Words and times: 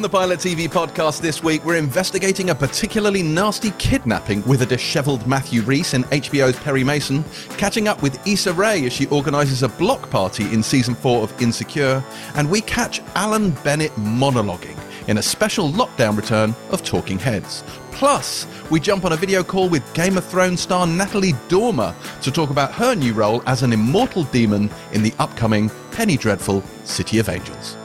On 0.00 0.02
the 0.02 0.08
Pilot 0.08 0.40
TV 0.40 0.66
podcast 0.66 1.20
this 1.20 1.42
week, 1.42 1.62
we're 1.62 1.76
investigating 1.76 2.48
a 2.48 2.54
particularly 2.54 3.22
nasty 3.22 3.70
kidnapping 3.72 4.42
with 4.46 4.62
a 4.62 4.64
dishevelled 4.64 5.26
Matthew 5.26 5.60
Rhys 5.60 5.92
in 5.92 6.04
HBO's 6.04 6.58
Perry 6.60 6.82
Mason, 6.82 7.22
catching 7.58 7.86
up 7.86 8.00
with 8.00 8.26
Issa 8.26 8.54
Rae 8.54 8.86
as 8.86 8.94
she 8.94 9.08
organises 9.08 9.62
a 9.62 9.68
block 9.68 10.08
party 10.08 10.44
in 10.54 10.62
season 10.62 10.94
4 10.94 11.22
of 11.22 11.42
Insecure, 11.42 12.02
and 12.34 12.48
we 12.50 12.62
catch 12.62 13.02
Alan 13.14 13.50
Bennett 13.62 13.92
monologuing 13.96 14.78
in 15.06 15.18
a 15.18 15.22
special 15.22 15.68
lockdown 15.68 16.16
return 16.16 16.54
of 16.70 16.82
Talking 16.82 17.18
Heads. 17.18 17.62
Plus, 17.92 18.46
we 18.70 18.80
jump 18.80 19.04
on 19.04 19.12
a 19.12 19.16
video 19.16 19.44
call 19.44 19.68
with 19.68 19.92
Game 19.92 20.16
of 20.16 20.24
Thrones 20.24 20.62
star 20.62 20.86
Natalie 20.86 21.34
Dormer 21.48 21.94
to 22.22 22.30
talk 22.30 22.48
about 22.48 22.72
her 22.72 22.94
new 22.94 23.12
role 23.12 23.42
as 23.44 23.62
an 23.62 23.74
immortal 23.74 24.24
demon 24.24 24.70
in 24.92 25.02
the 25.02 25.12
upcoming 25.18 25.70
Penny 25.92 26.16
Dreadful 26.16 26.64
City 26.84 27.18
of 27.18 27.28
Angels. 27.28 27.76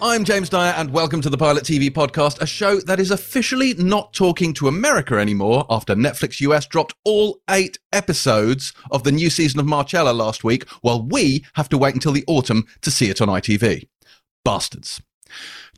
I'm 0.00 0.24
James 0.24 0.48
Dyer, 0.48 0.74
and 0.76 0.92
welcome 0.92 1.20
to 1.22 1.28
the 1.28 1.36
Pilot 1.36 1.64
TV 1.64 1.90
podcast, 1.90 2.40
a 2.40 2.46
show 2.46 2.78
that 2.82 3.00
is 3.00 3.10
officially 3.10 3.74
not 3.74 4.12
talking 4.12 4.54
to 4.54 4.68
America 4.68 5.16
anymore 5.16 5.66
after 5.68 5.96
Netflix 5.96 6.40
US 6.40 6.66
dropped 6.66 6.94
all 7.04 7.40
eight 7.50 7.80
episodes 7.92 8.72
of 8.92 9.02
the 9.02 9.10
new 9.10 9.28
season 9.28 9.58
of 9.58 9.66
Marcella 9.66 10.12
last 10.12 10.44
week, 10.44 10.68
while 10.82 11.02
we 11.02 11.44
have 11.54 11.68
to 11.70 11.78
wait 11.78 11.94
until 11.94 12.12
the 12.12 12.22
autumn 12.28 12.64
to 12.82 12.92
see 12.92 13.10
it 13.10 13.20
on 13.20 13.26
ITV. 13.26 13.88
Bastards. 14.44 15.02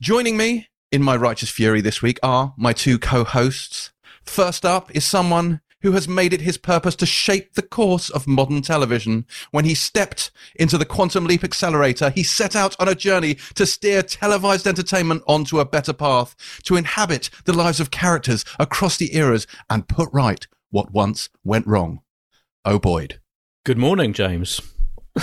Joining 0.02 0.36
me 0.36 0.68
in 0.92 1.02
my 1.02 1.16
righteous 1.16 1.48
fury 1.48 1.80
this 1.80 2.02
week 2.02 2.18
are 2.22 2.52
my 2.58 2.74
two 2.74 2.98
co 2.98 3.24
hosts. 3.24 3.90
First 4.22 4.66
up 4.66 4.94
is 4.94 5.04
someone 5.06 5.62
who 5.82 5.92
has 5.92 6.06
made 6.08 6.32
it 6.32 6.40
his 6.42 6.58
purpose 6.58 6.94
to 6.96 7.06
shape 7.06 7.54
the 7.54 7.62
course 7.62 8.10
of 8.10 8.26
modern 8.26 8.62
television. 8.62 9.26
When 9.50 9.64
he 9.64 9.74
stepped 9.74 10.30
into 10.56 10.76
the 10.78 10.84
Quantum 10.84 11.24
Leap 11.24 11.42
Accelerator, 11.44 12.10
he 12.10 12.22
set 12.22 12.54
out 12.54 12.76
on 12.78 12.88
a 12.88 12.94
journey 12.94 13.36
to 13.54 13.66
steer 13.66 14.02
televised 14.02 14.66
entertainment 14.66 15.22
onto 15.26 15.58
a 15.60 15.64
better 15.64 15.92
path, 15.92 16.34
to 16.64 16.76
inhabit 16.76 17.30
the 17.44 17.52
lives 17.52 17.80
of 17.80 17.90
characters 17.90 18.44
across 18.58 18.96
the 18.96 19.16
eras 19.16 19.46
and 19.68 19.88
put 19.88 20.08
right 20.12 20.46
what 20.70 20.92
once 20.92 21.28
went 21.44 21.66
wrong. 21.66 22.00
Oh, 22.64 22.78
Boyd. 22.78 23.20
Good 23.64 23.78
morning, 23.78 24.12
James. 24.12 24.60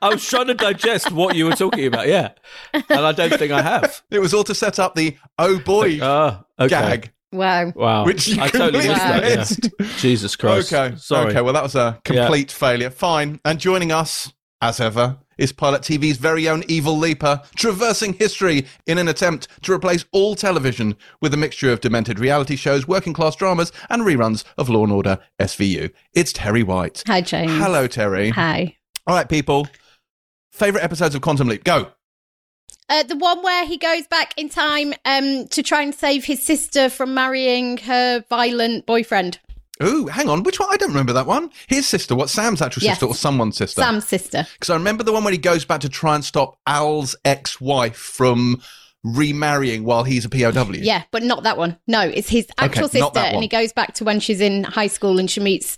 I 0.00 0.08
was 0.10 0.26
trying 0.26 0.46
to 0.48 0.54
digest 0.54 1.12
what 1.12 1.36
you 1.36 1.46
were 1.46 1.52
talking 1.52 1.86
about, 1.86 2.08
yeah. 2.08 2.30
And 2.74 2.84
I 2.90 3.12
don't 3.12 3.32
think 3.38 3.52
I 3.52 3.62
have. 3.62 4.02
It 4.10 4.18
was 4.18 4.34
all 4.34 4.44
to 4.44 4.54
set 4.54 4.78
up 4.78 4.94
the 4.94 5.16
Oh 5.38 5.58
Boy 5.58 5.98
Ah, 6.02 6.44
okay. 6.58 6.68
gag. 6.68 7.12
Wow. 7.32 7.72
Wow. 7.74 8.04
Which 8.04 8.28
you 8.28 8.40
I 8.42 8.48
totally 8.48 8.88
missed 8.88 9.00
that. 9.00 9.72
yeah. 9.80 9.88
Jesus 9.98 10.34
Christ. 10.36 10.72
Okay. 10.72 10.96
Sorry. 10.96 11.30
Okay. 11.30 11.40
Well, 11.40 11.52
that 11.52 11.62
was 11.62 11.74
a 11.74 12.00
complete 12.04 12.50
failure. 12.50 12.90
Fine. 12.90 13.40
And 13.44 13.58
joining 13.60 13.92
us, 13.92 14.32
as 14.62 14.80
ever, 14.80 15.18
is 15.36 15.52
Pilot 15.52 15.82
TV's 15.82 16.16
very 16.16 16.48
own 16.48 16.64
Evil 16.68 16.96
Leaper, 16.98 17.42
traversing 17.54 18.14
history 18.14 18.66
in 18.86 18.98
an 18.98 19.06
attempt 19.08 19.46
to 19.62 19.72
replace 19.72 20.04
all 20.10 20.34
television 20.34 20.96
with 21.20 21.32
a 21.32 21.36
mixture 21.36 21.70
of 21.72 21.80
demented 21.80 22.18
reality 22.18 22.56
shows, 22.56 22.88
working 22.88 23.12
class 23.12 23.36
dramas, 23.36 23.70
and 23.88 24.02
reruns 24.02 24.44
of 24.56 24.68
Law 24.68 24.82
and 24.84 24.92
Order 24.92 25.18
SVU. 25.38 25.92
It's 26.12 26.32
Terry 26.32 26.62
White. 26.62 27.04
Hi, 27.06 27.20
James. 27.20 27.52
Hello, 27.52 27.86
Terry. 27.86 28.30
Hi. 28.30 28.76
All 29.06 29.14
right, 29.14 29.28
people. 29.28 29.68
Favorite 30.50 30.82
episodes 30.82 31.14
of 31.14 31.20
Quantum 31.20 31.48
Leap? 31.48 31.62
Go. 31.62 31.92
Uh, 32.88 33.02
the 33.02 33.16
one 33.16 33.42
where 33.42 33.66
he 33.66 33.76
goes 33.76 34.06
back 34.06 34.32
in 34.36 34.48
time 34.48 34.94
um, 35.04 35.46
to 35.48 35.62
try 35.62 35.82
and 35.82 35.94
save 35.94 36.24
his 36.24 36.42
sister 36.42 36.88
from 36.88 37.12
marrying 37.14 37.76
her 37.78 38.24
violent 38.28 38.86
boyfriend, 38.86 39.38
Ooh, 39.80 40.06
hang 40.06 40.28
on. 40.28 40.42
Which 40.42 40.58
one? 40.58 40.68
I 40.72 40.76
don't 40.76 40.88
remember 40.88 41.12
that 41.12 41.26
one. 41.26 41.50
His 41.68 41.86
sister. 41.86 42.16
What? 42.16 42.28
Sam's 42.30 42.60
actual 42.60 42.82
Yes. 42.82 42.94
sister 42.94 43.06
or 43.06 43.14
someone's 43.14 43.56
sister? 43.56 43.80
Sam's 43.80 44.08
sister. 44.08 44.44
Because 44.54 44.70
I 44.70 44.74
remember 44.74 45.04
the 45.04 45.12
one 45.12 45.22
when 45.22 45.32
he 45.32 45.38
goes 45.38 45.64
back 45.64 45.82
to 45.82 45.88
try 45.88 46.16
and 46.16 46.24
stop 46.24 46.58
Al's 46.66 47.14
ex-wife 47.24 47.94
from 47.96 48.60
remarrying 49.04 49.84
while 49.84 50.02
he's 50.02 50.24
a 50.24 50.28
POW. 50.28 50.72
Yeah, 50.72 51.04
but 51.12 51.22
not 51.22 51.44
that 51.44 51.56
one. 51.56 51.78
No, 51.86 52.00
it's 52.00 52.28
his 52.28 52.48
actual 52.58 52.86
Okay, 52.86 52.98
sister, 53.00 53.20
and 53.20 53.40
he 53.40 53.48
goes 53.48 53.72
back 53.72 53.94
to 53.94 54.04
when 54.04 54.18
she's 54.18 54.40
in 54.40 54.64
high 54.64 54.88
school 54.88 55.18
and 55.20 55.30
she 55.30 55.38
meets 55.38 55.76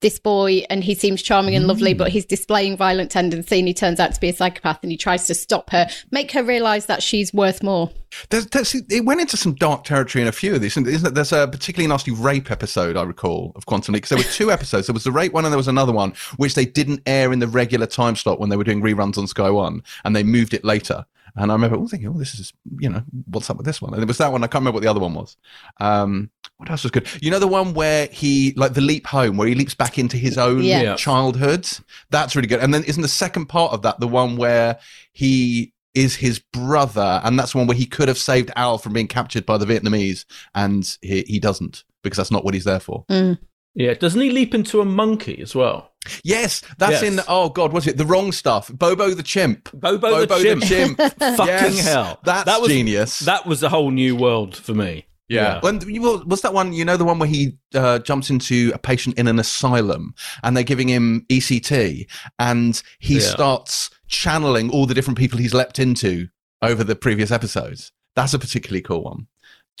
this 0.00 0.18
boy, 0.18 0.64
and 0.70 0.82
he 0.82 0.94
seems 0.94 1.20
charming 1.22 1.54
and 1.54 1.66
lovely, 1.66 1.94
Mm. 1.94 1.98
but 1.98 2.08
he's 2.10 2.24
displaying 2.24 2.76
violent 2.76 3.10
tendency, 3.10 3.58
and 3.58 3.68
he 3.68 3.74
turns 3.74 4.00
out 4.00 4.14
to 4.14 4.20
be 4.20 4.28
a 4.30 4.32
psychopath, 4.34 4.78
and 4.82 4.90
he 4.90 4.96
tries 4.96 5.26
to 5.26 5.34
stop 5.34 5.70
her, 5.70 5.88
make 6.10 6.32
her 6.32 6.42
realize 6.42 6.86
that 6.86 7.02
she's 7.02 7.32
worth 7.34 7.62
more. 7.62 7.90
There's, 8.30 8.46
there's, 8.46 8.74
it 8.74 9.04
went 9.04 9.20
into 9.20 9.36
some 9.36 9.54
dark 9.54 9.84
territory 9.84 10.22
in 10.22 10.28
a 10.28 10.32
few 10.32 10.54
of 10.54 10.60
these, 10.62 10.76
isn't 10.76 11.06
it? 11.06 11.14
There's 11.14 11.32
a 11.32 11.46
particularly 11.46 11.86
nasty 11.88 12.10
rape 12.10 12.50
episode 12.50 12.96
I 12.96 13.02
recall 13.02 13.52
of 13.56 13.66
Quantum 13.66 13.92
Leap. 13.94 14.02
'cause 14.04 14.08
there 14.08 14.18
were 14.18 14.24
two 14.24 14.50
episodes. 14.56 14.86
There 14.86 14.94
was 14.94 15.04
the 15.04 15.12
rape 15.12 15.32
one, 15.32 15.44
and 15.44 15.52
there 15.52 15.56
was 15.58 15.68
another 15.68 15.92
one 15.92 16.14
which 16.36 16.54
they 16.54 16.64
didn't 16.64 17.02
air 17.06 17.32
in 17.32 17.38
the 17.38 17.46
regular 17.48 17.86
time 17.86 18.16
slot 18.16 18.40
when 18.40 18.48
they 18.48 18.56
were 18.56 18.64
doing 18.64 18.82
reruns 18.82 19.18
on 19.18 19.26
Sky 19.26 19.50
One, 19.50 19.82
and 20.04 20.16
they 20.16 20.22
moved 20.22 20.54
it 20.54 20.64
later. 20.64 21.04
And 21.36 21.50
I 21.50 21.54
remember 21.54 21.76
all 21.76 21.88
thinking, 21.88 22.08
"Oh, 22.08 22.18
this 22.18 22.34
is 22.34 22.52
you 22.78 22.88
know 22.88 23.02
what's 23.26 23.48
up 23.50 23.56
with 23.56 23.66
this 23.66 23.80
one?" 23.80 23.94
And 23.94 24.02
it 24.02 24.06
was 24.06 24.18
that 24.18 24.32
one. 24.32 24.42
I 24.42 24.46
can't 24.46 24.62
remember 24.62 24.76
what 24.76 24.82
the 24.82 24.90
other 24.90 25.00
one 25.00 25.14
was. 25.14 25.36
Um, 25.80 26.30
what 26.56 26.70
else 26.70 26.82
was 26.82 26.90
good? 26.90 27.08
You 27.22 27.30
know 27.30 27.38
the 27.38 27.46
one 27.46 27.74
where 27.74 28.06
he 28.06 28.52
like 28.56 28.74
the 28.74 28.80
leap 28.80 29.06
home, 29.06 29.36
where 29.36 29.48
he 29.48 29.54
leaps 29.54 29.74
back 29.74 29.98
into 29.98 30.16
his 30.16 30.36
own 30.38 30.62
Yeah. 30.62 30.82
Yeah. 30.82 30.96
childhood. 30.96 31.66
That's 32.10 32.36
really 32.36 32.48
good. 32.48 32.60
And 32.60 32.72
then 32.74 32.84
isn't 32.84 33.02
the 33.02 33.08
second 33.08 33.46
part 33.46 33.72
of 33.72 33.82
that 33.82 34.00
the 34.00 34.08
one 34.08 34.36
where 34.36 34.78
he 35.12 35.72
is 35.94 36.14
his 36.16 36.38
brother, 36.38 37.20
and 37.24 37.38
that's 37.38 37.52
the 37.52 37.58
one 37.58 37.66
where 37.66 37.76
he 37.76 37.86
could 37.86 38.08
have 38.08 38.18
saved 38.18 38.50
Al 38.56 38.78
from 38.78 38.92
being 38.92 39.08
captured 39.08 39.44
by 39.44 39.58
the 39.58 39.66
Vietnamese, 39.66 40.24
and 40.54 40.96
he, 41.02 41.22
he 41.22 41.40
doesn't 41.40 41.84
because 42.02 42.16
that's 42.16 42.30
not 42.30 42.44
what 42.44 42.54
he's 42.54 42.64
there 42.64 42.80
for. 42.80 43.04
Mm. 43.10 43.38
Yeah. 43.74 43.94
Doesn't 43.94 44.20
he 44.20 44.30
leap 44.30 44.54
into 44.54 44.80
a 44.80 44.84
monkey 44.84 45.40
as 45.40 45.54
well? 45.54 45.92
Yes, 46.24 46.62
that's 46.78 47.02
Yes. 47.02 47.02
in. 47.02 47.20
Oh 47.28 47.50
God, 47.50 47.72
was 47.72 47.86
it? 47.86 47.96
The 47.98 48.06
wrong 48.06 48.32
stuff. 48.32 48.70
Bobo 48.72 49.10
the 49.10 49.22
chimp. 49.22 49.68
Bobo, 49.74 50.26
Bobo 50.26 50.38
the 50.38 50.60
chimp. 50.66 50.96
Fucking 51.18 51.36
Fucking 51.36 51.76
hell. 51.76 52.18
That's 52.24 52.44
that 52.46 52.60
was, 52.60 52.70
genius. 52.70 53.18
That 53.20 53.46
was 53.46 53.62
a 53.62 53.68
whole 53.68 53.90
new 53.90 54.16
world 54.16 54.56
for 54.56 54.72
me. 54.74 55.06
Yeah. 55.28 55.60
When, 55.60 55.80
you- 55.88 56.02
was 56.26 56.40
that 56.40 56.54
one, 56.54 56.72
you 56.72 56.84
know, 56.84 56.96
the 56.96 57.04
one 57.04 57.18
where 57.20 57.28
he 57.28 57.58
uh, 57.74 58.00
jumps 58.00 58.30
into 58.30 58.72
a 58.74 58.78
patient 58.78 59.16
in 59.18 59.28
an 59.28 59.38
asylum 59.38 60.14
and 60.42 60.56
they're 60.56 60.64
giving 60.64 60.88
him 60.88 61.24
ECT 61.28 62.06
and 62.40 62.82
he 62.98 63.14
Yeah. 63.14 63.20
starts 63.20 63.90
channeling 64.08 64.70
all 64.70 64.86
the 64.86 64.94
different 64.94 65.18
people 65.18 65.38
he's 65.38 65.54
leapt 65.54 65.78
into 65.78 66.28
over 66.62 66.82
the 66.82 66.96
previous 66.96 67.30
episodes? 67.30 67.92
That's 68.16 68.34
a 68.34 68.38
particularly 68.40 68.80
cool 68.82 69.04
one. 69.04 69.28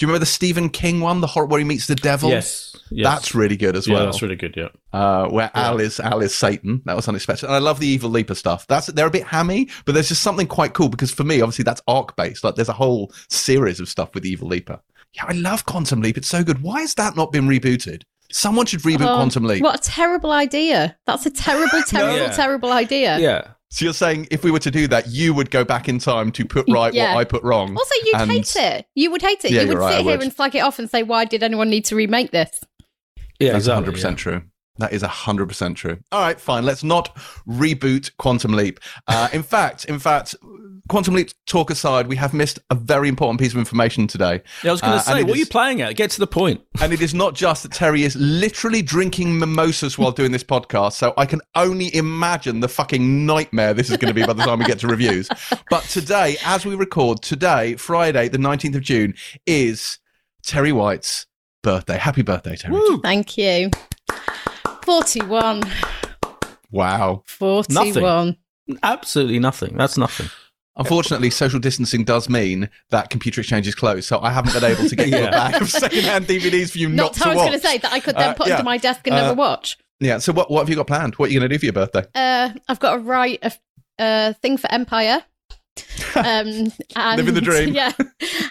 Do 0.00 0.04
you 0.06 0.08
remember 0.08 0.20
the 0.20 0.30
Stephen 0.30 0.70
King 0.70 1.00
one, 1.02 1.20
the 1.20 1.26
horror 1.26 1.44
where 1.44 1.58
he 1.58 1.64
meets 1.66 1.86
the 1.86 1.94
devil? 1.94 2.30
Yes. 2.30 2.74
yes. 2.90 3.04
That's 3.06 3.34
really 3.34 3.58
good 3.58 3.76
as 3.76 3.86
yeah, 3.86 3.96
well. 3.96 4.04
that's 4.06 4.22
really 4.22 4.34
good. 4.34 4.54
Yeah. 4.56 4.68
uh, 4.94 5.28
where 5.28 5.50
Yeah. 5.54 5.68
Al 5.68 5.78
is 5.78 6.00
Al 6.00 6.22
is 6.22 6.34
Satan. 6.34 6.80
That 6.86 6.96
was 6.96 7.06
unexpected. 7.06 7.44
And 7.44 7.54
I 7.54 7.58
love 7.58 7.80
the 7.80 7.86
Evil 7.86 8.08
Leaper 8.08 8.34
stuff. 8.34 8.66
That's 8.66 8.86
they're 8.86 9.06
a 9.08 9.10
bit 9.10 9.24
hammy, 9.26 9.68
but 9.84 9.92
there's 9.92 10.08
just 10.08 10.22
something 10.22 10.46
quite 10.46 10.72
cool 10.72 10.88
because 10.88 11.12
for 11.12 11.22
me, 11.24 11.42
obviously, 11.42 11.64
that's 11.64 11.82
arc 11.86 12.16
based. 12.16 12.42
Like 12.44 12.54
there's 12.54 12.70
a 12.70 12.72
whole 12.72 13.12
series 13.28 13.78
of 13.78 13.90
stuff 13.90 14.14
with 14.14 14.24
Evil 14.24 14.48
Leaper. 14.48 14.80
Yeah, 15.12 15.26
I 15.28 15.32
love 15.32 15.66
Quantum 15.66 16.00
Leap. 16.00 16.16
It's 16.16 16.28
so 16.28 16.42
good. 16.42 16.62
Why 16.62 16.80
has 16.80 16.94
that 16.94 17.14
not 17.14 17.30
been 17.30 17.46
rebooted? 17.46 18.02
Someone 18.32 18.64
should 18.64 18.80
reboot 18.80 19.02
Oh, 19.06 19.16
Quantum 19.16 19.44
Leap. 19.44 19.62
What 19.62 19.86
a 19.86 19.90
terrible 19.90 20.30
idea. 20.32 20.96
That's 21.04 21.26
a 21.26 21.30
terrible, 21.30 21.82
terrible, 21.86 22.16
Yeah. 22.16 22.30
terrible 22.32 22.72
idea. 22.72 23.18
Yeah. 23.18 23.48
So 23.72 23.84
you're 23.84 23.94
saying 23.94 24.26
if 24.32 24.42
we 24.42 24.50
were 24.50 24.58
to 24.58 24.70
do 24.70 24.88
that, 24.88 25.08
you 25.08 25.32
would 25.32 25.50
go 25.50 25.64
back 25.64 25.88
in 25.88 25.98
time 26.00 26.32
to 26.32 26.44
put 26.44 26.66
right 26.68 26.92
Yeah. 26.92 27.14
what 27.14 27.20
I 27.20 27.24
put 27.24 27.42
wrong. 27.44 27.76
Also, 27.76 27.94
you'd 28.04 28.16
and- 28.16 28.30
hate 28.30 28.56
it. 28.56 28.86
You 28.96 29.10
would 29.12 29.22
hate 29.22 29.44
it. 29.44 29.52
Yeah, 29.52 29.62
you 29.62 29.68
would 29.68 29.78
right, 29.78 29.92
sit 29.92 29.98
I 30.00 30.02
here 30.02 30.12
would. 30.18 30.22
and 30.22 30.32
slag 30.32 30.56
it 30.56 30.60
off 30.60 30.78
and 30.80 30.90
say, 30.90 31.04
why 31.04 31.24
did 31.24 31.42
anyone 31.44 31.70
need 31.70 31.84
to 31.86 31.94
remake 31.96 32.32
this? 32.32 32.50
Yeah. 33.38 33.52
That's 33.52 33.66
exactly, 33.68 33.92
100% 33.94 34.16
true. 34.16 34.42
That 34.80 34.92
is 34.92 35.02
100% 35.02 35.76
true. 35.76 35.98
All 36.10 36.20
right, 36.20 36.40
fine. 36.40 36.64
Let's 36.64 36.82
not 36.82 37.14
reboot 37.46 38.10
Quantum 38.18 38.52
Leap. 38.52 38.80
Uh, 39.06 39.28
in 39.32 39.42
fact, 39.54 39.84
in 39.84 39.98
fact, 39.98 40.34
Quantum 40.88 41.14
Leap 41.14 41.30
talk 41.46 41.70
aside, 41.70 42.06
we 42.08 42.16
have 42.16 42.32
missed 42.34 42.58
a 42.70 42.74
very 42.74 43.08
important 43.08 43.38
piece 43.38 43.52
of 43.52 43.58
information 43.58 44.06
today. 44.06 44.42
Yeah, 44.64 44.70
I 44.70 44.72
was 44.72 44.80
going 44.80 44.92
Uh, 44.94 44.98
to 44.98 45.04
say, 45.04 45.10
and 45.12 45.20
it 45.20 45.26
what 45.26 45.36
are 45.36 45.38
you 45.38 45.46
playing 45.46 45.82
at? 45.82 45.94
Get 45.96 46.10
to 46.12 46.18
the 46.18 46.26
point. 46.26 46.62
And 46.82 46.92
it 46.94 47.02
is 47.02 47.12
not 47.12 47.34
just 47.34 47.62
that 47.62 47.72
Terry 47.72 48.04
is 48.04 48.16
literally 48.16 48.80
drinking 48.80 49.38
mimosas 49.38 49.98
while 49.98 50.12
doing 50.12 50.32
this 50.32 50.42
podcast. 50.42 50.94
So 50.94 51.12
I 51.18 51.26
can 51.26 51.40
only 51.54 51.94
imagine 51.94 52.60
the 52.60 52.68
fucking 52.68 53.26
nightmare 53.26 53.74
this 53.74 53.90
is 53.90 53.98
going 53.98 54.12
to 54.12 54.18
be 54.18 54.26
by 54.26 54.32
the 54.32 54.42
time 54.44 54.58
we 54.58 54.64
get 54.64 54.78
to 54.80 54.88
reviews. 54.88 55.28
But 55.68 55.82
today, 55.84 56.36
as 56.44 56.64
we 56.64 56.74
record, 56.74 57.20
today, 57.22 57.76
Friday, 57.76 58.28
the 58.28 58.38
19th 58.38 58.76
of 58.76 58.80
June, 58.82 59.14
is 59.46 59.98
Terry 60.42 60.72
White's 60.72 61.26
birthday. 61.62 61.98
Happy 61.98 62.22
birthday, 62.22 62.56
Terry. 62.56 62.80
Thank 63.02 63.36
you. 63.36 63.70
41. 64.82 65.62
Wow. 66.70 67.22
41. 67.26 68.36
Absolutely 68.82 69.38
nothing. 69.38 69.76
That's 69.76 69.98
nothing. 69.98 70.28
Unfortunately, 70.76 71.28
social 71.30 71.58
distancing 71.58 72.04
does 72.04 72.28
mean 72.28 72.70
that 72.90 73.10
computer 73.10 73.40
exchange 73.40 73.66
is 73.68 73.74
closed. 73.74 74.06
So 74.06 74.20
I 74.20 74.30
haven't 74.30 74.54
been 74.54 74.64
able 74.64 74.88
to 74.88 74.96
get 74.96 75.08
you 75.10 75.16
a 75.16 75.20
Yeah. 75.22 75.30
bag 75.30 75.60
of 75.62 75.68
secondhand 75.68 76.26
DVDs 76.26 76.70
for 76.72 76.78
you 76.78 76.88
not, 76.88 76.96
Not 77.04 77.12
to 77.14 77.24
how 77.24 77.30
I 77.30 77.34
was 77.34 77.36
watch. 77.38 77.48
going 77.48 77.60
to 77.60 77.66
say 77.66 77.78
that 77.78 77.92
I 77.92 78.00
could 78.00 78.16
then 78.16 78.30
Uh, 78.30 78.34
put 78.34 78.46
yeah. 78.46 78.54
under 78.54 78.64
my 78.64 78.78
desk 78.78 79.06
and 79.06 79.14
Uh, 79.16 79.20
never 79.22 79.34
watch. 79.34 79.76
Yeah. 79.98 80.18
So 80.18 80.32
what, 80.32 80.50
what 80.50 80.60
have 80.60 80.70
you 80.70 80.76
got 80.76 80.86
planned? 80.86 81.14
What 81.16 81.28
are 81.28 81.32
you 81.32 81.40
going 81.40 81.50
to 81.50 81.54
do 81.54 81.58
for 81.58 81.66
your 81.66 81.72
birthday? 81.74 82.04
Uh, 82.14 82.50
I've 82.68 82.78
got 82.78 82.94
to 82.94 82.98
write 83.00 83.40
a, 83.42 83.52
a 83.98 84.34
thing 84.34 84.56
for 84.56 84.72
Empire. 84.72 85.22
Um, 86.16 86.72
and, 86.96 87.16
Living 87.18 87.34
the 87.34 87.40
dream. 87.40 87.72
Yeah. 87.74 87.92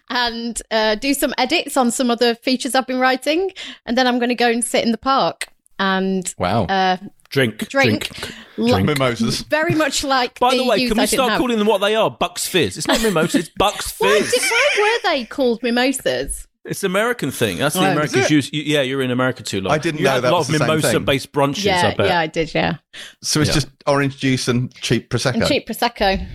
And 0.09 0.59
uh, 0.71 0.95
do 0.95 1.13
some 1.13 1.33
edits 1.37 1.75
on 1.77 1.91
some 1.91 2.09
other 2.09 2.33
features 2.35 2.73
I've 2.73 2.87
been 2.87 2.99
writing. 2.99 3.51
And 3.85 3.97
then 3.97 4.07
I'm 4.07 4.17
going 4.17 4.29
to 4.29 4.35
go 4.35 4.49
and 4.49 4.63
sit 4.63 4.83
in 4.85 4.91
the 4.91 4.97
park 4.97 5.47
and 5.77 6.33
Wow. 6.37 6.63
uh, 6.65 6.97
Drink. 7.29 7.67
drink, 7.69 8.09
Like- 8.57 8.85
Mimosas. 8.85 9.41
very 9.43 9.75
much 9.75 10.03
like. 10.03 10.39
By 10.39 10.55
the 10.55 10.63
way, 10.65 10.77
can 10.87 10.89
we 10.89 10.95
didn't 10.95 11.07
start 11.09 11.31
have. 11.31 11.39
calling 11.39 11.57
them 11.59 11.67
what 11.67 11.79
they 11.79 11.95
are? 11.95 12.09
Bucks 12.09 12.47
Fizz. 12.47 12.77
It's 12.77 12.87
not 12.87 13.01
mimosas. 13.03 13.35
it's 13.47 13.49
Bucks 13.57 13.93
Why, 13.99 14.19
Fizz. 14.21 14.31
did, 14.31 14.41
why 14.41 14.69
were 15.03 15.09
they 15.11 15.25
called 15.25 15.61
mimosas? 15.61 16.47
It's 16.65 16.83
an 16.83 16.91
American 16.91 17.29
thing. 17.31 17.57
That's 17.57 17.75
the 17.75 17.81
Oh, 17.81 17.85
is 17.85 17.91
Americans 17.91 18.29
use. 18.31 18.49
you- 18.53 18.63
Yeah, 18.63 18.81
you're 18.81 19.01
in 19.01 19.11
America 19.11 19.43
too 19.43 19.61
long. 19.61 19.73
I 19.73 19.77
didn't 19.77 19.99
you 19.99 20.05
know 20.05 20.21
that 20.21 20.29
a 20.29 20.31
lot 20.31 20.39
was 20.39 20.47
of 20.49 20.53
the 20.53 20.59
same 20.59 20.67
thing. 20.67 20.77
mimosa-based 20.77 21.31
brunches. 21.33 21.63
yeah, 21.65 21.91
I 21.91 21.95
bet. 21.95 22.07
yeah, 22.07 22.19
I 22.19 22.27
did. 22.27 22.53
Yeah, 22.53 22.77
So 23.21 23.41
it's 23.41 23.49
Yeah. 23.49 23.53
just 23.55 23.67
orange 23.85 24.17
juice 24.17 24.47
and 24.47 24.73
cheap 24.75 25.09
prosecco. 25.09 25.35
and 25.35 25.45
cheap 25.47 25.67
prosecco. 25.67 26.25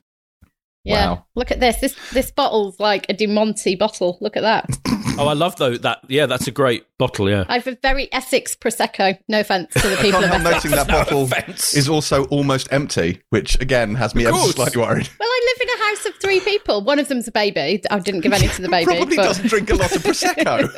Yeah, 0.85 1.07
Wow. 1.13 1.25
look 1.35 1.51
at 1.51 1.61
this. 1.61 1.77
This 1.81 1.97
this 2.13 2.31
bottle's 2.31 2.79
like 2.79 3.07
a 3.09 3.15
Demonte 3.15 3.79
bottle. 3.79 4.19
Look 4.21 4.37
at 4.37 4.43
that. 4.43 4.69
Oh, 5.17 5.29
I 5.29 5.33
love 5.35 5.55
though 5.55 5.77
that. 5.77 6.01
Yeah, 6.09 6.27
that's 6.27 6.49
a 6.49 6.51
great 6.51 6.85
bottle. 6.99 7.31
Yeah. 7.31 7.45
I 7.49 7.55
have 7.55 7.69
a 7.69 7.79
very 7.81 8.13
Essex 8.13 8.57
prosecco. 8.57 9.17
No 9.29 9.39
offense 9.41 9.73
to 9.75 9.89
the 9.89 9.97
people. 9.99 9.99
I 9.99 10.03
people 10.03 10.21
can't 10.23 10.25
of 10.25 10.31
help 10.31 10.57
Essex. 10.57 10.65
noticing 10.65 10.71
that 10.73 10.89
bottle 11.05 11.23
offence. 11.23 11.75
is 11.77 11.89
also 11.89 12.25
almost 12.27 12.67
empty, 12.73 13.23
which 13.31 13.55
again 13.61 13.95
has 13.95 14.13
me 14.17 14.27
ever 14.27 14.37
slightly 14.37 14.83
worried. 14.83 15.09
Well, 15.21 15.29
I 15.31 15.55
live 15.57 15.69
in 15.69 15.81
a 15.81 15.85
house 15.87 16.07
of 16.07 16.15
three 16.21 16.41
people. 16.41 16.83
One 16.83 16.99
of 16.99 17.07
them's 17.07 17.29
a 17.29 17.31
baby. 17.31 17.81
I 17.93 17.99
didn't 18.01 18.23
give 18.23 18.33
any 18.33 18.49
to 18.49 18.61
the 18.63 18.69
baby. 18.77 18.87
Probably 18.87 19.15
but 19.17 19.23
doesn't 19.23 19.47
drink 19.47 19.71
a 19.71 19.75
lot 19.77 19.95
of 19.95 20.03
prosecco. 20.03 20.69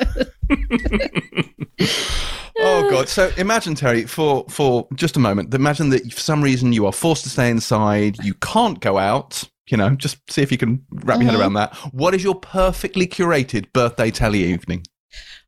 oh 2.59 2.91
god! 2.91 3.09
So 3.09 3.31
imagine 3.39 3.75
Terry 3.75 4.05
for 4.05 4.45
for 4.51 4.87
just 4.97 5.17
a 5.17 5.21
moment. 5.21 5.55
Imagine 5.55 5.89
that 5.91 6.13
for 6.13 6.21
some 6.21 6.43
reason 6.43 6.75
you 6.75 6.85
are 6.85 6.93
forced 6.93 7.23
to 7.25 7.31
stay 7.31 7.49
inside. 7.51 8.23
You 8.23 8.35
can't 8.35 8.81
go 8.81 8.99
out. 8.99 9.45
You 9.69 9.77
know, 9.77 9.91
just 9.91 10.19
see 10.31 10.43
if 10.43 10.53
you 10.53 10.59
can 10.59 10.85
wrap 10.91 11.21
your 11.21 11.31
head 11.31 11.41
around 11.41 11.55
that. 11.55 11.75
What 11.93 12.15
is 12.15 12.23
your 12.23 12.37
perfectly 12.37 13.07
curated 13.07 13.73
birthday 13.73 14.11
telly 14.11 14.45
evening? 14.45 14.85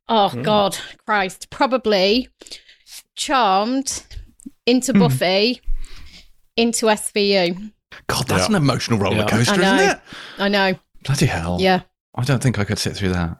Oh 0.07 0.29
Hmm. 0.29 0.41
God, 0.41 0.77
Christ! 1.05 1.49
Probably 1.49 2.27
Charmed 3.15 4.03
into 4.65 4.91
Hmm. 4.93 4.99
Buffy 4.99 5.61
into 6.55 6.87
SVU. 6.89 7.71
God, 8.07 8.27
that's 8.27 8.43
Yeah. 8.43 8.47
an 8.47 8.55
emotional 8.55 8.99
roller 8.99 9.17
Yeah. 9.17 9.27
coaster, 9.27 9.61
I 9.61 9.75
isn't 9.75 9.89
it? 9.91 9.99
I 10.37 10.47
know. 10.49 10.79
Bloody 11.05 11.25
hell! 11.25 11.57
Yeah. 11.59 11.81
I 12.15 12.23
don't 12.23 12.41
think 12.41 12.59
I 12.59 12.63
could 12.63 12.79
sit 12.79 12.95
through 12.95 13.13
that. 13.13 13.37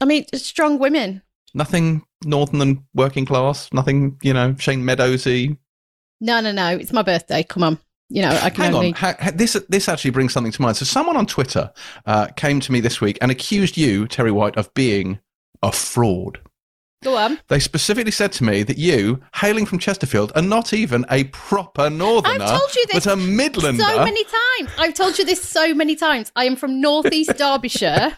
I 0.00 0.04
mean, 0.04 0.24
strong 0.34 0.78
women. 0.78 1.22
Nothing 1.54 2.02
northern 2.24 2.60
and 2.60 2.82
working 2.94 3.24
class. 3.24 3.68
Nothing, 3.72 4.18
you 4.22 4.32
know, 4.34 4.54
Shane 4.58 4.84
Meadowsy. 4.84 5.56
No, 6.20 6.40
no, 6.40 6.52
no. 6.52 6.68
It's 6.68 6.92
my 6.92 7.02
birthday. 7.02 7.42
Come 7.42 7.62
on. 7.62 7.78
You 8.12 8.22
know, 8.22 8.38
I 8.42 8.50
can 8.50 8.64
Hang 8.64 8.74
only. 8.74 8.86
on. 8.88 8.92
Ha- 8.94 9.30
this 9.34 9.54
this 9.70 9.88
actually 9.88 10.10
brings 10.10 10.34
something 10.34 10.52
to 10.52 10.60
mind. 10.62 10.76
So, 10.76 10.84
someone 10.84 11.16
on 11.16 11.24
Twitter 11.26 11.72
uh, 12.04 12.26
came 12.36 12.60
to 12.60 12.70
me 12.70 12.80
this 12.80 13.00
week 13.00 13.16
and 13.22 13.30
accused 13.30 13.78
you, 13.78 14.06
Terry 14.06 14.30
White, 14.30 14.56
of 14.56 14.72
being 14.74 15.18
a 15.62 15.72
fraud. 15.72 16.38
Go 17.02 17.16
on. 17.16 17.40
They 17.48 17.58
specifically 17.58 18.12
said 18.12 18.32
to 18.32 18.44
me 18.44 18.62
that 18.62 18.78
you, 18.78 19.20
hailing 19.34 19.66
from 19.66 19.78
Chesterfield, 19.78 20.32
are 20.36 20.42
not 20.42 20.72
even 20.72 21.04
a 21.10 21.24
proper 21.24 21.90
northerner, 21.90 22.44
I've 22.44 22.58
told 22.58 22.74
you 22.76 22.86
this 22.92 23.04
but 23.04 23.12
a 23.12 23.16
Midlander. 23.16 23.78
So 23.78 24.04
many 24.04 24.24
times. 24.24 24.70
I've 24.78 24.94
told 24.94 25.18
you 25.18 25.24
this 25.24 25.42
so 25.42 25.74
many 25.74 25.96
times. 25.96 26.30
I 26.36 26.44
am 26.44 26.54
from 26.56 26.80
northeast 26.80 27.32
Derbyshire. 27.36 28.16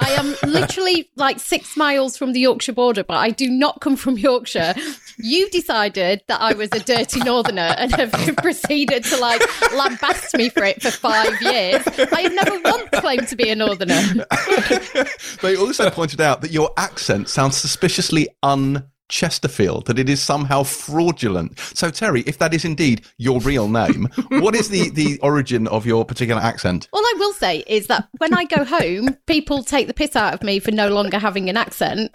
I 0.00 0.10
am 0.12 0.34
literally 0.50 1.10
like 1.16 1.38
six 1.38 1.76
miles 1.76 2.16
from 2.16 2.32
the 2.32 2.40
Yorkshire 2.40 2.72
border, 2.72 3.04
but 3.04 3.18
I 3.18 3.30
do 3.30 3.48
not 3.48 3.80
come 3.80 3.96
from 3.96 4.18
Yorkshire. 4.18 4.74
You 5.18 5.48
decided 5.50 6.22
that 6.28 6.40
I 6.40 6.54
was 6.54 6.70
a 6.72 6.80
dirty 6.80 7.20
northerner 7.20 7.74
and 7.78 7.94
have 7.94 8.12
proceeded 8.38 9.04
to 9.04 9.16
like 9.18 9.40
lambast 9.70 10.36
me 10.36 10.48
for 10.48 10.64
it 10.64 10.82
for 10.82 10.90
five 10.90 11.40
years. 11.42 11.82
I 12.12 12.22
have 12.22 12.34
never 12.34 12.58
once 12.64 12.88
claimed 12.94 13.28
to 13.28 13.36
be 13.36 13.50
a 13.50 13.54
northerner. 13.54 14.24
they 15.42 15.56
also 15.56 15.90
pointed 15.90 16.20
out 16.20 16.40
that 16.40 16.50
your 16.50 16.70
accent 16.76 17.28
sounds 17.28 17.56
suspiciously 17.92 18.28
un 18.42 18.90
Chesterfield, 19.12 19.86
that 19.86 19.98
it 19.98 20.08
is 20.08 20.22
somehow 20.22 20.62
fraudulent. 20.62 21.58
So, 21.74 21.90
Terry, 21.90 22.22
if 22.22 22.38
that 22.38 22.54
is 22.54 22.64
indeed 22.64 23.02
your 23.18 23.40
real 23.40 23.68
name, 23.68 24.08
what 24.28 24.54
is 24.54 24.70
the, 24.70 24.88
the 24.88 25.18
origin 25.22 25.66
of 25.68 25.84
your 25.84 26.06
particular 26.06 26.40
accent? 26.40 26.88
All 26.94 27.04
I 27.04 27.14
will 27.18 27.34
say 27.34 27.58
is 27.66 27.88
that 27.88 28.08
when 28.18 28.32
I 28.32 28.44
go 28.44 28.64
home, 28.64 29.18
people 29.26 29.64
take 29.64 29.86
the 29.86 29.92
piss 29.92 30.16
out 30.16 30.32
of 30.32 30.42
me 30.42 30.58
for 30.60 30.70
no 30.70 30.88
longer 30.88 31.18
having 31.18 31.50
an 31.50 31.58
accent. 31.58 32.10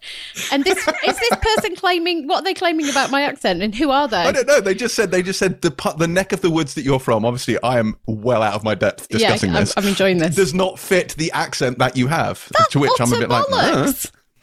And 0.52 0.64
this 0.64 0.80
is 0.80 1.20
this 1.20 1.30
person 1.40 1.76
claiming 1.76 2.26
what 2.28 2.40
are 2.42 2.44
they 2.44 2.56
claiming 2.56 2.90
about 2.90 3.12
my 3.12 3.22
accent 3.22 3.62
and 3.62 3.76
who 3.76 3.92
are 3.92 4.08
they? 4.08 4.18
I 4.18 4.32
don't 4.32 4.48
know. 4.48 4.60
They 4.60 4.74
just 4.74 4.96
said 4.96 5.12
they 5.12 5.22
just 5.22 5.38
said 5.38 5.62
the 5.62 5.96
the 6.00 6.08
neck 6.08 6.34
of 6.34 6.42
the 6.42 6.50
woods 6.50 6.74
that 6.74 6.82
you're 6.82 7.00
from. 7.00 7.26
Obviously, 7.26 7.62
I 7.62 7.78
am 7.78 7.96
well 8.08 8.42
out 8.42 8.56
of 8.56 8.64
my 8.64 8.74
depth 8.74 9.06
Yeah, 9.12 9.20
discussing 9.20 9.52
I'm, 9.52 9.58
this. 9.58 9.74
I'm 9.78 9.86
enjoying 9.86 10.18
this. 10.18 10.36
does 10.36 10.56
not 10.56 10.80
fit 10.80 11.10
the 11.16 11.32
accent 11.34 11.78
that 11.78 11.96
you 11.96 12.08
have. 12.08 12.52
to 12.72 12.80
which 12.80 12.92
I'm 13.00 13.14
a 13.14 13.20
bit 13.20 13.30
like, 13.30 13.46
"Huh?" 13.50 13.94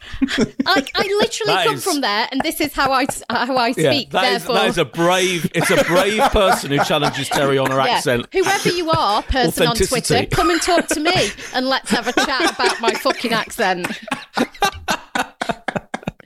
I, 0.65 0.85
I 0.95 1.03
literally 1.19 1.63
come 1.63 1.75
is- 1.75 1.83
from 1.83 2.01
there, 2.01 2.27
and 2.31 2.41
this 2.41 2.61
is 2.61 2.73
how 2.73 2.91
I 2.91 3.05
how 3.29 3.55
I 3.57 3.67
Yeah, 3.69 3.91
speak. 3.91 4.07
is, 4.07 4.11
therefore, 4.11 4.55
that 4.55 4.67
is 4.67 4.77
a 4.77 4.85
brave. 4.85 5.51
It's 5.53 5.69
a 5.69 5.83
brave 5.83 6.21
person 6.31 6.71
who 6.71 6.83
challenges 6.83 7.29
Terry 7.29 7.57
on 7.57 7.71
her 7.71 7.77
yeah. 7.77 7.95
accent. 7.95 8.27
Whoever 8.31 8.69
you 8.69 8.89
are, 8.91 9.21
person 9.23 9.67
on 9.67 9.75
Twitter, 9.75 10.25
come 10.27 10.49
and 10.49 10.61
talk 10.61 10.87
to 10.87 10.99
me, 10.99 11.29
and 11.53 11.67
let's 11.67 11.89
have 11.91 12.07
a 12.07 12.13
chat 12.13 12.53
about 12.53 12.81
my 12.81 12.91
fucking 12.91 13.33
accent. 13.33 13.87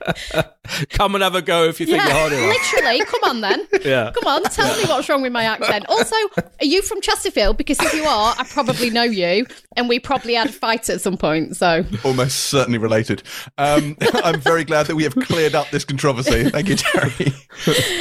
Come 0.90 1.14
and 1.14 1.24
have 1.24 1.34
a 1.34 1.42
go 1.42 1.64
if 1.64 1.80
you 1.80 1.86
think 1.86 2.02
you're 2.04 2.12
hard 2.12 2.32
Yeah, 2.32 2.44
enough. 2.44 2.72
literally. 2.72 3.04
Come 3.06 3.20
on, 3.24 3.40
then. 3.40 3.66
Yeah. 3.80 4.12
Come 4.14 4.26
on, 4.26 4.42
tell 4.44 4.76
me 4.76 4.84
what's 4.84 5.08
wrong 5.08 5.22
with 5.22 5.32
my 5.32 5.44
accent. 5.44 5.86
Also, 5.88 6.14
are 6.36 6.64
you 6.66 6.82
from 6.82 7.00
Chesterfield? 7.00 7.56
Because 7.56 7.80
if 7.80 7.94
you 7.94 8.04
are, 8.04 8.34
I 8.38 8.44
probably 8.44 8.90
know 8.90 9.04
you, 9.04 9.46
and 9.74 9.88
we 9.88 9.98
probably 9.98 10.34
had 10.34 10.48
a 10.50 10.52
fight 10.52 10.90
at 10.90 11.00
some 11.00 11.16
point. 11.16 11.56
So, 11.56 11.84
Almost 12.04 12.36
certainly 12.50 12.78
related. 12.78 13.22
Um, 13.56 13.96
I'm 14.14 14.38
very 14.38 14.64
glad 14.64 14.86
that 14.88 14.96
we 14.96 15.02
have 15.04 15.14
cleared 15.16 15.54
up 15.54 15.70
this 15.70 15.84
controversy. 15.86 16.50
Thank 16.50 16.68
you, 16.68 16.76
Terry. 16.76 17.32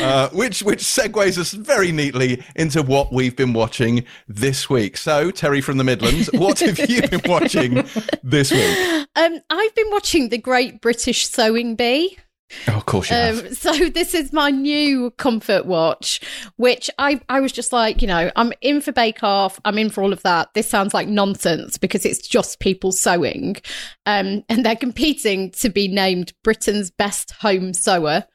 Uh, 0.02 0.30
which 0.30 0.62
which 0.64 0.80
segues 0.84 1.38
us 1.38 1.54
very 1.54 1.92
neatly 1.94 2.44
into 2.58 2.84
what 2.84 3.14
we've 3.14 3.36
been 3.36 3.54
watching 3.54 4.04
this 4.28 4.70
week. 4.70 4.98
So, 4.98 5.32
Terry 5.32 5.62
from 5.62 5.78
the 5.78 5.84
Midlands, 5.86 6.30
what 6.34 6.60
have 6.60 6.78
you 6.90 7.08
been 7.08 7.22
watching 7.26 7.86
this 8.22 8.52
week? 8.52 9.08
um, 9.16 9.40
I've 9.50 9.76
been 9.76 9.92
watching 9.92 10.30
The 10.30 10.38
Great 10.38 10.82
British 10.82 11.28
Sewing 11.28 11.76
Bee. 11.76 11.89
Oh, 12.68 12.78
of 12.78 12.86
course 12.86 13.10
you 13.10 13.16
have. 13.16 13.46
Um, 13.46 13.54
so 13.54 13.90
this 13.90 14.14
is 14.14 14.34
my 14.34 14.50
new 14.50 15.12
comfort 15.12 15.66
watch, 15.66 16.22
which 16.56 16.90
I, 16.98 17.22
I 17.30 17.40
was 17.40 17.52
just 17.52 17.72
like, 17.72 18.02
you 18.02 18.08
know, 18.08 18.32
I'm 18.36 18.54
in 18.62 18.82
for 18.82 18.92
Bake 18.92 19.24
Off. 19.24 19.60
I'm 19.66 19.78
in 19.78 19.90
for 19.90 20.04
all 20.04 20.14
of 20.14 20.24
that. 20.24 20.54
This 20.54 20.68
sounds 20.68 20.94
like 20.94 21.08
nonsense 21.08 21.78
because 21.78 22.06
it's 22.06 22.28
just 22.28 22.60
people 22.60 22.92
sewing. 22.92 23.58
Um, 24.06 24.44
and 24.50 24.66
they're 24.66 24.76
competing 24.76 25.52
to 25.52 25.70
be 25.70 25.88
named 25.88 26.34
Britain's 26.44 26.90
best 26.90 27.32
home 27.32 27.74
sewer. 27.74 28.26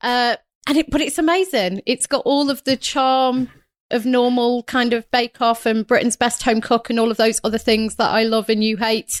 Uh, 0.00 0.36
and 0.66 0.78
it, 0.78 0.90
but 0.90 1.00
it's 1.00 1.18
amazing. 1.18 1.82
It's 1.86 2.06
got 2.06 2.22
all 2.24 2.50
of 2.50 2.64
the 2.64 2.76
charm 2.76 3.50
of 3.90 4.04
normal 4.04 4.62
kind 4.64 4.92
of 4.92 5.10
Bake 5.10 5.40
Off 5.40 5.66
and 5.66 5.86
Britain's 5.86 6.16
best 6.16 6.42
home 6.42 6.60
cook 6.60 6.90
and 6.90 7.00
all 7.00 7.10
of 7.10 7.16
those 7.16 7.40
other 7.44 7.58
things 7.58 7.96
that 7.96 8.10
I 8.10 8.24
love 8.24 8.48
and 8.48 8.62
you 8.62 8.76
hate. 8.76 9.20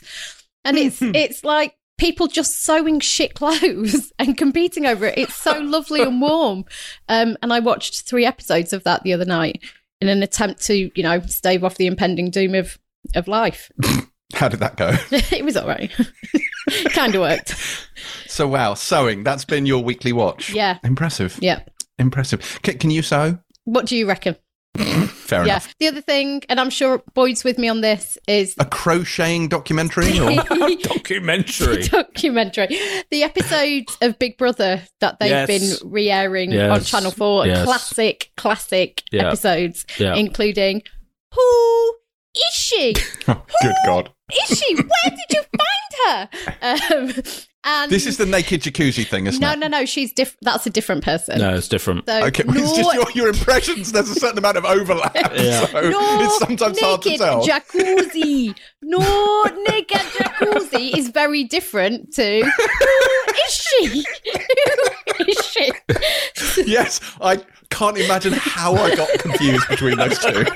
And 0.64 0.76
it's, 0.76 1.00
it's 1.02 1.44
like, 1.44 1.77
people 1.98 2.28
just 2.28 2.62
sewing 2.62 3.00
shit 3.00 3.34
clothes 3.34 4.12
and 4.18 4.38
competing 4.38 4.86
over 4.86 5.06
it. 5.06 5.18
It's 5.18 5.36
so 5.36 5.58
lovely 5.58 6.00
and 6.00 6.20
warm. 6.20 6.64
Um, 7.08 7.36
and 7.42 7.52
I 7.52 7.60
watched 7.60 8.02
three 8.02 8.24
episodes 8.24 8.72
of 8.72 8.84
that 8.84 9.02
the 9.02 9.12
other 9.12 9.24
night 9.24 9.62
in 10.00 10.08
an 10.08 10.22
attempt 10.22 10.62
to, 10.66 10.90
you 10.94 11.02
know, 11.02 11.20
stave 11.22 11.64
off 11.64 11.76
the 11.76 11.86
impending 11.86 12.30
doom 12.30 12.54
of 12.54 12.78
of 13.14 13.28
life. 13.28 13.70
How 14.34 14.48
did 14.48 14.60
that 14.60 14.76
go? 14.76 14.94
it 15.10 15.44
was 15.44 15.56
all 15.56 15.66
right. 15.66 15.90
kind 16.90 17.14
of 17.14 17.22
worked. 17.22 17.56
So, 18.26 18.46
wow, 18.46 18.74
sewing. 18.74 19.24
That's 19.24 19.44
been 19.44 19.64
your 19.64 19.82
weekly 19.82 20.12
watch. 20.12 20.52
Yeah. 20.52 20.78
Impressive. 20.84 21.38
Yeah. 21.40 21.60
Impressive. 21.98 22.60
C- 22.64 22.74
can 22.74 22.90
you 22.90 23.00
sew? 23.02 23.38
What 23.64 23.86
do 23.86 23.96
you 23.96 24.06
reckon? 24.06 24.36
Fair 24.76 25.40
yeah. 25.44 25.52
enough. 25.54 25.74
The 25.78 25.88
other 25.88 26.00
thing, 26.00 26.42
and 26.48 26.58
I'm 26.60 26.70
sure 26.70 27.02
Boyd's 27.14 27.44
with 27.44 27.58
me 27.58 27.68
on 27.68 27.80
this, 27.80 28.16
is 28.26 28.54
A 28.58 28.64
crocheting 28.64 29.48
documentary? 29.48 30.18
Or? 30.18 30.30
Documentary. 30.82 31.82
documentary. 31.88 32.78
The 33.10 33.22
episodes 33.24 33.96
of 34.00 34.18
Big 34.18 34.38
Brother 34.38 34.82
that 35.00 35.18
they've 35.18 35.30
Yes. 35.30 35.80
been 35.80 35.90
re-airing 35.90 36.56
on 36.58 36.82
Channel 36.82 37.10
Four, 37.10 37.46
Yes. 37.46 37.64
classic, 37.64 38.30
classic 38.36 39.02
Yeah. 39.10 39.26
episodes, 39.26 39.84
Yeah. 39.98 40.14
including 40.14 40.82
who 41.34 41.94
is 42.34 42.54
she? 42.54 42.94
Oh, 43.26 43.42
good 43.62 43.74
God. 43.84 44.10
Is 44.50 44.58
she? 44.58 44.74
Where 44.76 45.10
did 45.10 45.18
you 45.30 45.42
find 45.58 46.28
her? 46.62 46.96
Um, 46.96 47.12
and 47.68 47.90
This 47.92 48.06
is 48.06 48.16
the 48.16 48.26
naked 48.26 48.62
jacuzzi 48.62 49.06
thing, 49.06 49.26
isn't 49.26 49.40
no, 49.40 49.52
it? 49.52 49.58
no, 49.58 49.68
no. 49.68 49.78
no. 49.80 49.84
She's 49.84 50.12
different. 50.12 50.38
That's 50.42 50.66
a 50.66 50.70
different 50.70 51.04
person. 51.04 51.38
No, 51.38 51.54
it's 51.54 51.68
different. 51.68 52.06
So, 52.08 52.24
Okay, 52.26 52.44
well, 52.46 52.56
it's 52.58 52.76
just 52.76 52.94
your, 52.94 53.06
your 53.14 53.28
impressions. 53.28 53.92
There's 53.92 54.08
a 54.10 54.14
certain 54.14 54.38
amount 54.38 54.56
of 54.56 54.64
overlap, 54.64 55.14
Yeah. 55.34 55.66
so 55.66 55.80
no 55.90 56.24
it's 56.24 56.38
sometimes 56.38 56.80
hard 56.80 57.02
to 57.02 57.08
naked 57.10 57.20
tell. 57.24 57.46
jacuzzi. 57.46 58.56
No 58.82 59.44
naked 59.68 60.00
jacuzzi 60.16 60.96
is 60.96 61.08
very 61.10 61.44
different 61.44 62.12
to 62.14 62.40
who 62.42 63.32
is 63.44 63.52
she? 63.52 63.86
Who 63.88 64.00
is 64.00 64.04
she? 64.04 64.87
yes, 66.72 67.00
I 67.20 67.42
can't 67.70 67.98
imagine 67.98 68.32
how 68.32 68.74
I 68.74 68.94
got 68.94 69.08
confused 69.18 69.68
between 69.68 69.96
those 69.98 70.18
two. 70.18 70.44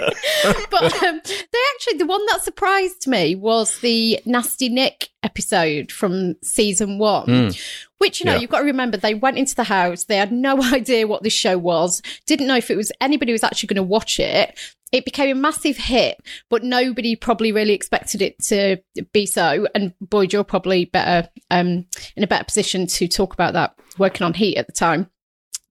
But 0.70 1.02
um, 1.04 1.20
they 1.24 1.58
actually, 1.74 1.98
the 1.98 2.06
one 2.06 2.24
that 2.26 2.42
surprised 2.42 3.06
me 3.06 3.34
was 3.36 3.78
the 3.78 4.20
Nasty 4.26 4.68
Nick 4.68 5.10
episode 5.22 5.92
from 5.92 6.34
season 6.42 6.98
one, 6.98 7.52
which, 7.98 8.18
you 8.20 8.26
know, 8.26 8.32
Yeah. 8.32 8.38
you've 8.40 8.50
got 8.50 8.58
to 8.60 8.64
remember 8.64 8.96
they 8.96 9.14
went 9.14 9.38
into 9.38 9.54
the 9.54 9.62
house, 9.64 10.04
they 10.04 10.16
had 10.16 10.32
no 10.32 10.60
idea 10.72 11.06
what 11.06 11.22
this 11.22 11.32
show 11.32 11.56
was, 11.58 12.02
didn't 12.26 12.46
know 12.48 12.56
if 12.56 12.70
it 12.70 12.76
was 12.76 12.90
anybody 13.00 13.30
was 13.32 13.44
actually 13.44 13.68
going 13.68 13.76
to 13.76 13.82
watch 13.84 14.18
it. 14.18 14.58
It 14.90 15.04
became 15.06 15.30
a 15.30 15.40
massive 15.40 15.76
hit, 15.78 16.18
but 16.50 16.64
nobody 16.64 17.14
probably 17.16 17.50
really 17.52 17.72
expected 17.72 18.20
it 18.20 18.38
to 18.44 18.76
be 19.12 19.24
so. 19.24 19.66
And 19.74 19.94
Boyd, 20.00 20.32
you're 20.34 20.44
probably 20.44 20.84
better 20.86 21.28
um, 21.50 21.86
in 22.16 22.22
a 22.24 22.26
better 22.26 22.44
position 22.44 22.86
to 22.88 23.08
talk 23.08 23.32
about 23.32 23.52
that, 23.54 23.74
working 23.96 24.24
on 24.24 24.34
Heat 24.34 24.56
at 24.58 24.66
the 24.66 24.72
time. 24.72 25.08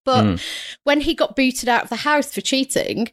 But 0.04 0.42
when 0.84 1.02
he 1.02 1.14
got 1.14 1.36
booted 1.36 1.70
out 1.70 1.84
of 1.84 1.90
the 1.90 1.98
house 1.98 2.34
for 2.34 2.42
cheating, 2.42 3.10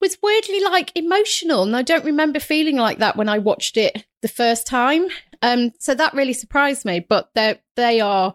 was 0.00 0.18
weirdly 0.22 0.60
like 0.64 0.92
emotional, 0.94 1.62
and 1.62 1.76
I 1.76 1.82
don't 1.82 2.04
remember 2.04 2.40
feeling 2.40 2.76
like 2.76 2.98
that 2.98 3.16
when 3.16 3.28
I 3.28 3.38
watched 3.38 3.76
it 3.76 4.04
the 4.22 4.28
first 4.28 4.66
time. 4.66 5.08
Um, 5.42 5.72
so 5.78 5.94
that 5.94 6.14
really 6.14 6.32
surprised 6.32 6.84
me. 6.84 7.00
But 7.00 7.30
they 7.34 7.60
they 7.76 8.00
are 8.00 8.34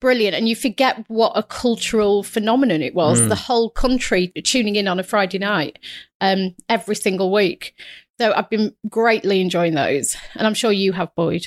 brilliant, 0.00 0.34
and 0.34 0.48
you 0.48 0.56
forget 0.56 1.04
what 1.08 1.32
a 1.34 1.42
cultural 1.42 2.22
phenomenon 2.22 2.82
it 2.82 2.94
was. 2.94 3.26
The 3.28 3.34
whole 3.34 3.70
country 3.70 4.28
tuning 4.44 4.76
in 4.76 4.88
on 4.88 5.00
a 5.00 5.04
Friday 5.04 5.38
night, 5.38 5.78
um, 6.20 6.54
every 6.68 6.96
single 6.96 7.32
week. 7.32 7.74
So 8.20 8.32
I've 8.34 8.50
been 8.50 8.74
greatly 8.88 9.40
enjoying 9.40 9.74
those, 9.74 10.16
and 10.34 10.46
I'm 10.46 10.54
sure 10.54 10.72
you 10.72 10.92
have, 10.92 11.14
Boyd. 11.14 11.46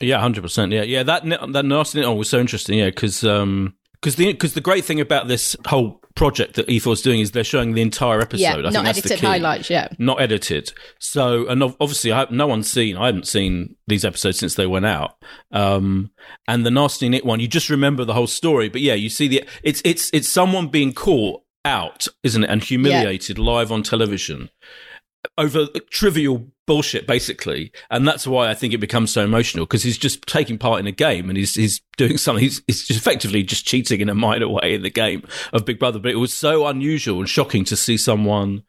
Yeah, 0.00 0.18
hundred 0.18 0.42
percent. 0.42 0.72
Yeah, 0.72 0.82
yeah. 0.82 1.02
That 1.02 1.24
that 1.52 1.64
nasty 1.64 2.02
on 2.04 2.18
was 2.18 2.28
so 2.28 2.40
interesting. 2.40 2.78
Yeah, 2.78 2.90
because 2.90 3.24
um, 3.24 3.74
because 4.02 4.16
the 4.16 4.32
because 4.32 4.54
the 4.54 4.60
great 4.60 4.84
thing 4.84 5.00
about 5.00 5.28
this 5.28 5.56
whole 5.66 6.00
project 6.14 6.54
that 6.56 6.68
Ethos 6.68 6.98
is 6.98 7.02
doing 7.02 7.20
is 7.20 7.30
they're 7.30 7.44
showing 7.44 7.74
the 7.74 7.80
entire 7.82 8.20
episode. 8.20 8.42
yeah, 8.42 8.50
I 8.50 8.62
think 8.62 8.74
not 8.74 8.86
edited 8.86 9.20
highlights. 9.20 9.70
Yeah, 9.70 9.88
not 9.98 10.20
edited. 10.20 10.72
So, 10.98 11.46
and 11.46 11.62
obviously, 11.62 12.12
I, 12.12 12.26
no 12.30 12.48
one's 12.48 12.70
seen. 12.70 12.96
I 12.96 13.06
haven't 13.06 13.28
seen 13.28 13.76
these 13.86 14.04
episodes 14.04 14.38
since 14.38 14.56
they 14.56 14.66
went 14.66 14.86
out. 14.86 15.14
Um, 15.52 16.10
and 16.48 16.66
the 16.66 16.70
Nasty 16.70 17.08
Nick 17.08 17.24
one, 17.24 17.40
you 17.40 17.46
just 17.48 17.70
remember 17.70 18.04
the 18.04 18.14
whole 18.14 18.26
story. 18.26 18.68
But 18.68 18.80
yeah, 18.80 18.94
you 18.94 19.08
see 19.08 19.28
the 19.28 19.44
it's 19.62 19.80
it's 19.84 20.10
it's 20.12 20.28
someone 20.28 20.68
being 20.68 20.92
caught 20.92 21.42
out, 21.64 22.08
isn't 22.24 22.42
it, 22.42 22.50
and 22.50 22.62
humiliated 22.62 23.38
live 23.38 23.70
on 23.70 23.82
television 23.84 24.50
over 25.38 25.66
trivial 25.90 26.46
bullshit, 26.72 27.06
basically. 27.06 27.70
And 27.90 28.08
that's 28.08 28.26
why 28.26 28.48
I 28.48 28.54
think 28.54 28.72
it 28.72 28.78
becomes 28.78 29.12
so 29.12 29.22
emotional 29.22 29.66
because 29.66 29.82
he's 29.82 29.98
just 29.98 30.26
taking 30.26 30.56
part 30.56 30.80
in 30.80 30.86
a 30.86 30.92
game 30.92 31.28
and 31.28 31.36
he's 31.36 31.54
he's 31.54 31.82
doing 31.98 32.16
something. 32.16 32.42
He's, 32.42 32.62
he's 32.66 32.88
effectively 32.88 33.42
just 33.42 33.66
cheating 33.66 34.00
in 34.00 34.08
a 34.08 34.14
minor 34.14 34.48
way 34.48 34.72
in 34.72 34.80
the 34.80 34.88
game 34.88 35.22
of 35.52 35.66
Big 35.66 35.78
Brother. 35.78 35.98
But 35.98 36.12
it 36.12 36.16
was 36.16 36.32
so 36.32 36.66
unusual 36.66 37.18
and 37.18 37.28
shocking 37.28 37.66
to 37.66 37.76
see 37.76 37.98
someone 37.98 38.62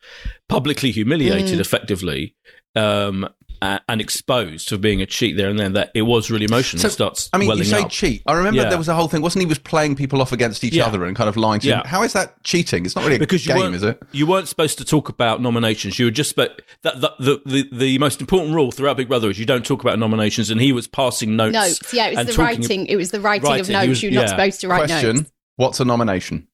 publicly 0.49 0.91
humiliated, 0.91 1.61
effectively. 1.61 2.35
Um, 2.75 3.29
a- 3.63 3.81
and 3.87 4.01
exposed 4.01 4.69
for 4.69 4.77
being 4.77 5.01
a 5.01 5.05
cheat 5.05 5.37
there 5.37 5.49
and 5.49 5.57
then 5.57 5.73
that 5.73 5.91
it 5.95 6.03
was 6.03 6.29
really 6.29 6.45
emotional. 6.45 6.81
So, 6.81 6.87
it 6.87 6.91
starts 6.91 7.29
I 7.33 7.37
mean, 7.37 7.49
you 7.57 7.63
say 7.63 7.81
up. 7.81 7.89
cheat. 7.89 8.21
I 8.27 8.33
remember 8.33 8.61
Yeah. 8.61 8.69
there 8.69 8.77
was 8.77 8.87
a 8.89 8.93
whole 8.95 9.07
thing, 9.07 9.21
wasn't 9.21 9.41
he? 9.43 9.45
Was 9.47 9.59
playing 9.59 9.95
people 9.95 10.21
off 10.21 10.31
against 10.31 10.63
each 10.63 10.73
Yeah. 10.75 10.85
other 10.85 11.05
and 11.05 11.15
kind 11.15 11.29
of 11.29 11.37
lying 11.37 11.59
to 11.61 11.67
Yeah. 11.67 11.77
them. 11.77 11.87
How 11.87 12.03
is 12.03 12.13
that 12.13 12.43
cheating? 12.43 12.85
It's 12.85 12.95
not 12.95 13.03
really 13.05 13.15
a 13.15 13.19
because 13.19 13.45
you 13.45 13.53
game, 13.53 13.61
weren't, 13.63 13.75
is 13.75 13.83
it? 13.83 14.01
You 14.11 14.27
weren't 14.27 14.47
supposed 14.47 14.77
to 14.79 14.85
talk 14.85 15.09
about 15.09 15.41
nominations. 15.41 15.97
You 15.99 16.05
were 16.05 16.11
just 16.11 16.35
but 16.35 16.61
that, 16.83 17.01
that 17.01 17.11
the, 17.19 17.41
the 17.45 17.69
the 17.71 17.97
most 17.99 18.21
important 18.21 18.53
rule 18.53 18.71
throughout 18.71 18.97
Big 18.97 19.07
Brother 19.07 19.29
is 19.29 19.39
you 19.39 19.45
don't 19.45 19.65
talk 19.65 19.81
about 19.81 19.97
nominations. 19.99 20.49
And 20.49 20.59
he 20.61 20.71
was 20.71 20.87
passing 20.87 21.35
notes. 21.35 21.53
notes. 21.53 21.93
Yeah, 21.93 22.07
it 22.07 22.17
was 22.17 22.27
the 22.27 22.33
talking 22.33 22.59
writing. 22.61 22.85
It 22.87 22.95
was 22.97 23.11
the 23.11 23.21
writing, 23.21 23.43
of 23.45 23.49
Writing, 23.49 23.65
he 23.67 23.71
notes. 23.73 23.89
was- 23.89 24.03
You're 24.03 24.11
not 24.13 24.29
supposed 24.29 24.61
to 24.61 24.67
write 24.67 24.87
Question: 24.89 25.15
notes. 25.17 25.31
What's 25.55 25.79
a 25.79 25.85
nomination? 25.85 26.47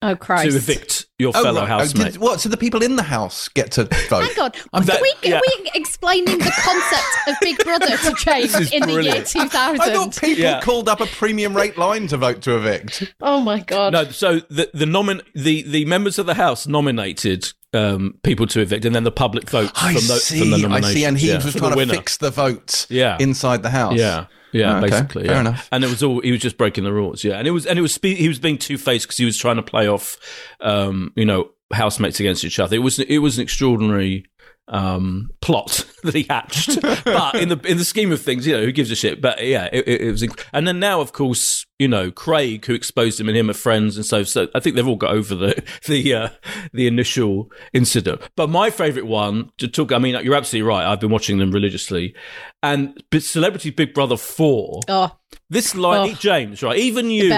Oh 0.00 0.14
Christ! 0.14 0.50
to 0.50 0.56
evict 0.56 1.06
your 1.18 1.32
Oh, 1.34 1.42
fellow 1.42 1.62
right. 1.62 1.70
Oh, 1.70 1.78
housemate. 1.78 2.12
did- 2.12 2.20
what? 2.20 2.40
So 2.40 2.48
the 2.48 2.56
people 2.56 2.82
in 2.84 2.94
the 2.94 3.02
house 3.02 3.48
get 3.48 3.72
to 3.72 3.84
vote? 4.08 4.22
Hang 4.28 4.38
on, 4.44 4.52
I'm 4.72 4.82
are, 4.82 4.86
that- 4.86 5.02
we, 5.02 5.12
yeah. 5.22 5.36
are 5.38 5.40
we 5.44 5.70
explaining 5.74 6.38
the 6.38 6.52
concept 6.56 7.06
of 7.26 7.34
Big 7.40 7.58
Brother 7.64 7.96
to 7.96 8.14
James 8.16 8.52
This 8.58 8.60
is 8.68 8.72
in 8.72 8.82
the 8.82 9.02
year 9.02 9.24
2000? 9.24 9.80
I 9.80 9.92
thought 9.94 10.16
people 10.20 10.40
Yeah. 10.44 10.60
called 10.60 10.88
up 10.88 11.00
a 11.00 11.06
premium 11.06 11.56
rate 11.56 11.76
line 11.76 12.06
to 12.08 12.16
vote 12.16 12.42
to 12.42 12.56
evict. 12.56 13.12
oh 13.20 13.40
my 13.40 13.58
god! 13.60 13.92
No, 13.92 14.04
so 14.04 14.38
the 14.48 14.70
the 14.72 14.84
nomin 14.84 15.20
the, 15.34 15.62
the 15.62 15.84
members 15.86 16.18
of 16.20 16.26
the 16.26 16.34
House 16.34 16.68
nominated 16.68 17.52
um, 17.74 18.18
people 18.22 18.46
to 18.46 18.60
evict, 18.60 18.84
and 18.84 18.94
then 18.94 19.02
the 19.04 19.10
public 19.10 19.50
vote 19.50 19.72
I 19.74 19.94
from 19.94 20.06
the 20.06 20.14
see. 20.20 20.38
from 20.38 20.50
the 20.52 20.68
I 20.68 20.80
see. 20.80 21.04
And 21.04 21.18
he 21.18 21.28
yeah, 21.28 21.44
was 21.44 21.54
trying 21.54 21.76
to 21.76 21.86
fix 21.86 22.16
the 22.18 22.30
votes 22.30 22.86
Yeah. 22.88 23.16
inside 23.18 23.62
the 23.64 23.70
house. 23.70 23.94
Yeah, 23.96 24.26
yeah, 24.52 24.78
Okay, 24.78 24.90
basically, 24.90 25.24
fair 25.24 25.34
yeah. 25.34 25.40
enough. 25.40 25.68
And 25.72 25.84
it 25.84 25.88
was 25.90 26.02
all 26.02 26.20
he 26.20 26.30
was 26.32 26.40
just 26.40 26.56
breaking 26.56 26.84
the 26.84 26.92
rules, 26.92 27.24
yeah. 27.24 27.38
And 27.38 27.46
it 27.46 27.52
was 27.52 27.66
and 27.66 27.78
it 27.78 27.82
was 27.82 27.94
spe- 27.94 28.16
he 28.16 28.28
was 28.28 28.38
being 28.38 28.58
two 28.58 28.78
faced 28.78 29.06
because 29.06 29.16
he 29.16 29.24
was 29.24 29.36
trying 29.36 29.56
to 29.56 29.62
play 29.62 29.88
off, 29.88 30.16
um, 30.60 31.12
you 31.16 31.24
know, 31.24 31.50
housemates 31.72 32.18
against 32.20 32.44
each 32.44 32.58
other. 32.58 32.76
It 32.76 32.80
was 32.80 32.98
it 32.98 33.18
was 33.18 33.38
an 33.38 33.42
extraordinary 33.42 34.24
um, 34.68 35.30
plot 35.40 35.86
that 36.02 36.14
he 36.14 36.26
hatched, 36.28 36.80
but 36.82 37.34
in 37.36 37.48
the 37.48 37.58
in 37.64 37.78
the 37.78 37.84
scheme 37.84 38.12
of 38.12 38.20
things, 38.20 38.46
you 38.46 38.54
know, 38.56 38.62
who 38.64 38.72
gives 38.72 38.90
a 38.90 38.94
shit? 38.96 39.20
But 39.20 39.44
yeah, 39.44 39.68
it, 39.72 39.86
it, 39.88 40.00
it 40.02 40.10
was. 40.10 40.22
inc- 40.22 40.44
And 40.52 40.66
then 40.68 40.78
now, 40.78 41.00
of 41.00 41.12
course, 41.12 41.64
you 41.78 41.88
know, 41.88 42.10
Craig, 42.10 42.64
who 42.66 42.74
exposed 42.74 43.18
him 43.20 43.28
and 43.28 43.36
him 43.36 43.48
are 43.50 43.54
friends, 43.54 43.96
and 43.96 44.04
so 44.04 44.22
so 44.24 44.48
I 44.54 44.60
think 44.60 44.76
they've 44.76 44.86
all 44.86 44.96
got 44.96 45.12
over 45.12 45.34
the 45.34 45.62
the 45.86 46.14
uh, 46.14 46.28
the 46.72 46.86
initial 46.86 47.50
incident. 47.72 48.20
But 48.36 48.50
my 48.50 48.70
favourite 48.70 49.06
one 49.08 49.50
to 49.58 49.68
talk. 49.68 49.92
I 49.92 49.98
mean, 49.98 50.22
you're 50.24 50.34
absolutely 50.34 50.68
right. 50.68 50.84
I've 50.86 51.00
been 51.00 51.10
watching 51.10 51.38
them 51.38 51.50
religiously, 51.50 52.14
and 52.62 53.00
Celebrity 53.18 53.70
Big 53.70 53.94
Brother 53.94 54.16
four. 54.16 54.80
oh, 54.88 55.16
This 55.50 55.74
line, 55.74 56.10
Oh. 56.10 56.14
James, 56.14 56.62
right? 56.62 56.76
Even 56.78 57.10
you 57.10 57.30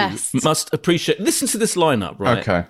must 0.43 0.73
appreciate. 0.73 1.19
Listen 1.19 1.47
to 1.49 1.57
this 1.57 1.75
lineup, 1.75 2.19
right? 2.19 2.39
Okay. 2.39 2.67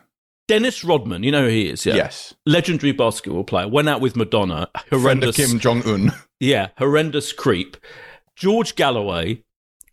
Dennis 0.47 0.83
Rodman, 0.83 1.23
you 1.23 1.31
know 1.31 1.43
who 1.43 1.49
he 1.49 1.69
is, 1.69 1.85
yeah. 1.85 1.95
Yes. 1.95 2.33
Legendary 2.45 2.91
basketball 2.91 3.43
player, 3.43 3.67
went 3.67 3.87
out 3.87 4.01
with 4.01 4.15
Madonna, 4.15 4.69
Friend 4.73 4.93
of 4.93 5.01
horrendous, 5.01 5.35
Kim 5.35 5.59
Jong 5.59 5.83
Un. 5.87 6.11
yeah, 6.39 6.69
horrendous 6.77 7.31
creep. 7.31 7.77
George 8.35 8.75
Galloway, 8.75 9.43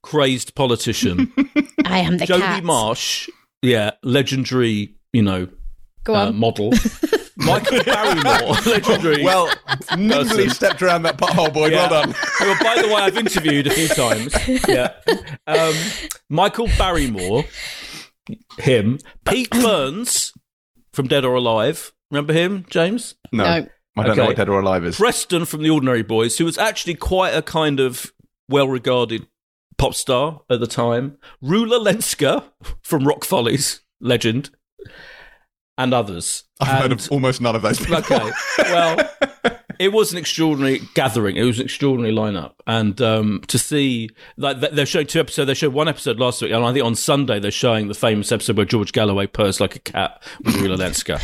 crazed 0.02 0.54
politician. 0.54 1.32
I 1.84 1.98
am 1.98 2.18
the 2.18 2.26
Jodie 2.26 2.40
cat. 2.40 2.64
Marsh, 2.64 3.28
yeah, 3.62 3.92
legendary, 4.02 4.94
you 5.12 5.22
know, 5.22 5.48
Go 6.04 6.14
uh, 6.14 6.26
on. 6.28 6.36
model. 6.36 6.72
Michael 7.36 7.84
Barrymore, 7.84 8.56
legendary. 8.66 9.22
Well, 9.22 9.48
nimbly 9.96 10.48
stepped 10.48 10.82
around 10.82 11.02
that 11.02 11.18
pothole, 11.18 11.52
boy. 11.54 11.68
Yeah. 11.68 11.88
Well 11.88 12.02
done. 12.02 12.14
well, 12.40 12.58
by 12.60 12.82
the 12.82 12.88
way, 12.88 12.94
I've 12.94 13.16
interviewed 13.16 13.68
a 13.68 13.70
few 13.70 13.86
times. 13.86 14.34
Yeah. 14.66 14.92
Um, 15.46 15.74
Michael 16.28 16.66
Barrymore, 16.76 17.44
him. 18.58 18.98
Pete 19.26 19.50
Burns 19.62 20.32
from 20.92 21.06
Dead 21.08 21.24
or 21.24 21.34
Alive. 21.34 21.92
Remember 22.10 22.32
him, 22.32 22.64
James? 22.70 23.14
No, 23.32 23.44
No. 23.44 23.66
I 23.96 24.02
don't 24.06 24.16
know 24.16 24.26
what 24.26 24.36
Dead 24.36 24.48
or 24.48 24.60
Alive 24.60 24.84
is. 24.84 24.96
Preston 24.96 25.44
from 25.44 25.62
The 25.62 25.70
Ordinary 25.70 26.02
Boys, 26.02 26.38
who 26.38 26.44
was 26.44 26.56
actually 26.56 26.94
quite 26.94 27.30
a 27.34 27.42
kind 27.42 27.80
of 27.80 28.12
well 28.48 28.68
regarded 28.68 29.26
pop 29.76 29.94
star 29.94 30.42
at 30.48 30.60
the 30.60 30.66
time. 30.68 31.18
Rula 31.42 31.84
Lenska 31.84 32.44
from 32.82 33.06
Rock 33.06 33.24
Follies, 33.24 33.80
legend, 34.00 34.50
and 35.76 35.92
others. 35.92 36.44
I've 36.60 36.80
heard 36.82 36.92
of 36.92 37.08
almost 37.10 37.40
none 37.40 37.56
of 37.56 37.62
those 37.62 37.78
people. 37.78 37.96
Okay. 37.96 38.30
Well, 38.58 38.98
it 39.78 39.92
was 39.92 40.12
an 40.12 40.18
extraordinary 40.18 40.80
gathering. 40.94 41.36
It 41.36 41.44
was 41.44 41.58
an 41.58 41.64
extraordinary 41.64 42.14
lineup, 42.14 42.52
and 42.66 43.00
um, 43.00 43.42
to 43.46 43.58
see 43.58 44.10
like 44.36 44.60
they're 44.60 44.86
showing 44.86 45.06
two 45.06 45.20
episodes. 45.20 45.46
They 45.46 45.54
showed 45.54 45.72
one 45.72 45.88
episode 45.88 46.18
last 46.18 46.42
week, 46.42 46.52
and 46.52 46.64
I 46.64 46.72
think 46.72 46.84
on 46.84 46.94
Sunday 46.94 47.38
they're 47.38 47.50
showing 47.50 47.88
the 47.88 47.94
famous 47.94 48.32
episode 48.32 48.56
where 48.56 48.66
George 48.66 48.92
Galloway 48.92 49.26
purrs 49.26 49.60
like 49.60 49.76
a 49.76 49.80
cat 49.80 50.22
with 50.44 50.56
Rula 50.56 50.76
Lenska. 50.76 51.20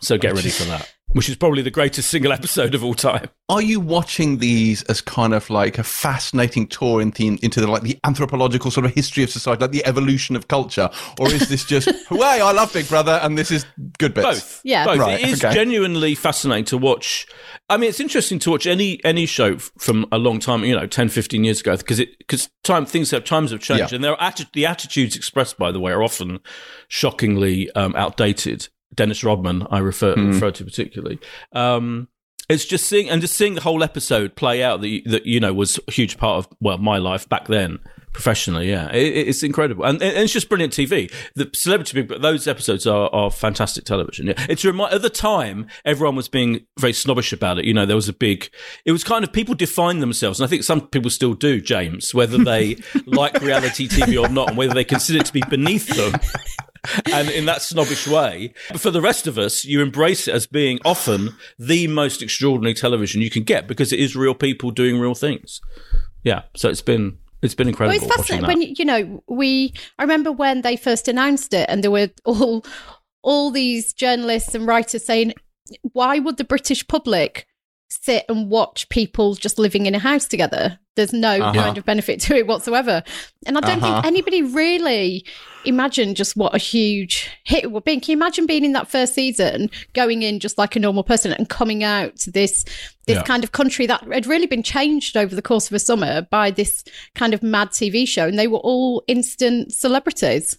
So 0.00 0.18
get 0.18 0.34
ready 0.34 0.50
for 0.50 0.64
that, 0.64 0.92
which 1.12 1.28
is 1.28 1.36
probably 1.36 1.62
the 1.62 1.70
greatest 1.70 2.10
single 2.10 2.32
episode 2.32 2.74
of 2.74 2.84
all 2.84 2.94
time. 2.94 3.28
Are 3.48 3.62
you 3.62 3.78
watching 3.80 4.38
these 4.38 4.82
as 4.84 5.00
kind 5.00 5.32
of 5.32 5.48
like 5.48 5.78
a 5.78 5.84
fascinating 5.84 6.66
tour 6.66 7.00
into, 7.00 7.38
into 7.42 7.60
the, 7.60 7.68
like 7.68 7.82
the 7.82 7.98
anthropological 8.04 8.70
sort 8.70 8.86
of 8.86 8.92
history 8.92 9.22
of 9.22 9.30
society, 9.30 9.60
like 9.62 9.70
the 9.70 9.86
evolution 9.86 10.34
of 10.36 10.48
culture, 10.48 10.90
or 11.20 11.28
is 11.32 11.48
this 11.48 11.64
just, 11.64 11.88
"Way, 12.10 12.40
I 12.40 12.50
love 12.52 12.72
Big 12.72 12.88
Brother, 12.88 13.20
and 13.22 13.38
this 13.38 13.50
is 13.50 13.64
good 13.98 14.14
bits"? 14.14 14.26
Both. 14.26 14.60
Yeah. 14.64 14.84
Both. 14.84 14.98
Right, 14.98 15.20
it 15.22 15.28
is 15.28 15.44
okay. 15.44 15.54
genuinely 15.54 16.14
fascinating 16.16 16.64
to 16.66 16.76
watch. 16.78 17.26
I 17.70 17.76
mean, 17.76 17.88
it's 17.88 18.00
interesting 18.00 18.38
to 18.40 18.50
watch 18.50 18.66
any 18.66 19.02
any 19.04 19.26
show 19.26 19.58
from 19.58 20.06
a 20.10 20.18
long 20.18 20.40
time, 20.40 20.64
you 20.64 20.74
know, 20.74 20.86
10, 20.86 21.08
15 21.08 21.44
years 21.44 21.60
ago, 21.60 21.76
because 21.76 22.00
it 22.00 22.18
because 22.18 22.50
time 22.64 22.84
things 22.84 23.12
have 23.12 23.24
times 23.24 23.52
have 23.52 23.60
changed, 23.60 23.92
Yeah. 23.92 23.96
and 23.96 24.04
their 24.04 24.16
atti- 24.16 24.52
the 24.52 24.66
attitudes 24.66 25.14
expressed, 25.16 25.56
by 25.56 25.70
the 25.70 25.78
way, 25.80 25.92
are 25.92 26.02
often 26.02 26.40
shockingly 26.88 27.70
um, 27.72 27.94
outdated. 27.96 28.68
Dennis 28.96 29.22
Rodman, 29.22 29.66
I 29.70 29.78
refer 29.78 30.14
Hmm. 30.14 30.32
refer 30.32 30.50
to 30.50 30.64
particularly. 30.64 31.18
Um, 31.52 32.08
it's 32.48 32.64
just 32.64 32.86
seeing 32.86 33.10
and 33.10 33.20
just 33.20 33.34
seeing 33.36 33.54
the 33.54 33.60
whole 33.60 33.82
episode 33.82 34.36
play 34.36 34.62
out 34.62 34.80
that 34.80 34.88
you- 34.88 35.02
that 35.06 35.26
you 35.26 35.40
know 35.40 35.52
was 35.52 35.78
a 35.88 35.90
huge 35.92 36.16
part 36.16 36.38
of 36.38 36.48
well 36.60 36.78
my 36.78 36.96
life 36.98 37.28
back 37.28 37.48
then 37.48 37.78
professionally. 38.12 38.70
Yeah, 38.70 38.88
it, 38.92 39.02
it- 39.14 39.28
it's 39.28 39.42
incredible 39.42 39.84
and, 39.84 40.00
and 40.00 40.16
it's 40.16 40.32
just 40.32 40.48
brilliant 40.48 40.72
TV. 40.72 41.12
The 41.34 41.50
celebrity 41.52 42.00
big, 42.02 42.22
those 42.22 42.46
episodes 42.46 42.86
are, 42.86 43.10
are 43.12 43.30
fantastic 43.32 43.84
television. 43.84 44.28
Yeah, 44.28 44.46
it's 44.48 44.64
a 44.64 44.68
remi- 44.72 44.84
at 44.92 45.02
the 45.02 45.10
time 45.10 45.66
everyone 45.84 46.14
was 46.16 46.28
being 46.28 46.64
very 46.78 46.92
snobbish 46.92 47.32
about 47.32 47.58
it. 47.58 47.64
You 47.64 47.74
know, 47.74 47.84
there 47.84 47.96
was 47.96 48.08
a 48.08 48.12
big. 48.14 48.48
It 48.86 48.92
was 48.92 49.02
kind 49.04 49.24
of 49.24 49.32
people 49.32 49.54
define 49.56 49.98
themselves, 49.98 50.38
and 50.40 50.46
I 50.46 50.48
think 50.48 50.62
some 50.62 50.82
people 50.88 51.10
still 51.10 51.34
do, 51.34 51.60
James, 51.60 52.14
whether 52.14 52.38
they 52.42 52.76
like 53.06 53.40
reality 53.42 53.88
TV 53.88 54.22
or 54.22 54.28
not, 54.30 54.48
and 54.50 54.56
whether 54.56 54.72
they 54.72 54.84
consider 54.84 55.18
it 55.18 55.26
to 55.26 55.32
be 55.32 55.42
beneath 55.50 55.88
them 55.88 56.12
and 57.12 57.28
in 57.30 57.46
that 57.46 57.62
snobbish 57.62 58.06
way. 58.06 58.52
But 58.70 58.80
for 58.80 58.90
the 58.90 59.00
rest 59.00 59.26
of 59.26 59.38
us, 59.38 59.64
you 59.64 59.82
embrace 59.82 60.28
it 60.28 60.34
as 60.34 60.46
being 60.46 60.78
often 60.84 61.36
the 61.58 61.86
most 61.88 62.22
extraordinary 62.22 62.74
television 62.74 63.20
you 63.22 63.30
can 63.30 63.42
get 63.42 63.66
because 63.66 63.92
it 63.92 64.00
is 64.00 64.16
real 64.16 64.34
people 64.34 64.70
doing 64.70 64.98
real 64.98 65.14
things. 65.14 65.60
Yeah, 66.22 66.42
so 66.56 66.68
it's 66.68 66.82
been 66.82 67.18
it's 67.42 67.54
been 67.54 67.68
incredible. 67.68 67.98
Well, 67.98 68.08
it's 68.08 68.16
fascinating 68.16 68.46
when 68.46 68.74
you 68.76 68.84
know 68.84 69.22
we. 69.28 69.72
I 69.98 70.02
remember 70.02 70.32
when 70.32 70.62
they 70.62 70.76
first 70.76 71.08
announced 71.08 71.52
it, 71.54 71.66
and 71.68 71.84
there 71.84 71.90
were 71.90 72.10
all 72.24 72.64
all 73.22 73.50
these 73.50 73.92
journalists 73.92 74.54
and 74.54 74.66
writers 74.66 75.04
saying, 75.04 75.34
"Why 75.82 76.18
would 76.18 76.36
the 76.36 76.44
British 76.44 76.86
public 76.86 77.46
sit 77.88 78.24
and 78.28 78.50
watch 78.50 78.88
people 78.88 79.34
just 79.34 79.58
living 79.58 79.86
in 79.86 79.94
a 79.94 79.98
house 79.98 80.26
together. 80.26 80.78
There's 80.96 81.12
no 81.12 81.40
uh-huh. 81.40 81.52
kind 81.52 81.78
of 81.78 81.84
benefit 81.84 82.20
to 82.22 82.36
it 82.36 82.46
whatsoever. 82.46 83.02
And 83.44 83.56
I 83.56 83.60
don't 83.60 83.82
uh-huh. 83.82 84.02
think 84.02 84.06
anybody 84.06 84.42
really 84.42 85.24
imagined 85.64 86.16
just 86.16 86.36
what 86.36 86.54
a 86.54 86.58
huge 86.58 87.30
hit 87.44 87.64
it 87.64 87.72
would 87.72 87.84
be. 87.84 88.00
Can 88.00 88.12
you 88.12 88.16
imagine 88.16 88.46
being 88.46 88.64
in 88.64 88.72
that 88.72 88.88
first 88.88 89.14
season, 89.14 89.70
going 89.92 90.22
in 90.22 90.40
just 90.40 90.58
like 90.58 90.74
a 90.74 90.80
normal 90.80 91.04
person 91.04 91.32
and 91.32 91.48
coming 91.48 91.84
out 91.84 92.16
to 92.16 92.30
this 92.30 92.64
this 93.06 93.16
yeah. 93.16 93.22
kind 93.22 93.44
of 93.44 93.52
country 93.52 93.86
that 93.86 94.02
had 94.12 94.26
really 94.26 94.46
been 94.46 94.62
changed 94.62 95.16
over 95.16 95.34
the 95.34 95.42
course 95.42 95.68
of 95.68 95.74
a 95.74 95.78
summer 95.78 96.22
by 96.22 96.50
this 96.50 96.82
kind 97.14 97.34
of 97.34 97.42
mad 97.42 97.68
TV 97.68 98.06
show 98.08 98.26
and 98.26 98.38
they 98.38 98.48
were 98.48 98.58
all 98.58 99.04
instant 99.06 99.72
celebrities. 99.72 100.58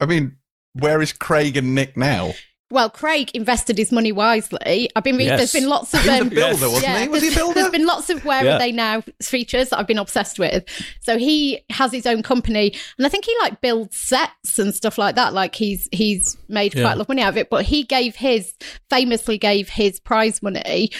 I 0.00 0.06
mean, 0.06 0.36
where 0.72 1.00
is 1.00 1.12
Craig 1.12 1.56
and 1.56 1.74
Nick 1.74 1.96
now? 1.96 2.32
Well, 2.74 2.90
Craig 2.90 3.30
invested 3.34 3.78
his 3.78 3.92
money 3.92 4.10
wisely. 4.10 4.90
I've 4.96 5.04
been 5.04 5.14
reading. 5.14 5.28
Yes. 5.28 5.52
There's 5.52 5.62
been 5.62 5.70
lots 5.70 5.94
of 5.94 6.00
um, 6.08 6.28
he 6.28 6.36
was 6.36 6.58
builder, 6.58 6.68
wasn't 6.68 6.82
yeah, 6.82 7.02
he? 7.02 7.08
Was 7.08 7.22
he 7.22 7.28
a 7.28 7.30
builder? 7.36 7.54
There's 7.54 7.70
been 7.70 7.86
lots 7.86 8.10
of 8.10 8.24
where 8.24 8.44
yeah. 8.44 8.56
are 8.56 8.58
they 8.58 8.72
now 8.72 9.02
features 9.22 9.68
that 9.68 9.78
I've 9.78 9.86
been 9.86 9.98
obsessed 9.98 10.40
with. 10.40 10.64
So 11.00 11.16
he 11.16 11.64
has 11.70 11.92
his 11.92 12.04
own 12.04 12.24
company, 12.24 12.74
and 12.98 13.06
I 13.06 13.08
think 13.08 13.24
he 13.24 13.36
like 13.40 13.60
builds 13.60 13.96
sets 13.96 14.58
and 14.58 14.74
stuff 14.74 14.98
like 14.98 15.14
that. 15.14 15.32
Like 15.32 15.54
he's 15.54 15.88
he's 15.92 16.36
made 16.48 16.72
quite 16.72 16.82
a 16.82 16.96
lot 16.96 17.00
of 17.02 17.08
money 17.08 17.22
out 17.22 17.28
of 17.28 17.36
it. 17.36 17.48
But 17.48 17.64
he 17.64 17.84
gave 17.84 18.16
his 18.16 18.52
famously 18.90 19.38
gave 19.38 19.68
his 19.68 20.00
prize 20.00 20.42
money 20.42 20.90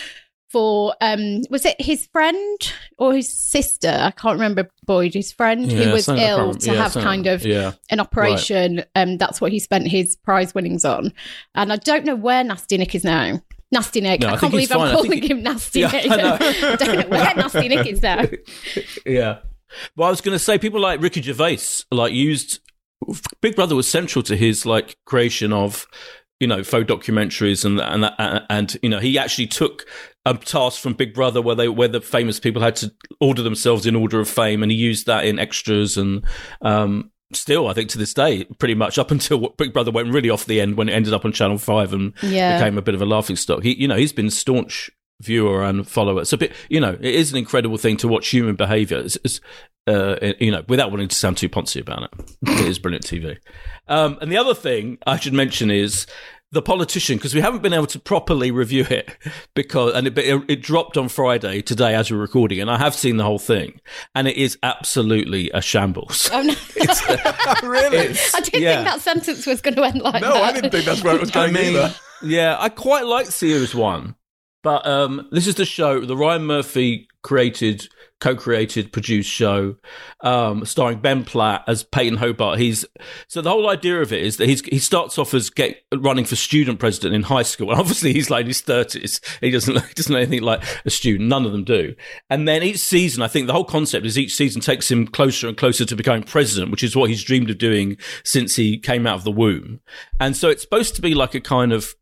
for 0.55 0.95
um 1.01 1.43
was 1.51 1.65
it 1.65 1.75
his 1.81 2.07
friend 2.07 2.73
or 2.97 3.13
his 3.13 3.29
sister 3.29 3.89
i 3.89 4.13
can't 4.13 4.35
remember 4.35 4.71
boyd 4.87 5.13
his 5.13 5.33
friend 5.33 5.73
yeah, 5.73 5.83
who 5.83 5.91
was 5.91 6.09
ill 6.09 6.55
to 6.55 6.73
yeah, 6.73 6.81
have 6.81 6.93
kind 6.93 7.27
of 7.27 7.45
yeah. 7.45 7.73
an 7.91 7.99
operation 7.99 8.77
right. 8.77 8.87
um 8.95 9.19
that's 9.19 9.41
what 9.41 9.51
he 9.51 9.59
spent 9.59 9.89
his 9.89 10.15
prize 10.15 10.55
winnings 10.55 10.85
on 10.85 11.13
and 11.57 11.73
i 11.73 11.77
don't 11.77 12.05
know 12.05 12.15
where 12.15 12.45
nasty 12.45 12.79
nick 12.79 12.95
is 12.95 13.03
now 13.03 13.43
Nasty 13.73 14.01
Nick. 14.01 14.21
No, 14.21 14.29
I, 14.29 14.35
I 14.35 14.37
can't 14.37 14.53
believe 14.53 14.71
I'm 14.71 14.95
calling 14.95 15.21
he... 15.21 15.29
him 15.31 15.43
Nasty 15.43 15.83
Nick. 15.83 16.09
I, 16.09 16.37
I, 16.37 16.77
don't 16.77 16.97
know 17.01 17.09
where 17.09 17.35
Nasty 17.35 17.67
Nick 17.67 17.89
is 17.89 18.03
now. 18.03 18.25
Yeah. 19.05 19.39
Well, 19.97 20.07
I 20.07 20.11
was 20.11 20.21
going 20.21 20.37
to 20.37 20.39
say 20.39 20.59
people 20.59 20.79
like 20.79 21.01
Ricky 21.01 21.21
Gervais 21.21 21.83
like 21.91 22.13
used 22.13 22.61
Big 23.41 23.57
Brother 23.57 23.75
was 23.75 23.91
central 23.91 24.23
to 24.25 24.37
his 24.37 24.65
like 24.65 24.97
creation 25.07 25.53
of 25.53 25.89
you 26.39 26.47
know 26.47 26.63
faux 26.63 26.85
documentaries 26.89 27.65
and 27.65 27.81
and 27.81 28.13
and, 28.19 28.47
and 28.51 28.77
you 28.83 28.89
know 28.89 29.01
he 29.01 29.19
actually 29.19 29.47
took 29.47 29.87
a 30.27 30.35
task 30.35 30.81
from 30.81 30.95
Big 30.95 31.15
Brother 31.15 31.43
where 31.43 31.55
they 31.55 31.69
where 31.69 31.89
the 31.89 32.01
famous 32.01 32.41
people 32.41 32.63
had 32.63 32.77
to 32.77 32.93
order 33.21 33.43
themselves 33.43 33.87
in 33.87 33.97
order 33.97 34.21
of 34.21 34.29
fame, 34.29 34.63
and 34.63 34.73
he 34.73 34.79
used 34.79 35.07
that 35.07 35.25
in 35.25 35.39
extras 35.39 35.97
and. 35.97 36.25
Um, 36.63 37.11
still, 37.33 37.67
I 37.67 37.73
think 37.73 37.91
to 37.91 37.99
this 37.99 38.15
day, 38.15 38.45
pretty 38.59 38.75
much 38.75 38.97
up 38.97 39.11
until 39.11 39.49
Big 39.59 39.73
Brother 39.73 39.91
went 39.91 40.13
really 40.13 40.31
off 40.31 40.45
the 40.45 40.61
end 40.61 40.77
when 40.77 40.89
it 40.89 40.93
ended 40.93 41.13
up 41.13 41.25
on 41.25 41.33
Channel 41.33 41.59
Five 41.59 41.93
and 41.93 42.13
yeah. 42.23 42.59
became 42.59 42.79
a 42.79 42.83
bit 42.83 42.95
of 42.95 43.03
a 43.03 43.07
laughing 43.07 43.37
stock. 43.37 43.63
He, 43.63 43.75
you 43.75 43.89
know, 43.89 43.97
he's 43.97 44.13
been 44.13 44.27
a 44.27 44.31
staunch 44.31 44.91
viewer 45.21 45.65
and 45.65 45.89
follower. 45.89 46.25
Bit, 46.39 46.53
you 46.69 46.81
know, 46.81 46.97
it 47.01 47.15
is 47.15 47.33
an 47.33 47.39
incredible 47.39 47.79
thing 47.79 47.97
to 47.99 48.09
watch 48.09 48.29
human 48.29 48.57
behaviour. 48.57 48.99
It's, 48.99 49.19
it's, 49.25 49.41
uh, 49.87 50.17
you 50.39 50.51
know, 50.51 50.65
without 50.69 50.91
wanting 50.91 51.09
to 51.09 51.17
sound 51.17 51.37
too 51.37 51.49
poncy 51.49 51.81
about 51.81 52.05
it, 52.05 52.37
it 52.43 52.67
is 52.67 52.79
brilliant 52.79 53.05
TV. 53.05 53.39
Um, 53.89 54.19
and 54.21 54.31
the 54.31 54.37
other 54.37 54.55
thing 54.55 54.99
I 55.07 55.19
should 55.19 55.35
mention 55.35 55.71
is 55.71 56.07
the 56.55 56.63
politician 56.63 57.19
because 57.19 57.35
we 57.35 57.41
haven't 57.41 57.63
been 57.63 57.73
able 57.73 57.87
to 57.89 57.99
properly 57.99 58.51
review 58.51 58.87
it 58.89 59.17
because 59.55 59.93
and 59.95 60.07
it, 60.07 60.17
it, 60.49 60.63
dropped 60.63 60.97
on 60.97 61.09
Friday 61.09 61.61
today 61.61 61.95
as 61.95 62.11
we're 62.11 62.17
recording 62.17 62.61
and 62.61 62.71
I 62.71 62.79
have 62.79 62.95
seen 62.95 63.17
the 63.17 63.25
whole 63.25 63.41
thing 63.41 63.81
and 64.15 64.29
it 64.29 64.37
is 64.37 64.57
absolutely 64.63 65.51
a 65.53 65.61
shambles. 65.61 66.31
Oh 66.33 66.43
no! 66.43 66.55
really? 67.69 68.17
I 68.35 68.41
didn't 68.41 68.63
yeah. 68.63 68.77
think 68.77 68.87
that 68.87 69.01
sentence 69.01 69.47
was 69.47 69.61
going 69.61 69.75
to 69.75 69.83
end 69.83 70.01
like 70.01 70.23
no, 70.23 70.33
that. 70.33 70.35
No, 70.35 70.43
I 70.43 70.53
didn't 70.53 70.71
think 70.71 70.85
that's 70.85 71.03
where 71.03 71.17
it 71.17 71.21
was 71.21 71.31
going 71.31 71.51
I 71.51 71.53
mean, 71.53 71.77
either. 71.77 71.95
Yeah, 72.23 72.57
I 72.59 72.69
quite 72.69 73.05
like 73.05 73.27
series 73.27 73.75
one, 73.75 74.15
but 74.63 74.87
um, 74.87 75.29
this 75.33 75.47
is 75.47 75.57
the 75.57 75.67
show 75.67 76.01
the 76.05 76.17
Ryan 76.17 76.45
Murphy 76.45 77.09
created 77.23 77.89
co-created, 78.21 78.93
produced 78.93 79.31
show, 79.31 79.77
um, 80.21 80.65
starring 80.65 80.99
Ben 81.01 81.25
Platt 81.25 81.65
as 81.67 81.83
Peyton 81.83 82.19
Hobart. 82.19 82.59
He's 82.59 82.85
so 83.29 83.43
the 83.43 83.51
whole 83.51 83.69
idea 83.69 84.01
of 84.01 84.13
it 84.13 84.23
is 84.23 84.37
that 84.39 84.49
he's 84.49 84.63
he 84.63 84.79
starts 84.79 85.19
off 85.19 85.35
as 85.35 85.51
get, 85.51 85.83
running 85.95 86.25
for 86.25 86.37
student 86.37 86.79
president 86.79 87.15
in 87.15 87.23
high 87.23 87.43
school, 87.43 87.71
and 87.71 87.81
obviously 87.81 88.13
he's 88.13 88.31
like 88.31 88.43
in 88.43 88.49
his 88.49 88.61
thirties. 88.61 89.21
He 89.41 89.51
doesn't 89.51 89.75
he 89.75 89.95
doesn't 89.95 90.13
know 90.13 90.19
anything 90.19 90.43
like 90.43 90.65
a 90.85 90.91
student. 90.91 91.29
None 91.29 91.45
of 91.45 91.53
them 91.53 91.65
do. 91.65 91.95
And 92.31 92.49
then 92.49 92.63
each 92.63 92.79
season, 92.79 93.23
I 93.23 93.29
think 93.29 93.47
the 93.47 93.53
whole 93.53 93.65
concept 93.65 94.07
is 94.07 94.19
each 94.19 94.35
season 94.35 94.61
takes 94.61 94.91
him 94.91 95.07
closer 95.07 95.49
and 95.49 95.57
closer 95.57 95.85
to 95.85 95.97
becoming 95.97 96.23
president, 96.23 96.71
which 96.71 96.83
is 96.83 96.97
what 96.97 97.11
he's 97.11 97.23
dreamed 97.23 97.51
of 97.51 97.59
doing 97.59 97.97
since 98.25 98.57
he 98.57 98.79
came 98.79 99.07
out 99.07 99.17
of 99.17 99.25
the 99.25 99.33
womb. 99.33 99.81
And 100.21 100.37
so 100.37 100.49
it's 100.49 100.63
supposed 100.63 100.95
to 100.97 101.03
be 101.03 101.15
like 101.15 101.35
a 101.35 101.41
kind 101.41 101.73
of 101.73 101.95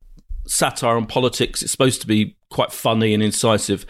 satire 0.46 0.96
on 0.96 1.06
politics. 1.06 1.62
It's 1.62 1.72
supposed 1.72 2.00
to 2.02 2.06
be 2.06 2.36
quite 2.50 2.72
funny 2.72 3.14
and 3.14 3.22
incisive. 3.22 3.86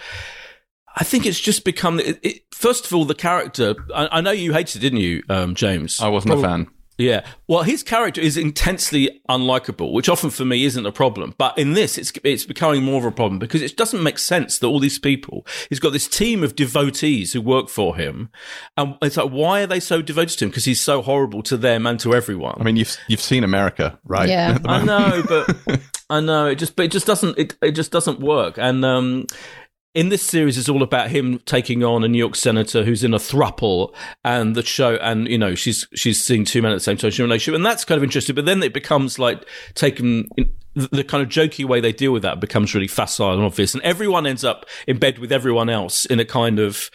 I 0.96 1.04
think 1.04 1.26
it's 1.26 1.40
just 1.40 1.64
become. 1.64 2.00
It, 2.00 2.18
it, 2.22 2.42
first 2.52 2.86
of 2.86 2.94
all, 2.94 3.04
the 3.04 3.14
character. 3.14 3.74
I, 3.94 4.18
I, 4.18 4.20
know 4.20 4.30
you 4.30 4.52
hated 4.52 4.76
it, 4.76 4.80
didn't 4.80 5.00
you, 5.00 5.22
um, 5.28 5.54
James? 5.54 6.00
I 6.00 6.08
wasn't 6.08 6.32
Probably, 6.32 6.44
a 6.44 6.48
fan. 6.48 6.66
Yeah. 6.98 7.24
Well, 7.48 7.62
his 7.62 7.82
character 7.82 8.20
is 8.20 8.36
intensely 8.36 9.22
unlikable, 9.28 9.92
which 9.92 10.08
often 10.08 10.30
for 10.30 10.44
me 10.44 10.64
isn't 10.64 10.84
a 10.84 10.92
problem. 10.92 11.34
But 11.38 11.56
in 11.58 11.72
this, 11.72 11.96
it's 11.96 12.12
it's 12.22 12.44
becoming 12.44 12.82
more 12.82 12.98
of 12.98 13.04
a 13.04 13.10
problem 13.10 13.38
because 13.38 13.62
it 13.62 13.76
doesn't 13.76 14.02
make 14.02 14.18
sense 14.18 14.58
that 14.58 14.66
all 14.66 14.78
these 14.78 14.98
people, 14.98 15.46
he's 15.68 15.80
got 15.80 15.92
this 15.92 16.06
team 16.06 16.44
of 16.44 16.54
devotees 16.54 17.32
who 17.32 17.40
work 17.40 17.68
for 17.68 17.96
him, 17.96 18.30
and 18.76 18.96
it's 19.02 19.16
like, 19.16 19.30
why 19.30 19.62
are 19.62 19.66
they 19.66 19.80
so 19.80 20.02
devoted 20.02 20.38
to 20.38 20.44
him? 20.44 20.50
Because 20.50 20.66
he's 20.66 20.80
so 20.80 21.02
horrible 21.02 21.42
to 21.44 21.56
them 21.56 21.86
and 21.86 21.98
to 22.00 22.14
everyone. 22.14 22.56
I 22.60 22.64
mean, 22.64 22.76
you've 22.76 22.96
you've 23.08 23.20
seen 23.20 23.42
America, 23.42 23.98
right? 24.04 24.28
Yeah, 24.28 24.58
I 24.64 24.84
know, 24.84 25.22
but 25.26 25.80
I 26.10 26.20
know 26.20 26.46
it 26.46 26.56
just, 26.56 26.76
but 26.76 26.84
it 26.84 26.92
just 26.92 27.06
doesn't, 27.06 27.38
it 27.38 27.56
it 27.62 27.72
just 27.72 27.90
doesn't 27.90 28.20
work, 28.20 28.58
and 28.58 28.84
um 28.84 29.26
in 29.94 30.08
this 30.08 30.22
series 30.22 30.56
is 30.56 30.68
all 30.68 30.82
about 30.82 31.10
him 31.10 31.38
taking 31.40 31.84
on 31.84 32.02
a 32.02 32.08
New 32.08 32.18
York 32.18 32.34
senator 32.34 32.82
who's 32.82 33.04
in 33.04 33.12
a 33.12 33.18
thruple 33.18 33.94
and 34.24 34.54
the 34.54 34.62
show 34.62 34.94
and 34.96 35.28
you 35.28 35.36
know 35.36 35.54
she's 35.54 35.86
she's 35.94 36.24
seeing 36.24 36.44
two 36.44 36.62
men 36.62 36.72
at 36.72 36.76
the 36.76 36.80
same 36.80 36.96
time 36.96 37.10
in 37.10 37.20
a 37.20 37.24
relationship 37.24 37.56
and 37.56 37.66
that's 37.66 37.84
kind 37.84 37.98
of 37.98 38.02
interesting 38.02 38.34
but 38.34 38.46
then 38.46 38.62
it 38.62 38.72
becomes 38.72 39.18
like 39.18 39.46
taken 39.74 40.28
the 40.74 41.04
kind 41.04 41.22
of 41.22 41.28
jokey 41.28 41.64
way 41.64 41.80
they 41.80 41.92
deal 41.92 42.12
with 42.12 42.22
that 42.22 42.40
becomes 42.40 42.74
really 42.74 42.88
facile 42.88 43.34
and 43.34 43.42
obvious 43.42 43.74
and 43.74 43.82
everyone 43.82 44.26
ends 44.26 44.44
up 44.44 44.64
in 44.86 44.98
bed 44.98 45.18
with 45.18 45.30
everyone 45.30 45.68
else 45.68 46.06
in 46.06 46.18
a 46.18 46.24
kind 46.24 46.58
of 46.58 46.90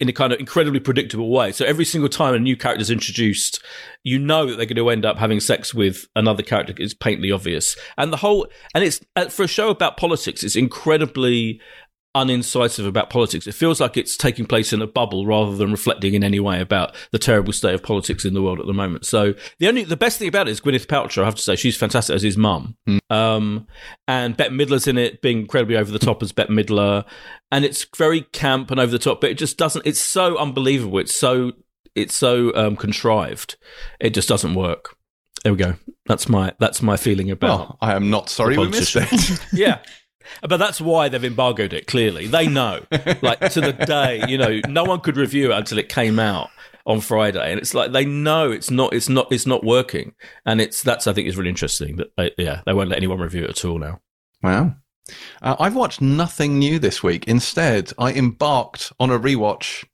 in 0.00 0.08
a 0.08 0.12
kind 0.12 0.32
of 0.32 0.40
incredibly 0.40 0.80
predictable 0.80 1.30
way. 1.30 1.52
So 1.52 1.66
every 1.66 1.84
single 1.84 2.08
time 2.08 2.32
a 2.32 2.38
new 2.38 2.56
character 2.56 2.80
is 2.80 2.90
introduced, 2.90 3.62
you 4.02 4.18
know 4.18 4.46
that 4.46 4.56
they're 4.56 4.64
going 4.64 4.76
to 4.76 4.88
end 4.88 5.04
up 5.04 5.18
having 5.18 5.40
sex 5.40 5.74
with 5.74 6.08
another 6.16 6.42
character. 6.42 6.72
It's 6.78 6.94
painfully 6.94 7.30
obvious. 7.30 7.76
And 7.98 8.10
the 8.10 8.16
whole, 8.16 8.48
and 8.74 8.82
it's 8.82 9.00
uh, 9.14 9.28
for 9.28 9.42
a 9.42 9.48
show 9.48 9.68
about 9.68 9.98
politics, 9.98 10.42
it's 10.42 10.56
incredibly 10.56 11.60
unincisive 12.16 12.86
about 12.86 13.08
politics. 13.08 13.46
It 13.46 13.54
feels 13.54 13.80
like 13.80 13.96
it's 13.96 14.16
taking 14.16 14.46
place 14.46 14.72
in 14.72 14.82
a 14.82 14.86
bubble 14.86 15.26
rather 15.26 15.56
than 15.56 15.70
reflecting 15.70 16.14
in 16.14 16.24
any 16.24 16.40
way 16.40 16.60
about 16.60 16.94
the 17.12 17.18
terrible 17.18 17.52
state 17.52 17.74
of 17.74 17.82
politics 17.82 18.24
in 18.24 18.34
the 18.34 18.42
world 18.42 18.58
at 18.58 18.66
the 18.66 18.74
moment. 18.74 19.06
So 19.06 19.34
the 19.58 19.68
only 19.68 19.84
the 19.84 19.96
best 19.96 20.18
thing 20.18 20.28
about 20.28 20.48
it 20.48 20.52
is 20.52 20.60
Gwyneth 20.60 20.86
Paltrow. 20.86 21.22
I 21.22 21.26
have 21.26 21.36
to 21.36 21.42
say 21.42 21.56
she's 21.56 21.76
fantastic 21.76 22.14
as 22.14 22.22
his 22.22 22.36
mum, 22.36 22.76
mm. 22.88 22.98
um, 23.10 23.66
and 24.08 24.36
Bette 24.36 24.54
Midler's 24.54 24.86
in 24.86 24.98
it, 24.98 25.22
being 25.22 25.40
incredibly 25.40 25.76
over 25.76 25.90
the 25.90 25.98
top 25.98 26.22
as 26.22 26.32
Bette 26.32 26.52
Midler, 26.52 27.04
and 27.52 27.64
it's 27.64 27.86
very 27.96 28.22
camp 28.22 28.70
and 28.70 28.80
over 28.80 28.90
the 28.90 28.98
top, 28.98 29.20
but 29.20 29.30
it 29.30 29.38
just 29.38 29.56
doesn't. 29.56 29.86
It's 29.86 30.00
so 30.00 30.36
unbelievable. 30.36 30.98
It's 30.98 31.14
so 31.14 31.52
it's 31.94 32.14
so 32.14 32.54
um, 32.54 32.76
contrived. 32.76 33.56
It 34.00 34.10
just 34.10 34.28
doesn't 34.28 34.54
work. 34.54 34.96
There 35.44 35.52
we 35.52 35.58
go. 35.58 35.74
That's 36.06 36.28
my 36.28 36.52
that's 36.58 36.82
my 36.82 36.96
feeling 36.96 37.30
about. 37.30 37.58
Well, 37.58 37.78
I 37.80 37.94
am 37.94 38.10
not 38.10 38.28
sorry 38.28 38.58
we 38.58 38.68
missed 38.68 38.96
it. 38.96 39.40
yeah, 39.52 39.78
but 40.42 40.56
that's 40.58 40.80
why 40.80 41.08
they've 41.08 41.24
embargoed 41.24 41.72
it. 41.72 41.86
Clearly, 41.86 42.26
they 42.26 42.46
know. 42.46 42.84
like 43.22 43.40
to 43.50 43.60
the 43.60 43.72
day, 43.72 44.24
you 44.28 44.38
know, 44.38 44.60
no 44.68 44.84
one 44.84 45.00
could 45.00 45.16
review 45.16 45.52
it 45.52 45.56
until 45.56 45.78
it 45.78 45.88
came 45.88 46.18
out 46.18 46.50
on 46.86 47.00
Friday, 47.00 47.50
and 47.50 47.60
it's 47.60 47.74
like 47.74 47.92
they 47.92 48.04
know 48.04 48.50
it's 48.50 48.70
not, 48.70 48.92
it's 48.92 49.08
not, 49.08 49.30
it's 49.30 49.46
not 49.46 49.64
working, 49.64 50.14
and 50.46 50.60
it's 50.60 50.82
that's 50.82 51.06
I 51.06 51.12
think 51.12 51.28
is 51.28 51.36
really 51.36 51.50
interesting 51.50 51.96
that 51.96 52.12
they, 52.16 52.32
yeah 52.38 52.62
they 52.66 52.72
won't 52.72 52.88
let 52.88 52.96
anyone 52.96 53.18
review 53.18 53.44
it 53.44 53.50
at 53.50 53.64
all 53.64 53.78
now. 53.78 54.00
Wow. 54.42 54.74
Uh, 55.42 55.56
I've 55.58 55.74
watched 55.74 56.00
nothing 56.00 56.58
new 56.58 56.78
this 56.78 57.02
week. 57.02 57.26
Instead, 57.26 57.92
I 57.98 58.12
embarked 58.12 58.92
on 59.00 59.10
a 59.10 59.18
rewatch 59.18 59.84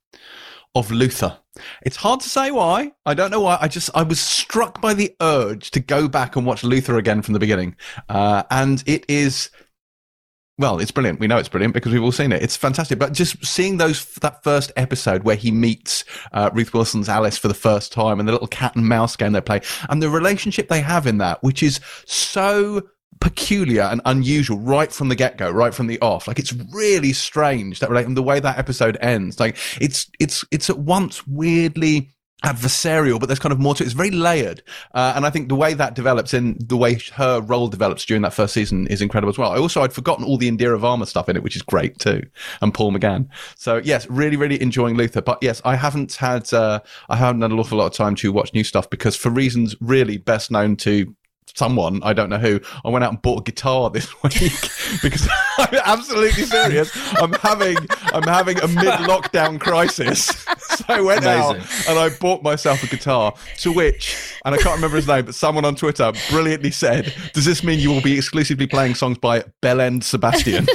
of 0.75 0.91
Luther. 0.91 1.37
It's 1.81 1.95
hard 1.95 2.19
to 2.19 2.29
say 2.29 2.51
why. 2.51 2.91
I 3.05 3.13
don't 3.13 3.31
know 3.31 3.41
why. 3.41 3.57
I 3.59 3.67
just 3.67 3.89
I 3.95 4.03
was 4.03 4.19
struck 4.19 4.79
by 4.79 4.93
the 4.93 5.15
urge 5.21 5.71
to 5.71 5.79
go 5.79 6.07
back 6.07 6.35
and 6.35 6.45
watch 6.45 6.63
Luther 6.63 6.97
again 6.97 7.21
from 7.21 7.33
the 7.33 7.39
beginning, 7.39 7.75
uh, 8.09 8.43
and 8.51 8.83
it 8.85 9.05
is 9.07 9.49
well, 10.57 10.79
it's 10.79 10.91
brilliant. 10.91 11.19
We 11.19 11.27
know 11.27 11.37
it's 11.37 11.49
brilliant 11.49 11.75
because 11.75 11.93
we've 11.93 12.03
all 12.03 12.11
seen 12.11 12.31
it. 12.31 12.41
It's 12.41 12.57
fantastic. 12.57 12.97
But 12.97 13.13
just 13.13 13.45
seeing 13.45 13.77
those 13.77 14.05
that 14.15 14.43
first 14.43 14.71
episode 14.75 15.23
where 15.23 15.35
he 15.35 15.51
meets 15.51 16.03
uh, 16.31 16.49
Ruth 16.53 16.73
Wilson's 16.73 17.09
Alice 17.09 17.37
for 17.37 17.47
the 17.47 17.53
first 17.53 17.91
time, 17.91 18.19
and 18.19 18.27
the 18.27 18.33
little 18.33 18.47
cat 18.47 18.75
and 18.75 18.87
mouse 18.87 19.15
game 19.15 19.33
they 19.33 19.41
play, 19.41 19.61
and 19.89 20.01
the 20.01 20.09
relationship 20.09 20.67
they 20.67 20.81
have 20.81 21.05
in 21.05 21.19
that, 21.19 21.43
which 21.43 21.61
is 21.61 21.79
so 22.05 22.81
peculiar 23.19 23.83
and 23.83 24.01
unusual 24.05 24.59
right 24.59 24.91
from 24.91 25.09
the 25.09 25.15
get 25.15 25.37
go, 25.37 25.49
right 25.49 25.73
from 25.73 25.87
the 25.87 25.99
off. 26.01 26.27
Like 26.27 26.39
it's 26.39 26.53
really 26.73 27.13
strange 27.13 27.79
that 27.79 27.89
relate 27.89 28.07
and 28.07 28.17
the 28.17 28.23
way 28.23 28.39
that 28.39 28.57
episode 28.57 28.97
ends. 28.99 29.39
Like 29.39 29.57
it's 29.79 30.09
it's 30.19 30.43
it's 30.51 30.69
at 30.69 30.79
once 30.79 31.25
weirdly 31.27 32.09
adversarial, 32.43 33.19
but 33.19 33.25
there's 33.25 33.39
kind 33.39 33.51
of 33.51 33.59
more 33.59 33.73
to 33.73 33.83
it. 33.83 33.87
It's 33.87 33.95
very 33.95 34.11
layered. 34.11 34.61
Uh, 34.93 35.13
and 35.15 35.25
I 35.25 35.29
think 35.29 35.49
the 35.49 35.55
way 35.55 35.73
that 35.73 35.95
develops 35.95 36.33
in 36.33 36.57
the 36.59 36.77
way 36.77 36.99
her 37.13 37.41
role 37.41 37.67
develops 37.67 38.05
during 38.05 38.21
that 38.21 38.33
first 38.33 38.53
season 38.53 38.85
is 38.87 39.01
incredible 39.01 39.29
as 39.29 39.37
well. 39.37 39.51
I 39.51 39.57
also, 39.57 39.81
I'd 39.81 39.93
forgotten 39.93 40.23
all 40.23 40.37
the 40.37 40.49
Indira 40.49 40.79
Varma 40.79 41.07
stuff 41.07 41.29
in 41.29 41.35
it, 41.35 41.43
which 41.43 41.55
is 41.55 41.63
great 41.63 41.97
too. 41.97 42.21
And 42.61 42.73
Paul 42.73 42.91
McGann. 42.91 43.27
So 43.55 43.77
yes, 43.77 44.07
really, 44.07 44.37
really 44.37 44.61
enjoying 44.61 44.95
Luther. 44.95 45.21
But 45.21 45.39
yes, 45.41 45.61
I 45.65 45.75
haven't 45.75 46.13
had, 46.15 46.53
uh, 46.53 46.81
I 47.09 47.17
haven't 47.17 47.41
had 47.41 47.51
an 47.51 47.59
awful 47.59 47.79
lot 47.79 47.87
of 47.87 47.93
time 47.93 48.15
to 48.15 48.31
watch 48.31 48.53
new 48.53 48.63
stuff 48.63 48.89
because 48.89 49.15
for 49.15 49.29
reasons 49.29 49.75
really 49.81 50.17
best 50.17 50.51
known 50.51 50.75
to 50.77 51.15
someone, 51.57 51.99
I 52.03 52.13
don't 52.13 52.29
know 52.29 52.37
who, 52.37 52.59
I 52.85 52.89
went 52.89 53.03
out 53.03 53.11
and 53.11 53.21
bought 53.21 53.39
a 53.39 53.43
guitar 53.43 53.89
this 53.97 54.07
week 54.23 54.69
because 55.01 55.27
I'm 55.57 55.79
absolutely 55.85 56.43
serious. 56.43 56.91
I'm 57.17 57.33
having 57.33 57.77
I'm 58.13 58.23
having 58.23 58.59
a 58.59 58.67
mid 58.67 58.93
lockdown 59.09 59.59
crisis. 59.59 60.45
So 60.67 60.83
I 60.89 61.01
went 61.01 61.21
Amazing. 61.21 61.61
out 61.61 61.89
and 61.89 61.97
I 61.99 62.09
bought 62.17 62.43
myself 62.43 62.83
a 62.83 62.87
guitar. 62.87 63.33
To 63.59 63.71
which, 63.71 64.33
and 64.43 64.53
I 64.53 64.57
can't 64.57 64.75
remember 64.75 64.97
his 64.97 65.07
name, 65.07 65.25
but 65.25 65.33
someone 65.33 65.63
on 65.63 65.75
Twitter 65.75 66.11
brilliantly 66.29 66.71
said, 66.71 67.13
"Does 67.33 67.45
this 67.45 67.63
mean 67.63 67.79
you 67.79 67.89
will 67.89 68.01
be 68.01 68.15
exclusively 68.17 68.67
playing 68.67 68.95
songs 68.95 69.17
by 69.17 69.45
Bellend 69.61 70.03
Sebastian?" 70.03 70.67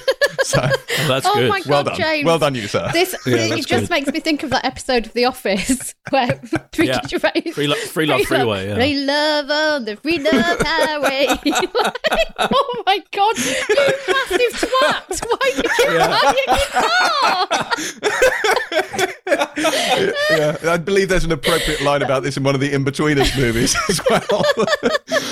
So 0.53 0.59
Oh, 0.61 1.09
that's 1.09 1.27
oh 1.27 1.35
good. 1.35 1.49
my 1.49 1.61
god, 1.61 1.69
well 1.69 1.85
done, 1.85 1.97
James! 1.97 2.25
well 2.27 2.39
done, 2.39 2.55
you 2.55 2.67
sir. 2.67 2.91
This 2.93 3.15
Yeah, 3.27 3.37
it 3.37 3.49
that's 3.51 3.67
just 3.67 3.91
makes 3.91 4.09
me 4.13 4.19
think 4.21 4.43
of 4.43 4.51
that 4.51 4.65
episode 4.65 5.07
of 5.07 5.13
The 5.13 5.25
Office 5.27 5.95
where 6.11 6.41
Ricky 6.77 6.87
Yeah. 6.87 7.01
Gervais, 7.07 7.53
Free 7.53 7.67
lo- 7.69 7.77
free 7.77 8.07
love 8.07 8.23
freeway, 8.23 8.69
yeah. 8.69 8.75
free 8.75 8.95
love 9.05 9.51
on 9.51 9.85
the 9.85 9.97
free 9.97 10.19
love 10.19 10.59
highway. 10.61 11.27
Like, 11.29 11.43
oh 12.39 12.83
my 12.87 12.99
god, 13.13 13.39
you 13.39 13.55
massive 14.09 14.69
twat! 14.69 15.21
Why 15.27 15.53
did 15.57 15.71
you 15.79 15.99
buy 15.99 16.35
a 16.39 16.57
guitar? 16.57 18.43
yeah, 20.31 20.57
I 20.73 20.77
believe 20.79 21.09
there's 21.09 21.25
an 21.25 21.33
appropriate 21.33 21.81
line 21.83 22.03
about 22.03 22.23
this 22.23 22.37
in 22.37 22.43
one 22.43 22.55
of 22.55 22.61
the 22.61 22.71
Inbetweeners 22.73 23.37
movies 23.39 23.77
as 23.89 24.01
well. 24.09 24.45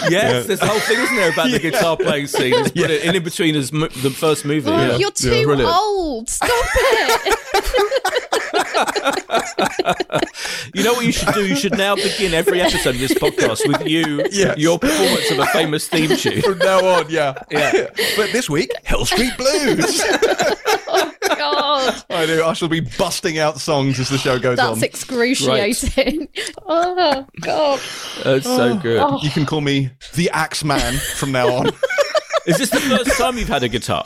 Yes, 0.08 0.46
there's 0.46 0.60
a 0.62 0.66
whole 0.66 0.80
thing, 0.80 0.98
isn't 1.00 1.16
there, 1.16 1.30
about 1.32 1.50
the 1.50 1.58
guitar 1.58 1.96
playing 1.96 2.26
scene? 2.26 2.54
It's 2.54 2.70
brilliant. 2.70 3.04
In, 3.04 3.14
in 3.16 3.22
between 3.22 3.54
is 3.56 3.70
the 3.70 4.14
first 4.16 4.44
movie. 4.44 4.70
Oh, 4.70 4.78
yeah. 4.78 4.96
You're 5.00 5.10
too 5.10 5.44
brilliant. 5.44 5.72
old. 5.74 6.28
Stop 6.28 6.50
it. 6.50 7.38
You 10.74 10.84
know 10.84 10.92
what 10.94 11.04
you 11.04 11.12
should 11.12 11.34
do? 11.34 11.46
You 11.46 11.56
should 11.56 11.76
now 11.76 11.96
begin 11.96 12.32
every 12.32 12.60
episode 12.60 12.94
of 12.94 13.00
this 13.00 13.12
podcast 13.14 13.66
with 13.66 13.86
you, 13.88 14.24
Yes. 14.30 14.56
your 14.58 14.78
performance 14.78 15.30
of 15.30 15.38
a 15.40 15.46
famous 15.46 15.88
theme 15.88 16.16
tune. 16.16 16.42
From 16.42 16.58
now 16.58 16.84
on, 16.84 17.10
yeah. 17.10 17.34
Yeah. 17.50 17.88
But 18.16 18.30
this 18.32 18.48
week, 18.48 18.70
Hill 18.84 19.04
Street 19.04 19.32
Blues. 19.36 20.02
Oh, 20.92 21.12
God, 21.22 22.04
I 22.10 22.26
know. 22.26 22.48
I 22.48 22.52
shall 22.52 22.66
be 22.68 22.80
busting 22.80 23.38
out 23.38 23.60
songs 23.60 24.00
as 24.00 24.08
the 24.08 24.18
show 24.18 24.40
goes 24.40 24.56
that's 24.56 24.68
on. 24.68 24.80
That's 24.80 24.94
excruciating. 24.94 26.28
Oh 26.66 27.26
God. 27.40 27.80
That's 28.24 28.44
so 28.44 28.70
oh. 28.70 28.76
good. 28.76 29.22
You 29.22 29.30
can 29.30 29.46
call 29.46 29.60
me 29.60 29.90
the 30.14 30.30
Axe 30.30 30.64
Man 30.64 30.94
from 30.94 31.30
now 31.32 31.48
on. 31.48 31.70
Is 32.46 32.58
this 32.58 32.70
the 32.70 32.80
first 32.80 33.18
time 33.18 33.36
you've 33.38 33.48
had 33.48 33.62
a 33.62 33.68
guitar? 33.68 34.04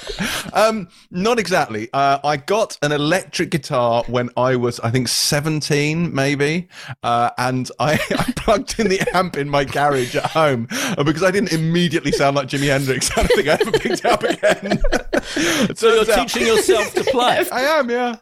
um, 0.52 0.88
not 1.10 1.38
exactly. 1.38 1.88
Uh, 1.92 2.18
I 2.24 2.36
got 2.36 2.76
an 2.82 2.92
electric 2.92 3.50
guitar 3.50 4.04
when 4.06 4.30
I 4.36 4.56
was, 4.56 4.80
I 4.80 4.90
think, 4.90 5.08
17, 5.08 6.14
maybe. 6.14 6.68
Uh, 7.02 7.30
and 7.38 7.70
I, 7.78 7.92
I 8.10 8.32
plugged 8.36 8.78
in 8.80 8.88
the 8.88 9.00
amp 9.14 9.36
in 9.36 9.48
my 9.48 9.64
garage 9.64 10.16
at 10.16 10.26
home. 10.26 10.66
And 10.70 11.04
because 11.06 11.22
I 11.22 11.30
didn't 11.30 11.52
immediately 11.52 12.12
sound 12.12 12.36
like 12.36 12.48
Jimi 12.48 12.66
Hendrix, 12.68 13.10
I 13.16 13.22
don't 13.22 13.28
think 13.28 13.48
I 13.48 13.52
ever 13.52 13.72
picked 13.72 13.86
it 14.00 14.04
up 14.06 14.22
again. 14.22 14.82
So 15.74 15.88
you're 15.94 16.12
out- 16.12 16.28
teaching 16.28 16.46
yourself 16.46 16.92
to 16.94 17.02
play. 17.04 17.44
I 17.50 17.62
am, 17.62 17.88
yeah. 17.90 18.16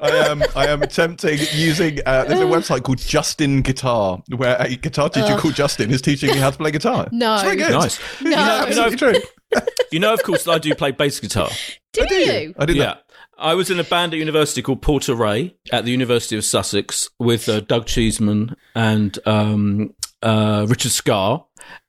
I 0.00 0.10
am. 0.10 0.42
I 0.54 0.66
am 0.68 0.82
attempting 0.82 1.38
using. 1.52 1.98
Uh, 2.06 2.24
there's 2.24 2.40
a 2.40 2.44
website 2.44 2.82
called 2.84 2.98
Justin 2.98 3.62
Guitar, 3.62 4.22
where 4.36 4.56
a 4.60 4.76
guitar 4.76 5.08
teacher 5.08 5.36
called 5.36 5.54
Justin 5.54 5.90
is 5.90 6.00
teaching 6.02 6.30
me 6.30 6.36
how 6.36 6.50
to 6.50 6.56
play 6.56 6.70
guitar. 6.70 7.08
No. 7.10 7.34
it's 7.34 7.42
very 7.42 7.56
good. 7.56 7.72
Nice. 7.72 7.98
No. 8.22 8.33
You 8.34 8.46
know, 8.46 8.66
you 8.68 8.74
know, 8.90 8.96
true. 8.96 9.14
you 9.92 9.98
know, 10.00 10.12
of 10.14 10.22
course, 10.22 10.48
I 10.48 10.58
do 10.58 10.74
play 10.74 10.90
bass 10.90 11.20
guitar. 11.20 11.48
Do 11.92 12.02
you? 12.14 12.54
I 12.58 12.66
did 12.66 12.76
Yeah. 12.76 12.84
that. 12.84 13.00
I 13.36 13.54
was 13.54 13.68
in 13.70 13.80
a 13.80 13.84
band 13.84 14.12
at 14.14 14.18
university 14.18 14.62
called 14.62 14.80
Porter 14.82 15.14
Ray 15.14 15.56
at 15.72 15.84
the 15.84 15.90
University 15.90 16.36
of 16.36 16.44
Sussex 16.44 17.10
with 17.18 17.48
uh, 17.48 17.60
Doug 17.60 17.86
Cheeseman 17.86 18.54
and 18.76 19.18
um, 19.26 19.92
uh, 20.22 20.66
Richard 20.68 20.92
Scarr. 20.92 21.44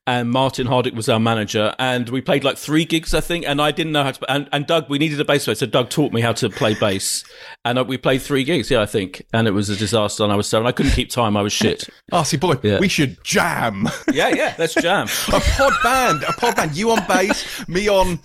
And 0.07 0.29
Martin 0.29 0.67
Hardick 0.67 0.93
was 0.93 1.09
our 1.09 1.19
manager, 1.19 1.73
and 1.79 2.09
we 2.09 2.21
played 2.21 2.43
like 2.43 2.57
three 2.57 2.85
gigs, 2.85 3.15
I 3.15 3.21
think. 3.21 3.43
And 3.47 3.59
I 3.59 3.71
didn't 3.71 3.91
know 3.91 4.03
how 4.03 4.11
to. 4.11 4.31
And, 4.31 4.47
and 4.51 4.67
Doug, 4.67 4.87
we 4.87 4.99
needed 4.99 5.19
a 5.19 5.25
bass 5.25 5.45
player, 5.45 5.55
so 5.55 5.65
Doug 5.65 5.89
taught 5.89 6.13
me 6.13 6.21
how 6.21 6.31
to 6.33 6.49
play 6.49 6.75
bass. 6.75 7.23
And 7.65 7.79
uh, 7.79 7.83
we 7.83 7.97
played 7.97 8.21
three 8.21 8.43
gigs, 8.43 8.69
yeah, 8.69 8.81
I 8.81 8.85
think. 8.85 9.25
And 9.33 9.47
it 9.47 9.51
was 9.51 9.71
a 9.71 9.75
disaster. 9.75 10.23
And 10.23 10.31
I 10.31 10.35
was 10.35 10.47
seven. 10.47 10.67
I 10.67 10.71
couldn't 10.71 10.91
keep 10.91 11.09
time. 11.09 11.35
I 11.35 11.41
was 11.41 11.51
shit. 11.51 11.89
Oh, 12.11 12.21
see, 12.29 12.37
boy, 12.37 12.57
Yeah. 12.61 12.77
we 12.77 12.87
should 12.87 13.17
jam. 13.23 13.89
Yeah, 14.13 14.29
yeah, 14.29 14.53
let's 14.59 14.75
jam. 14.75 15.07
a 15.33 15.39
pod 15.39 15.73
band, 15.81 16.21
a 16.21 16.33
pod 16.33 16.55
band. 16.57 16.77
You 16.77 16.91
on 16.91 17.03
bass, 17.07 17.67
me 17.67 17.87
on 17.87 18.19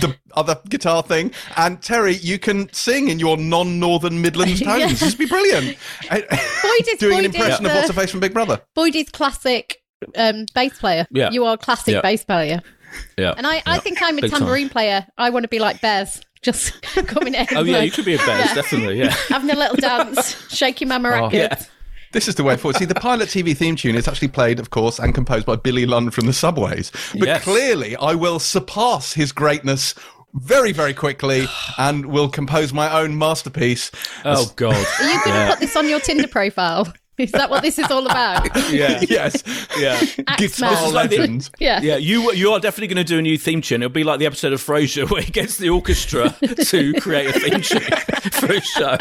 the 0.00 0.16
other 0.34 0.60
guitar 0.68 1.04
thing, 1.04 1.30
and 1.56 1.80
Terry, 1.80 2.14
you 2.16 2.40
can 2.40 2.70
sing 2.72 3.08
in 3.08 3.20
your 3.20 3.36
non-Northern 3.36 4.20
Midlands 4.20 4.60
tones. 4.60 4.80
Yeah. 4.80 4.88
This 4.88 5.02
would 5.02 5.18
be 5.18 5.26
brilliant. 5.26 5.78
Boyd 6.10 6.24
is 6.88 6.98
Doing 6.98 7.18
an 7.18 7.24
Boyd 7.24 7.30
is 7.30 7.34
impression 7.36 7.66
of 7.66 7.70
the- 7.72 7.76
what's 7.76 7.88
her 7.88 7.94
face 7.94 8.10
from 8.10 8.18
Big 8.20 8.34
Brother. 8.34 8.60
Boyd 8.74 8.96
is 8.96 9.08
classic 9.10 9.76
um, 10.16 10.46
bass 10.54 10.78
player. 10.78 11.06
Yeah. 11.10 11.30
You 11.30 11.44
are 11.44 11.54
a 11.54 11.58
classic 11.58 11.94
Yeah. 11.94 12.00
bass 12.00 12.24
player. 12.24 12.60
Yeah. 13.16 13.34
And 13.36 13.46
I, 13.46 13.62
I 13.66 13.78
think 13.78 14.02
I'm 14.02 14.18
a 14.18 14.22
Big 14.22 14.30
time. 14.30 14.40
tambourine 14.40 14.68
player. 14.68 15.06
I 15.16 15.30
want 15.30 15.44
to 15.44 15.48
be 15.48 15.58
like 15.58 15.80
Bez. 15.80 16.20
Just 16.42 16.80
coming 17.06 17.34
in. 17.34 17.46
Oh, 17.54 17.62
yeah, 17.62 17.78
like, 17.78 17.84
you 17.86 17.90
could 17.92 18.04
be 18.06 18.14
a 18.14 18.18
bass, 18.18 18.54
definitely, 18.54 18.98
yeah. 18.98 19.10
Having 19.28 19.50
a 19.50 19.56
little 19.56 19.76
dance, 19.76 20.48
shaking 20.54 20.88
my 20.88 20.96
maracas. 20.98 21.32
Yeah. 21.34 21.62
This 22.12 22.26
is 22.28 22.34
the 22.34 22.42
way 22.42 22.56
forward. 22.56 22.76
See, 22.76 22.86
the 22.86 22.94
pilot 22.94 23.28
TV 23.28 23.54
theme 23.56 23.76
tune 23.76 23.94
is 23.94 24.08
actually 24.08 24.28
played, 24.28 24.58
of 24.58 24.70
course, 24.70 24.98
and 24.98 25.14
composed 25.14 25.44
by 25.46 25.56
Billy 25.56 25.84
Lunn 25.86 26.10
from 26.10 26.26
the 26.26 26.32
Subways. 26.32 26.90
But 27.12 27.26
Yes. 27.28 27.44
clearly, 27.44 27.94
I 27.96 28.14
will 28.14 28.38
surpass 28.40 29.12
his 29.12 29.30
greatness 29.32 29.94
very, 30.34 30.72
very 30.72 30.94
quickly 30.94 31.46
and 31.78 32.06
will 32.06 32.28
compose 32.30 32.72
my 32.72 32.90
own 33.00 33.16
masterpiece. 33.18 33.90
Oh, 34.24 34.50
God. 34.56 34.74
Are 34.74 35.04
you 35.12 35.20
going 35.24 35.36
to 35.46 35.46
put 35.50 35.60
this 35.60 35.76
on 35.76 35.88
your 35.88 36.00
Tinder 36.00 36.26
profile? 36.26 36.92
Is 37.20 37.32
that 37.32 37.50
what 37.50 37.62
this 37.62 37.78
is 37.78 37.90
all 37.90 38.06
about? 38.06 38.48
Yeah. 38.70 39.00
yes. 39.08 39.42
Yeah. 39.78 40.00
Guitar 40.36 40.70
This 40.70 40.82
is 40.86 40.92
like 40.92 41.10
the- 41.10 41.50
Yeah. 41.58 41.80
Yeah, 41.82 41.96
you 41.96 42.32
you 42.32 42.52
are 42.52 42.60
definitely 42.60 42.94
going 42.94 43.04
to 43.04 43.12
do 43.12 43.18
a 43.18 43.22
new 43.22 43.36
theme 43.36 43.60
tune. 43.62 43.82
It'll 43.82 43.92
be 43.92 44.04
like 44.04 44.18
the 44.20 44.26
episode 44.26 44.52
of 44.52 44.60
Frasier 44.62 45.10
where 45.10 45.22
he 45.22 45.30
gets 45.32 45.56
the 45.58 45.68
orchestra 45.70 46.30
to 46.66 46.94
create 46.94 47.34
a 47.34 47.40
theme 47.40 47.60
tune 47.60 47.80
for 48.32 48.52
a 48.52 48.60
show. 48.60 48.96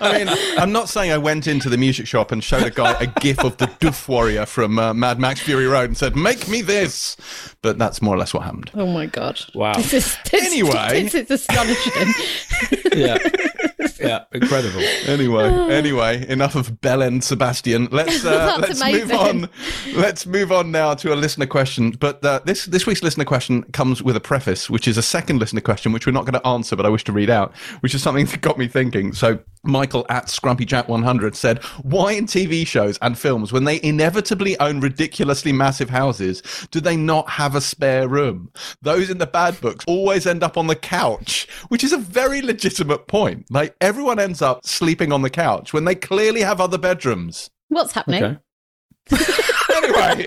I 0.00 0.18
mean, 0.24 0.28
I'm 0.58 0.72
not 0.72 0.88
saying 0.88 1.12
I 1.12 1.18
went 1.18 1.46
into 1.46 1.68
the 1.68 1.76
music 1.76 2.06
shop 2.06 2.32
and 2.32 2.42
showed 2.42 2.62
a 2.64 2.70
guy 2.70 2.92
a 3.00 3.06
gif 3.20 3.44
of 3.44 3.56
the 3.58 3.66
Doof 3.66 4.08
Warrior 4.08 4.46
from 4.46 4.78
uh, 4.78 4.94
Mad 4.94 5.18
Max 5.18 5.40
Fury 5.40 5.66
Road 5.66 5.84
and 5.90 5.96
said, 5.96 6.16
"Make 6.16 6.48
me 6.48 6.62
this," 6.62 7.16
but 7.62 7.78
that's 7.78 8.00
more 8.00 8.14
or 8.14 8.18
less 8.18 8.32
what 8.32 8.44
happened. 8.44 8.70
Oh 8.74 8.86
my 8.86 9.06
god! 9.06 9.40
Wow. 9.54 9.74
This 9.74 9.92
is 9.92 10.16
this, 10.30 10.44
Anyway. 10.46 11.02
This 11.02 11.14
is 11.14 11.30
astonishing. 11.30 12.14
Yeah, 12.94 13.18
yeah, 14.00 14.24
incredible. 14.32 14.82
Anyway, 15.04 15.44
anyway, 15.70 16.26
enough 16.28 16.54
of 16.54 16.80
Belen 16.80 17.20
Sebastian. 17.20 17.88
Let's 17.90 18.24
uh, 18.24 18.56
let's 18.60 18.82
move 18.82 19.12
on. 19.12 19.48
Let's 19.94 20.26
move 20.26 20.50
on 20.50 20.70
now 20.70 20.94
to 20.94 21.12
a 21.12 21.16
listener 21.16 21.46
question. 21.46 21.92
But 21.92 22.24
uh, 22.24 22.40
this 22.44 22.64
this 22.66 22.86
week's 22.86 23.02
listener 23.02 23.24
question 23.24 23.62
comes 23.64 24.02
with 24.02 24.16
a 24.16 24.20
preface, 24.20 24.70
which 24.70 24.88
is 24.88 24.96
a 24.96 25.02
second 25.02 25.38
listener 25.38 25.60
question, 25.60 25.92
which 25.92 26.06
we're 26.06 26.12
not 26.12 26.24
going 26.24 26.40
to 26.40 26.46
answer, 26.46 26.74
but 26.74 26.86
I 26.86 26.88
wish 26.88 27.04
to 27.04 27.12
read 27.12 27.30
out, 27.30 27.54
which 27.80 27.94
is 27.94 28.02
something 28.02 28.24
that 28.30 28.40
got 28.40 28.58
me 28.58 28.68
thinking. 28.68 29.12
So. 29.12 29.40
Michael 29.64 30.06
at 30.08 30.26
ScrumpyJack100 30.26 31.34
said, 31.34 31.62
Why 31.82 32.12
in 32.12 32.26
TV 32.26 32.66
shows 32.66 32.98
and 33.02 33.18
films, 33.18 33.52
when 33.52 33.64
they 33.64 33.80
inevitably 33.82 34.58
own 34.60 34.80
ridiculously 34.80 35.52
massive 35.52 35.90
houses, 35.90 36.42
do 36.70 36.80
they 36.80 36.96
not 36.96 37.28
have 37.30 37.54
a 37.54 37.60
spare 37.60 38.08
room? 38.08 38.50
Those 38.82 39.10
in 39.10 39.18
the 39.18 39.26
bad 39.26 39.60
books 39.60 39.84
always 39.88 40.26
end 40.26 40.42
up 40.42 40.56
on 40.56 40.66
the 40.66 40.76
couch, 40.76 41.48
which 41.68 41.82
is 41.84 41.92
a 41.92 41.98
very 41.98 42.42
legitimate 42.42 43.06
point. 43.08 43.46
Like, 43.50 43.74
everyone 43.80 44.18
ends 44.18 44.42
up 44.42 44.64
sleeping 44.66 45.12
on 45.12 45.22
the 45.22 45.30
couch 45.30 45.72
when 45.72 45.84
they 45.84 45.94
clearly 45.94 46.42
have 46.42 46.60
other 46.60 46.78
bedrooms. 46.78 47.50
What's 47.68 47.92
happening? 47.92 48.22
Okay. 48.24 48.38
Anyway. 49.74 50.26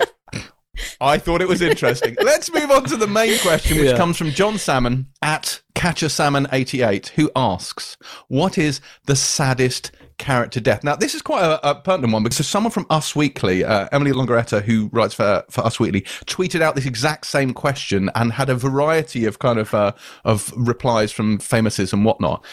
I 1.00 1.18
thought 1.18 1.40
it 1.42 1.48
was 1.48 1.62
interesting. 1.62 2.16
Let's 2.22 2.52
move 2.52 2.70
on 2.70 2.84
to 2.84 2.96
the 2.96 3.06
main 3.06 3.38
question, 3.40 3.78
which 3.78 3.86
Yeah. 3.90 3.96
comes 3.96 4.16
from 4.16 4.30
John 4.30 4.58
Salmon 4.58 5.06
at 5.22 5.60
Catcher 5.78 6.08
Salmon 6.08 6.48
88, 6.50 7.12
who 7.14 7.30
asks, 7.36 7.96
What 8.26 8.58
is 8.58 8.80
the 9.06 9.14
saddest 9.14 9.92
character 10.18 10.58
death. 10.58 10.82
Now, 10.82 10.96
this 10.96 11.14
is 11.14 11.22
quite 11.22 11.44
a, 11.44 11.70
a 11.70 11.76
pertinent 11.76 12.12
one 12.12 12.24
because 12.24 12.44
someone 12.46 12.72
from 12.72 12.86
Us 12.90 13.14
Weekly, 13.14 13.64
uh, 13.64 13.88
Emily 13.92 14.10
Longeretta, 14.10 14.62
who 14.62 14.90
writes 14.92 15.14
for 15.14 15.44
for 15.48 15.64
Us 15.64 15.78
Weekly, 15.78 16.02
tweeted 16.26 16.60
out 16.60 16.74
this 16.74 16.86
exact 16.86 17.26
same 17.26 17.54
question 17.54 18.10
and 18.16 18.32
had 18.32 18.50
a 18.50 18.56
variety 18.56 19.24
of 19.24 19.38
kind 19.38 19.58
of 19.58 19.72
uh, 19.72 19.92
of 20.24 20.52
replies 20.56 21.12
from 21.12 21.38
famouses 21.38 21.92
and 21.92 22.04
whatnot. 22.04 22.44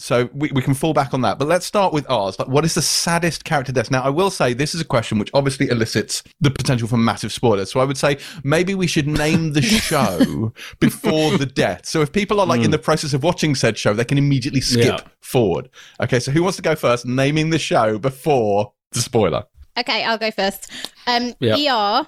So 0.00 0.30
we, 0.32 0.50
we 0.52 0.62
can 0.62 0.74
fall 0.74 0.92
back 0.94 1.12
on 1.12 1.20
that. 1.22 1.38
But 1.38 1.46
let's 1.48 1.66
start 1.66 1.92
with 1.92 2.08
ours. 2.10 2.38
Like, 2.38 2.48
what 2.48 2.64
is 2.64 2.74
the 2.74 2.82
saddest 2.82 3.44
character 3.44 3.70
death? 3.72 3.90
Now, 3.90 4.02
I 4.02 4.08
will 4.08 4.30
say 4.30 4.54
this 4.54 4.74
is 4.74 4.80
a 4.80 4.84
question 4.84 5.18
which 5.18 5.30
obviously 5.34 5.68
elicits 5.68 6.22
the 6.40 6.50
potential 6.50 6.88
for 6.88 6.96
massive 6.96 7.32
spoilers. 7.32 7.70
So 7.70 7.80
I 7.80 7.84
would 7.84 7.98
say 7.98 8.18
maybe 8.42 8.74
we 8.74 8.86
should 8.86 9.06
name 9.06 9.52
the 9.52 9.62
show 9.90 10.52
before 10.80 11.36
the 11.36 11.46
death. 11.46 11.86
So 11.86 12.00
if 12.00 12.12
people 12.12 12.40
are 12.40 12.46
like 12.46 12.62
in 12.62 12.70
the 12.70 12.78
process 12.78 13.12
of 13.12 13.22
watching 13.22 13.54
said 13.54 13.76
show, 13.76 13.92
they 13.94 14.04
can 14.04 14.18
immediately 14.18 14.60
skip 14.62 14.84
Yeah. 14.84 15.00
forward. 15.20 15.68
Okay, 16.00 16.18
so 16.18 16.32
who 16.32 16.42
wants 16.42 16.56
to 16.56 16.62
go 16.62 16.74
first? 16.74 17.04
Naming 17.04 17.50
the 17.50 17.58
show 17.58 17.98
before 17.98 18.72
the 18.92 19.00
spoiler. 19.00 19.44
Okay, 19.78 20.04
I'll 20.04 20.18
go 20.18 20.30
first. 20.30 20.70
Um, 21.06 21.34
Yeah. 21.40 21.56
ER, 21.56 22.06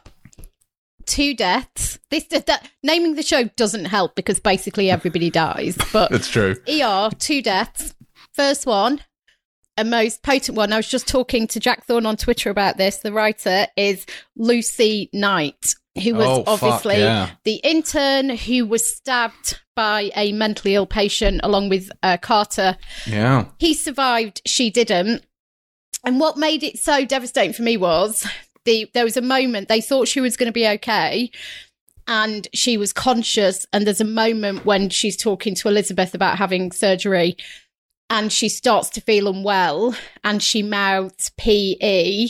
two 1.06 1.34
deaths. 1.34 1.98
This 2.10 2.24
that 2.24 2.68
naming 2.82 3.14
the 3.14 3.22
show 3.22 3.44
doesn't 3.44 3.86
help 3.86 4.14
because 4.14 4.40
basically 4.40 4.90
everybody 4.90 5.30
dies. 5.30 5.76
But 5.92 6.10
That's 6.12 6.28
true. 6.28 6.56
ER, 6.68 7.10
two 7.18 7.42
deaths. 7.42 7.94
First 8.32 8.66
one, 8.66 9.00
a 9.76 9.84
most 9.84 10.22
potent 10.22 10.56
one. 10.56 10.72
I 10.72 10.76
was 10.76 10.88
just 10.88 11.06
talking 11.08 11.46
to 11.48 11.60
Jack 11.60 11.84
Thorne 11.84 12.06
on 12.06 12.16
Twitter 12.16 12.50
about 12.50 12.76
this. 12.76 12.98
The 12.98 13.12
writer 13.12 13.66
is 13.76 14.06
Lucy 14.36 15.10
Knight, 15.12 15.74
who 16.02 16.14
was 16.14 16.26
Oh, 16.26 16.44
fuck, 16.44 16.62
obviously 16.62 16.98
yeah. 17.00 17.30
the 17.44 17.56
intern 17.56 18.30
who 18.30 18.66
was 18.66 18.84
stabbed 18.96 19.60
by 19.74 20.10
a 20.16 20.32
mentally 20.32 20.74
ill 20.74 20.86
patient 20.86 21.40
along 21.42 21.68
with 21.70 21.90
uh, 22.02 22.16
Carter. 22.18 22.76
Yeah. 23.06 23.46
He 23.58 23.74
survived, 23.74 24.42
she 24.46 24.70
didn't. 24.70 25.24
And 26.04 26.18
what 26.20 26.36
made 26.36 26.62
it 26.62 26.78
so 26.78 27.04
devastating 27.04 27.52
for 27.54 27.62
me 27.62 27.76
was 27.76 28.26
the 28.64 28.90
there 28.94 29.04
was 29.04 29.16
a 29.16 29.22
moment 29.22 29.68
they 29.68 29.80
thought 29.80 30.08
she 30.08 30.20
was 30.20 30.36
going 30.36 30.48
to 30.48 30.52
be 30.52 30.66
okay 30.66 31.30
and 32.06 32.48
she 32.52 32.76
was 32.76 32.92
conscious 32.92 33.66
and 33.72 33.86
there's 33.86 34.00
a 34.00 34.04
moment 34.04 34.64
when 34.64 34.88
she's 34.90 35.16
talking 35.16 35.54
to 35.54 35.68
Elizabeth 35.68 36.14
about 36.14 36.38
having 36.38 36.72
surgery 36.72 37.36
and 38.10 38.32
she 38.32 38.48
starts 38.48 38.90
to 38.90 39.00
feel 39.00 39.28
unwell 39.28 39.96
and 40.24 40.42
she 40.42 40.62
mouths 40.62 41.30
PE 41.38 42.28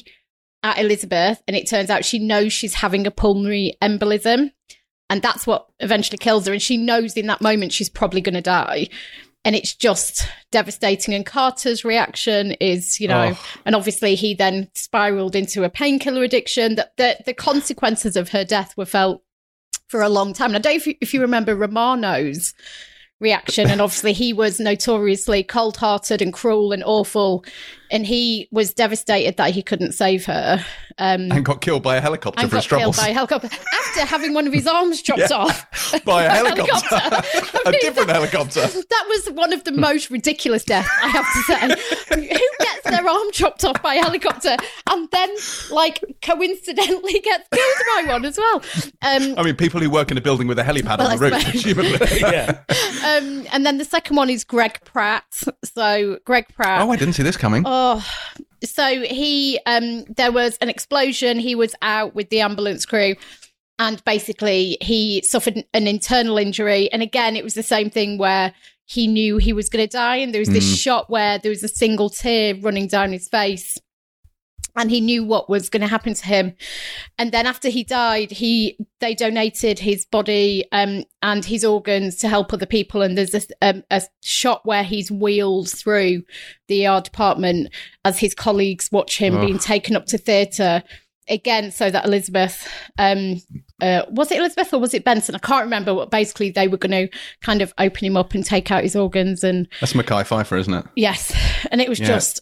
at 0.63 0.79
Elizabeth 0.79 1.43
and 1.49 1.57
it 1.57 1.69
turns 1.69 1.91
out 1.91 2.05
she 2.05 2.19
knows 2.19 2.53
she's 2.53 2.75
having 2.75 3.07
a 3.07 3.11
pulmonary 3.11 3.75
embolism 3.83 4.53
and 5.11 5.23
that's 5.23 5.47
what 5.47 5.69
eventually 5.81 6.19
kills 6.19 6.47
her 6.47 6.53
and 6.53 6.63
she 6.63 6.77
knows 6.77 7.17
in 7.17 7.27
that 7.27 7.41
moment 7.41 7.73
she's 7.73 7.91
probably 7.91 8.21
going 8.21 8.35
to 8.35 8.41
die 8.41 8.89
and 9.45 9.57
it's 9.57 9.75
just 9.75 10.29
devastating 10.51 11.15
and 11.15 11.27
Carter's 11.27 11.85
reaction 11.85 12.53
is 12.53 13.01
you 13.01 13.09
know 13.09 13.33
Oh. 13.35 13.45
and 13.67 13.75
obviously 13.75 14.15
he 14.15 14.35
then 14.35 14.69
spiraled 14.75 15.35
into 15.35 15.65
a 15.65 15.71
painkiller 15.71 16.23
addiction 16.23 16.77
that 16.77 16.97
the, 16.97 17.17
the 17.27 17.35
consequences 17.35 18.17
of 18.17 18.31
her 18.31 18.45
death 18.45 18.77
were 18.77 18.87
felt 18.87 19.23
for 19.89 20.01
a 20.01 20.09
long 20.09 20.33
time. 20.33 20.55
And 20.55 20.57
I 20.57 20.59
don't 20.61 20.73
know 20.73 20.77
if 20.77 20.87
you, 20.87 20.95
if 21.03 21.13
you 21.13 21.21
remember 21.21 21.55
Romano's 21.55 22.55
reaction, 23.21 23.69
and 23.69 23.81
obviously 23.81 24.15
he 24.15 24.33
was 24.33 24.59
notoriously 24.59 25.43
cold 25.43 25.77
hearted 25.77 26.23
and 26.23 26.33
cruel 26.33 26.73
and 26.73 26.83
awful, 26.85 27.45
and 27.93 28.05
he 28.07 28.49
was 28.51 28.73
devastated 28.75 29.37
that 29.37 29.51
he 29.51 29.63
couldn't 29.63 29.93
save 29.93 30.25
her. 30.27 30.65
Um, 30.99 31.31
And 31.33 31.45
got 31.45 31.61
killed 31.61 31.83
by 31.83 31.97
a 31.97 32.01
helicopter 32.01 32.41
and 32.43 32.51
for 32.51 32.57
his 32.57 32.67
got 32.67 32.79
killed 32.81 32.95
troubles. 32.95 32.97
by 32.97 33.09
a 33.09 33.13
helicopter 33.15 33.49
after 33.53 34.01
having 34.05 34.35
one 34.35 34.47
of 34.47 34.53
his 34.53 34.67
arms 34.67 35.01
chopped 35.07 35.21
Yeah. 35.21 35.29
off 35.37 35.67
by 36.05 36.25
a 36.25 36.31
helicopter. 36.31 36.97
helicopter. 36.97 37.61
a 37.67 37.73
different 37.73 38.11
helicopter. 38.11 38.61
That 38.63 39.05
was 39.09 39.31
one 39.35 39.53
of 39.53 39.65
the 39.65 39.73
most 39.73 40.11
ridiculous 40.11 40.65
deaths, 40.65 40.89
I 41.03 41.09
have 41.09 41.33
to 41.33 41.43
say. 41.77 42.17
Who 42.17 42.65
gets 42.65 42.83
their 42.91 43.09
arm 43.09 43.31
chopped 43.33 43.65
off 43.65 43.81
by 43.83 43.95
a 43.95 44.03
helicopter 44.03 44.57
and 44.91 45.09
then, 45.11 45.31
like, 45.71 46.03
coincidentally 46.23 47.21
gets 47.21 47.49
killed 47.53 47.87
by 47.97 48.13
one 48.13 48.25
as 48.25 48.37
well? 48.39 48.63
Um, 49.03 49.35
I 49.39 49.43
mean, 49.43 49.57
people 49.57 49.81
who 49.81 49.89
work 49.91 50.11
in 50.11 50.19
a 50.19 50.21
building 50.21 50.47
with 50.47 50.59
a 50.59 50.63
helipad 50.63 50.99
Well, 50.99 51.11
on 51.13 51.19
the 51.19 51.27
I 51.27 51.29
roof, 51.31 51.41
suppose. 51.43 51.63
presumably. 51.63 52.21
yeah. 52.21 52.59
um, 53.05 53.47
and 53.53 53.65
then 53.67 53.79
the 53.79 53.85
second 53.85 54.17
one 54.17 54.31
is 54.31 54.45
Greg 54.45 54.81
Pratt. 54.85 55.25
So, 55.65 56.19
Greg 56.25 56.47
Pratt. 56.55 56.83
Oh, 56.83 56.91
I 56.91 56.97
didn't 56.97 57.15
see 57.15 57.23
this 57.23 57.37
coming. 57.37 57.65
Oh, 57.85 58.09
so 58.63 59.03
he, 59.03 59.59
um, 59.67 60.05
there 60.05 60.31
was 60.31 60.57
an 60.59 60.69
explosion. 60.69 61.41
He 61.41 61.57
was 61.57 61.75
out 61.83 62.15
with 62.15 62.31
the 62.31 62.41
ambulance 62.41 62.87
crew, 62.87 63.17
and 63.77 64.05
basically 64.05 64.79
he 64.81 65.21
suffered 65.23 65.65
an 65.75 65.89
internal 65.89 66.39
injury. 66.39 66.89
And 66.93 67.03
again, 67.03 67.35
it 67.35 67.43
was 67.43 67.55
the 67.55 67.65
same 67.65 67.91
thing 67.91 68.19
where 68.19 68.55
he 68.85 69.09
knew 69.09 69.39
he 69.39 69.53
was 69.53 69.69
going 69.69 69.85
to 69.85 69.91
die, 69.91 70.15
and 70.19 70.33
there 70.33 70.41
was 70.41 70.51
this 70.51 70.79
shot 70.79 71.11
where 71.11 71.39
there 71.39 71.51
was 71.51 71.65
a 71.65 71.69
single 71.69 72.09
tear 72.09 72.55
running 72.55 72.87
down 72.87 73.11
his 73.11 73.27
face. 73.27 73.77
And 74.75 74.91
he 74.91 75.01
knew 75.03 75.23
what 75.23 75.51
was 75.51 75.69
going 75.69 75.83
to 75.83 75.87
happen 75.87 76.15
to 76.15 76.25
him, 76.25 76.55
and 77.19 77.31
then 77.31 77.47
after 77.47 77.69
he 77.69 77.85
died, 77.85 78.31
he 78.31 78.79
they 79.01 79.15
donated 79.15 79.79
his 79.81 80.07
body 80.07 80.65
um, 80.73 81.05
and 81.21 81.45
his 81.45 81.63
organs 81.63 82.17
to 82.17 82.29
help 82.29 82.53
other 82.55 82.65
people. 82.65 83.03
And 83.03 83.19
there's 83.19 83.35
a, 83.35 83.43
um, 83.61 83.85
a 83.91 84.01
shot 84.23 84.65
where 84.65 84.83
he's 84.83 85.11
wheeled 85.11 85.69
through 85.69 86.23
the 86.69 86.87
ER 86.87 87.03
department 87.03 87.69
as 88.07 88.19
his 88.19 88.35
colleagues 88.35 88.89
watch 88.91 89.19
him 89.19 89.37
Oh. 89.37 89.45
being 89.45 89.59
taken 89.59 89.95
up 89.95 90.07
to 90.07 90.17
theatre 90.17 90.83
again, 91.29 91.71
so 91.71 91.91
that 91.91 92.05
Elizabeth, 92.07 92.67
um, 92.99 93.41
uh, 93.81 94.03
was 94.11 94.33
it 94.33 94.39
Elizabeth 94.39 94.73
or 94.73 94.79
was 94.81 94.95
it 94.95 95.05
Benson? 95.05 95.35
I 95.35 95.39
can't 95.39 95.65
remember. 95.65 95.95
But 95.95 96.11
basically, 96.11 96.51
they 96.51 96.67
were 96.67 96.79
going 96.79 97.09
to 97.09 97.19
kind 97.43 97.61
of 97.61 97.75
open 97.79 98.05
him 98.07 98.17
up 98.17 98.33
and 98.35 98.43
take 98.45 98.71
out 98.71 98.83
his 98.85 98.97
organs, 98.97 99.45
and 99.45 99.69
That's 99.81 99.93
Mekhi 99.93 100.25
Phifer, 100.27 100.59
isn't 100.59 100.73
it? 100.75 100.85
yes, 100.97 101.35
and 101.71 101.81
it 101.83 101.89
was 101.91 102.01
Yeah. 102.01 102.07
just 102.07 102.41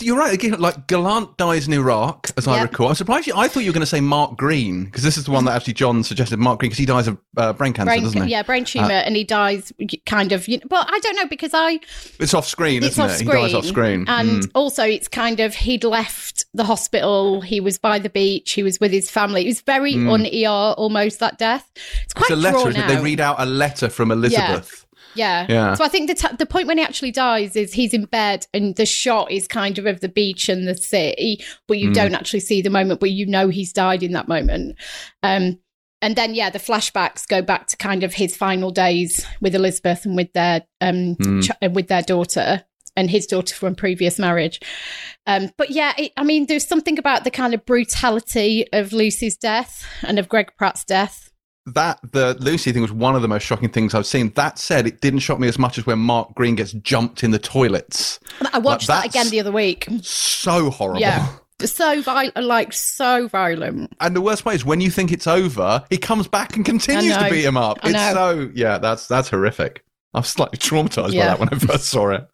You're 0.00 0.16
right. 0.18 0.32
Again, 0.32 0.52
like 0.60 0.86
Gallant 0.86 1.36
dies 1.36 1.66
in 1.66 1.72
Iraq, 1.72 2.30
as 2.36 2.46
I 2.46 2.62
recall. 2.62 2.88
I'm 2.88 2.94
surprised 2.94 3.26
you. 3.26 3.34
I 3.36 3.48
thought 3.48 3.60
you 3.60 3.70
were 3.70 3.74
going 3.74 3.80
to 3.80 3.86
say 3.86 4.00
Mark 4.00 4.36
Green 4.36 4.84
because 4.84 5.02
this 5.02 5.16
is 5.16 5.24
the 5.24 5.30
one 5.30 5.44
that 5.46 5.56
actually 5.56 5.72
John 5.74 6.02
suggested. 6.04 6.38
Mark 6.38 6.58
Green 6.60 6.68
because 6.68 6.78
he 6.78 6.86
dies 6.86 7.08
of 7.08 7.18
uh, 7.36 7.52
brain 7.54 7.72
cancer, 7.72 7.90
brain, 7.90 8.02
doesn't 8.02 8.22
he? 8.24 8.30
yeah, 8.30 8.42
brain 8.42 8.64
tumor, 8.64 8.90
and 8.90 9.16
he 9.16 9.24
dies 9.24 9.72
kind 10.04 10.32
of. 10.32 10.46
You 10.48 10.58
know, 10.58 10.64
but 10.68 10.86
I 10.90 10.98
don't 11.00 11.16
know 11.16 11.26
because 11.26 11.52
I 11.54 11.80
It's 12.20 12.34
off 12.34 12.46
screen, 12.46 12.82
it's 12.82 12.92
isn't 12.92 13.04
off 13.04 13.10
it? 13.12 13.14
screen. 13.24 13.36
He 13.36 13.42
dies 13.42 13.54
off 13.54 13.64
screen. 13.64 14.04
And 14.08 14.42
Mm. 14.42 14.50
also, 14.54 14.84
it's 14.84 15.08
kind 15.08 15.40
of 15.40 15.54
he'd 15.54 15.84
left 15.84 16.44
the 16.54 16.64
hospital. 16.64 17.40
He 17.40 17.60
was 17.60 17.78
by 17.78 17.98
the 17.98 18.10
beach. 18.10 18.52
He 18.52 18.62
was 18.62 18.78
with 18.80 18.92
his 18.92 19.10
family. 19.10 19.42
It 19.44 19.48
was 19.48 19.60
very 19.62 19.94
un 19.94 20.26
ER 20.26 20.74
almost 20.76 21.20
that 21.20 21.38
death. 21.38 21.68
It's 22.04 22.12
quite 22.14 22.30
It's 22.30 22.32
a 22.32 22.36
letter. 22.36 22.72
They 22.72 23.00
read 23.00 23.20
out 23.20 23.36
a 23.38 23.46
letter 23.46 23.88
from 23.88 24.10
Elizabeth. 24.10 24.70
yeah. 24.78 24.85
Yeah. 25.16 25.46
So 25.74 25.84
I 25.84 25.88
think 25.88 26.08
the 26.08 26.14
t- 26.14 26.36
the 26.38 26.46
point 26.46 26.66
when 26.68 26.78
he 26.78 26.84
actually 26.84 27.10
dies 27.10 27.56
is 27.56 27.72
he's 27.72 27.94
in 27.94 28.04
bed 28.04 28.46
and 28.54 28.76
the 28.76 28.86
shot 28.86 29.30
is 29.30 29.46
kind 29.48 29.78
of 29.78 29.86
of 29.86 30.00
the 30.00 30.08
beach 30.08 30.48
and 30.48 30.66
the 30.68 30.74
sea, 30.76 31.40
but 31.68 31.78
you 31.78 31.92
don't 31.92 32.14
actually 32.14 32.40
see 32.40 32.62
the 32.62 32.70
moment, 32.70 33.00
but 33.00 33.10
you 33.10 33.26
know 33.26 33.48
he's 33.48 33.72
died 33.72 34.02
in 34.02 34.12
that 34.12 34.28
moment. 34.28 34.76
Um, 35.22 35.58
and 36.02 36.14
then 36.14 36.34
yeah, 36.34 36.50
the 36.50 36.58
flashbacks 36.58 37.26
go 37.26 37.40
back 37.42 37.66
to 37.68 37.76
kind 37.76 38.02
of 38.04 38.14
his 38.14 38.36
final 38.36 38.70
days 38.70 39.24
with 39.40 39.54
Elizabeth 39.54 40.04
and 40.04 40.14
with 40.16 40.32
their 40.34 40.62
um 40.80 41.14
Hmm. 41.14 41.40
ch- 41.40 41.50
uh, 41.62 41.70
with 41.72 41.88
their 41.88 42.02
daughter 42.02 42.64
and 42.98 43.10
his 43.10 43.26
daughter 43.26 43.54
from 43.54 43.74
previous 43.74 44.18
marriage. 44.18 44.58
Um, 45.26 45.50
but 45.58 45.70
yeah, 45.70 45.92
it, 45.98 46.12
I 46.16 46.22
mean, 46.24 46.46
there's 46.46 46.66
something 46.66 46.98
about 46.98 47.24
the 47.24 47.30
kind 47.30 47.52
of 47.54 47.64
brutality 47.66 48.66
of 48.72 48.92
Lucy's 48.92 49.36
death 49.36 49.84
and 50.02 50.18
of 50.18 50.28
Greg 50.28 50.52
Pratt's 50.56 50.84
death. 50.84 51.30
That 51.66 51.98
the 52.12 52.36
Lucy 52.38 52.72
thing 52.72 52.82
was 52.82 52.92
one 52.92 53.16
of 53.16 53.22
the 53.22 53.28
most 53.28 53.42
shocking 53.42 53.68
things 53.68 53.94
I've 53.94 54.06
seen. 54.06 54.30
That 54.30 54.58
said, 54.58 54.86
it 54.86 55.00
didn't 55.00 55.20
shock 55.20 55.40
me 55.40 55.48
as 55.48 55.58
much 55.58 55.78
as 55.78 55.86
when 55.86 55.98
Mark 55.98 56.34
Green 56.34 56.54
gets 56.54 56.72
jumped 56.72 57.24
in 57.24 57.32
the 57.32 57.38
toilets. 57.38 58.20
I 58.52 58.58
watched 58.58 58.86
that 58.86 59.06
again 59.06 59.30
the 59.30 59.40
other 59.40 59.52
week. 59.52 59.88
So 60.02 60.70
horrible. 60.70 61.00
Yeah. 61.00 61.28
So 61.58 62.02
violent, 62.02 62.36
like 62.36 62.74
so 62.74 63.28
violent. 63.28 63.90
And 64.00 64.14
the 64.14 64.20
worst 64.20 64.44
part 64.44 64.56
is 64.56 64.64
when 64.64 64.82
you 64.82 64.90
think 64.90 65.10
it's 65.10 65.26
over, 65.26 65.82
he 65.88 65.96
comes 65.96 66.28
back 66.28 66.54
and 66.54 66.64
continues 66.64 67.16
to 67.16 67.30
beat 67.30 67.44
him 67.44 67.56
up. 67.56 67.78
It's 67.82 68.12
so 68.12 68.50
yeah, 68.54 68.76
that's 68.78 69.08
that's 69.08 69.30
horrific. 69.30 69.82
I 70.14 70.20
was 70.20 70.28
slightly 70.28 70.56
traumatized 70.58 71.12
Yeah. 71.12 71.22
by 71.22 71.26
that 71.28 71.40
when 71.40 71.48
I 71.52 71.58
first 71.58 71.86
saw 71.90 72.08
it. 72.10 72.26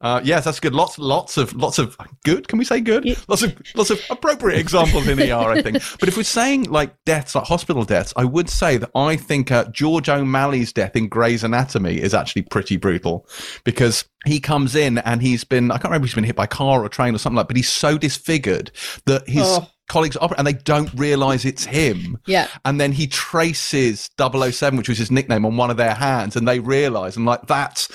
Uh, 0.00 0.20
yes, 0.22 0.44
that's 0.44 0.60
good. 0.60 0.72
Lots, 0.74 0.98
lots 0.98 1.36
of, 1.36 1.52
lots 1.54 1.78
of 1.78 1.96
good. 2.24 2.46
Can 2.46 2.58
we 2.58 2.64
say 2.64 2.80
good? 2.80 3.04
Yeah. 3.04 3.14
Lots 3.26 3.42
of, 3.42 3.56
lots 3.74 3.90
of 3.90 4.00
appropriate 4.10 4.58
examples 4.58 5.08
in 5.08 5.18
ER. 5.18 5.34
I 5.34 5.62
think. 5.62 5.78
But 5.98 6.08
if 6.08 6.16
we're 6.16 6.22
saying 6.22 6.64
like 6.64 6.94
deaths, 7.04 7.34
like 7.34 7.44
hospital 7.44 7.84
deaths, 7.84 8.12
I 8.16 8.24
would 8.24 8.48
say 8.48 8.76
that 8.76 8.90
I 8.94 9.16
think 9.16 9.50
uh, 9.50 9.64
George 9.72 10.08
O'Malley's 10.08 10.72
death 10.72 10.94
in 10.94 11.08
Grey's 11.08 11.42
Anatomy 11.42 12.00
is 12.00 12.14
actually 12.14 12.42
pretty 12.42 12.76
brutal 12.76 13.26
because 13.64 14.04
he 14.26 14.38
comes 14.38 14.74
in 14.76 14.98
and 14.98 15.20
he's 15.20 15.42
been, 15.42 15.70
I 15.70 15.74
can't 15.74 15.84
remember, 15.86 16.06
he's 16.06 16.14
been 16.14 16.24
hit 16.24 16.36
by 16.36 16.44
a 16.44 16.48
car 16.48 16.82
or 16.82 16.86
a 16.86 16.90
train 16.90 17.14
or 17.14 17.18
something 17.18 17.36
like, 17.36 17.48
but 17.48 17.56
he's 17.56 17.68
so 17.68 17.98
disfigured 17.98 18.70
that 19.06 19.28
his 19.28 19.42
Oh. 19.46 19.66
Colleagues 19.88 20.16
operate 20.20 20.38
and 20.38 20.46
they 20.46 20.52
don't 20.52 20.92
realize 20.94 21.44
it's 21.44 21.64
him. 21.64 22.18
Yeah. 22.26 22.48
And 22.64 22.80
then 22.80 22.92
he 22.92 23.06
traces 23.06 24.10
007, 24.18 24.76
which 24.76 24.88
was 24.88 24.98
his 24.98 25.10
nickname, 25.10 25.44
on 25.44 25.56
one 25.56 25.70
of 25.70 25.76
their 25.76 25.94
hands, 25.94 26.36
and 26.36 26.46
they 26.46 26.58
realize, 26.60 27.16
and 27.16 27.26
like 27.26 27.46
that's 27.46 27.88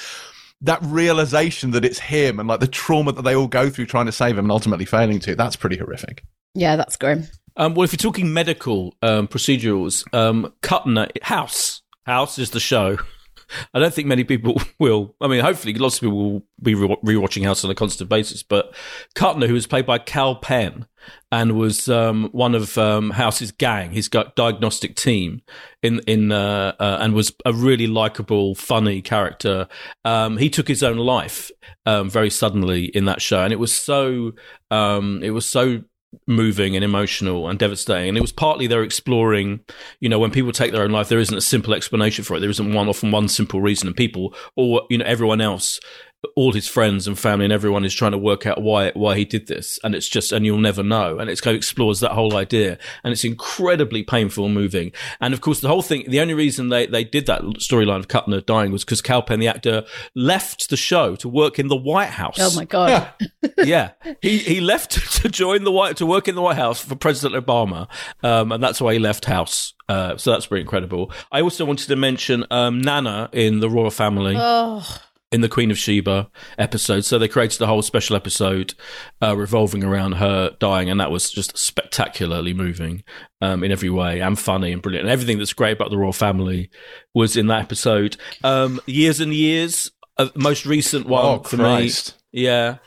that 0.61 0.79
realization 0.83 1.71
that 1.71 1.85
it's 1.85 1.99
him, 1.99 2.39
and 2.39 2.47
like 2.47 2.59
the 2.59 2.67
trauma 2.67 3.11
that 3.13 3.21
they 3.21 3.35
all 3.35 3.47
go 3.47 3.69
through 3.69 3.85
trying 3.85 4.05
to 4.05 4.11
save 4.11 4.37
him 4.37 4.45
and 4.45 4.51
ultimately 4.51 4.85
failing 4.85 5.19
to. 5.19 5.35
That's 5.35 5.55
pretty 5.55 5.77
horrific. 5.77 6.23
Yeah, 6.53 6.75
that's 6.75 6.95
grim. 6.95 7.27
Um, 7.57 7.75
well, 7.75 7.83
if 7.83 7.91
you're 7.91 7.97
talking 7.97 8.33
medical 8.33 8.95
um, 9.01 9.27
procedurals, 9.27 10.03
um, 10.13 10.53
Cutner 10.61 11.09
House 11.23 11.81
House 12.05 12.39
is 12.39 12.51
the 12.51 12.59
show. 12.59 12.97
I 13.73 13.79
don't 13.79 13.93
think 13.93 14.07
many 14.07 14.23
people 14.23 14.61
will. 14.79 15.15
I 15.21 15.27
mean, 15.27 15.41
hopefully, 15.41 15.73
lots 15.73 15.95
of 15.95 16.01
people 16.01 16.17
will 16.17 16.43
be 16.61 16.73
rewatching 16.75 17.43
House 17.43 17.63
on 17.63 17.71
a 17.71 17.75
constant 17.75 18.09
basis. 18.09 18.43
But 18.43 18.73
Cutner, 19.15 19.47
who 19.47 19.53
was 19.53 19.67
played 19.67 19.85
by 19.85 19.97
Kal 19.97 20.35
Penn 20.35 20.87
and 21.31 21.57
was 21.57 21.87
um, 21.87 22.29
one 22.31 22.55
of 22.55 22.77
um, 22.77 23.11
House's 23.11 23.51
gang, 23.51 23.91
his 23.91 24.09
diagnostic 24.09 24.95
team, 24.95 25.41
in 25.81 25.99
in 26.07 26.31
uh, 26.31 26.75
uh, 26.79 26.97
and 27.01 27.13
was 27.13 27.33
a 27.45 27.53
really 27.53 27.87
likable, 27.87 28.55
funny 28.55 29.01
character. 29.01 29.67
Um, 30.05 30.37
he 30.37 30.49
took 30.49 30.67
his 30.67 30.83
own 30.83 30.97
life 30.97 31.51
um, 31.85 32.09
very 32.09 32.29
suddenly 32.29 32.85
in 32.85 33.05
that 33.05 33.21
show, 33.21 33.43
and 33.43 33.53
it 33.53 33.59
was 33.59 33.73
so 33.73 34.33
um, 34.71 35.21
it 35.23 35.31
was 35.31 35.47
so 35.47 35.83
moving 36.25 36.75
and 36.75 36.83
emotional 36.83 37.47
and 37.47 37.59
devastating. 37.59 38.09
And 38.09 38.17
it 38.17 38.21
was 38.21 38.31
partly 38.31 38.67
they're 38.67 38.83
exploring, 38.83 39.61
you 39.99 40.09
know, 40.09 40.19
when 40.19 40.31
people 40.31 40.51
take 40.51 40.71
their 40.71 40.83
own 40.83 40.91
life, 40.91 41.09
there 41.09 41.19
isn't 41.19 41.37
a 41.37 41.41
simple 41.41 41.73
explanation 41.73 42.23
for 42.23 42.35
it. 42.35 42.39
There 42.39 42.49
isn't 42.49 42.73
one 42.73 42.87
often 42.87 43.11
one 43.11 43.27
simple 43.27 43.61
reason, 43.61 43.87
and 43.87 43.95
people 43.95 44.33
or 44.55 44.83
you 44.89 44.97
know 44.97 45.05
everyone 45.05 45.41
else 45.41 45.79
all 46.35 46.51
his 46.51 46.67
friends 46.67 47.07
and 47.07 47.17
family 47.17 47.45
and 47.45 47.53
everyone 47.53 47.85
is 47.85 47.93
trying 47.93 48.11
to 48.11 48.17
work 48.17 48.45
out 48.45 48.61
why 48.61 48.91
why 48.93 49.15
he 49.15 49.23
did 49.23 49.47
this, 49.47 49.79
and 49.83 49.95
it's 49.95 50.07
just 50.07 50.31
and 50.31 50.45
you'll 50.45 50.57
never 50.57 50.83
know. 50.83 51.17
And 51.17 51.29
it's 51.29 51.39
kind 51.39 51.55
of 51.55 51.59
explores 51.59 52.01
that 52.01 52.11
whole 52.11 52.35
idea, 52.35 52.77
and 53.03 53.13
it's 53.13 53.23
incredibly 53.23 54.03
painful 54.03 54.45
and 54.45 54.53
moving. 54.53 54.91
And 55.21 55.33
of 55.33 55.41
course, 55.41 55.61
the 55.61 55.69
whole 55.69 55.81
thing, 55.81 56.03
the 56.09 56.19
only 56.19 56.33
reason 56.33 56.69
they 56.69 56.87
they 56.87 57.03
did 57.03 57.25
that 57.27 57.41
storyline 57.59 57.99
of 57.99 58.07
Cutner 58.09 58.45
dying 58.45 58.71
was 58.71 58.83
because 58.83 59.01
Kal 59.01 59.21
Penn, 59.21 59.39
the 59.39 59.47
actor, 59.47 59.85
left 60.13 60.69
the 60.69 60.77
show 60.77 61.15
to 61.17 61.29
work 61.29 61.57
in 61.57 61.67
the 61.67 61.77
White 61.77 62.09
House. 62.09 62.37
Oh 62.39 62.53
my 62.55 62.65
god! 62.65 63.13
yeah, 63.57 63.91
he 64.21 64.39
he 64.39 64.59
left 64.59 64.91
to 65.21 65.29
join 65.29 65.63
the 65.63 65.71
White 65.71 65.97
to 65.97 66.05
work 66.05 66.27
in 66.27 66.35
the 66.35 66.41
White 66.41 66.57
House 66.57 66.81
for 66.81 66.95
President 66.95 67.45
Obama, 67.45 67.87
um, 68.23 68.51
and 68.51 68.61
that's 68.61 68.81
why 68.81 68.93
he 68.93 68.99
left 68.99 69.25
House. 69.25 69.73
Uh, 69.87 70.17
so 70.17 70.31
that's 70.31 70.45
pretty 70.45 70.61
incredible. 70.61 71.11
I 71.31 71.41
also 71.41 71.65
wanted 71.65 71.87
to 71.87 71.95
mention 71.95 72.45
um, 72.51 72.81
Nana 72.81 73.29
in 73.31 73.59
the 73.59 73.69
Royal 73.69 73.89
Family. 73.89 74.35
Oh 74.37 74.85
in 75.31 75.41
the 75.41 75.49
Queen 75.49 75.69
of 75.71 75.77
Sheba 75.77 76.29
episode. 76.57 77.05
So 77.05 77.19
they 77.19 77.27
created 77.27 77.61
a 77.61 77.67
whole 77.67 77.81
special 77.81 78.15
episode 78.15 78.73
uh, 79.21 79.35
revolving 79.35 79.83
around 79.83 80.13
her 80.13 80.55
dying, 80.59 80.89
and 80.89 80.99
that 80.99 81.11
was 81.11 81.31
just 81.31 81.57
spectacularly 81.57 82.53
moving 82.53 83.03
um, 83.41 83.63
in 83.63 83.71
every 83.71 83.89
way 83.89 84.21
and 84.21 84.37
funny 84.37 84.71
and 84.71 84.81
brilliant. 84.81 85.05
And 85.05 85.11
everything 85.11 85.37
that's 85.37 85.53
great 85.53 85.73
about 85.73 85.91
the 85.91 85.97
royal 85.97 86.13
family 86.13 86.69
was 87.13 87.37
in 87.37 87.47
that 87.47 87.61
episode. 87.61 88.17
Um, 88.43 88.79
years 88.85 89.19
and 89.19 89.33
years, 89.33 89.91
uh, 90.17 90.29
most 90.35 90.65
recent 90.65 91.05
one 91.05 91.25
oh, 91.25 91.43
for 91.43 91.57
Christ. 91.57 92.15
me. 92.33 92.43
Yeah. 92.43 92.77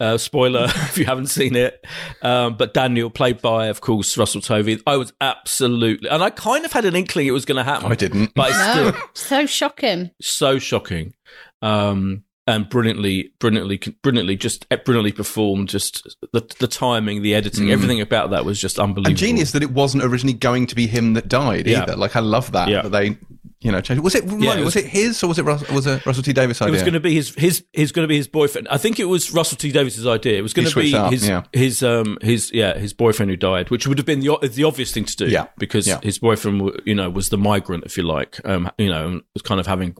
Uh, 0.00 0.16
spoiler 0.16 0.64
if 0.68 0.96
you 0.96 1.04
haven't 1.04 1.26
seen 1.26 1.56
it. 1.56 1.84
Um, 2.22 2.56
but 2.56 2.72
Daniel, 2.72 3.10
played 3.10 3.42
by, 3.42 3.66
of 3.66 3.80
course, 3.80 4.16
Russell 4.16 4.40
Tovey, 4.40 4.80
I 4.86 4.96
was 4.96 5.12
absolutely, 5.20 6.08
and 6.08 6.22
I 6.22 6.30
kind 6.30 6.64
of 6.64 6.72
had 6.72 6.84
an 6.84 6.94
inkling 6.94 7.26
it 7.26 7.32
was 7.32 7.44
going 7.44 7.56
to 7.56 7.64
happen. 7.64 7.90
I 7.90 7.96
didn't. 7.96 8.32
But 8.34 8.50
it's 8.50 8.58
no, 8.58 8.90
still 8.90 9.02
so 9.14 9.46
shocking. 9.46 10.12
so 10.20 10.60
shocking 10.60 11.14
um, 11.62 12.24
and 12.46 12.68
brilliantly, 12.70 13.32
brilliantly, 13.40 13.76
brilliantly, 14.02 14.36
just 14.36 14.66
brilliantly 14.84 15.12
performed. 15.12 15.68
Just 15.68 16.16
the 16.32 16.40
the 16.58 16.66
timing, 16.66 17.22
the 17.22 17.34
editing, 17.34 17.66
Mm. 17.66 17.72
everything 17.72 18.00
about 18.00 18.30
that 18.30 18.44
was 18.44 18.60
just 18.60 18.78
unbelievable. 18.78 19.08
And 19.10 19.16
genius 19.18 19.52
that 19.52 19.62
it 19.62 19.70
wasn't 19.70 20.02
originally 20.04 20.32
going 20.38 20.66
to 20.68 20.74
be 20.74 20.86
him 20.86 21.12
that 21.14 21.28
died 21.28 21.66
Yeah. 21.66 21.82
either. 21.82 21.96
Like 21.96 22.16
I 22.16 22.20
love 22.20 22.52
that 22.52 22.68
Yeah. 22.68 22.82
that 22.82 22.88
they, 22.92 23.18
you 23.60 23.70
know, 23.70 23.82
changed. 23.82 24.02
Was 24.02 24.14
it? 24.14 24.24
Yeah, 24.24 24.54
it 24.54 24.64
was, 24.64 24.74
was- 24.74 24.76
it 24.76 24.86
his 24.86 25.22
or 25.22 25.26
was 25.26 25.38
it 25.38 25.42
Russell, 25.42 25.74
was 25.74 25.86
it 25.86 26.06
Russell 26.06 26.22
T 26.22 26.32
Davies 26.32 26.62
idea? 26.62 26.68
It 26.68 26.72
was 26.72 26.82
going 26.82 26.94
to 26.94 27.00
be 27.00 27.12
his 27.12 27.34
his 27.34 27.64
he's 27.74 27.92
going 27.92 28.04
to 28.04 28.08
be 28.08 28.16
his 28.16 28.28
boyfriend. 28.28 28.66
I 28.70 28.78
think 28.78 28.98
it 28.98 29.04
was 29.04 29.30
Russell 29.30 29.58
T 29.58 29.70
Davies's 29.70 30.06
idea. 30.06 30.38
It 30.38 30.42
was 30.42 30.54
going 30.54 30.68
to 30.68 30.74
be 30.80 30.94
up, 30.94 31.12
his 31.12 31.28
yeah. 31.28 31.42
his 31.52 31.82
um 31.82 32.16
his 32.22 32.50
yeah 32.54 32.78
his 32.78 32.94
boyfriend 32.94 33.30
who 33.30 33.36
died, 33.36 33.68
which 33.68 33.86
would 33.86 33.98
have 33.98 34.06
been 34.06 34.20
the 34.20 34.38
the 34.50 34.64
obvious 34.64 34.90
thing 34.90 35.04
to 35.04 35.16
do. 35.16 35.26
Yeah. 35.28 35.48
because 35.58 35.86
Yeah. 35.86 36.00
his 36.02 36.18
boyfriend 36.18 36.80
you 36.86 36.94
know 36.94 37.10
was 37.10 37.28
the 37.28 37.36
migrant, 37.36 37.84
if 37.84 37.98
you 37.98 38.04
like. 38.04 38.40
Um, 38.46 38.70
you 38.78 38.88
know, 38.88 39.20
was 39.34 39.42
kind 39.42 39.60
of 39.60 39.66
having 39.66 39.96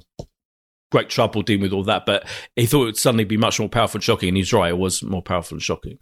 great 0.90 1.08
trouble 1.08 1.42
dealing 1.42 1.62
with 1.62 1.72
all 1.72 1.84
that. 1.84 2.06
But 2.06 2.26
he 2.56 2.66
thought 2.66 2.82
it 2.82 2.86
would 2.86 2.96
suddenly 2.96 3.24
be 3.24 3.36
much 3.36 3.58
more 3.60 3.68
powerful 3.68 3.98
and 3.98 4.04
shocking, 4.04 4.28
and 4.28 4.36
he's 4.36 4.52
right. 4.52 4.70
It 4.70 4.78
was 4.78 5.02
more 5.02 5.22
powerful 5.22 5.56
and 5.56 5.62
shocking. 5.62 5.98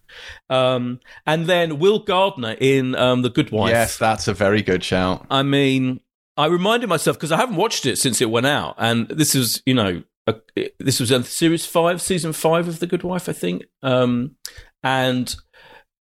Um, 0.51 1.01
and 1.27 1.47
then 1.47 1.79
Will 1.79 2.01
Gardner 2.01 2.57
in 2.61 2.95
um 2.95 3.23
the 3.23 3.31
Good 3.31 3.51
Wife. 3.51 3.71
yes, 3.71 3.99
that's 3.99 4.29
a 4.29 4.35
very 4.35 4.63
good 4.63 4.85
shout. 4.85 5.27
I 5.31 5.43
mean, 5.43 6.01
I 6.37 6.47
reminded 6.47 6.89
myself 6.89 7.17
because 7.17 7.33
I 7.33 7.37
haven't 7.37 7.57
watched 7.57 7.87
it 7.87 7.97
since 7.97 8.21
it 8.21 8.31
went 8.31 8.47
out, 8.47 8.75
and 8.79 9.09
this 9.09 9.35
is, 9.35 9.63
you 9.67 9.75
know, 9.75 10.03
a, 10.27 10.35
this 10.79 11.01
was 11.01 11.11
in 11.11 11.23
series 11.25 11.65
five, 11.65 12.03
season 12.03 12.33
five 12.33 12.69
of 12.69 12.81
The 12.81 12.87
Good 12.87 13.03
Wife, 13.03 13.29
I 13.29 13.33
think. 13.33 13.65
Um, 13.83 14.37
and 14.83 15.35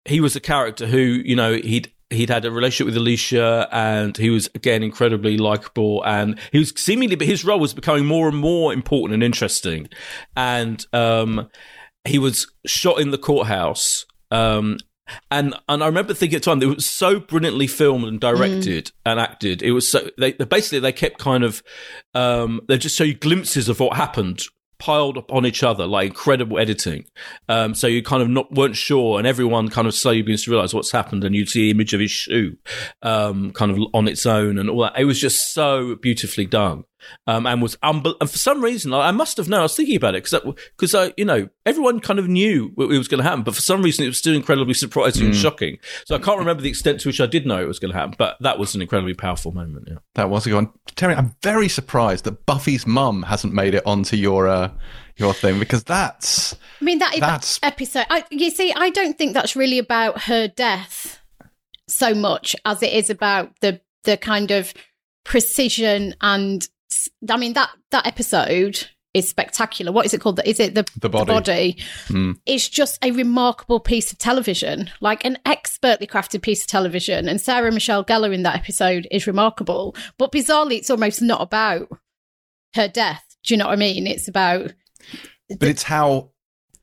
he 0.05 0.21
was 0.21 0.37
a 0.37 0.41
character 0.41 0.87
who, 0.87 0.99
you 0.99 1.37
know, 1.37 1.55
he'd 1.55 1.93
he'd 2.11 2.29
had 2.29 2.45
a 2.45 2.51
relationship 2.51 2.87
with 2.87 2.97
Alicia, 2.97 3.69
and 3.73 4.17
he 4.17 4.31
was 4.31 4.49
again 4.55 4.83
incredibly 4.83 5.39
likable, 5.39 6.03
and 6.05 6.39
he 6.53 6.59
was 6.59 6.73
seemingly, 6.77 7.17
but 7.17 7.27
his 7.27 7.45
role 7.45 7.61
was 7.61 7.73
becoming 7.75 8.05
more 8.07 8.29
and 8.29 8.37
more 8.37 8.73
important 8.73 9.15
and 9.15 9.23
interesting, 9.23 9.89
and 10.37 10.85
um, 10.93 11.49
he 12.05 12.19
was 12.19 12.47
shot 12.67 13.01
in 13.01 13.11
the 13.11 13.19
courthouse. 13.19 14.07
Um, 14.31 14.79
and 15.31 15.55
and 15.69 15.83
I 15.83 15.87
remember 15.87 16.15
thinking 16.15 16.37
at 16.37 16.43
the 16.43 16.51
time 16.51 16.63
it 16.63 16.75
was 16.75 16.89
so 16.89 17.19
brilliantly 17.19 17.67
filmed 17.67 18.05
and 18.05 18.21
directed 18.21 18.93
and 19.05 19.19
acted. 19.19 19.61
It 19.63 19.73
was 19.73 19.91
so 19.91 20.09
they 20.19 20.33
they- 20.33 20.45
basically 20.45 20.79
they 20.81 20.93
kept 20.93 21.19
kind 21.19 21.43
of 21.45 21.63
um, 22.15 22.61
they 22.69 22.79
just 22.79 22.97
show 22.97 23.05
you 23.05 23.15
glimpses 23.15 23.69
of 23.69 23.81
what 23.81 23.97
happened 23.97 24.43
piled 24.81 25.17
upon 25.17 25.47
each 25.47 25.63
other 25.63 25.87
like 25.87 26.09
incredible 26.09 26.59
editing. 26.59 27.05
Um, 27.49 27.75
so 27.75 27.87
you 27.87 28.03
kind 28.03 28.23
of 28.23 28.29
not 28.29 28.51
weren't 28.53 28.77
sure 28.77 29.19
and 29.19 29.27
everyone 29.27 29.69
kind 29.69 29.87
of 29.87 29.95
slowly 29.95 30.23
begins 30.23 30.45
to 30.45 30.51
realize 30.51 30.75
what's 30.75 30.91
happened 30.91 31.23
and 31.23 31.35
you'd 31.35 31.49
see 31.49 31.67
the 31.67 31.71
image 31.71 31.95
of 31.95 32.01
his 32.01 32.11
shoe 32.11 32.57
um, 33.03 33.53
kind 33.53 33.71
of 33.71 33.79
on 33.95 34.09
its 34.09 34.27
own 34.27 34.59
and 34.59 34.69
all 34.69 34.81
that. 34.81 34.99
It 34.99 35.05
was 35.05 35.21
just 35.21 35.55
so 35.55 35.95
beautifully 35.97 36.47
done 36.47 36.85
um, 37.27 37.47
and 37.47 37.61
was 37.63 37.77
unbel- 37.77 38.17
and 38.21 38.31
for 38.31 38.39
some 38.39 38.63
reason 38.63 38.93
I, 38.93 39.09
I 39.09 39.11
must 39.11 39.37
have 39.37 39.49
known 39.49 39.61
I 39.61 39.65
was 39.65 39.77
thinking 39.77 39.97
about 39.97 40.15
it 40.15 40.25
because 40.25 40.55
because 40.77 40.95
I 40.95 41.13
you 41.17 41.25
know 41.25 41.49
everyone 41.67 42.01
kind 42.01 42.19
of 42.19 42.29
knew 42.29 42.73
what 42.75 42.91
it 42.91 42.99
was 42.99 43.09
going 43.09 43.23
to 43.23 43.29
happen 43.29 43.43
but 43.43 43.55
for 43.55 43.61
some 43.61 43.83
reason 43.83 44.05
it 44.05 44.09
was 44.09 44.19
still 44.19 44.35
incredibly 44.35 44.75
surprising 44.75 45.27
and 45.27 45.37
shocking 45.37 45.79
so 46.05 46.15
I 46.15 46.19
can't 46.19 46.39
remember 46.39 46.63
the 46.63 46.69
extent 46.69 47.01
to 47.01 47.09
which 47.09 47.21
I 47.21 47.27
did 47.27 47.47
know 47.47 47.61
it 47.61 47.69
was 47.69 47.79
going 47.79 47.93
to 47.93 47.99
happen 47.99 48.15
but 48.19 48.37
that 48.41 48.59
was 48.59 48.75
an 48.75 48.83
incredibly 48.83 49.15
powerful 49.15 49.53
moment 49.53 49.89
yeah 49.91 49.99
That 50.15 50.31
was 50.31 50.47
a 50.47 50.51
good 50.51 50.57
one. 50.57 50.73
Terry, 50.97 51.15
I'm 51.15 51.35
very 51.43 51.69
surprised 51.69 52.25
that 52.25 52.47
Buffy's 52.47 52.87
mum 52.87 53.23
hasn't 53.23 53.55
made 53.55 53.75
it 53.75 53.87
onto 53.87 54.17
your 54.17 54.49
uh, 54.49 54.71
your 55.17 55.33
thing 55.35 55.59
because 55.59 55.85
that's 55.85 56.55
I 56.81 56.85
mean, 56.85 56.99
that 56.99 57.15
That's- 57.21 57.61
episode. 57.63 58.07
I, 58.11 58.25
you 58.31 58.51
see, 58.51 58.73
I 58.73 58.91
don't 58.91 59.17
think 59.17 59.35
that's 59.35 59.55
really 59.55 59.79
about 59.79 60.23
her 60.23 60.49
death 60.49 61.21
so 61.89 62.15
much 62.15 62.57
as 62.65 62.83
it 62.83 62.93
is 62.93 63.11
about 63.11 63.53
the 63.61 63.81
the 64.05 64.17
kind 64.17 64.51
of 64.51 64.73
precision 65.25 66.15
and. 66.21 66.69
I 67.29 67.37
mean 67.37 67.53
that 67.55 67.71
that 67.91 68.07
episode 68.07 68.89
is 69.13 69.29
spectacular. 69.29 69.91
What 69.91 70.07
is 70.07 70.15
it 70.15 70.21
called? 70.21 70.41
Is 70.45 70.61
it 70.61 70.75
the 70.77 70.87
The 71.01 71.09
body. 71.09 71.27
body? 71.33 71.77
Hmm. 72.07 72.33
It's 72.47 72.69
just 72.69 73.05
a 73.05 73.11
remarkable 73.11 73.81
piece 73.81 74.13
of 74.13 74.19
television, 74.19 74.89
like 75.01 75.25
an 75.25 75.37
expertly 75.45 76.07
crafted 76.07 76.43
piece 76.43 76.63
of 76.63 76.69
television. 76.69 77.29
And 77.29 77.41
Sarah 77.41 77.73
Michelle 77.73 78.05
Gellar 78.05 78.33
in 78.33 78.45
that 78.45 78.55
episode 78.55 79.09
is 79.11 79.27
remarkable. 79.27 79.97
But 80.17 80.31
bizarrely, 80.31 80.77
it's 80.79 80.91
almost 80.91 81.21
not 81.23 81.41
about 81.43 81.89
her 82.75 82.87
death. 82.87 83.25
Do 83.43 83.55
you 83.55 83.59
know 83.59 83.67
what 83.67 83.73
I 83.73 83.77
mean? 83.77 84.07
It's 84.07 84.29
about 84.29 84.75
but 85.59 85.69
it's 85.69 85.83
how 85.83 86.31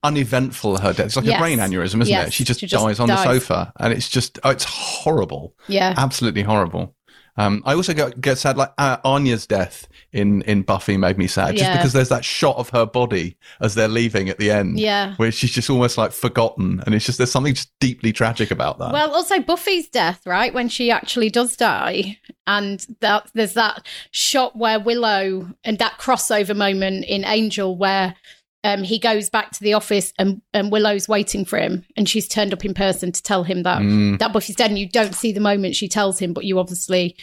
uneventful 0.03 0.77
her 0.79 0.91
death. 0.93 1.05
It's 1.07 1.15
like 1.15 1.25
Yes. 1.25 1.37
a 1.37 1.41
brain 1.41 1.59
aneurysm, 1.59 2.01
isn't 2.01 2.07
Yes. 2.07 2.27
it? 2.27 2.33
She 2.33 2.43
just, 2.43 2.59
She 2.59 2.67
just 2.67 2.83
dies 2.83 2.99
on 2.99 3.07
the 3.07 3.23
sofa, 3.23 3.71
and 3.79 3.93
it's 3.93 4.09
just 4.09 4.37
oh, 4.43 4.49
it's 4.49 4.65
horrible, 4.65 5.55
yeah. 5.69 5.93
absolutely 5.95 6.43
horrible. 6.43 6.93
Um, 7.37 7.61
I 7.65 7.73
also 7.75 7.93
get, 7.93 8.19
get 8.19 8.37
sad, 8.37 8.57
like 8.57 8.71
uh, 8.77 8.97
Anya's 9.05 9.45
death 9.45 9.87
in, 10.11 10.41
in 10.43 10.63
Buffy 10.63 10.97
made 10.97 11.17
me 11.17 11.27
sad, 11.27 11.51
just 11.55 11.63
Yeah. 11.63 11.77
because 11.77 11.93
there's 11.93 12.09
that 12.09 12.25
shot 12.25 12.57
of 12.57 12.69
her 12.69 12.85
body 12.85 13.37
as 13.61 13.75
they're 13.75 13.87
leaving 13.87 14.27
at 14.29 14.39
the 14.39 14.49
end, 14.49 14.79
Yeah. 14.79 15.13
where 15.17 15.31
she's 15.31 15.51
just 15.51 15.69
almost 15.69 15.97
like 15.97 16.11
forgotten, 16.11 16.81
and 16.85 16.95
it's 16.95 17.05
just 17.05 17.17
there's 17.19 17.31
something 17.31 17.53
just 17.53 17.71
deeply 17.79 18.11
tragic 18.11 18.49
about 18.51 18.79
that. 18.79 18.91
Well, 18.91 19.13
also 19.13 19.39
Buffy's 19.39 19.87
death, 19.87 20.25
right? 20.25 20.53
When 20.53 20.67
she 20.69 20.89
actually 20.89 21.29
does 21.29 21.55
die, 21.55 22.17
and 22.47 22.85
that 23.01 23.29
there's 23.33 23.53
that 23.53 23.85
shot 24.11 24.55
where 24.55 24.79
Willow 24.79 25.49
and 25.63 25.77
that 25.79 25.99
crossover 25.99 26.55
moment 26.55 27.05
in 27.05 27.23
Angel 27.25 27.75
where 27.77 28.15
um, 28.63 28.83
he 28.83 28.99
goes 28.99 29.29
back 29.29 29.51
to 29.51 29.63
the 29.63 29.73
office 29.73 30.11
and, 30.19 30.41
and 30.53 30.71
Willow's 30.71 31.07
waiting 31.07 31.45
for 31.45 31.57
him, 31.59 31.85
and 31.95 32.07
she's 32.09 32.27
turned 32.27 32.53
up 32.53 32.65
in 32.65 32.73
person 32.73 33.11
to 33.11 33.21
tell 33.23 33.43
him 33.43 33.63
that 33.63 33.81
Mm. 33.81 34.19
that 34.19 34.33
Buffy's 34.33 34.55
dead. 34.55 34.71
And 34.71 34.79
you 34.79 34.89
don't 34.89 35.15
see 35.15 35.31
the 35.31 35.39
moment 35.39 35.75
she 35.75 35.87
tells 35.87 36.19
him, 36.19 36.33
but 36.33 36.43
you 36.45 36.59
obviously 36.59 37.15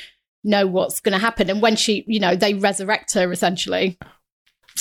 know 0.44 0.66
what's 0.66 1.00
going 1.00 1.12
to 1.12 1.18
happen. 1.18 1.50
And 1.50 1.60
when 1.62 1.74
she, 1.76 2.04
you 2.06 2.20
know, 2.20 2.36
they 2.36 2.54
resurrect 2.54 3.14
her 3.14 3.30
essentially. 3.32 3.98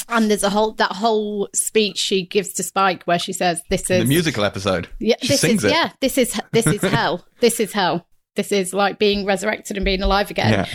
And 0.09 0.29
there's 0.29 0.43
a 0.43 0.49
whole 0.49 0.71
that 0.73 0.91
whole 0.91 1.49
speech 1.53 1.97
she 1.99 2.25
gives 2.25 2.51
to 2.53 2.63
Spike 2.63 3.03
where 3.03 3.19
she 3.19 3.31
says, 3.31 3.61
"This 3.69 3.81
is 3.91 3.99
the 4.01 4.05
musical 4.05 4.43
episode, 4.43 4.89
yeah, 4.99 5.15
she 5.21 5.27
this 5.29 5.43
is 5.43 5.63
it. 5.63 5.71
yeah, 5.71 5.91
this 6.01 6.17
is 6.17 6.39
this 6.51 6.65
is 6.65 6.81
hell. 6.97 7.23
This 7.41 7.59
is 7.59 7.71
hell. 7.71 8.07
This 8.35 8.51
is 8.51 8.73
like 8.73 8.97
being 8.97 9.23
resurrected 9.25 9.77
and 9.77 9.85
being 9.85 10.01
alive 10.01 10.31
again. 10.31 10.51
Yeah. 10.51 10.65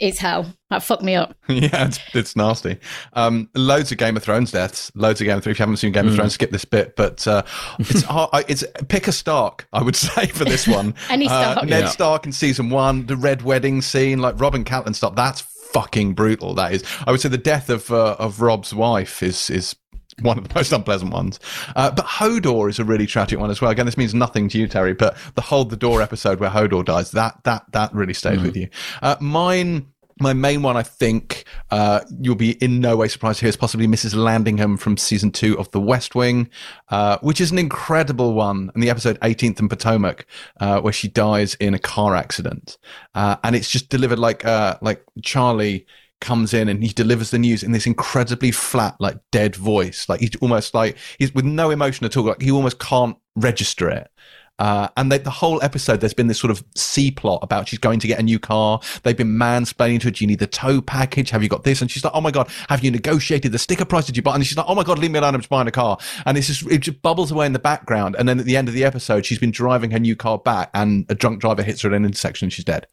It's 0.00 0.18
hell. 0.18 0.52
That 0.70 0.82
fucked 0.82 1.02
me 1.02 1.14
up. 1.14 1.34
yeah, 1.48 1.86
it's, 1.86 2.00
it's 2.14 2.34
nasty. 2.34 2.78
Um, 3.12 3.50
loads 3.54 3.92
of 3.92 3.98
Game 3.98 4.16
of 4.16 4.22
Thrones 4.22 4.50
deaths. 4.50 4.90
Loads 4.94 5.20
of 5.20 5.26
Game 5.26 5.36
of 5.36 5.44
Thrones. 5.44 5.54
If 5.54 5.58
you 5.58 5.62
haven't 5.62 5.76
seen 5.76 5.92
Game 5.92 6.08
of 6.08 6.14
Thrones, 6.14 6.32
skip 6.34 6.50
this 6.50 6.64
bit. 6.64 6.96
But 6.96 7.26
uh, 7.28 7.42
it's 7.78 8.02
hard, 8.04 8.30
it's 8.48 8.64
pick 8.88 9.06
a 9.08 9.12
Stark. 9.12 9.68
I 9.72 9.82
would 9.82 9.96
say 10.08 10.26
for 10.26 10.44
this 10.44 10.66
one. 10.66 10.94
Any 11.10 11.28
Uh, 11.28 11.52
Stark. 11.52 11.68
Ned 11.68 11.82
Yeah. 11.84 11.88
Stark 11.90 12.24
in 12.26 12.32
season 12.32 12.70
one, 12.70 13.06
the 13.06 13.16
Red 13.16 13.42
Wedding 13.42 13.82
scene, 13.82 14.20
like 14.20 14.40
Robin 14.40 14.64
Catelyn 14.64 14.94
stuff. 14.94 15.14
That's 15.14 15.42
fucking 15.42 16.14
brutal. 16.14 16.54
That 16.54 16.72
is, 16.72 16.84
I 17.06 17.10
would 17.10 17.20
say 17.20 17.28
the 17.28 17.36
death 17.38 17.68
of 17.68 17.90
uh, 17.92 18.16
of 18.18 18.40
Robb's 18.40 18.74
wife 18.74 19.22
is 19.22 19.50
is 19.50 19.76
one 20.22 20.38
of 20.38 20.48
the 20.48 20.54
most 20.54 20.72
unpleasant 20.72 21.12
ones. 21.12 21.40
Uh, 21.76 21.90
but 21.90 22.04
Hodor 22.06 22.68
is 22.68 22.78
a 22.78 22.84
really 22.84 23.06
tragic 23.06 23.38
one 23.38 23.50
as 23.50 23.60
well. 23.60 23.70
Again, 23.70 23.86
this 23.86 23.96
means 23.96 24.14
nothing 24.14 24.48
to 24.50 24.58
you, 24.58 24.68
Terry, 24.68 24.94
but 24.94 25.16
the 25.34 25.42
Hold 25.42 25.70
the 25.70 25.76
Door 25.76 26.02
episode 26.02 26.40
where 26.40 26.50
Hodor 26.50 26.84
dies, 26.84 27.10
that 27.12 27.42
that 27.44 27.64
that 27.72 27.94
really 27.94 28.14
stays 28.14 28.40
with 28.40 28.56
you. 28.56 28.68
Uh, 29.02 29.16
mine 29.20 29.86
my 30.20 30.34
main 30.34 30.62
one, 30.62 30.76
I 30.76 30.82
think, 30.82 31.44
uh, 31.70 32.00
you'll 32.20 32.34
be 32.34 32.52
in 32.62 32.80
no 32.80 32.96
way 32.96 33.08
surprised 33.08 33.38
to 33.38 33.46
hear 33.46 33.48
is 33.48 33.56
possibly 33.56 33.86
Mrs. 33.86 34.14
Landingham 34.14 34.78
from 34.78 34.96
season 34.96 35.32
two 35.32 35.58
of 35.58 35.70
The 35.70 35.80
West 35.80 36.14
Wing, 36.14 36.50
uh, 36.90 37.18
which 37.22 37.40
is 37.40 37.50
an 37.50 37.58
incredible 37.58 38.34
one. 38.34 38.70
And 38.74 38.82
the 38.82 38.90
episode 38.90 39.18
18th 39.20 39.60
and 39.60 39.70
Potomac, 39.70 40.26
uh, 40.60 40.80
where 40.80 40.92
she 40.92 41.08
dies 41.08 41.54
in 41.54 41.72
a 41.74 41.78
car 41.78 42.14
accident. 42.14 42.76
Uh, 43.14 43.36
and 43.42 43.56
it's 43.56 43.70
just 43.70 43.88
delivered 43.88 44.18
like, 44.18 44.44
uh, 44.44 44.76
like 44.82 45.02
Charlie 45.22 45.86
comes 46.20 46.52
in 46.54 46.68
and 46.68 46.82
he 46.82 46.90
delivers 46.90 47.30
the 47.30 47.38
news 47.38 47.62
in 47.62 47.72
this 47.72 47.86
incredibly 47.86 48.50
flat, 48.50 48.96
like 49.00 49.18
dead 49.30 49.56
voice. 49.56 50.08
Like 50.08 50.20
he's 50.20 50.36
almost 50.36 50.74
like 50.74 50.96
he's 51.18 51.34
with 51.34 51.44
no 51.44 51.70
emotion 51.70 52.06
at 52.06 52.16
all. 52.16 52.24
Like 52.24 52.42
he 52.42 52.50
almost 52.50 52.78
can't 52.78 53.16
register 53.36 53.88
it. 53.88 54.10
Uh, 54.58 54.88
and 54.98 55.10
they, 55.10 55.16
the 55.16 55.30
whole 55.30 55.58
episode, 55.62 56.00
there's 56.00 56.12
been 56.12 56.26
this 56.26 56.38
sort 56.38 56.50
of 56.50 56.62
C 56.76 57.10
plot 57.10 57.38
about 57.42 57.66
she's 57.66 57.78
going 57.78 57.98
to 57.98 58.06
get 58.06 58.18
a 58.18 58.22
new 58.22 58.38
car. 58.38 58.78
They've 59.02 59.16
been 59.16 59.38
mansplaining 59.38 60.00
to 60.00 60.08
her, 60.08 60.10
do 60.10 60.22
you 60.22 60.28
need 60.28 60.38
the 60.38 60.46
tow 60.46 60.82
package? 60.82 61.30
Have 61.30 61.42
you 61.42 61.48
got 61.48 61.64
this? 61.64 61.80
And 61.80 61.90
she's 61.90 62.04
like, 62.04 62.12
oh 62.14 62.20
my 62.20 62.30
God, 62.30 62.50
have 62.68 62.84
you 62.84 62.90
negotiated 62.90 63.52
the 63.52 63.58
sticker 63.58 63.86
price? 63.86 64.04
Did 64.04 64.18
you 64.18 64.22
buy? 64.22 64.34
And 64.34 64.46
she's 64.46 64.58
like, 64.58 64.66
oh 64.68 64.74
my 64.74 64.84
God, 64.84 64.98
leave 64.98 65.12
me 65.12 65.18
alone. 65.18 65.34
I'm 65.34 65.40
just 65.40 65.48
buying 65.48 65.66
a 65.66 65.70
car. 65.70 65.96
And 66.26 66.36
it's 66.36 66.48
just, 66.48 66.66
it 66.70 66.80
just 66.80 67.00
bubbles 67.00 67.30
away 67.30 67.46
in 67.46 67.54
the 67.54 67.58
background. 67.58 68.16
And 68.18 68.28
then 68.28 68.38
at 68.38 68.44
the 68.44 68.58
end 68.58 68.68
of 68.68 68.74
the 68.74 68.84
episode, 68.84 69.24
she's 69.24 69.38
been 69.38 69.50
driving 69.50 69.92
her 69.92 69.98
new 69.98 70.14
car 70.14 70.36
back 70.36 70.68
and 70.74 71.06
a 71.08 71.14
drunk 71.14 71.40
driver 71.40 71.62
hits 71.62 71.80
her 71.80 71.88
at 71.88 71.94
an 71.94 72.04
intersection 72.04 72.44
and 72.44 72.52
she's 72.52 72.66
dead. 72.66 72.86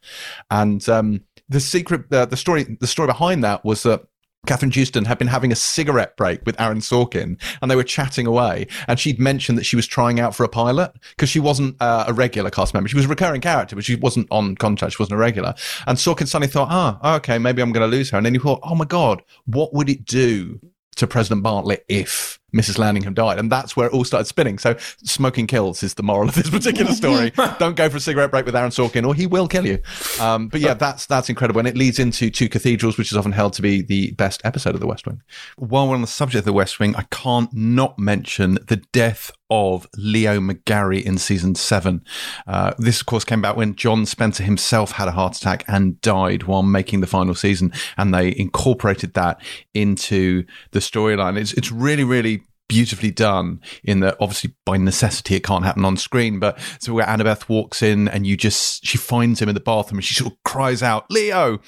And, 0.50 0.88
um, 0.88 1.26
the 1.50 1.60
secret, 1.60 2.12
uh, 2.12 2.26
the 2.26 2.38
story, 2.38 2.78
the 2.80 2.88
story 2.88 3.08
behind 3.08 3.44
that 3.44 3.64
was 3.64 3.84
that 3.84 4.04
Kathryn 4.46 4.70
Joosten 4.70 5.06
had 5.06 5.18
been 5.18 5.28
having 5.28 5.52
a 5.52 5.56
cigarette 5.56 6.16
break 6.16 6.46
with 6.46 6.60
Aaron 6.60 6.80
Sorkin 6.80 7.40
and 7.62 7.70
they 7.70 7.76
were 7.76 7.84
chatting 7.84 8.26
away. 8.26 8.68
And 8.88 9.00
she'd 9.00 9.20
mentioned 9.20 9.58
that 9.58 9.66
she 9.66 9.76
was 9.76 9.86
trying 9.86 10.20
out 10.20 10.36
for 10.36 10.44
a 10.44 10.50
pilot 10.50 10.94
because 11.12 11.30
she 11.30 11.40
wasn't 11.40 11.76
uh, 11.82 12.06
a 12.08 12.14
regular 12.14 12.50
cast 12.50 12.74
member. 12.74 12.88
She 12.88 12.96
was 12.96 13.06
a 13.06 13.10
recurring 13.10 13.42
character, 13.42 13.76
but 13.76 13.84
she 13.84 13.96
wasn't 13.96 14.28
on 14.32 14.56
contract. 14.56 14.94
She 14.94 15.02
wasn't 15.02 15.18
a 15.18 15.22
regular. 15.22 15.54
And 15.86 15.98
Sorkin 15.98 16.28
suddenly 16.28 16.52
thought, 16.52 16.70
ah, 16.72 17.16
okay, 17.18 17.38
maybe 17.38 17.62
I'm 17.62 17.74
going 17.74 17.90
to 17.90 17.96
lose 17.96 18.10
her. 18.12 18.18
And 18.18 18.26
then 18.26 18.34
he 18.34 18.40
thought, 18.40 18.62
oh 18.64 18.76
my 18.76 18.86
God, 18.86 19.22
what 19.46 19.74
would 19.74 19.90
it 19.90 20.06
do 20.06 20.60
to 20.96 21.08
President 21.08 21.44
Bartlet 21.44 21.82
if 21.88 22.37
Mrs. 22.56 22.78
Landingham 22.78 23.14
died. 23.14 23.40
And 23.40 23.52
that's 23.52 23.76
where 23.76 23.88
it 23.88 23.94
all 23.94 24.06
started 24.06 24.26
spinning. 24.26 24.58
So 24.58 24.76
smoking 25.04 25.48
kills 25.48 25.84
is 25.84 25.96
the 25.96 26.04
moral 26.04 26.30
of 26.30 26.36
this 26.36 26.50
particular 26.50 26.94
story. 26.94 27.32
Don't 27.60 27.76
go 27.76 27.90
for 27.90 27.98
a 27.98 28.00
cigarette 28.00 28.32
break 28.32 28.46
with 28.46 28.56
Aaron 28.56 28.72
Sorkin 28.72 29.06
or 29.06 29.14
he 29.14 29.28
will 29.28 29.48
kill 29.48 29.66
you. 29.66 29.80
Um, 30.20 30.48
but 30.48 30.62
yeah, 30.62 30.74
that's, 30.74 31.06
that's 31.06 31.30
incredible. 31.30 31.60
And 31.60 31.68
it 31.68 31.76
leads 31.76 32.00
into 32.00 32.30
Two 32.30 32.48
Cathedrals, 32.48 32.98
which 32.98 33.12
is 33.12 33.18
often 33.18 33.34
held 33.34 33.54
to 33.54 33.62
be 33.62 33.82
the 33.82 34.12
best 34.12 34.42
episode 34.46 34.76
of 34.76 34.82
The 34.82 34.88
West 34.88 35.06
Wing. 35.06 35.22
While 35.58 35.90
we're 35.90 35.96
on 35.96 36.02
the 36.02 36.08
subject 36.08 36.40
of 36.40 36.46
The 36.46 36.54
West 36.54 36.80
Wing, 36.80 36.96
I 36.96 37.04
can't 37.12 37.54
not 37.54 38.00
mention 38.00 38.60
the 38.68 38.78
death 38.92 39.32
of 39.50 39.88
Leo 39.96 40.40
McGarry 40.40 41.02
in 41.02 41.18
season 41.18 41.56
seven. 41.56 42.04
Uh, 42.46 42.74
this, 42.78 43.00
of 43.00 43.06
course, 43.06 43.24
came 43.24 43.40
about 43.40 43.56
when 43.56 43.76
John 43.76 44.06
Spencer 44.06 44.44
himself 44.44 44.94
had 44.94 45.08
a 45.08 45.12
heart 45.12 45.38
attack 45.38 45.64
and 45.68 46.00
died 46.02 46.44
while 46.44 46.64
making 46.64 47.02
the 47.02 47.08
final 47.08 47.36
season, 47.36 47.72
and 47.98 48.14
they 48.14 48.36
incorporated 48.38 49.14
that 49.14 49.42
into 49.74 50.44
the 50.72 50.80
storyline. 50.80 51.38
It's 51.38 51.54
it's 51.54 51.72
really 51.72 52.04
really 52.04 52.44
beautifully 52.68 53.12
done 53.12 53.62
in 53.84 54.02
that 54.02 54.18
obviously 54.20 54.54
by 54.66 54.78
necessity 54.78 55.36
it 55.36 55.44
can't 55.44 55.64
happen 55.64 55.86
on 55.86 55.96
screen 55.96 56.40
but 56.40 56.60
so 56.80 56.94
where 56.94 57.06
annabeth 57.06 57.48
walks 57.48 57.82
in 57.82 58.08
and 58.08 58.28
you 58.28 58.36
just 58.36 58.86
she 58.86 58.98
finds 58.98 59.42
him 59.42 59.48
in 59.48 59.56
the 59.56 59.62
bathroom 59.62 60.00
and 60.00 60.06
she 60.06 60.14
sort 60.14 60.34
of 60.34 60.44
cries 60.44 60.84
out 60.84 61.06
leo! 61.10 61.60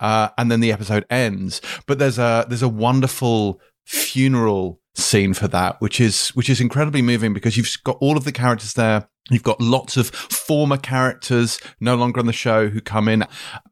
Uh, 0.00 0.28
and 0.38 0.50
then 0.50 0.60
the 0.60 0.72
episode 0.72 1.04
ends. 1.10 1.60
But 1.86 1.98
there's 1.98 2.18
a 2.18 2.44
there's 2.48 2.62
a 2.62 2.68
wonderful 2.68 3.60
funeral 3.84 4.80
scene 4.94 5.32
for 5.32 5.48
that 5.48 5.80
which 5.80 6.00
is 6.00 6.28
which 6.30 6.50
is 6.50 6.60
incredibly 6.60 7.02
moving 7.02 7.32
because 7.32 7.56
you've 7.56 7.76
got 7.84 7.96
all 8.00 8.16
of 8.16 8.24
the 8.24 8.32
characters 8.32 8.74
there 8.74 9.08
You've 9.30 9.44
got 9.44 9.60
lots 9.60 9.96
of 9.96 10.08
former 10.08 10.76
characters 10.76 11.60
no 11.78 11.94
longer 11.94 12.18
on 12.18 12.26
the 12.26 12.32
show 12.32 12.68
who 12.68 12.80
come 12.80 13.08
in 13.08 13.24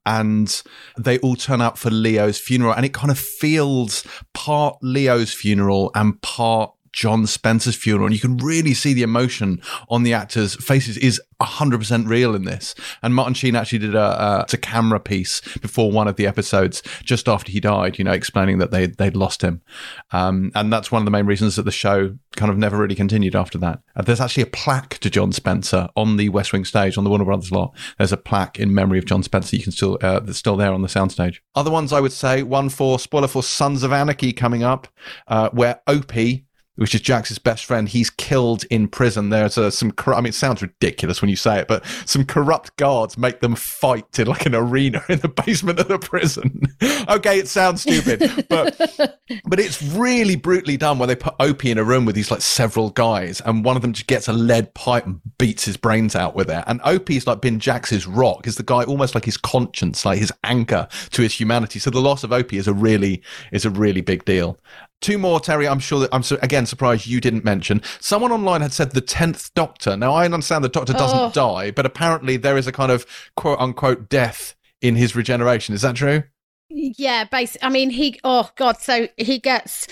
and 0.06 0.62
they 0.96 1.18
all 1.18 1.34
turn 1.34 1.60
up 1.60 1.76
for 1.76 1.90
Leo's 1.90 2.38
funeral. 2.38 2.72
And 2.72 2.86
it 2.86 2.94
kind 2.94 3.10
of 3.10 3.18
feels 3.18 4.06
part 4.32 4.78
Leo's 4.80 5.32
funeral 5.34 5.90
and 5.94 6.20
part 6.22 6.72
John 6.92 7.26
Spencer's 7.26 7.76
funeral. 7.76 8.06
And 8.06 8.14
you 8.14 8.20
can 8.20 8.36
really 8.38 8.74
see 8.74 8.92
the 8.92 9.02
emotion 9.02 9.62
on 9.88 10.02
the 10.02 10.12
actors' 10.12 10.54
faces 10.56 10.96
is 10.96 11.20
100% 11.40 12.06
real 12.06 12.34
in 12.34 12.44
this. 12.44 12.74
And 13.02 13.14
Martin 13.14 13.34
Sheen 13.34 13.56
actually 13.56 13.78
did 13.78 13.94
a, 13.94 14.46
a, 14.50 14.56
camera 14.60 15.00
piece 15.00 15.40
before 15.58 15.90
one 15.90 16.06
of 16.06 16.16
the 16.16 16.26
episodes 16.26 16.82
just 17.02 17.28
after 17.28 17.50
he 17.50 17.60
died, 17.60 17.98
you 17.98 18.04
know, 18.04 18.12
explaining 18.12 18.58
that 18.58 18.70
they, 18.70 18.86
they'd 18.86 19.16
lost 19.16 19.42
him. 19.42 19.62
Um, 20.10 20.52
and 20.54 20.70
that's 20.70 20.92
one 20.92 21.00
of 21.00 21.06
the 21.06 21.10
main 21.10 21.24
reasons 21.24 21.56
that 21.56 21.62
the 21.62 21.70
show 21.70 22.16
kind 22.36 22.52
of 22.52 22.58
never 22.58 22.76
really 22.76 22.94
continued 22.94 23.34
after 23.34 23.56
that. 23.58 23.80
Uh, 23.96 24.02
there's 24.02 24.20
actually 24.20 24.42
a 24.42 24.46
plaque 24.46 24.98
to 24.98 25.08
John 25.08 25.32
Spencer 25.32 25.88
on 25.96 26.18
the 26.18 26.28
West 26.28 26.52
Wing 26.52 26.66
stage 26.66 26.98
on 26.98 27.04
the 27.04 27.10
Warner 27.10 27.24
Brothers 27.24 27.50
lot. 27.50 27.74
There's 27.96 28.12
a 28.12 28.18
plaque 28.18 28.60
in 28.60 28.74
memory 28.74 28.98
of 28.98 29.06
John 29.06 29.22
Spencer. 29.22 29.56
You 29.56 29.62
can 29.62 29.72
still, 29.72 29.98
uh, 30.02 30.20
that's 30.20 30.38
still 30.38 30.56
there 30.56 30.72
on 30.72 30.82
the 30.82 30.88
soundstage. 30.88 31.38
Other 31.54 31.70
ones 31.70 31.92
I 31.92 32.00
would 32.00 32.12
say, 32.12 32.42
one 32.42 32.68
for 32.68 32.98
spoiler 32.98 33.28
for 33.28 33.42
Sons 33.42 33.82
of 33.82 33.92
Anarchy 33.92 34.32
coming 34.32 34.62
up, 34.62 34.88
uh, 35.26 35.48
where 35.50 35.80
Opie, 35.86 36.44
which 36.80 36.94
is 36.94 37.02
Jax's 37.02 37.38
best 37.38 37.66
friend, 37.66 37.86
he's 37.86 38.08
killed 38.08 38.64
in 38.70 38.88
prison. 38.88 39.28
There's 39.28 39.58
uh, 39.58 39.70
some, 39.70 39.92
I 40.06 40.16
mean, 40.16 40.28
it 40.28 40.34
sounds 40.34 40.62
ridiculous 40.62 41.20
when 41.20 41.28
you 41.28 41.36
say 41.36 41.58
it, 41.58 41.68
but 41.68 41.84
some 42.06 42.24
corrupt 42.24 42.74
guards 42.76 43.18
make 43.18 43.40
them 43.40 43.54
fight 43.54 44.18
in 44.18 44.26
like 44.26 44.46
an 44.46 44.54
arena 44.54 45.04
in 45.10 45.18
the 45.18 45.28
basement 45.28 45.78
of 45.78 45.88
the 45.88 45.98
prison. 45.98 46.62
okay, 47.10 47.38
it 47.38 47.48
sounds 47.48 47.82
stupid, 47.82 48.46
but 48.48 48.78
but 49.44 49.60
it's 49.60 49.82
really 49.82 50.36
brutally 50.36 50.78
done 50.78 50.98
where 50.98 51.06
they 51.06 51.14
put 51.14 51.34
Opie 51.38 51.70
in 51.70 51.76
a 51.76 51.84
room 51.84 52.06
with 52.06 52.14
these 52.14 52.30
like 52.30 52.40
several 52.40 52.88
guys, 52.88 53.42
and 53.42 53.62
one 53.62 53.76
of 53.76 53.82
them 53.82 53.92
just 53.92 54.06
gets 54.06 54.26
a 54.26 54.32
lead 54.32 54.72
pipe 54.72 55.04
and 55.04 55.20
beats 55.36 55.66
his 55.66 55.76
brains 55.76 56.16
out 56.16 56.34
with 56.34 56.48
it. 56.48 56.64
And 56.66 56.80
Opie's 56.86 57.26
like 57.26 57.42
been 57.42 57.60
Jax's 57.60 58.06
rock, 58.06 58.46
is 58.46 58.56
the 58.56 58.62
guy 58.62 58.84
almost 58.84 59.14
like 59.14 59.26
his 59.26 59.36
conscience, 59.36 60.06
like 60.06 60.18
his 60.18 60.32
anchor 60.44 60.88
to 61.10 61.20
his 61.20 61.38
humanity. 61.38 61.78
So 61.78 61.90
the 61.90 62.00
loss 62.00 62.24
of 62.24 62.32
Opie 62.32 62.56
is 62.56 62.68
a 62.68 62.72
really 62.72 63.22
is 63.52 63.66
a 63.66 63.70
really 63.70 64.00
big 64.00 64.24
deal. 64.24 64.58
Two 65.00 65.16
more, 65.16 65.40
Terry. 65.40 65.66
I'm 65.66 65.78
sure 65.78 66.00
that 66.00 66.10
I'm 66.12 66.22
so, 66.22 66.38
again 66.42 66.66
surprised 66.70 67.06
you 67.06 67.20
didn't 67.20 67.44
mention. 67.44 67.82
Someone 68.00 68.32
online 68.32 68.60
had 68.60 68.72
said 68.72 68.92
the 68.92 69.00
tenth 69.00 69.52
Doctor. 69.54 69.96
Now 69.96 70.14
I 70.14 70.24
understand 70.24 70.64
the 70.64 70.68
Doctor 70.68 70.92
doesn't 70.92 71.18
oh. 71.18 71.30
die, 71.32 71.70
but 71.70 71.84
apparently 71.84 72.36
there 72.36 72.56
is 72.56 72.66
a 72.66 72.72
kind 72.72 72.90
of 72.90 73.04
quote 73.36 73.58
unquote 73.58 74.08
death 74.08 74.54
in 74.80 74.96
his 74.96 75.14
regeneration. 75.14 75.74
Is 75.74 75.82
that 75.82 75.96
true? 75.96 76.22
Yeah, 76.70 77.24
basically. 77.24 77.66
I 77.66 77.70
mean, 77.70 77.90
he. 77.90 78.20
Oh 78.24 78.50
God. 78.56 78.78
So 78.78 79.08
he 79.16 79.38
gets 79.38 79.86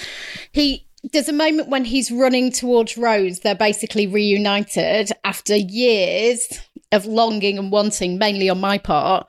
he. 0.52 0.86
There's 1.12 1.28
a 1.28 1.32
moment 1.32 1.68
when 1.68 1.84
he's 1.84 2.10
running 2.10 2.50
towards 2.50 2.96
Rose. 2.96 3.40
They're 3.40 3.54
basically 3.54 4.06
reunited 4.06 5.10
after 5.24 5.56
years 5.56 6.60
of 6.90 7.06
longing 7.06 7.58
and 7.58 7.70
wanting, 7.70 8.18
mainly 8.18 8.48
on 8.48 8.60
my 8.60 8.78
part. 8.78 9.26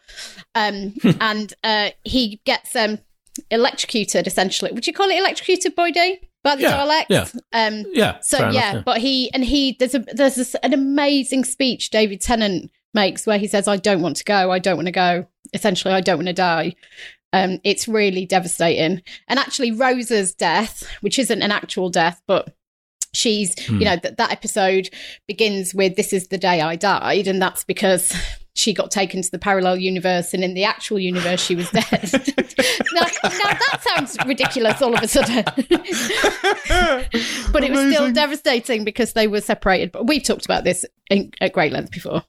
Um, 0.56 0.96
and 1.22 1.54
uh, 1.64 1.90
he 2.04 2.42
gets 2.46 2.76
um 2.76 3.00
electrocuted 3.52 4.28
essentially. 4.28 4.72
Would 4.72 4.88
you 4.88 4.94
call 4.94 5.10
it 5.10 5.18
electrocuted, 5.18 5.76
Boydie? 5.76 6.20
By 6.44 6.56
the 6.56 6.62
yeah, 6.64 6.78
Daleks? 6.78 7.06
Yeah. 7.10 7.28
Um, 7.52 7.86
yeah. 7.94 8.20
So 8.22 8.38
yeah, 8.38 8.50
enough, 8.50 8.54
yeah, 8.54 8.82
but 8.86 8.98
he 9.00 9.32
and 9.34 9.44
he 9.44 9.76
there's 9.78 9.96
a 9.96 10.00
there's 10.00 10.36
this, 10.36 10.56
an 10.64 10.74
amazing 10.74 11.44
speech 11.44 11.90
David 11.90 12.22
Tennant 12.22 12.72
makes 12.94 13.28
where 13.28 13.38
he 13.38 13.48
says, 13.48 13.68
"I 13.68 13.78
don't 13.78 14.02
want 14.02 14.18
to 14.18 14.24
go. 14.24 14.52
I 14.52 14.60
don't 14.60 14.78
want 14.78 14.88
to 14.88 14.94
go. 14.94 15.28
Essentially, 15.54 15.94
I 15.94 16.02
don't 16.02 16.18
want 16.18 16.28
to 16.28 16.34
die." 16.34 16.76
Um, 17.34 17.60
it's 17.64 17.88
really 17.88 18.26
devastating. 18.26 19.04
And 19.28 19.38
actually, 19.38 19.72
Rosa's 19.72 20.34
death, 20.34 20.88
which 21.02 21.20
isn't 21.20 21.42
an 21.42 21.52
actual 21.52 21.90
death, 21.90 22.22
but 22.26 22.56
she's 23.14 23.54
hmm. 23.66 23.80
you 23.80 23.86
know 23.86 23.98
that 23.98 24.18
that 24.18 24.32
episode 24.32 24.90
begins 25.28 25.74
with 25.74 25.96
"This 25.96 26.14
is 26.14 26.30
the 26.30 26.38
day 26.38 26.62
I 26.62 26.76
died," 26.76 27.28
and 27.28 27.42
that's 27.42 27.64
because 27.66 28.14
she 28.56 28.74
got 28.74 28.92
taken 28.92 29.22
to 29.22 29.32
the 29.32 29.40
parallel 29.40 29.78
universe 29.78 30.34
and 30.34 30.44
in 30.44 30.54
the 30.54 30.64
actual 30.64 31.00
universe 31.00 31.42
she 31.42 31.56
was 31.56 31.70
dead. 31.70 31.86
now, 32.94 33.06
now, 33.24 33.24
that 33.24 33.80
sounds 33.82 34.18
ridiculous 34.26 34.82
all 34.82 34.94
of 34.94 35.02
a 35.02 35.08
sudden. 35.08 35.44
but 37.52 37.64
it 37.64 37.72
was 37.72 37.94
still 37.94 38.12
devastating 38.12 38.84
because 38.84 39.14
they 39.14 39.28
were 39.28 39.42
separated. 39.42 39.92
But 39.92 40.08
we've 40.08 40.24
talked 40.24 40.46
about 40.46 40.64
this 40.64 40.86
in, 41.10 41.32
at 41.42 41.54
great 41.54 41.72
length 41.72 41.92
before. 41.92 42.24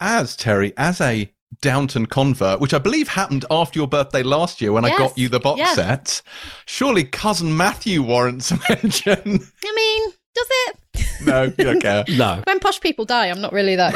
As 0.00 0.36
Terry, 0.36 0.72
as 0.76 1.00
a 1.00 1.30
Downton 1.60 2.06
convert, 2.06 2.60
which 2.60 2.72
I 2.72 2.78
believe 2.78 3.08
happened 3.08 3.44
after 3.50 3.78
your 3.78 3.88
birthday 3.88 4.22
last 4.22 4.60
year 4.60 4.72
when 4.72 4.84
yes, 4.84 4.94
I 4.94 4.98
got 4.98 5.18
you 5.18 5.28
the 5.28 5.40
box 5.40 5.58
yes. 5.58 5.74
set. 5.74 6.22
Surely 6.64 7.04
cousin 7.04 7.56
Matthew 7.56 8.02
warrants 8.02 8.50
a 8.50 8.58
mention. 8.68 9.40
I 9.64 9.72
mean, 9.74 10.10
does 10.34 10.46
it? 10.48 10.76
No, 11.24 11.44
you 11.44 11.50
don't 11.64 11.80
care. 11.80 12.04
no. 12.08 12.42
When 12.44 12.58
posh 12.60 12.80
people 12.80 13.04
die, 13.04 13.26
I'm 13.26 13.40
not 13.40 13.52
really 13.52 13.76
that, 13.76 13.92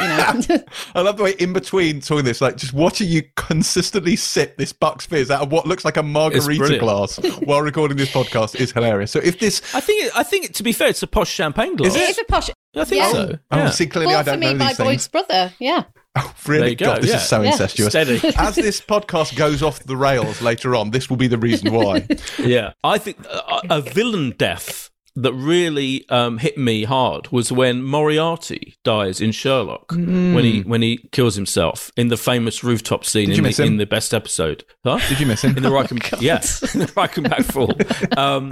you 0.47 0.55
know. 0.57 0.63
I 0.95 1.01
love 1.01 1.17
the 1.17 1.23
way 1.23 1.31
in 1.39 1.53
between 1.53 2.01
talking 2.01 2.25
this, 2.25 2.41
like 2.41 2.57
just 2.57 2.73
watching 2.73 3.07
you 3.07 3.23
consistently 3.35 4.15
sip 4.15 4.57
this 4.57 4.73
Bucks 4.73 5.05
Fizz 5.05 5.31
out 5.31 5.41
of 5.41 5.51
what 5.51 5.65
looks 5.65 5.85
like 5.85 5.97
a 5.97 6.03
margarita 6.03 6.77
glass 6.79 7.17
while 7.43 7.61
recording 7.61 7.97
this 7.97 8.11
podcast 8.11 8.55
is 8.59 8.71
hilarious. 8.71 9.11
So 9.11 9.19
if 9.19 9.39
this, 9.39 9.61
I 9.73 9.79
think, 9.79 10.05
it, 10.05 10.11
I 10.15 10.23
think 10.23 10.53
to 10.53 10.63
be 10.63 10.71
fair, 10.71 10.89
it's 10.89 11.03
a 11.03 11.07
posh 11.07 11.29
champagne 11.31 11.75
glass. 11.75 11.95
Is 11.95 12.01
it? 12.01 12.09
It's 12.09 12.19
a 12.19 12.25
posh. 12.25 12.49
I 12.75 12.83
think 12.83 13.01
yeah. 13.01 13.11
so. 13.11 13.39
Oh, 13.51 13.57
yeah. 13.57 13.69
see, 13.69 13.87
clearly 13.87 14.13
Bought 14.13 14.19
I 14.19 14.23
don't 14.23 14.35
for 14.35 14.39
me 14.39 14.53
know 14.53 14.59
by 14.59 14.67
these 14.69 14.77
Boyd's 14.77 14.87
things. 14.87 15.07
brother. 15.07 15.53
Yeah. 15.59 15.83
Oh, 16.17 16.33
really? 16.47 16.75
Go, 16.75 16.85
God, 16.85 17.01
this 17.01 17.09
yeah. 17.09 17.17
is 17.17 17.27
so 17.27 17.41
Yeah. 17.41 17.51
incestuous. 17.51 17.89
Steady. 17.89 18.21
As 18.37 18.55
this 18.55 18.79
podcast 18.79 19.35
goes 19.35 19.61
off 19.61 19.79
the 19.83 19.97
rails 19.97 20.41
later 20.41 20.73
on, 20.73 20.91
this 20.91 21.09
will 21.09 21.17
be 21.17 21.27
the 21.27 21.37
reason 21.37 21.73
why. 21.73 22.07
Yeah, 22.39 22.71
I 22.85 22.99
think 22.99 23.17
a, 23.25 23.61
a 23.69 23.81
villain 23.81 24.33
death 24.37 24.91
that 25.15 25.33
really 25.33 26.07
um, 26.09 26.37
hit 26.37 26.57
me 26.57 26.83
hard 26.83 27.29
was 27.31 27.51
when 27.51 27.81
Moriarty 27.81 28.75
dies 28.83 29.21
in 29.21 29.31
Sherlock 29.31 29.91
when 29.91 30.43
he 30.43 30.61
when 30.61 30.81
he 30.81 30.97
kills 31.11 31.35
himself 31.35 31.91
in 31.95 32.09
the 32.09 32.17
famous 32.17 32.63
rooftop 32.63 33.05
scene 33.05 33.31
in 33.31 33.43
the, 33.43 33.63
in 33.63 33.77
the 33.77 33.85
best 33.85 34.13
episode. 34.13 34.65
Huh? 34.83 34.99
Did 35.07 35.19
you 35.19 35.25
miss 35.25 35.43
him? 35.43 35.55
in 35.55 35.63
the 35.63 35.69
Reichenbach, 35.69 36.21
yeah, 36.21 36.41
in 36.73 36.79
the 36.79 36.91
Reichenbach 36.95 37.45
fall, 37.45 37.73
um, 38.19 38.51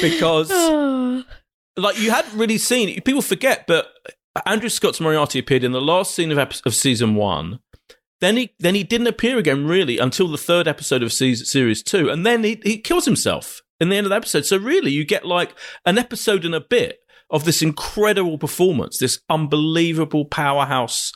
because 0.00 0.50
like 1.76 1.98
you 1.98 2.10
hadn't 2.10 2.38
really 2.38 2.58
seen 2.58 3.00
people 3.02 3.22
forget, 3.22 3.66
but 3.66 3.88
Andrew 4.46 4.70
Scott's 4.70 5.00
Moriarty 5.00 5.38
appeared 5.38 5.64
in 5.64 5.72
the 5.72 5.80
last 5.80 6.14
scene 6.14 6.30
of 6.30 6.38
ep- 6.38 6.64
of 6.64 6.74
season 6.74 7.14
one. 7.14 7.60
Then 8.20 8.36
he 8.36 8.54
then 8.60 8.74
he 8.74 8.84
didn't 8.84 9.08
appear 9.08 9.36
again 9.36 9.66
really 9.66 9.98
until 9.98 10.28
the 10.28 10.38
third 10.38 10.66
episode 10.66 11.02
of 11.02 11.12
season, 11.12 11.44
series 11.44 11.82
two, 11.82 12.08
and 12.08 12.24
then 12.24 12.44
he 12.44 12.60
he 12.64 12.78
kills 12.78 13.04
himself 13.04 13.61
in 13.82 13.88
the 13.88 13.96
end 13.96 14.06
of 14.06 14.10
the 14.10 14.16
episode. 14.16 14.46
So 14.46 14.56
really, 14.56 14.92
you 14.92 15.04
get 15.04 15.26
like 15.26 15.54
an 15.84 15.98
episode 15.98 16.44
and 16.44 16.54
a 16.54 16.60
bit 16.60 17.00
of 17.28 17.44
this 17.44 17.62
incredible 17.62 18.38
performance, 18.38 18.98
this 18.98 19.20
unbelievable 19.28 20.24
powerhouse 20.24 21.12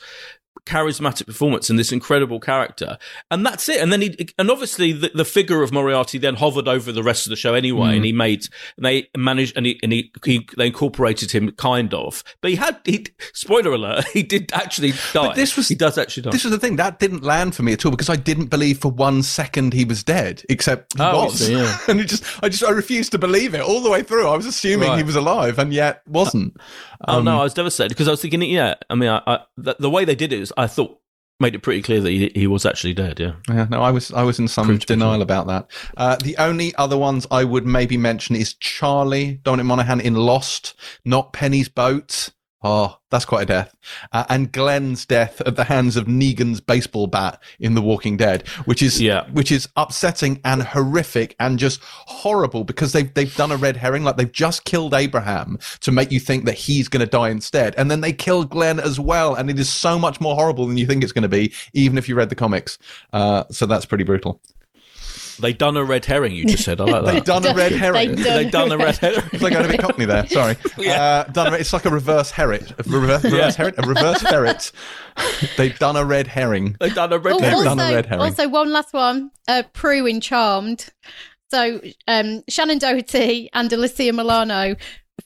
charismatic 0.65 1.25
performance 1.25 1.69
and 1.69 1.77
this 1.79 1.91
incredible 1.91 2.39
character 2.39 2.97
and 3.31 3.45
that's 3.45 3.69
it 3.69 3.79
and 3.81 3.91
then 3.91 4.01
he 4.01 4.15
and 4.37 4.49
obviously 4.51 4.91
the, 4.91 5.09
the 5.13 5.23
figure 5.25 5.61
of 5.63 5.71
moriarty 5.71 6.17
then 6.17 6.35
hovered 6.35 6.67
over 6.67 6.91
the 6.91 7.03
rest 7.03 7.25
of 7.25 7.29
the 7.29 7.35
show 7.35 7.53
anyway 7.53 7.95
and 7.95 8.03
he 8.05 8.11
made 8.11 8.47
and 8.75 8.85
they 8.85 9.07
managed 9.15 9.55
and 9.55 9.65
he 9.65 9.79
and 9.83 9.91
he, 9.93 10.11
he 10.25 10.47
they 10.57 10.67
incorporated 10.67 11.31
him 11.31 11.51
kind 11.51 11.93
of 11.93 12.23
but 12.41 12.49
he 12.51 12.57
had 12.57 12.79
he 12.85 13.05
spoiler 13.33 13.71
alert 13.73 14.05
he 14.13 14.23
did 14.23 14.51
actually 14.53 14.93
die 15.13 15.33
this 15.35 15.55
was- 15.55 15.67
he 15.67 15.75
does 15.75 15.97
actually 15.97 16.23
die 16.23 16.31
This 16.31 16.43
was 16.43 16.51
the 16.51 16.59
thing 16.59 16.75
that 16.77 16.99
didn't 16.99 17.23
land 17.23 17.55
for 17.55 17.63
me 17.63 17.73
at 17.73 17.85
all 17.85 17.91
because 17.91 18.09
I 18.09 18.15
didn't 18.15 18.47
believe 18.47 18.79
for 18.79 18.91
one 18.91 19.23
second 19.23 19.73
he 19.73 19.85
was 19.85 20.03
dead, 20.03 20.43
except 20.49 20.97
he 20.97 21.03
Oh, 21.03 21.25
was, 21.25 21.49
yeah. 21.49 21.77
and 21.87 21.99
it 21.99 22.07
just, 22.07 22.23
I 22.43 22.49
just, 22.49 22.63
I 22.63 22.71
refused 22.71 23.11
to 23.11 23.17
believe 23.17 23.53
it 23.53 23.61
all 23.61 23.81
the 23.81 23.89
way 23.89 24.01
through. 24.03 24.27
I 24.27 24.35
was 24.35 24.45
assuming 24.45 24.89
Right. 24.89 24.97
he 24.97 25.03
was 25.03 25.15
alive, 25.15 25.59
and 25.59 25.73
yet 25.73 26.01
wasn't. 26.07 26.57
oh 27.07 27.17
Um, 27.19 27.25
no 27.25 27.39
i 27.39 27.43
was 27.43 27.53
devastated 27.53 27.89
because 27.89 28.07
i 28.07 28.11
was 28.11 28.21
thinking 28.21 28.41
yeah 28.41 28.73
i 28.89 28.95
mean 28.95 29.09
i, 29.09 29.21
I 29.27 29.39
the, 29.57 29.75
the 29.79 29.89
way 29.89 30.03
they 30.05 30.15
did 30.15 30.33
it 30.33 30.39
i 30.57 30.67
thought 30.67 30.99
made 31.39 31.53
it 31.53 31.59
pretty 31.61 31.81
clear 31.81 32.01
that 32.01 32.09
he, 32.09 32.31
he 32.33 32.47
was 32.47 32.65
actually 32.65 32.93
dead 32.93 33.19
yeah 33.19 33.33
Yeah, 33.47 33.67
no, 33.69 33.81
I 33.81 33.91
was 33.91 34.11
I 34.11 34.23
was 34.23 34.39
in 34.39 34.47
some 34.47 34.65
Proved 34.65 34.87
denial 34.87 35.21
about 35.21 35.45
that. 35.47 35.69
Uh, 35.95 36.15
the 36.15 36.35
only 36.37 36.73
other 36.75 36.97
ones 36.97 37.27
I 37.29 37.43
would 37.43 37.65
maybe 37.65 37.95
mention 37.95 38.35
is 38.35 38.55
Charlie 38.55 39.39
Dominic 39.43 39.67
Monaghan 39.67 40.01
in 40.01 40.15
Lost, 40.15 40.73
not 41.05 41.33
Penny's 41.33 41.69
boat. 41.69 42.31
Oh, 42.63 42.97
that's 43.11 43.23
quite 43.23 43.43
a 43.43 43.45
death. 43.45 43.75
Uh, 44.11 44.23
and 44.29 44.51
Glenn's 44.51 45.05
death 45.05 45.41
at 45.41 45.55
the 45.55 45.65
hands 45.65 45.95
of 45.95 46.05
Negan's 46.07 46.59
baseball 46.59 47.05
bat 47.05 47.39
in 47.59 47.75
The 47.75 47.83
Walking 47.83 48.17
Dead, 48.17 48.47
which 48.65 48.81
is 48.81 48.99
Yeah. 48.99 49.25
which 49.31 49.51
is 49.51 49.69
upsetting 49.75 50.41
and 50.43 50.63
horrific 50.63 51.35
and 51.39 51.59
just 51.59 51.79
horrible 51.83 52.63
because 52.63 52.93
they've 52.93 53.13
they've 53.13 53.33
done 53.35 53.51
a 53.51 53.57
red 53.57 53.77
herring, 53.77 54.03
like 54.03 54.17
they've 54.17 54.31
just 54.31 54.65
killed 54.65 54.95
Abraham 54.95 55.59
to 55.81 55.91
make 55.91 56.11
you 56.11 56.19
think 56.19 56.45
that 56.45 56.55
he's 56.55 56.87
going 56.87 57.01
to 57.05 57.09
die 57.09 57.29
instead, 57.29 57.75
and 57.77 57.91
then 57.91 58.01
they 58.01 58.11
kill 58.11 58.43
Glenn 58.43 58.79
as 58.79 58.99
well, 58.99 59.35
and 59.35 59.51
it 59.51 59.59
is 59.59 59.69
so 59.69 59.99
much 59.99 60.19
more 60.19 60.33
horrible 60.33 60.65
than 60.65 60.77
you 60.77 60.87
think 60.87 61.03
it's 61.03 61.13
going 61.13 61.21
to 61.21 61.29
be, 61.29 61.53
even 61.73 61.95
if 61.97 62.09
you 62.09 62.15
read 62.15 62.29
the 62.29 62.35
comics. 62.35 62.79
Uh, 63.13 63.43
so 63.51 63.67
that's 63.67 63.85
pretty 63.85 64.03
brutal. 64.03 64.41
They 65.39 65.53
done 65.53 65.77
a 65.77 65.83
red 65.83 66.03
herring 66.05 66.33
you 66.33 66.45
just 66.45 66.63
said 66.63 66.81
i 66.81 66.85
like 66.85 67.03
that 67.05 67.13
They've 67.13 67.23
done 67.23 67.45
a 67.45 67.53
red 67.53 67.71
herring. 67.71 68.15
They 68.15 68.43
they 68.43 68.49
done 68.49 68.71
a 68.71 68.77
red 68.77 68.97
herring 69.01 69.21
It's 69.31 69.41
like 69.43 69.53
going 69.53 69.65
a 69.65 69.69
bit 69.69 69.79
cockney 69.79 70.05
there. 70.05 70.27
Sorry. 70.27 70.55
Uh, 70.87 71.23
done 71.25 71.53
a, 71.53 71.57
it's 71.57 71.73
like 71.73 71.85
a 71.85 71.89
reverse 71.89 72.31
herret. 72.31 72.71
A 72.71 72.83
reverse, 72.89 73.23
reverse 73.23 73.55
herret. 73.55 73.75
A 73.77 73.87
reverse 73.87 74.21
ferret. 74.21 74.71
They've 75.57 75.77
done 75.77 75.95
a 75.95 76.05
red 76.05 76.27
herring. 76.27 76.75
They've 76.79 76.93
done 76.93 77.11
a 77.13 77.19
red 77.19 77.33
Oh, 77.33 77.39
They've 77.39 77.49
herring 77.49 77.63
done 77.65 77.79
a 77.79 77.93
red 77.93 78.05
herring. 78.05 78.21
also, 78.23 78.47
one 78.47 78.71
last 78.71 78.93
one. 78.93 79.31
Uh, 79.47 79.63
Prue 79.73 80.05
in 80.05 80.21
Charmed. 80.21 80.87
So, 81.49 81.81
um, 82.07 82.41
Shannen 82.49 82.79
Doherty 82.79 83.49
and 83.53 83.69
Alyssa 83.69 84.13
Milano 84.13 84.75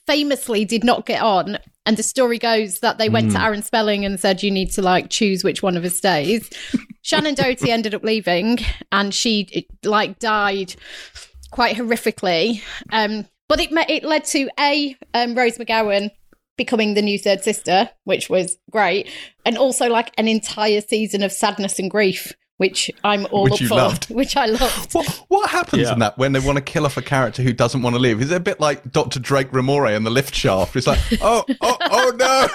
famously 0.06 0.64
did 0.64 0.84
not 0.84 1.06
get 1.06 1.22
on. 1.22 1.58
And 1.84 1.96
the 1.96 2.02
story 2.02 2.38
goes 2.38 2.80
that 2.80 2.98
they 2.98 3.08
went 3.08 3.32
to 3.32 3.38
Hmm. 3.38 3.44
Aaron 3.44 3.62
Spelling 3.62 4.04
and 4.04 4.18
said, 4.18 4.42
you 4.42 4.50
need 4.50 4.70
to 4.72 4.82
like 4.82 5.10
choose 5.10 5.42
which 5.42 5.62
one 5.62 5.76
of 5.76 5.84
us 5.84 5.96
stays. 5.96 6.48
Shannen 7.04 7.34
Doherty 7.34 7.70
ended 7.70 7.94
up 7.94 8.04
leaving 8.04 8.58
and 8.92 9.12
she 9.12 9.66
like 9.84 10.18
died 10.18 10.74
quite 11.50 11.76
horrifically. 11.76 12.62
Um, 12.92 13.26
but 13.48 13.60
it, 13.60 13.70
it 13.90 14.04
led 14.04 14.24
to 14.26 14.48
A, 14.58 14.96
um, 15.14 15.34
Rose 15.34 15.58
McGowan 15.58 16.10
becoming 16.56 16.94
the 16.94 17.02
new 17.02 17.18
third 17.18 17.42
sister, 17.42 17.90
which 18.04 18.30
was 18.30 18.56
great, 18.70 19.10
and 19.44 19.58
also 19.58 19.88
like 19.88 20.12
an 20.18 20.28
entire 20.28 20.80
season 20.80 21.22
of 21.22 21.32
sadness 21.32 21.78
and 21.78 21.90
grief, 21.90 22.32
which 22.62 22.92
I'm 23.02 23.26
all 23.32 23.42
Which 23.42 23.54
up 23.54 23.60
you 23.60 23.66
for, 23.66 23.74
loved. 23.74 24.04
which 24.14 24.36
I 24.36 24.46
loved. 24.46 24.92
What 24.94 25.24
what 25.26 25.50
happens 25.50 25.82
Yeah. 25.82 25.94
in 25.94 25.98
that 25.98 26.16
when 26.16 26.30
they 26.30 26.38
want 26.38 26.58
to 26.58 26.62
kill 26.62 26.86
off 26.86 26.96
a 26.96 27.02
character 27.02 27.42
who 27.42 27.52
doesn't 27.52 27.82
want 27.82 27.96
to 27.96 28.00
live? 28.00 28.22
Is 28.22 28.30
it 28.30 28.36
a 28.36 28.40
bit 28.40 28.60
like 28.60 28.92
Dr. 28.92 29.18
Drake 29.18 29.50
Ramoray 29.50 29.96
in 29.96 30.04
the 30.04 30.10
lift 30.10 30.32
shaft? 30.32 30.76
It's 30.76 30.86
like, 30.86 31.00
oh, 31.20 31.44
oh, 31.60 31.76
oh 31.90 32.12
no. 32.16 32.46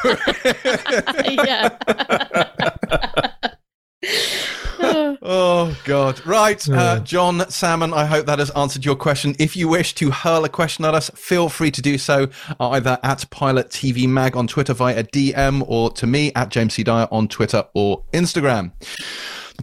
yeah. 1.43 1.77
Oh 4.79 5.75
God! 5.83 6.25
Right, 6.25 6.69
uh, 6.69 6.99
John 6.99 7.49
Salmon. 7.49 7.93
I 7.93 8.05
hope 8.05 8.27
that 8.27 8.39
has 8.39 8.51
answered 8.51 8.85
your 8.85 8.95
question. 8.95 9.35
If 9.39 9.55
you 9.57 9.67
wish 9.67 9.93
to 9.95 10.11
hurl 10.11 10.45
a 10.45 10.49
question 10.49 10.85
at 10.85 10.93
us, 10.93 11.09
feel 11.15 11.49
free 11.49 11.71
to 11.71 11.81
do 11.81 11.97
so 11.97 12.29
either 12.59 12.97
at 13.03 13.29
Pilot 13.31 13.69
TV 13.69 14.07
Mag 14.07 14.37
on 14.37 14.47
Twitter 14.47 14.73
via 14.73 15.03
DM 15.03 15.63
or 15.67 15.91
to 15.93 16.07
me 16.07 16.31
at 16.35 16.49
James 16.49 16.75
C 16.75 16.83
Dyer 16.83 17.07
on 17.11 17.27
Twitter 17.27 17.65
or 17.73 18.03
Instagram. 18.13 18.71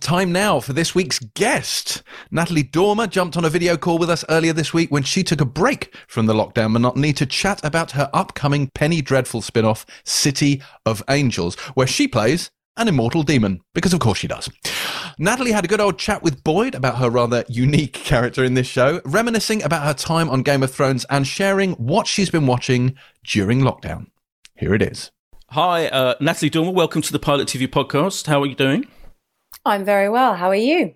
Time 0.00 0.32
now 0.32 0.60
for 0.60 0.72
this 0.72 0.94
week's 0.94 1.18
guest. 1.18 2.02
Natalie 2.30 2.62
Dormer 2.62 3.06
jumped 3.06 3.36
on 3.36 3.44
a 3.44 3.48
video 3.48 3.76
call 3.76 3.96
with 3.96 4.10
us 4.10 4.24
earlier 4.28 4.52
this 4.52 4.74
week 4.74 4.90
when 4.90 5.02
she 5.02 5.22
took 5.22 5.40
a 5.40 5.46
break 5.46 5.96
from 6.08 6.26
the 6.26 6.34
lockdown 6.34 6.72
monotony 6.72 7.12
to 7.14 7.24
chat 7.24 7.64
about 7.64 7.92
her 7.92 8.10
upcoming 8.12 8.68
Penny 8.74 9.00
Dreadful 9.00 9.40
spin 9.40 9.64
off, 9.64 9.86
City 10.04 10.62
of 10.84 11.02
Angels, 11.08 11.54
where 11.74 11.86
she 11.86 12.06
plays 12.06 12.50
an 12.76 12.88
immortal 12.88 13.22
demon, 13.22 13.60
because 13.72 13.94
of 13.94 14.00
course 14.00 14.18
she 14.18 14.26
does. 14.26 14.50
Natalie 15.18 15.52
had 15.52 15.64
a 15.64 15.68
good 15.68 15.80
old 15.80 15.98
chat 15.98 16.22
with 16.22 16.42
Boyd 16.44 16.74
about 16.74 16.98
her 16.98 17.08
rather 17.08 17.44
unique 17.48 17.92
character 17.92 18.44
in 18.44 18.54
this 18.54 18.66
show, 18.66 19.00
reminiscing 19.04 19.62
about 19.62 19.86
her 19.86 19.94
time 19.94 20.28
on 20.28 20.42
Game 20.42 20.62
of 20.62 20.72
Thrones 20.72 21.06
and 21.08 21.26
sharing 21.26 21.72
what 21.74 22.06
she's 22.06 22.30
been 22.30 22.46
watching 22.46 22.96
during 23.22 23.60
lockdown. 23.60 24.08
Here 24.56 24.74
it 24.74 24.82
is. 24.82 25.12
Hi, 25.50 25.86
uh, 25.86 26.14
Natalie 26.20 26.50
Dormer. 26.50 26.72
Welcome 26.72 27.00
to 27.02 27.12
the 27.12 27.20
Pilot 27.20 27.48
TV 27.48 27.68
podcast. 27.68 28.26
How 28.26 28.42
are 28.42 28.46
you 28.46 28.56
doing? 28.56 28.88
I'm 29.66 29.84
very 29.84 30.08
well. 30.08 30.34
How 30.34 30.48
are 30.48 30.54
you? 30.54 30.94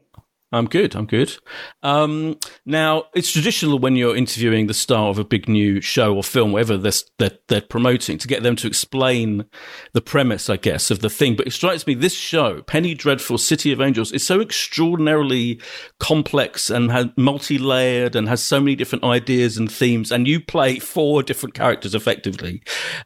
I'm 0.50 0.64
good. 0.64 0.94
I'm 0.94 1.04
good. 1.04 1.36
Um, 1.82 2.38
now, 2.64 3.04
it's 3.14 3.30
traditional 3.30 3.78
when 3.78 3.96
you're 3.96 4.16
interviewing 4.16 4.66
the 4.66 4.72
star 4.72 5.10
of 5.10 5.18
a 5.18 5.24
big 5.24 5.46
new 5.46 5.82
show 5.82 6.16
or 6.16 6.22
film, 6.22 6.52
whatever 6.52 6.78
they're, 6.78 6.92
they're, 7.18 7.38
they're 7.48 7.60
promoting, 7.60 8.16
to 8.16 8.26
get 8.26 8.42
them 8.42 8.56
to 8.56 8.66
explain 8.66 9.44
the 9.92 10.00
premise, 10.00 10.48
I 10.48 10.56
guess, 10.56 10.90
of 10.90 11.00
the 11.00 11.10
thing. 11.10 11.36
But 11.36 11.48
it 11.48 11.52
strikes 11.52 11.86
me 11.86 11.92
this 11.92 12.14
show, 12.14 12.62
Penny 12.62 12.94
Dreadful 12.94 13.36
City 13.36 13.72
of 13.72 13.80
Angels, 13.82 14.10
is 14.10 14.26
so 14.26 14.40
extraordinarily 14.40 15.60
complex 16.00 16.70
and 16.70 17.12
multi-layered 17.18 18.16
and 18.16 18.26
has 18.26 18.42
so 18.42 18.58
many 18.58 18.74
different 18.74 19.04
ideas 19.04 19.58
and 19.58 19.70
themes. 19.70 20.10
And 20.10 20.26
you 20.26 20.40
play 20.40 20.78
four 20.78 21.22
different 21.22 21.54
characters 21.54 21.94
effectively 21.94 22.62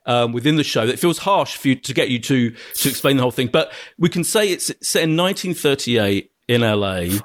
um, 0.07 0.30
within 0.30 0.55
the 0.55 0.64
show. 0.64 0.84
It 0.84 1.01
feels 1.01 1.18
harsh 1.18 1.57
for 1.57 1.68
you 1.68 1.74
to 1.74 1.93
get 1.93 2.09
you 2.09 2.20
to 2.20 2.51
to 2.51 2.88
explain 2.88 3.16
the 3.16 3.22
whole 3.22 3.32
thing. 3.32 3.49
But 3.49 3.72
we 3.99 4.09
can 4.09 4.22
say 4.22 4.49
it's 4.49 4.66
set 4.80 5.03
in 5.03 5.16
1938 5.16 6.30
in 6.49 6.61
LA 6.61 7.18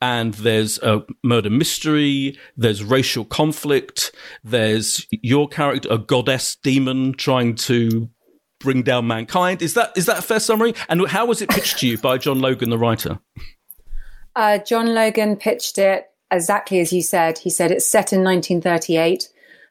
and 0.00 0.34
there's 0.34 0.78
a 0.78 1.04
murder 1.24 1.50
mystery, 1.50 2.38
there's 2.56 2.84
racial 2.84 3.24
conflict, 3.24 4.12
there's 4.44 5.06
your 5.10 5.48
character, 5.48 5.88
a 5.90 5.98
goddess 5.98 6.56
demon 6.62 7.14
trying 7.14 7.54
to 7.54 8.08
bring 8.60 8.82
down 8.82 9.06
mankind. 9.06 9.62
Is 9.62 9.74
that 9.74 9.96
is 9.96 10.06
that 10.06 10.18
a 10.18 10.22
fair 10.22 10.40
summary? 10.40 10.74
And 10.88 11.06
how 11.08 11.26
was 11.26 11.42
it 11.42 11.50
pitched 11.50 11.78
to 11.78 11.88
you 11.88 11.98
by 11.98 12.18
John 12.18 12.40
Logan, 12.40 12.70
the 12.70 12.78
writer? 12.78 13.18
Uh, 14.36 14.58
John 14.58 14.94
Logan 14.94 15.36
pitched 15.36 15.78
it 15.78 16.06
exactly 16.30 16.80
as 16.80 16.92
you 16.92 17.02
said. 17.02 17.38
He 17.38 17.50
said 17.50 17.70
it's 17.70 17.86
set 17.86 18.12
in 18.12 18.22
1938, 18.22 19.28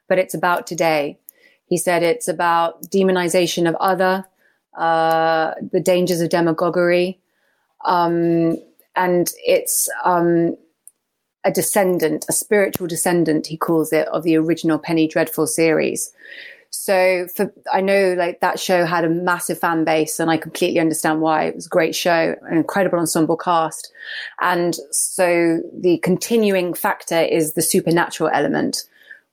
but 0.10 0.20
it's 0.20 0.34
about 0.34 0.68
today. 0.68 1.20
He 1.66 1.78
said 1.78 2.04
it's 2.04 2.28
about 2.28 2.84
demonization 2.84 3.68
of 3.68 3.76
other, 3.76 4.26
uh, 4.78 5.54
the 5.72 5.82
dangers 5.82 6.22
of 6.22 6.30
demagoguery, 6.30 7.20
um, 7.86 8.58
and 8.98 9.32
it's 9.46 9.90
um, 10.04 10.58
a 11.46 11.52
descendant, 11.52 12.26
a 12.28 12.34
spiritual 12.34 12.88
descendant, 12.88 13.48
he 13.48 13.56
calls 13.56 13.94
it, 13.94 14.08
of 14.10 14.24
the 14.24 14.36
original 14.36 14.78
Penny 14.78 15.08
Dreadful 15.08 15.48
series. 15.48 16.12
So 16.70 17.28
for 17.34 17.54
I 17.72 17.80
know 17.80 18.14
like 18.18 18.42
that 18.42 18.60
show 18.60 18.86
had 18.86 19.06
a 19.06 19.10
massive 19.10 19.58
fan 19.58 19.86
base 19.86 20.20
and 20.20 20.30
I 20.30 20.38
completely 20.38 20.80
understand 20.80 21.22
why. 21.22 21.46
It 21.46 21.56
was 21.56 21.66
a 21.66 21.70
great 21.70 21.96
show, 21.96 22.36
an 22.42 22.58
incredible 22.58 23.00
ensemble 23.00 23.38
cast. 23.38 23.92
And 24.42 24.76
so 24.92 25.62
the 25.74 25.98
continuing 26.00 26.74
factor 26.74 27.22
is 27.22 27.54
the 27.54 27.62
supernatural 27.62 28.30
element, 28.34 28.84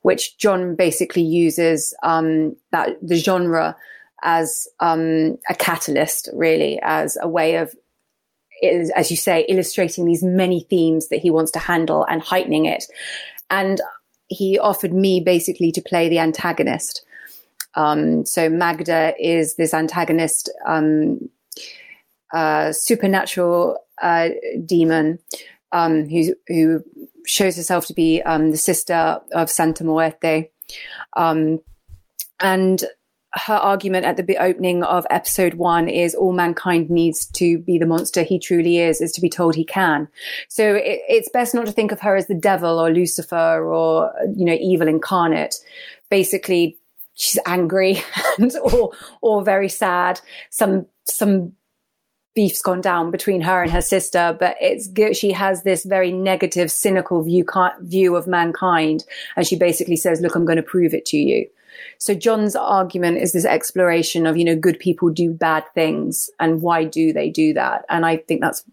which 0.03 0.37
John 0.37 0.75
basically 0.75 1.23
uses 1.23 1.93
um, 2.03 2.55
that 2.71 2.97
the 3.01 3.17
genre 3.17 3.75
as 4.23 4.67
um, 4.79 5.37
a 5.49 5.55
catalyst, 5.55 6.29
really, 6.33 6.79
as 6.81 7.17
a 7.21 7.27
way 7.27 7.55
of, 7.57 7.75
as 8.67 9.11
you 9.11 9.17
say, 9.17 9.45
illustrating 9.47 10.05
these 10.05 10.23
many 10.23 10.61
themes 10.69 11.09
that 11.09 11.19
he 11.19 11.29
wants 11.29 11.51
to 11.51 11.59
handle 11.59 12.05
and 12.05 12.21
heightening 12.21 12.65
it. 12.65 12.85
And 13.49 13.81
he 14.27 14.57
offered 14.57 14.93
me 14.93 15.19
basically 15.19 15.71
to 15.71 15.81
play 15.81 16.09
the 16.09 16.19
antagonist. 16.19 17.05
Um, 17.75 18.25
so 18.25 18.49
Magda 18.49 19.13
is 19.19 19.55
this 19.55 19.73
antagonist, 19.73 20.49
um, 20.65 21.29
uh, 22.33 22.71
supernatural 22.71 23.77
uh, 24.01 24.29
demon 24.65 25.19
um, 25.71 26.07
who 26.07 26.33
who 26.47 26.83
shows 27.25 27.57
herself 27.57 27.85
to 27.87 27.93
be 27.93 28.21
um, 28.23 28.51
the 28.51 28.57
sister 28.57 29.19
of 29.33 29.49
Santa 29.49 29.83
Muerte, 29.83 30.49
um, 31.15 31.59
and 32.39 32.83
her 33.35 33.55
argument 33.55 34.05
at 34.05 34.15
the 34.15 34.37
opening 34.37 34.83
of 34.83 35.05
episode 35.09 35.55
one 35.55 35.89
is 35.89 36.15
all 36.15 36.31
mankind 36.31 36.89
needs 36.89 37.25
to 37.25 37.57
be 37.59 37.77
the 37.77 37.85
monster 37.85 38.23
he 38.23 38.39
truly 38.39 38.79
is, 38.79 39.01
is 39.01 39.11
to 39.11 39.21
be 39.21 39.29
told 39.29 39.55
he 39.55 39.65
can. 39.65 40.07
So 40.47 40.75
it, 40.75 41.01
it's 41.09 41.29
best 41.29 41.53
not 41.53 41.65
to 41.65 41.71
think 41.71 41.91
of 41.91 41.99
her 42.01 42.15
as 42.15 42.27
the 42.27 42.35
devil 42.35 42.79
or 42.79 42.91
Lucifer 42.91 43.63
or, 43.63 44.13
you 44.35 44.45
know, 44.45 44.57
evil 44.59 44.87
incarnate. 44.87 45.55
Basically, 46.09 46.77
she's 47.15 47.39
angry 47.45 48.01
and, 48.37 48.53
or, 48.63 48.91
or 49.21 49.43
very 49.43 49.69
sad. 49.69 50.21
Some, 50.49 50.85
some 51.03 51.53
beef's 52.35 52.61
gone 52.61 52.81
down 52.81 53.11
between 53.11 53.41
her 53.41 53.61
and 53.61 53.71
her 53.71 53.81
sister, 53.81 54.35
but 54.39 54.55
it's 54.61 54.87
good. 54.87 55.15
She 55.17 55.33
has 55.33 55.63
this 55.63 55.83
very 55.83 56.11
negative, 56.11 56.71
cynical 56.71 57.21
view, 57.21 57.45
view 57.81 58.15
of 58.15 58.27
mankind. 58.27 59.03
And 59.35 59.45
she 59.45 59.57
basically 59.57 59.97
says, 59.97 60.21
look, 60.21 60.35
I'm 60.35 60.45
going 60.45 60.57
to 60.57 60.63
prove 60.63 60.93
it 60.93 61.05
to 61.07 61.17
you. 61.17 61.47
So 61.97 62.13
John's 62.13 62.55
argument 62.55 63.17
is 63.17 63.33
this 63.33 63.45
exploration 63.45 64.25
of, 64.25 64.37
you 64.37 64.45
know, 64.45 64.55
good 64.55 64.79
people 64.79 65.09
do 65.09 65.31
bad 65.31 65.63
things 65.73 66.29
and 66.39 66.61
why 66.61 66.83
do 66.83 67.13
they 67.13 67.29
do 67.29 67.53
that? 67.53 67.85
And 67.89 68.05
I 68.05 68.17
think 68.17 68.41
that's, 68.41 68.63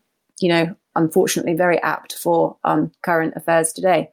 you 0.41 0.49
know, 0.49 0.75
unfortunately 0.95 1.55
very 1.55 1.81
apt 1.83 2.15
for 2.15 2.57
um, 2.65 2.93
current 3.03 3.35
affairs 3.37 3.73
today. 3.73 4.11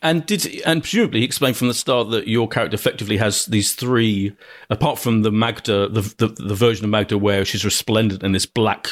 And 0.00 0.24
did 0.26 0.62
and 0.64 0.80
presumably 0.80 1.20
he 1.20 1.26
explained 1.26 1.56
from 1.56 1.66
the 1.66 1.74
start 1.74 2.10
that 2.10 2.28
your 2.28 2.46
character 2.46 2.76
effectively 2.76 3.16
has 3.16 3.46
these 3.46 3.74
three, 3.74 4.32
apart 4.70 4.96
from 4.96 5.22
the 5.22 5.32
Magda, 5.32 5.88
the, 5.88 6.02
the, 6.18 6.28
the 6.28 6.54
version 6.54 6.84
of 6.84 6.90
Magda 6.90 7.18
where 7.18 7.44
she's 7.44 7.64
resplendent 7.64 8.22
in 8.22 8.30
this 8.30 8.46
black 8.46 8.86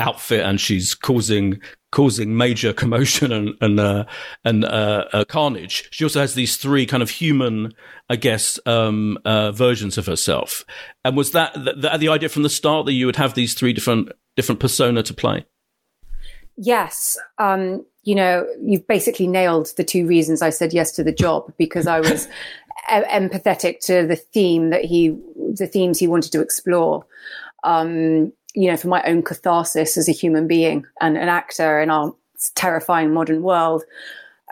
outfit 0.00 0.40
and 0.40 0.60
she's 0.60 0.92
causing 0.92 1.60
causing 1.92 2.36
major 2.36 2.72
commotion 2.82 3.32
and 3.32 3.54
and 3.60 3.80
uh, 3.80 4.04
and 4.44 4.64
uh, 4.64 5.04
uh, 5.12 5.24
carnage. 5.24 5.88
She 5.90 6.04
also 6.04 6.20
has 6.20 6.34
these 6.34 6.56
three 6.56 6.86
kind 6.86 7.02
of 7.02 7.10
human, 7.10 7.72
I 8.08 8.16
guess, 8.16 8.58
um, 8.66 9.18
uh, 9.24 9.52
versions 9.52 9.98
of 9.98 10.06
herself. 10.06 10.64
And 11.04 11.16
was 11.16 11.32
that 11.32 11.52
the, 11.54 11.96
the 11.98 12.08
idea 12.08 12.28
from 12.28 12.42
the 12.42 12.50
start 12.50 12.86
that 12.86 12.92
you 12.92 13.06
would 13.06 13.16
have 13.16 13.34
these 13.34 13.54
three 13.54 13.72
different 13.72 14.12
different 14.36 14.60
persona 14.60 15.02
to 15.02 15.14
play? 15.14 15.46
Yes. 16.56 17.16
Um, 17.38 17.86
you 18.02 18.14
know, 18.14 18.46
you've 18.62 18.86
basically 18.86 19.26
nailed 19.26 19.72
the 19.76 19.84
two 19.84 20.06
reasons 20.06 20.42
I 20.42 20.50
said 20.50 20.72
yes 20.72 20.92
to 20.92 21.04
the 21.04 21.12
job 21.12 21.52
because 21.58 21.86
I 21.86 22.00
was 22.00 22.28
empathetic 22.90 23.80
to 23.86 24.06
the 24.06 24.16
theme 24.16 24.70
that 24.70 24.84
he, 24.84 25.16
the 25.54 25.66
themes 25.66 25.98
he 25.98 26.06
wanted 26.06 26.32
to 26.32 26.40
explore. 26.40 27.04
Um, 27.64 28.32
you 28.54 28.70
know, 28.70 28.76
for 28.76 28.88
my 28.88 29.02
own 29.04 29.22
catharsis 29.22 29.96
as 29.96 30.08
a 30.08 30.12
human 30.12 30.46
being 30.46 30.84
and 31.00 31.16
an 31.16 31.28
actor 31.28 31.80
in 31.80 31.90
our 31.90 32.14
terrifying 32.54 33.12
modern 33.12 33.42
world. 33.42 33.84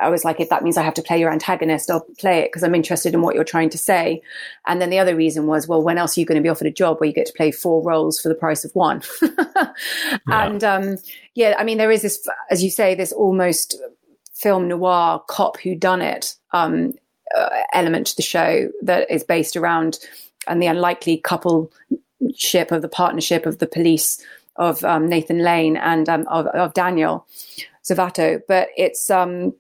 I 0.00 0.10
was 0.10 0.24
like, 0.24 0.38
if 0.38 0.48
that 0.50 0.62
means 0.62 0.76
I 0.76 0.84
have 0.84 0.94
to 0.94 1.02
play 1.02 1.18
your 1.18 1.32
antagonist, 1.32 1.90
I'll 1.90 2.06
play 2.18 2.40
it 2.40 2.48
because 2.48 2.62
I'm 2.62 2.74
interested 2.74 3.14
in 3.14 3.22
what 3.22 3.34
you're 3.34 3.42
trying 3.42 3.70
to 3.70 3.78
say. 3.78 4.22
And 4.66 4.80
then 4.80 4.90
the 4.90 4.98
other 4.98 5.16
reason 5.16 5.46
was, 5.46 5.66
well, 5.66 5.82
when 5.82 5.98
else 5.98 6.16
are 6.16 6.20
you 6.20 6.26
going 6.26 6.36
to 6.36 6.42
be 6.42 6.48
offered 6.48 6.68
a 6.68 6.72
job 6.72 6.98
where 6.98 7.08
you 7.08 7.14
get 7.14 7.26
to 7.26 7.32
play 7.32 7.50
four 7.50 7.82
roles 7.82 8.20
for 8.20 8.28
the 8.28 8.34
price 8.34 8.64
of 8.64 8.70
one? 8.74 9.02
yeah. 9.22 9.72
And 10.28 10.62
um, 10.62 10.96
yeah, 11.34 11.56
I 11.58 11.64
mean, 11.64 11.78
there 11.78 11.90
is 11.90 12.02
this, 12.02 12.26
as 12.50 12.62
you 12.62 12.70
say, 12.70 12.94
this 12.94 13.12
almost 13.12 13.76
film 14.32 14.68
noir 14.68 15.20
cop 15.26 15.58
who 15.60 15.74
done 15.74 16.00
it 16.00 16.36
um, 16.52 16.94
uh, 17.36 17.48
element 17.72 18.06
to 18.08 18.16
the 18.16 18.22
show 18.22 18.70
that 18.82 19.10
is 19.10 19.24
based 19.24 19.56
around 19.56 19.98
and 20.46 20.62
the 20.62 20.66
unlikely 20.66 21.18
couple 21.18 21.72
ship 22.36 22.72
of 22.72 22.82
the 22.82 22.88
partnership 22.88 23.46
of 23.46 23.58
the 23.58 23.66
police 23.66 24.24
of 24.56 24.84
um, 24.84 25.08
Nathan 25.08 25.38
Lane 25.38 25.76
and 25.76 26.08
um, 26.08 26.26
of, 26.28 26.46
of, 26.48 26.74
Daniel 26.74 27.26
Zovatto. 27.84 28.40
But 28.48 28.68
it's 28.76 29.08
um, 29.08 29.54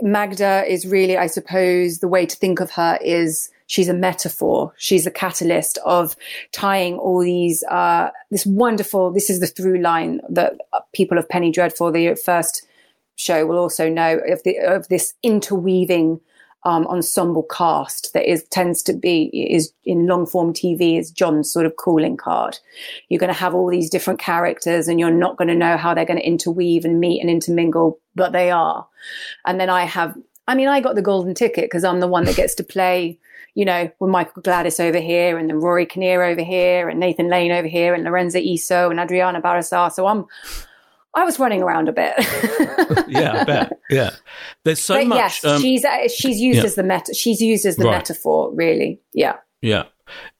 Magda 0.00 0.64
is 0.66 0.86
really, 0.86 1.16
I 1.16 1.26
suppose, 1.26 1.98
the 1.98 2.08
way 2.08 2.26
to 2.26 2.36
think 2.36 2.60
of 2.60 2.70
her 2.72 2.98
is 3.02 3.50
she's 3.66 3.88
a 3.88 3.94
metaphor. 3.94 4.72
She's 4.76 5.06
a 5.06 5.10
catalyst 5.10 5.78
of 5.84 6.16
tying 6.52 6.98
all 6.98 7.20
these, 7.20 7.62
uh, 7.64 8.10
this 8.30 8.46
wonderful, 8.46 9.12
this 9.12 9.30
is 9.30 9.40
the 9.40 9.46
through 9.46 9.78
line 9.78 10.20
that 10.28 10.54
people 10.92 11.18
of 11.18 11.28
Penny 11.28 11.50
Dreadful, 11.50 11.92
the 11.92 12.14
first 12.14 12.66
show, 13.16 13.46
will 13.46 13.58
also 13.58 13.88
know 13.88 14.20
of, 14.28 14.42
the, 14.44 14.58
of 14.58 14.88
this 14.88 15.14
interweaving 15.22 16.20
um, 16.64 16.86
ensemble 16.86 17.42
cast 17.44 18.12
that 18.14 18.30
is 18.30 18.44
tends 18.44 18.82
to 18.82 18.94
be 18.94 19.24
is 19.34 19.72
in 19.84 20.06
long 20.06 20.26
form 20.26 20.52
TV 20.52 20.98
is 20.98 21.10
John's 21.10 21.52
sort 21.52 21.66
of 21.66 21.76
calling 21.76 22.16
card. 22.16 22.58
You're 23.08 23.18
going 23.18 23.32
to 23.32 23.38
have 23.38 23.54
all 23.54 23.68
these 23.68 23.90
different 23.90 24.18
characters, 24.18 24.88
and 24.88 24.98
you're 24.98 25.10
not 25.10 25.36
going 25.36 25.48
to 25.48 25.54
know 25.54 25.76
how 25.76 25.92
they're 25.94 26.06
going 26.06 26.18
to 26.18 26.26
interweave 26.26 26.84
and 26.84 27.00
meet 27.00 27.20
and 27.20 27.28
intermingle, 27.28 27.98
but 28.14 28.32
they 28.32 28.50
are. 28.50 28.86
And 29.44 29.60
then 29.60 29.68
I 29.68 29.84
have, 29.84 30.16
I 30.48 30.54
mean, 30.54 30.68
I 30.68 30.80
got 30.80 30.94
the 30.94 31.02
golden 31.02 31.34
ticket 31.34 31.64
because 31.64 31.84
I'm 31.84 32.00
the 32.00 32.08
one 32.08 32.24
that 32.24 32.36
gets 32.36 32.54
to 32.56 32.64
play. 32.64 33.18
You 33.56 33.64
know, 33.64 33.88
with 34.00 34.10
Michael 34.10 34.42
Gladis 34.42 34.80
over 34.80 34.98
here, 34.98 35.38
and 35.38 35.48
then 35.48 35.60
Rory 35.60 35.86
Kinnear 35.86 36.24
over 36.24 36.42
here, 36.42 36.88
and 36.88 36.98
Nathan 36.98 37.28
Lane 37.28 37.52
over 37.52 37.68
here, 37.68 37.94
and 37.94 38.04
Lorenza 38.04 38.40
Izzo 38.40 38.90
and 38.90 38.98
Adriana 38.98 39.40
Barraza. 39.40 39.92
So 39.92 40.08
I'm 40.08 40.26
I 41.16 41.24
was 41.24 41.38
running 41.38 41.62
around 41.62 41.88
a 41.88 41.92
bit. 41.92 42.14
yeah, 43.08 43.40
I 43.40 43.44
bet. 43.44 43.78
Yeah, 43.90 44.10
there's 44.64 44.80
so 44.80 44.94
but 44.94 45.06
much. 45.06 45.18
Yes, 45.18 45.44
um, 45.44 45.60
she's 45.60 45.84
uh, 45.84 46.08
she's 46.08 46.40
used 46.40 46.58
yeah. 46.58 46.64
as 46.64 46.74
the 46.74 46.82
meta. 46.82 47.14
She's 47.14 47.40
used 47.40 47.66
as 47.66 47.76
the 47.76 47.84
right. 47.84 47.92
metaphor, 47.92 48.52
really. 48.54 49.00
Yeah. 49.12 49.36
Yeah 49.62 49.84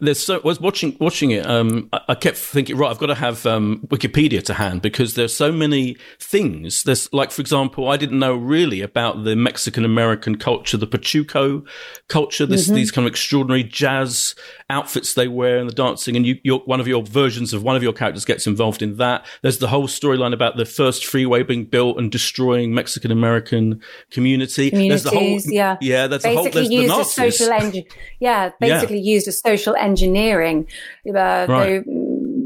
there's 0.00 0.20
so 0.20 0.36
I 0.36 0.40
was 0.44 0.60
watching 0.60 0.96
watching 1.00 1.30
it. 1.30 1.46
Um, 1.46 1.88
I, 1.92 2.00
I, 2.08 2.14
kept 2.14 2.36
thinking, 2.36 2.76
right, 2.76 2.90
I've 2.90 2.98
got 2.98 3.06
to 3.06 3.14
have 3.14 3.46
um, 3.46 3.86
Wikipedia 3.88 4.42
to 4.44 4.54
hand 4.54 4.82
because 4.82 5.14
there's 5.14 5.34
so 5.34 5.50
many 5.50 5.96
things. 6.18 6.82
There's 6.82 7.12
like, 7.12 7.30
for 7.30 7.40
example, 7.40 7.88
I 7.88 7.96
didn't 7.96 8.18
know 8.18 8.34
really 8.34 8.80
about 8.80 9.24
the 9.24 9.36
Mexican 9.36 9.84
American 9.84 10.36
culture, 10.36 10.76
the 10.76 10.86
Pachuco 10.86 11.66
culture. 12.08 12.46
This 12.46 12.66
mm-hmm. 12.66 12.74
these 12.74 12.90
kind 12.90 13.06
of 13.06 13.12
extraordinary 13.12 13.64
jazz 13.64 14.34
outfits 14.70 15.14
they 15.14 15.28
wear 15.28 15.58
and 15.58 15.68
the 15.68 15.74
dancing. 15.74 16.16
And 16.16 16.26
you, 16.26 16.36
one 16.66 16.80
of 16.80 16.88
your 16.88 17.02
versions 17.02 17.52
of 17.52 17.62
one 17.62 17.76
of 17.76 17.82
your 17.82 17.92
characters 17.92 18.24
gets 18.24 18.46
involved 18.46 18.82
in 18.82 18.96
that. 18.96 19.24
There's 19.42 19.58
the 19.58 19.68
whole 19.68 19.88
storyline 19.88 20.34
about 20.34 20.56
the 20.56 20.66
first 20.66 21.06
freeway 21.06 21.42
being 21.42 21.64
built 21.64 21.98
and 21.98 22.10
destroying 22.10 22.74
Mexican 22.74 23.10
American 23.10 23.80
community. 24.10 24.70
Communities, 24.70 25.02
there's 25.04 25.14
the 25.14 25.18
whole, 25.18 25.52
yeah, 25.52 25.76
yeah. 25.80 26.06
There's 26.06 26.22
basically 26.22 26.32
the 26.32 26.36
whole. 26.36 26.52
There's 26.52 26.70
used 26.70 26.94
the 26.94 27.00
as 27.00 27.14
social 27.14 27.52
engine. 27.52 27.84
Yeah, 28.20 28.50
basically 28.60 28.98
yeah. 28.98 29.14
used 29.14 29.28
as 29.28 29.40
social 29.40 29.53
social 29.56 29.76
engineering. 29.76 30.66
Uh, 31.06 31.46
right. 31.48 31.84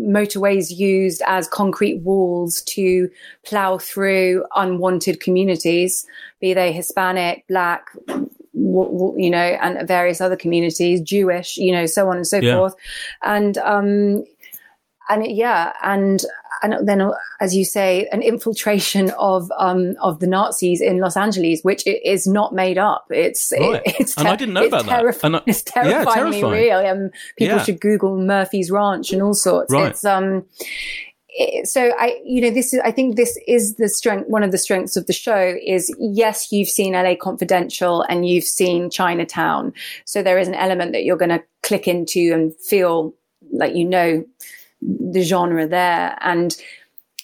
motorways 0.09 0.77
used 0.77 1.23
as 1.27 1.47
concrete 1.49 2.01
walls 2.01 2.63
to 2.63 3.11
plow 3.45 3.79
through 3.79 4.45
unwanted 4.57 5.21
communities, 5.21 6.07
be 6.41 6.55
they 6.55 6.73
Hispanic, 6.73 7.45
Black, 7.49 7.91
you 8.55 9.31
know, 9.31 9.59
and 9.63 9.87
various 9.87 10.21
other 10.21 10.37
communities, 10.37 11.01
Jewish, 11.01 11.57
you 11.57 11.73
know, 11.73 11.87
so 11.87 12.09
on 12.09 12.17
and 12.17 12.27
so 12.27 12.39
yeah. 12.39 12.57
forth. 12.57 12.75
And, 13.23 13.59
um, 13.59 14.25
and 15.11 15.27
yeah, 15.27 15.73
and 15.83 16.25
and 16.63 16.89
then, 16.89 17.11
as 17.41 17.55
you 17.55 17.65
say, 17.65 18.09
an 18.13 18.23
infiltration 18.23 19.11
of 19.19 19.51
um, 19.59 19.95
of 20.01 20.21
the 20.21 20.27
Nazis 20.27 20.81
in 20.81 20.99
Los 20.99 21.17
Angeles, 21.17 21.63
which 21.63 21.87
is 21.87 22.27
not 22.27 22.55
made 22.55 22.79
up. 22.79 23.07
It's 23.11 23.53
right. 23.53 23.83
it, 23.85 23.97
it's 24.01 24.15
ter- 24.15 24.23
and 24.23 24.29
I 24.29 24.37
didn't 24.37 24.55
know 24.55 24.67
about 24.67 24.85
terrif- 24.85 25.21
that. 25.21 25.35
I, 25.35 25.43
it's 25.47 25.63
terrifyingly 25.63 26.01
yeah, 26.01 26.15
terrifying. 26.15 26.53
real. 26.53 26.79
Um, 26.79 27.11
people 27.37 27.57
yeah. 27.57 27.63
should 27.63 27.81
Google 27.81 28.19
Murphy's 28.19 28.71
Ranch 28.71 29.13
and 29.13 29.23
all 29.23 29.35
sorts. 29.35 29.73
Right. 29.73 29.91
It's 29.91 30.05
um. 30.05 30.45
so 31.65 31.93
I, 31.99 32.21
you 32.25 32.41
know, 32.41 32.51
this 32.51 32.75
is, 32.75 32.81
I 32.85 32.91
think 32.91 33.17
this 33.17 33.39
is 33.47 33.77
the 33.77 33.89
strength, 33.89 34.29
one 34.29 34.43
of 34.43 34.51
the 34.51 34.59
strengths 34.59 34.97
of 34.97 35.07
the 35.07 35.13
show 35.13 35.55
is 35.65 35.95
yes, 35.99 36.51
you've 36.51 36.69
seen 36.69 36.95
LA 36.95 37.15
Confidential 37.21 38.03
and 38.03 38.29
you've 38.29 38.45
seen 38.45 38.91
Chinatown. 38.91 39.73
So 40.05 40.23
there 40.23 40.39
is 40.39 40.49
an 40.49 40.55
element 40.55 40.93
that 40.93 41.05
you're 41.05 41.17
going 41.17 41.29
to 41.29 41.43
click 41.63 41.87
into 41.87 42.33
and 42.33 42.55
feel 42.57 43.15
like, 43.53 43.75
you 43.75 43.85
know, 43.85 44.25
the 44.81 45.22
genre 45.22 45.66
there. 45.66 46.16
And 46.20 46.57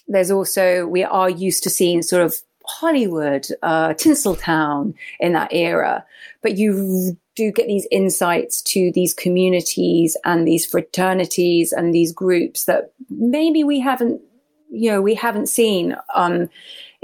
there's 0.07 0.31
also, 0.31 0.85
we 0.85 1.03
are 1.03 1.29
used 1.29 1.63
to 1.63 1.69
seeing 1.69 2.01
sort 2.01 2.23
of 2.23 2.35
Hollywood, 2.67 3.47
uh, 3.61 3.89
Tinseltown 3.89 4.93
in 5.19 5.33
that 5.33 5.53
era, 5.53 6.05
but 6.41 6.57
you 6.57 7.17
do 7.35 7.51
get 7.51 7.67
these 7.67 7.87
insights 7.91 8.61
to 8.61 8.91
these 8.93 9.13
communities 9.13 10.17
and 10.25 10.47
these 10.47 10.65
fraternities 10.65 11.71
and 11.71 11.93
these 11.93 12.11
groups 12.11 12.65
that 12.65 12.93
maybe 13.09 13.63
we 13.63 13.79
haven't, 13.79 14.21
you 14.71 14.89
know, 14.89 15.01
we 15.01 15.15
haven't 15.15 15.47
seen, 15.47 15.95
um, 16.15 16.49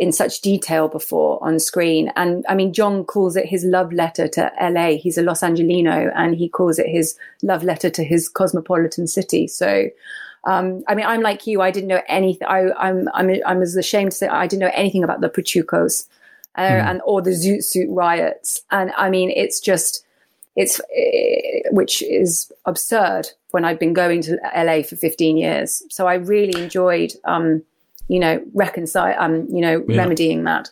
in 0.01 0.11
such 0.11 0.41
detail 0.41 0.87
before 0.87 1.37
on 1.43 1.59
screen. 1.59 2.11
And 2.15 2.43
I 2.49 2.55
mean, 2.55 2.73
John 2.73 3.03
calls 3.03 3.35
it 3.35 3.45
his 3.45 3.63
love 3.63 3.93
letter 3.93 4.27
to 4.29 4.51
LA. 4.59 4.97
He's 4.97 5.17
a 5.17 5.21
Los 5.21 5.43
Angelino 5.43 6.11
and 6.15 6.35
he 6.35 6.49
calls 6.49 6.79
it 6.79 6.87
his 6.87 7.15
love 7.43 7.63
letter 7.63 7.89
to 7.91 8.03
his 8.03 8.27
cosmopolitan 8.27 9.05
city. 9.05 9.47
So, 9.47 9.89
um, 10.43 10.83
I 10.87 10.95
mean, 10.95 11.05
I'm 11.05 11.21
like 11.21 11.45
you. 11.45 11.61
I 11.61 11.71
didn't 11.71 11.87
know 11.87 12.01
anything. 12.07 12.47
I, 12.47 12.71
I'm, 12.73 13.07
I'm, 13.13 13.31
I'm 13.45 13.61
as 13.61 13.75
ashamed 13.75 14.11
to 14.11 14.17
say 14.17 14.27
I 14.27 14.47
didn't 14.47 14.61
know 14.61 14.71
anything 14.73 15.03
about 15.03 15.21
the 15.21 15.29
Pachucos 15.29 16.07
uh, 16.55 16.61
mm. 16.61 16.89
and 16.89 17.01
or 17.05 17.21
the 17.21 17.31
Zoot 17.31 17.63
Suit 17.63 17.89
riots. 17.89 18.63
And 18.71 18.91
I 18.97 19.09
mean, 19.09 19.31
it's 19.31 19.59
just, 19.59 20.05
it's, 20.55 20.79
uh, 20.79 21.69
which 21.71 22.01
is 22.01 22.51
absurd 22.65 23.29
when 23.51 23.65
I've 23.65 23.79
been 23.79 23.93
going 23.93 24.21
to 24.23 24.39
LA 24.55 24.81
for 24.81 24.95
15 24.95 25.37
years. 25.37 25.83
So 25.89 26.07
I 26.07 26.15
really 26.15 26.59
enjoyed, 26.61 27.13
um, 27.25 27.61
you 28.07 28.19
know, 28.19 28.43
reconcile, 28.53 29.15
um, 29.19 29.47
you 29.49 29.61
know, 29.61 29.83
yeah. 29.87 30.01
remedying 30.01 30.43
that. 30.45 30.69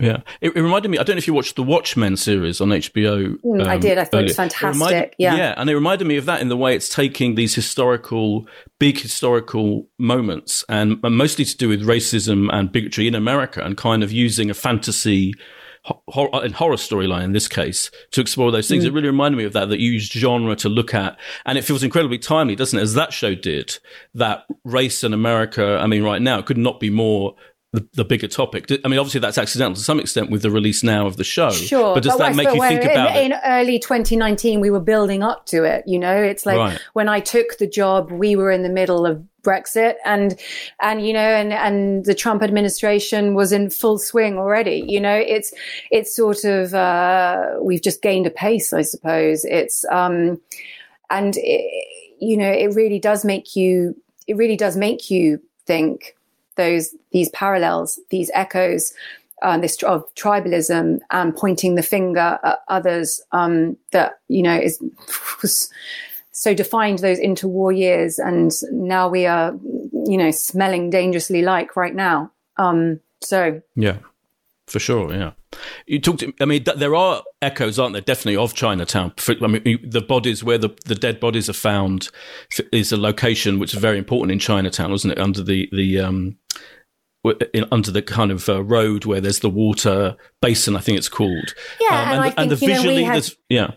Yeah, 0.00 0.18
it, 0.40 0.56
it, 0.56 0.62
reminded 0.62 0.90
me. 0.90 0.98
I 0.98 1.02
don't 1.02 1.16
know 1.16 1.18
if 1.18 1.26
you 1.26 1.34
watched 1.34 1.56
the 1.56 1.62
Watchmen 1.62 2.16
series 2.16 2.60
on 2.60 2.68
HBO. 2.68 3.36
Mm, 3.40 3.62
um, 3.62 3.68
I 3.68 3.78
did. 3.78 3.98
I 3.98 4.04
thought 4.04 4.14
earlier. 4.14 4.24
it 4.26 4.28
was 4.28 4.36
fantastic. 4.36 4.80
It 4.82 4.84
reminded, 4.84 5.14
yeah, 5.18 5.36
yeah, 5.36 5.54
and 5.56 5.68
it 5.68 5.74
reminded 5.74 6.06
me 6.06 6.16
of 6.16 6.24
that 6.26 6.40
in 6.40 6.48
the 6.48 6.56
way 6.56 6.74
it's 6.74 6.88
taking 6.88 7.34
these 7.34 7.54
historical, 7.54 8.46
big 8.78 9.00
historical 9.00 9.88
moments, 9.98 10.64
and, 10.68 11.00
and 11.02 11.16
mostly 11.16 11.44
to 11.44 11.56
do 11.56 11.68
with 11.68 11.82
racism 11.82 12.48
and 12.52 12.70
bigotry 12.70 13.08
in 13.08 13.14
America, 13.14 13.62
and 13.62 13.76
kind 13.76 14.02
of 14.02 14.12
using 14.12 14.50
a 14.50 14.54
fantasy 14.54 15.34
horror, 16.08 16.30
and 16.44 16.54
horror 16.54 16.76
storyline 16.76 17.24
in 17.24 17.32
this 17.32 17.48
case 17.48 17.90
to 18.12 18.20
explore 18.20 18.50
those 18.50 18.68
things. 18.68 18.84
Mm. 18.84 18.88
It 18.88 18.92
really 18.92 19.06
reminded 19.08 19.38
me 19.38 19.44
of 19.44 19.52
that, 19.52 19.68
that 19.68 19.80
you 19.80 19.92
used 19.92 20.12
genre 20.12 20.56
to 20.56 20.68
look 20.68 20.94
at. 20.94 21.18
And 21.46 21.58
it 21.58 21.62
feels 21.62 21.82
incredibly 21.82 22.18
timely, 22.18 22.56
doesn't 22.56 22.78
it? 22.78 22.82
As 22.82 22.94
that 22.94 23.12
show 23.12 23.34
did, 23.34 23.78
that 24.14 24.44
race 24.64 25.04
in 25.04 25.12
America, 25.12 25.78
I 25.80 25.86
mean, 25.86 26.02
right 26.02 26.22
now, 26.22 26.38
it 26.38 26.46
could 26.46 26.58
not 26.58 26.80
be 26.80 26.90
more 26.90 27.34
the, 27.72 27.86
the, 27.92 28.04
bigger 28.04 28.28
topic. 28.28 28.70
I 28.82 28.88
mean, 28.88 28.98
obviously 28.98 29.20
that's 29.20 29.36
accidental 29.36 29.74
to 29.74 29.80
some 29.80 30.00
extent 30.00 30.30
with 30.30 30.40
the 30.40 30.50
release 30.50 30.82
now 30.82 31.06
of 31.06 31.18
the 31.18 31.24
show. 31.24 31.50
Sure, 31.50 31.94
but 31.94 32.02
does 32.02 32.16
but 32.16 32.30
that 32.30 32.36
make 32.36 32.48
you 32.54 32.62
think 32.62 32.82
in, 32.82 32.90
about 32.90 33.10
in, 33.10 33.16
it? 33.16 33.24
In 33.26 33.40
early 33.44 33.78
2019, 33.78 34.60
we 34.60 34.70
were 34.70 34.80
building 34.80 35.22
up 35.22 35.44
to 35.46 35.64
it. 35.64 35.84
You 35.86 35.98
know, 35.98 36.16
it's 36.16 36.46
like 36.46 36.56
right. 36.56 36.80
when 36.94 37.08
I 37.08 37.20
took 37.20 37.58
the 37.58 37.66
job, 37.66 38.10
we 38.10 38.36
were 38.36 38.50
in 38.50 38.62
the 38.62 38.70
middle 38.70 39.04
of 39.04 39.22
Brexit 39.42 39.94
and, 40.04 40.38
and, 40.80 41.06
you 41.06 41.12
know, 41.12 41.20
and, 41.20 41.52
and 41.52 42.04
the 42.04 42.14
Trump 42.14 42.42
administration 42.42 43.34
was 43.34 43.52
in 43.52 43.70
full 43.70 43.98
swing 43.98 44.38
already. 44.38 44.84
You 44.86 45.00
know, 45.00 45.14
it's, 45.14 45.52
it's 45.90 46.14
sort 46.14 46.44
of, 46.44 46.74
uh, 46.74 47.56
we've 47.60 47.82
just 47.82 48.02
gained 48.02 48.26
a 48.26 48.30
pace, 48.30 48.72
I 48.72 48.82
suppose. 48.82 49.44
It's, 49.44 49.84
um, 49.90 50.40
and, 51.10 51.34
it, 51.36 51.86
you 52.20 52.36
know, 52.36 52.50
it 52.50 52.74
really 52.74 52.98
does 52.98 53.24
make 53.24 53.54
you, 53.54 53.94
it 54.26 54.36
really 54.36 54.56
does 54.56 54.76
make 54.76 55.10
you 55.10 55.40
think, 55.66 56.14
those 56.58 56.94
these 57.12 57.30
parallels, 57.30 57.98
these 58.10 58.30
echoes, 58.34 58.92
uh, 59.42 59.56
this 59.56 59.82
of 59.82 60.04
tribalism 60.14 60.98
and 61.10 61.34
pointing 61.34 61.76
the 61.76 61.82
finger 61.82 62.38
at 62.42 62.58
others 62.68 63.22
um, 63.32 63.78
that 63.92 64.20
you 64.28 64.42
know 64.42 64.58
is 64.58 64.82
so 66.32 66.52
defined 66.52 66.98
those 66.98 67.18
interwar 67.18 67.74
years, 67.76 68.18
and 68.18 68.52
now 68.72 69.08
we 69.08 69.24
are 69.24 69.58
you 69.92 70.18
know 70.18 70.30
smelling 70.30 70.90
dangerously 70.90 71.40
like 71.40 71.76
right 71.76 71.94
now. 71.94 72.30
Um, 72.58 73.00
so 73.22 73.62
yeah, 73.76 73.98
for 74.68 74.78
sure, 74.78 75.12
yeah. 75.12 75.32
You 75.86 76.00
talked. 76.00 76.24
I 76.40 76.44
mean, 76.44 76.64
there 76.76 76.94
are 76.94 77.22
echoes, 77.42 77.78
aren't 77.78 77.94
there? 77.94 78.02
Definitely 78.02 78.36
of 78.36 78.54
Chinatown. 78.54 79.12
I 79.28 79.46
mean, 79.46 79.78
the 79.82 80.00
bodies 80.00 80.44
where 80.44 80.58
the, 80.58 80.70
the 80.84 80.94
dead 80.94 81.20
bodies 81.20 81.48
are 81.48 81.54
found 81.54 82.10
is 82.72 82.92
a 82.92 82.96
location 82.96 83.58
which 83.58 83.74
is 83.74 83.80
very 83.80 83.98
important 83.98 84.32
in 84.32 84.38
Chinatown, 84.38 84.92
isn't 84.92 85.10
it? 85.10 85.18
Under 85.18 85.42
the 85.42 85.68
the 85.72 86.00
um, 86.00 86.36
in, 87.54 87.64
under 87.72 87.90
the 87.90 88.02
kind 88.02 88.30
of 88.30 88.48
uh, 88.48 88.62
road 88.62 89.04
where 89.04 89.20
there's 89.20 89.40
the 89.40 89.50
water 89.50 90.16
basin, 90.40 90.76
I 90.76 90.80
think 90.80 90.98
it's 90.98 91.08
called. 91.08 91.54
Yeah, 91.80 91.88
um, 91.88 91.94
and, 91.94 92.10
and, 92.10 92.20
I 92.20 92.22
think, 92.22 92.34
and 92.38 92.50
the 92.50 92.56
visually, 92.56 93.04
know, 93.04 93.12
had, 93.12 93.28
yeah 93.48 93.70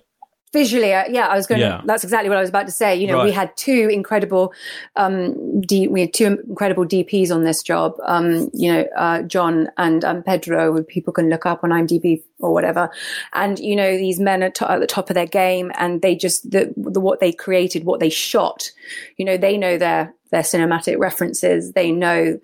visually 0.54 0.94
uh, 0.94 1.06
yeah 1.10 1.28
i 1.28 1.36
was 1.36 1.48
going 1.48 1.62
yeah. 1.62 1.78
to 1.78 1.88
that's 1.88 2.04
exactly 2.04 2.30
what 2.30 2.38
i 2.38 2.42
was 2.42 2.50
about 2.50 2.66
to 2.66 2.72
say. 2.72 2.96
You 2.96 3.08
know 3.08 3.18
right. 3.18 3.26
we 3.26 3.32
had 3.32 3.56
two 3.56 3.90
incredible 3.92 4.54
um 4.96 5.62
D, 5.62 5.88
we 5.88 6.02
had 6.02 6.14
two 6.14 6.40
incredible 6.48 6.86
dps 6.86 7.34
on 7.34 7.44
this 7.44 7.64
job. 7.64 7.94
Um 8.04 8.50
you 8.54 8.72
know 8.72 8.82
uh, 8.98 9.22
john 9.24 9.70
and 9.78 10.04
um, 10.04 10.24
pedro 10.24 10.74
who 10.74 10.84
people 10.84 11.14
can 11.14 11.30
look 11.30 11.46
up 11.46 11.64
on 11.64 11.70
imdb 11.70 12.22
or 12.40 12.54
whatever. 12.54 12.90
And 13.34 13.60
you 13.60 13.76
know 13.76 13.98
these 13.98 14.20
men 14.20 14.44
are 14.44 14.48
at 14.48 14.80
the 14.80 14.88
top 14.88 15.10
of 15.10 15.14
their 15.14 15.28
game 15.28 15.72
and 15.76 16.02
they 16.02 16.16
just 16.16 16.50
the, 16.50 16.74
the 16.76 17.00
what 17.00 17.20
they 17.20 17.32
created 17.32 17.86
what 17.86 18.00
they 18.00 18.10
shot 18.10 18.72
you 19.18 19.26
know 19.26 19.38
they 19.38 19.58
know 19.58 19.78
their 19.78 20.14
their 20.32 20.42
cinematic 20.42 20.98
references. 20.98 21.74
They 21.74 21.92
know 21.92 22.40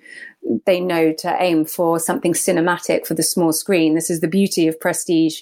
they 0.65 0.79
know 0.79 1.11
to 1.11 1.35
aim 1.39 1.65
for 1.65 1.99
something 1.99 2.33
cinematic 2.33 3.05
for 3.05 3.13
the 3.13 3.23
small 3.23 3.51
screen. 3.51 3.95
This 3.95 4.09
is 4.09 4.21
the 4.21 4.27
beauty 4.27 4.67
of 4.67 4.79
prestige 4.79 5.41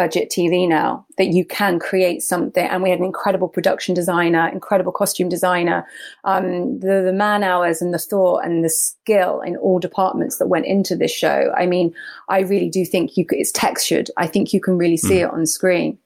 budget 0.00 0.30
TV 0.30 0.66
now 0.66 1.04
that 1.18 1.26
you 1.26 1.44
can 1.44 1.78
create 1.78 2.22
something. 2.22 2.66
And 2.66 2.82
we 2.82 2.88
had 2.88 3.00
an 3.00 3.04
incredible 3.04 3.48
production 3.48 3.94
designer, 3.94 4.48
incredible 4.48 4.92
costume 4.92 5.28
designer, 5.28 5.86
um, 6.24 6.80
the, 6.80 7.02
the 7.02 7.12
man 7.12 7.42
hours 7.42 7.82
and 7.82 7.92
the 7.92 7.98
thought 7.98 8.42
and 8.42 8.64
the 8.64 8.70
skill 8.70 9.42
in 9.42 9.58
all 9.58 9.78
departments 9.78 10.38
that 10.38 10.46
went 10.46 10.64
into 10.64 10.96
this 10.96 11.12
show. 11.12 11.52
I 11.54 11.66
mean, 11.66 11.94
I 12.30 12.40
really 12.40 12.70
do 12.70 12.86
think 12.86 13.18
you 13.18 13.26
could, 13.26 13.38
it's 13.38 13.52
textured. 13.52 14.10
I 14.16 14.26
think 14.26 14.54
you 14.54 14.60
can 14.62 14.78
really 14.78 14.96
see 14.96 15.16
mm. 15.16 15.24
it 15.24 15.30
on 15.30 15.44
screen. 15.44 15.98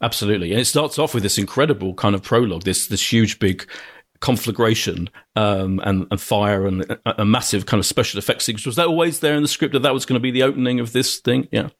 Absolutely. 0.00 0.52
And 0.52 0.60
it 0.60 0.66
starts 0.66 1.00
off 1.00 1.14
with 1.14 1.24
this 1.24 1.38
incredible 1.38 1.94
kind 1.94 2.14
of 2.14 2.22
prologue, 2.22 2.62
this, 2.62 2.86
this 2.86 3.12
huge, 3.12 3.40
big 3.40 3.68
conflagration 4.20 5.10
um, 5.34 5.80
and, 5.82 6.06
and, 6.12 6.20
fire 6.20 6.64
and 6.64 6.82
a, 7.04 7.22
a, 7.22 7.24
massive 7.24 7.66
kind 7.66 7.80
of 7.80 7.86
special 7.86 8.18
effects 8.18 8.44
sequence. 8.44 8.66
Was 8.66 8.76
that 8.76 8.86
always 8.86 9.18
there 9.18 9.34
in 9.34 9.42
the 9.42 9.48
script 9.48 9.72
that 9.72 9.82
that 9.82 9.92
was 9.92 10.06
going 10.06 10.14
to 10.14 10.22
be 10.22 10.30
the 10.30 10.44
opening 10.44 10.78
of 10.78 10.92
this 10.92 11.18
thing? 11.18 11.48
Yeah 11.50 11.70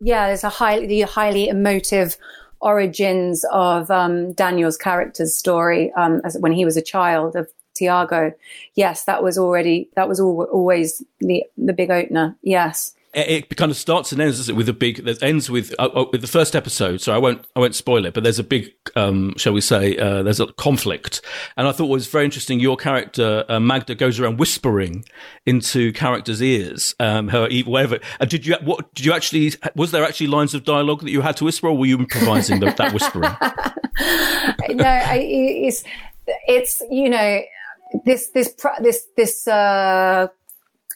yeah, 0.00 0.26
there's 0.26 0.44
a 0.44 0.48
highly 0.48 0.86
the 0.86 1.02
highly 1.02 1.48
emotive 1.48 2.16
origins 2.60 3.44
of 3.52 3.90
um, 3.90 4.32
Daniel's 4.32 4.76
character's 4.76 5.36
story 5.36 5.92
um, 5.92 6.20
as 6.24 6.36
when 6.38 6.52
he 6.52 6.64
was 6.64 6.76
a 6.76 6.82
child 6.82 7.36
of 7.36 7.48
Tiago. 7.74 8.32
Yes, 8.74 9.04
that 9.04 9.22
was 9.22 9.38
already 9.38 9.88
that 9.94 10.08
was 10.08 10.20
all, 10.20 10.44
always 10.52 11.02
the 11.20 11.44
the 11.56 11.72
big 11.72 11.90
opener. 11.90 12.36
Yes 12.42 12.94
it 13.14 13.56
kind 13.56 13.70
of 13.70 13.76
starts 13.76 14.12
and 14.12 14.20
ends 14.20 14.52
with 14.52 14.68
a 14.68 14.72
big. 14.72 15.06
It 15.06 15.22
ends 15.22 15.50
with 15.50 15.74
uh, 15.78 15.86
uh, 15.86 16.04
with 16.12 16.20
the 16.20 16.26
first 16.26 16.54
episode. 16.54 17.00
So 17.00 17.14
I 17.14 17.18
won't 17.18 17.46
I 17.56 17.60
won't 17.60 17.74
spoil 17.74 18.04
it, 18.04 18.14
but 18.14 18.22
there's 18.22 18.38
a 18.38 18.44
big, 18.44 18.72
um, 18.96 19.34
shall 19.36 19.52
we 19.52 19.60
say, 19.60 19.96
uh, 19.96 20.22
there's 20.22 20.40
a 20.40 20.46
conflict, 20.54 21.22
and 21.56 21.66
I 21.66 21.72
thought 21.72 21.86
it 21.86 21.90
was 21.90 22.06
very 22.06 22.24
interesting. 22.24 22.60
Your 22.60 22.76
character 22.76 23.44
uh, 23.48 23.60
Magda 23.60 23.94
goes 23.94 24.20
around 24.20 24.38
whispering 24.38 25.04
into 25.46 25.92
characters' 25.92 26.42
ears, 26.42 26.94
um, 27.00 27.28
her 27.28 27.48
whatever. 27.64 27.98
Did 28.26 28.46
you 28.46 28.56
what 28.62 28.94
did 28.94 29.06
you 29.06 29.12
actually 29.12 29.52
was 29.74 29.90
there 29.90 30.04
actually 30.04 30.28
lines 30.28 30.54
of 30.54 30.64
dialogue 30.64 31.00
that 31.00 31.10
you 31.10 31.22
had 31.22 31.36
to 31.38 31.44
whisper, 31.44 31.68
or 31.68 31.76
were 31.76 31.86
you 31.86 31.98
improvising 31.98 32.60
the, 32.60 32.72
that 32.72 32.92
whispering? 32.92 33.22
no, 34.76 34.84
I, 34.84 35.18
it's 35.18 35.82
it's 36.46 36.82
you 36.90 37.08
know 37.08 37.40
this 38.04 38.28
this 38.30 38.54
this 38.80 39.06
this 39.16 39.48
uh, 39.48 40.28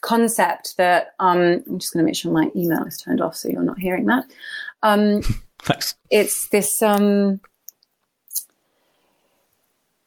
concept 0.03 0.77
that 0.77 1.13
um, 1.19 1.63
I'm 1.67 1.79
just 1.79 1.93
going 1.93 2.03
to 2.03 2.05
make 2.05 2.15
sure 2.15 2.31
my 2.31 2.51
email 2.55 2.83
is 2.83 3.01
turned 3.01 3.21
off 3.21 3.35
so 3.35 3.49
you're 3.49 3.63
not 3.63 3.79
hearing 3.79 4.05
that. 4.05 4.25
Um, 4.83 5.21
Thanks. 5.63 5.95
It's 6.11 6.49
this, 6.49 6.81
um, 6.81 7.39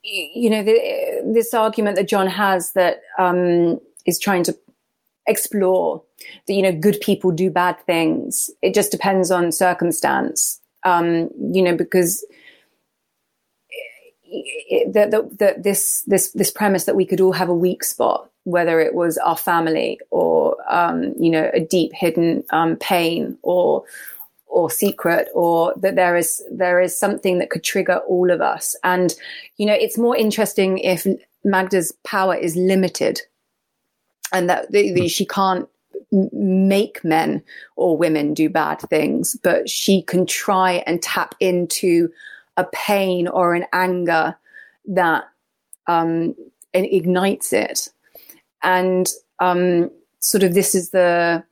you 0.02 0.50
know, 0.50 0.62
the, 0.62 1.32
this 1.34 1.54
argument 1.54 1.96
that 1.96 2.08
John 2.08 2.26
has 2.28 2.72
that 2.72 3.00
um, 3.18 3.80
is 4.04 4.18
trying 4.18 4.44
to 4.44 4.56
explore 5.26 6.02
that 6.46 6.54
you 6.54 6.62
know 6.62 6.72
good 6.72 7.00
people 7.00 7.32
do 7.32 7.50
bad 7.50 7.80
things. 7.80 8.50
It 8.62 8.74
just 8.74 8.92
depends 8.92 9.30
on 9.30 9.50
circumstance. 9.50 10.60
Um, 10.84 11.30
you 11.52 11.62
know, 11.62 11.76
because 11.76 12.24
the, 14.26 15.08
the, 15.10 15.36
the, 15.36 15.60
this 15.60 16.02
this 16.06 16.30
this 16.32 16.50
premise 16.50 16.84
that 16.84 16.94
we 16.96 17.06
could 17.06 17.20
all 17.20 17.32
have 17.32 17.48
a 17.48 17.54
weak 17.54 17.82
spot 17.82 18.30
whether 18.46 18.78
it 18.80 18.94
was 18.94 19.18
our 19.18 19.36
family 19.36 19.98
or 20.10 20.56
um, 20.72 21.12
you 21.18 21.30
know 21.30 21.50
a 21.52 21.60
deep 21.60 21.92
hidden 21.92 22.44
um, 22.50 22.76
pain 22.76 23.36
or 23.42 23.84
or 24.46 24.70
secret 24.70 25.28
or 25.34 25.74
that 25.76 25.96
there 25.96 26.16
is 26.16 26.42
there 26.50 26.80
is 26.80 26.98
something 26.98 27.38
that 27.38 27.50
could 27.50 27.64
trigger 27.64 27.96
all 28.08 28.30
of 28.30 28.40
us. 28.40 28.76
And 28.84 29.14
you 29.56 29.66
know 29.66 29.74
it's 29.74 29.98
more 29.98 30.16
interesting 30.16 30.78
if 30.78 31.06
magda's 31.44 31.92
power 32.04 32.36
is 32.36 32.54
limited 32.56 33.20
and 34.32 34.48
that 34.48 34.66
she 35.10 35.26
can't 35.26 35.68
make 36.32 37.04
men 37.04 37.42
or 37.74 37.96
women 37.96 38.32
do 38.32 38.48
bad 38.48 38.80
things 38.90 39.36
but 39.42 39.68
she 39.68 40.02
can 40.02 40.24
try 40.24 40.84
and 40.86 41.02
tap 41.02 41.34
into 41.40 42.08
a 42.56 42.64
pain 42.72 43.26
or 43.28 43.54
an 43.54 43.66
anger 43.72 44.36
that 44.86 45.24
um, 45.88 46.34
ignites 46.72 47.52
it 47.52 47.88
and 48.66 49.08
um, 49.38 49.90
sort 50.20 50.42
of 50.42 50.52
this 50.52 50.74
is 50.74 50.90
the 50.90 51.42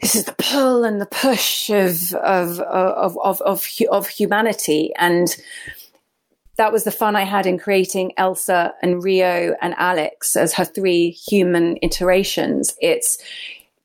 this 0.00 0.14
is 0.14 0.24
the 0.24 0.34
pull 0.34 0.84
and 0.84 1.00
the 1.00 1.06
push 1.06 1.70
of 1.70 2.12
of 2.14 2.60
of 2.60 3.18
of 3.18 3.42
of, 3.42 3.66
of 3.90 4.08
humanity 4.08 4.92
and 4.96 5.36
that 6.56 6.72
was 6.72 6.84
the 6.84 6.92
fun 6.92 7.16
I 7.16 7.22
had 7.22 7.46
in 7.46 7.58
creating 7.58 8.12
Elsa 8.16 8.74
and 8.80 9.02
Rio 9.02 9.56
and 9.60 9.74
Alex 9.76 10.36
as 10.36 10.54
her 10.54 10.64
three 10.64 11.10
human 11.10 11.78
iterations. 11.82 12.76
It's 12.80 13.18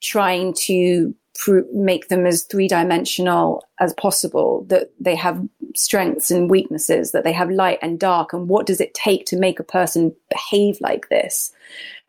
trying 0.02 0.54
to 0.66 1.16
pr- 1.40 1.62
make 1.74 2.10
them 2.10 2.26
as 2.26 2.44
three 2.44 2.68
dimensional 2.68 3.66
as 3.80 3.94
possible, 3.94 4.66
that 4.68 4.92
they 5.00 5.16
have 5.16 5.42
strengths 5.76 6.30
and 6.30 6.50
weaknesses, 6.50 7.12
that 7.14 7.24
they 7.24 7.32
have 7.32 7.50
light 7.50 7.80
and 7.82 8.00
dark. 8.00 8.34
And 8.34 8.48
what 8.50 8.66
does 8.66 8.82
it 8.82 8.94
take 8.94 9.26
to 9.28 9.38
make 9.38 9.60
a 9.60 9.64
person 9.64 10.16
behave 10.30 10.78
like 10.82 11.10
this? 11.10 11.52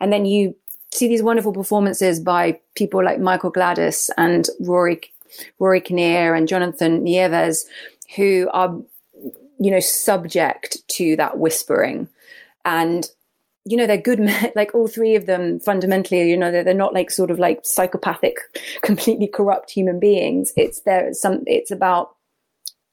And 0.01 0.13
then 0.13 0.27
you 0.27 0.57
see 0.93 1.07
these 1.07 1.23
wonderful 1.23 1.53
performances 1.53 2.19
by 2.19 2.59
people 2.75 3.05
like 3.05 3.21
Michael 3.21 3.53
Gladis 3.53 4.11
and 4.19 4.49
Rory, 4.61 5.01
Rory 5.61 5.81
Kinnear 5.81 6.35
and 6.35 6.49
Jonathan 6.49 7.05
Nieves, 7.05 7.65
who 8.17 8.51
are 8.53 8.77
you 9.61 9.71
know, 9.71 9.81
subject 9.81 10.79
to 10.89 11.17
that 11.17 11.39
whispering. 11.39 12.09
And, 12.65 13.09
you 13.65 13.77
know, 13.77 13.87
they're 13.87 13.97
good 13.97 14.21
men, 14.21 14.53
like 14.55 14.75
all 14.75 14.89
three 14.89 15.15
of 15.15 15.27
them 15.27 15.61
fundamentally, 15.61 16.29
you 16.29 16.37
know, 16.37 16.51
they're, 16.51 16.65
they're 16.65 16.75
not 16.75 16.95
like 16.95 17.11
sort 17.11 17.31
of 17.31 17.39
like 17.39 17.61
psychopathic, 17.65 18.37
completely 18.83 19.27
corrupt 19.27 19.71
human 19.71 20.01
beings. 20.01 20.53
It's 20.57 20.81
there, 20.83 21.13
some, 21.13 21.43
it's 21.47 21.71
about 21.71 22.17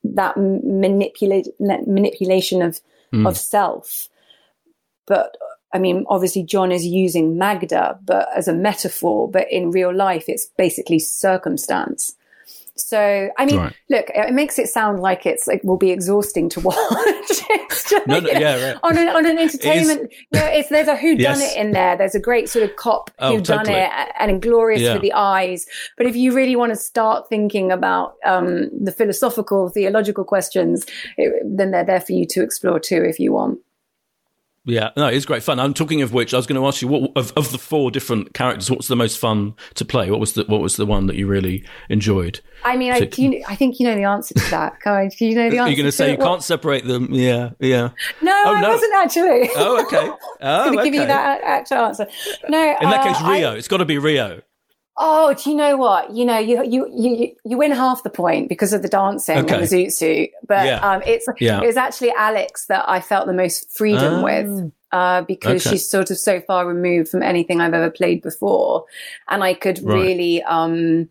that 0.03 0.35
manipulate, 0.37 1.47
manipulation 1.59 2.61
of, 2.61 2.79
mm. 3.13 3.27
of 3.27 3.37
self. 3.37 4.09
But 5.05 5.37
I 5.73 5.79
mean, 5.79 6.05
obviously 6.07 6.43
John 6.43 6.71
is 6.71 6.85
using 6.85 7.37
Magda, 7.37 7.99
but 8.03 8.27
as 8.35 8.47
a 8.47 8.53
metaphor, 8.53 9.29
but 9.29 9.51
in 9.51 9.71
real 9.71 9.93
life, 9.93 10.25
it's 10.27 10.47
basically 10.57 10.99
circumstance. 10.99 12.15
So, 12.79 13.29
I 13.37 13.45
mean, 13.45 13.57
right. 13.57 13.73
look, 13.89 14.05
it 14.09 14.33
makes 14.33 14.59
it 14.59 14.67
sound 14.67 14.99
like 14.99 15.25
it's 15.25 15.47
like 15.47 15.63
will 15.63 15.77
be 15.77 15.91
exhausting 15.91 16.49
to 16.49 16.59
watch. 16.61 16.75
it's 16.79 17.89
just, 17.89 18.07
no, 18.07 18.19
no, 18.19 18.29
yeah, 18.29 18.71
right. 18.71 18.79
on, 18.83 18.97
an, 18.97 19.07
on 19.09 19.25
an 19.25 19.37
entertainment, 19.39 20.11
you 20.11 20.39
know, 20.39 20.45
it's, 20.45 20.69
there's 20.69 20.87
a 20.87 20.95
who 20.95 21.15
done 21.15 21.39
yes. 21.39 21.55
it 21.55 21.59
in 21.59 21.71
there. 21.71 21.97
There's 21.97 22.15
a 22.15 22.19
great 22.19 22.49
sort 22.49 22.69
of 22.69 22.75
cop 22.75 23.11
oh, 23.19 23.35
who 23.35 23.41
done 23.41 23.65
totally. 23.65 23.79
it 23.79 23.91
and 24.19 24.41
glorious 24.41 24.81
yeah. 24.81 24.95
for 24.95 24.99
the 24.99 25.13
eyes. 25.13 25.65
But 25.97 26.07
if 26.07 26.15
you 26.15 26.33
really 26.33 26.55
want 26.55 26.71
to 26.71 26.75
start 26.75 27.29
thinking 27.29 27.71
about 27.71 28.15
um, 28.25 28.69
the 28.83 28.91
philosophical, 28.91 29.69
theological 29.69 30.23
questions, 30.23 30.85
it, 31.17 31.33
then 31.45 31.71
they're 31.71 31.85
there 31.85 32.01
for 32.01 32.13
you 32.13 32.25
to 32.27 32.43
explore 32.43 32.79
too, 32.79 33.03
if 33.03 33.19
you 33.19 33.33
want. 33.33 33.59
Yeah, 34.67 34.89
no, 34.97 35.07
it's 35.07 35.25
great 35.25 35.43
fun. 35.43 35.61
I'm 35.61 35.73
talking 35.73 36.01
of 36.01 36.11
which 36.11 36.33
I 36.33 36.37
was 36.37 36.45
going 36.45 36.59
to 36.59 36.67
ask 36.67 36.81
you 36.81 36.89
what 36.89 37.11
of, 37.15 37.31
of 37.37 37.53
the 37.53 37.57
four 37.57 37.89
different 37.89 38.33
characters, 38.33 38.69
what's 38.69 38.89
the 38.89 38.97
most 38.97 39.17
fun 39.17 39.55
to 39.75 39.85
play? 39.85 40.11
What 40.11 40.19
was 40.19 40.33
the 40.33 40.43
what 40.43 40.59
was 40.59 40.75
the 40.75 40.85
one 40.85 41.07
that 41.07 41.15
you 41.15 41.25
really 41.25 41.63
enjoyed? 41.89 42.41
I 42.65 42.75
mean, 42.75 42.91
I, 42.91 43.09
you, 43.15 43.45
I 43.47 43.55
think 43.55 43.79
you 43.79 43.87
know 43.87 43.95
the 43.95 44.03
answer 44.03 44.33
to 44.33 44.51
that. 44.51 44.81
Can 44.81 45.07
do 45.07 45.25
you 45.25 45.35
know 45.35 45.49
the 45.49 45.59
answer? 45.59 45.69
You're 45.69 45.77
going 45.77 45.85
to 45.85 45.91
say 45.93 46.11
you 46.11 46.17
can't 46.17 46.43
separate 46.43 46.85
them. 46.85 47.13
Yeah, 47.13 47.51
yeah. 47.59 47.91
No, 48.21 48.43
oh, 48.45 48.55
I 48.55 48.61
no. 48.61 48.69
wasn't 48.71 48.93
actually. 48.95 49.49
Oh, 49.55 49.81
okay. 49.85 50.09
Oh, 50.09 50.17
I'm 50.41 50.65
going 50.65 50.73
to 50.73 50.79
okay. 50.81 50.91
give 50.91 51.01
you 51.01 51.07
that 51.07 51.41
actual 51.43 51.77
answer. 51.77 52.07
No, 52.49 52.75
in 52.81 52.89
that 52.89 52.99
uh, 52.99 53.13
case, 53.13 53.21
Rio. 53.21 53.53
I, 53.53 53.55
it's 53.55 53.69
got 53.69 53.77
to 53.77 53.85
be 53.85 53.97
Rio. 53.97 54.41
Oh, 54.99 55.33
do 55.33 55.49
you 55.49 55.55
know 55.55 55.77
what? 55.77 56.11
You 56.11 56.25
know, 56.25 56.39
you 56.39 56.63
you 56.65 56.89
you 56.91 57.35
you 57.45 57.57
win 57.57 57.71
half 57.71 58.01
the 58.03 58.09
point 58.09 58.49
because 58.49 58.73
of 58.73 58.81
the 58.81 58.87
dancing 58.87 59.37
okay. 59.37 59.53
and 59.53 59.63
the 59.63 59.67
zoot 59.67 59.93
suit, 59.93 60.29
but 60.47 60.65
yeah. 60.65 60.79
um, 60.79 61.03
it's 61.05 61.27
yeah. 61.39 61.61
it 61.61 61.67
was 61.67 61.77
actually 61.77 62.11
Alex 62.17 62.65
that 62.65 62.83
I 62.89 62.99
felt 62.99 63.27
the 63.27 63.33
most 63.33 63.71
freedom 63.71 64.23
with 64.23 64.71
ah 64.91 65.17
uh, 65.17 65.21
because 65.21 65.65
okay. 65.65 65.75
she's 65.75 65.87
sort 65.87 66.09
of 66.09 66.17
so 66.17 66.41
far 66.41 66.65
removed 66.65 67.09
from 67.09 67.21
anything 67.21 67.61
I've 67.61 67.75
ever 67.75 67.91
played 67.91 68.23
before, 68.23 68.85
and 69.27 69.43
I 69.43 69.53
could 69.53 69.79
right. 69.83 69.93
really, 70.01 70.41
um, 70.43 71.09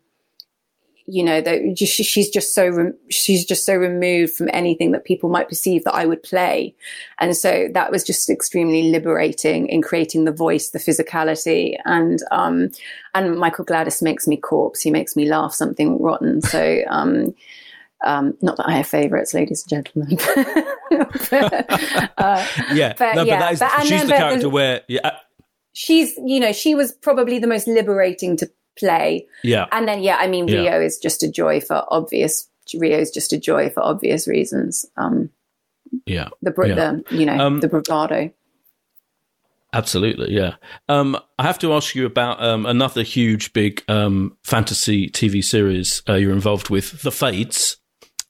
you 1.07 1.23
know, 1.23 1.41
that 1.41 1.79
she's 1.79 2.29
just 2.29 2.55
so 2.55 2.69
re- 2.69 2.93
she's 3.09 3.45
just 3.45 3.65
so 3.65 3.75
removed 3.75 4.35
from 4.35 4.51
anything 4.53 4.91
that 4.91 5.05
people 5.05 5.29
might 5.29 5.49
perceive 5.49 5.85
that 5.85 5.95
I 5.95 6.05
would 6.05 6.23
play, 6.23 6.75
and 7.19 7.37
so 7.37 7.69
that 7.73 7.93
was 7.93 8.03
just 8.03 8.29
extremely 8.29 8.91
liberating 8.91 9.69
in 9.69 9.83
creating 9.83 10.25
the 10.25 10.33
voice, 10.33 10.71
the 10.71 10.79
physicality, 10.79 11.77
and 11.85 12.19
um, 12.33 12.71
and 13.15 13.39
Michael 13.39 13.65
Gladis 13.65 14.03
makes 14.03 14.27
me 14.27 14.37
corpse. 14.37 14.81
He 14.81 14.91
makes 14.91 15.15
me 15.15 15.29
laugh 15.29 15.55
something 15.55 16.01
rotten. 16.01 16.43
So. 16.43 16.83
Um, 16.89 17.35
um, 18.05 18.37
not 18.43 18.59
that 18.59 18.69
I 18.69 18.73
have 18.73 18.87
favourites, 18.87 19.33
ladies 19.33 19.65
and 19.65 19.85
gentlemen. 19.85 20.19
but, 21.31 22.11
uh, 22.19 22.47
yeah, 22.73 22.93
but, 22.97 23.15
no, 23.15 23.23
yeah, 23.23 23.39
but 23.39 23.39
that 23.39 23.53
is, 23.53 23.59
but, 23.59 23.83
she's 23.85 24.03
the 24.03 24.09
character 24.09 24.49
where 24.51 24.83
yeah. 24.87 25.17
she's 25.73 26.13
you 26.19 26.39
know 26.39 26.53
she 26.53 26.75
was 26.75 26.93
probably 26.93 27.39
the 27.39 27.47
most 27.47 27.67
liberating 27.67 28.37
to 28.37 28.51
play. 28.79 29.27
Yeah, 29.43 29.67
and 29.73 29.87
then 29.89 30.03
yeah, 30.03 30.17
I 30.17 30.29
mean 30.29 30.47
Rio 30.47 30.63
yeah. 30.63 30.79
is 30.79 30.99
just 30.99 31.23
a 31.23 31.31
joy 31.31 31.61
for 31.61 31.85
obvious. 31.89 32.49
Rio 32.75 32.99
is 32.99 33.11
just 33.11 33.33
a 33.33 33.39
joy 33.39 33.71
for 33.71 33.83
obvious 33.83 34.27
reasons. 34.27 34.87
Um, 34.97 35.31
yeah, 36.05 36.29
the, 36.43 36.53
yeah. 36.67 36.75
the 36.75 37.05
you 37.11 37.27
know 37.27 37.39
um, 37.39 37.61
the 37.61 37.69
bravado. 37.69 38.33
Absolutely, 39.73 40.33
yeah. 40.33 40.55
Um, 40.89 41.19
I 41.39 41.43
have 41.43 41.59
to 41.59 41.75
ask 41.75 41.95
you 41.95 42.07
about 42.07 42.43
um, 42.43 42.65
another 42.65 43.03
huge, 43.03 43.53
big 43.53 43.85
um, 43.89 44.37
fantasy 44.43 45.11
TV 45.11 45.45
series 45.45 46.03
uh, 46.09 46.15
you're 46.15 46.33
involved 46.33 46.71
with, 46.71 47.03
The 47.03 47.13
Fades. 47.13 47.77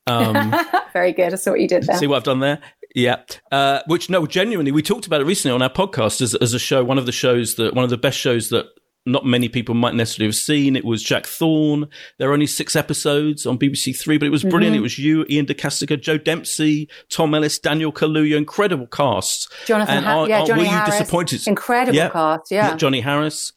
Um, 0.08 0.54
Very 0.92 1.12
good. 1.12 1.32
I 1.32 1.36
saw 1.36 1.52
what 1.52 1.60
you 1.60 1.68
did 1.68 1.84
there. 1.84 1.98
See 1.98 2.08
what 2.08 2.16
I've 2.16 2.24
done 2.24 2.40
there? 2.40 2.60
Yeah. 2.96 3.22
Uh, 3.52 3.80
which, 3.86 4.08
no, 4.08 4.26
genuinely, 4.26 4.72
we 4.72 4.82
talked 4.82 5.06
about 5.06 5.20
it 5.20 5.24
recently 5.24 5.54
on 5.54 5.62
our 5.62 5.70
podcast 5.70 6.20
as, 6.20 6.34
as 6.34 6.54
a 6.54 6.58
show, 6.58 6.82
one 6.82 6.98
of 6.98 7.06
the 7.06 7.12
shows 7.12 7.56
that, 7.56 7.74
one 7.74 7.84
of 7.84 7.90
the 7.90 7.98
best 7.98 8.18
shows 8.18 8.48
that 8.48 8.66
not 9.06 9.24
many 9.24 9.48
people 9.48 9.74
might 9.74 9.94
necessarily 9.94 10.28
have 10.28 10.34
seen. 10.34 10.76
It 10.76 10.84
was 10.84 11.02
Jack 11.02 11.26
Thorne. 11.26 11.88
There 12.18 12.30
are 12.30 12.32
only 12.32 12.46
six 12.46 12.74
episodes 12.76 13.46
on 13.46 13.58
BBC 13.58 13.96
Three, 13.96 14.18
but 14.18 14.26
it 14.26 14.30
was 14.30 14.42
brilliant. 14.42 14.74
Mm-hmm. 14.74 14.80
It 14.80 14.82
was 14.82 14.98
you, 14.98 15.24
Ian 15.30 15.46
De 15.46 15.54
Caestecker, 15.54 16.00
Joe 16.00 16.18
Dempsie, 16.18 16.88
Tom 17.08 17.34
Ellis, 17.34 17.58
Daniel 17.58 17.92
Kaluuya, 17.92 18.36
incredible 18.36 18.86
cast. 18.86 19.52
Jonathan, 19.66 20.02
ha- 20.02 20.22
are, 20.22 20.28
yeah, 20.28 20.44
Johnny 20.44 20.62
were 20.62 20.68
Harris. 20.68 20.94
you 20.94 21.00
disappointed? 21.00 21.46
Incredible 21.46 21.96
yeah. 21.96 22.08
cast, 22.08 22.50
yeah. 22.50 22.76
Johnny 22.76 23.00
Harris 23.00 23.52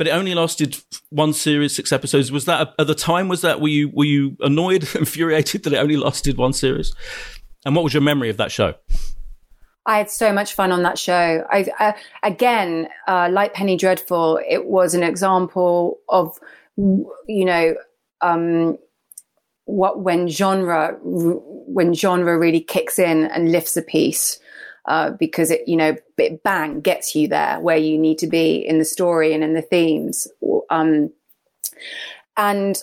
but 0.00 0.06
it 0.06 0.12
only 0.12 0.34
lasted 0.34 0.78
one 1.10 1.34
series, 1.34 1.76
six 1.76 1.92
episodes. 1.92 2.32
Was 2.32 2.46
that 2.46 2.72
at 2.78 2.86
the 2.86 2.94
time? 2.94 3.28
Was 3.28 3.42
that 3.42 3.60
were 3.60 3.68
you 3.68 3.90
were 3.90 4.06
you 4.06 4.34
annoyed, 4.40 4.82
infuriated 4.94 5.62
that 5.64 5.74
it 5.74 5.76
only 5.76 5.98
lasted 5.98 6.38
one 6.38 6.54
series? 6.54 6.94
And 7.66 7.76
what 7.76 7.84
was 7.84 7.92
your 7.92 8.02
memory 8.02 8.30
of 8.30 8.38
that 8.38 8.50
show? 8.50 8.76
I 9.86 9.98
had 9.98 10.10
so 10.10 10.32
much 10.32 10.54
fun 10.54 10.72
on 10.72 10.82
that 10.82 10.98
show. 10.98 11.44
I, 11.50 11.66
uh, 11.78 11.92
again, 12.22 12.88
uh, 13.08 13.28
like 13.32 13.54
Penny 13.54 13.76
Dreadful, 13.76 14.40
it 14.48 14.66
was 14.66 14.94
an 14.94 15.02
example 15.02 15.98
of, 16.08 16.38
you 16.76 17.44
know, 17.44 17.74
um, 18.20 18.78
what 19.64 20.00
when 20.00 20.28
genre 20.28 20.98
when 21.02 21.94
genre 21.94 22.36
really 22.38 22.60
kicks 22.60 22.98
in 22.98 23.26
and 23.26 23.52
lifts 23.52 23.76
a 23.76 23.82
piece 23.82 24.38
uh, 24.86 25.10
because 25.10 25.50
it 25.50 25.62
you 25.68 25.76
know 25.76 25.96
it 26.18 26.42
bang 26.42 26.80
gets 26.80 27.14
you 27.14 27.28
there 27.28 27.60
where 27.60 27.76
you 27.76 27.96
need 27.96 28.18
to 28.18 28.26
be 28.26 28.56
in 28.56 28.78
the 28.78 28.84
story 28.84 29.32
and 29.32 29.44
in 29.44 29.54
the 29.54 29.62
themes 29.62 30.26
um, 30.70 31.10
and 32.36 32.82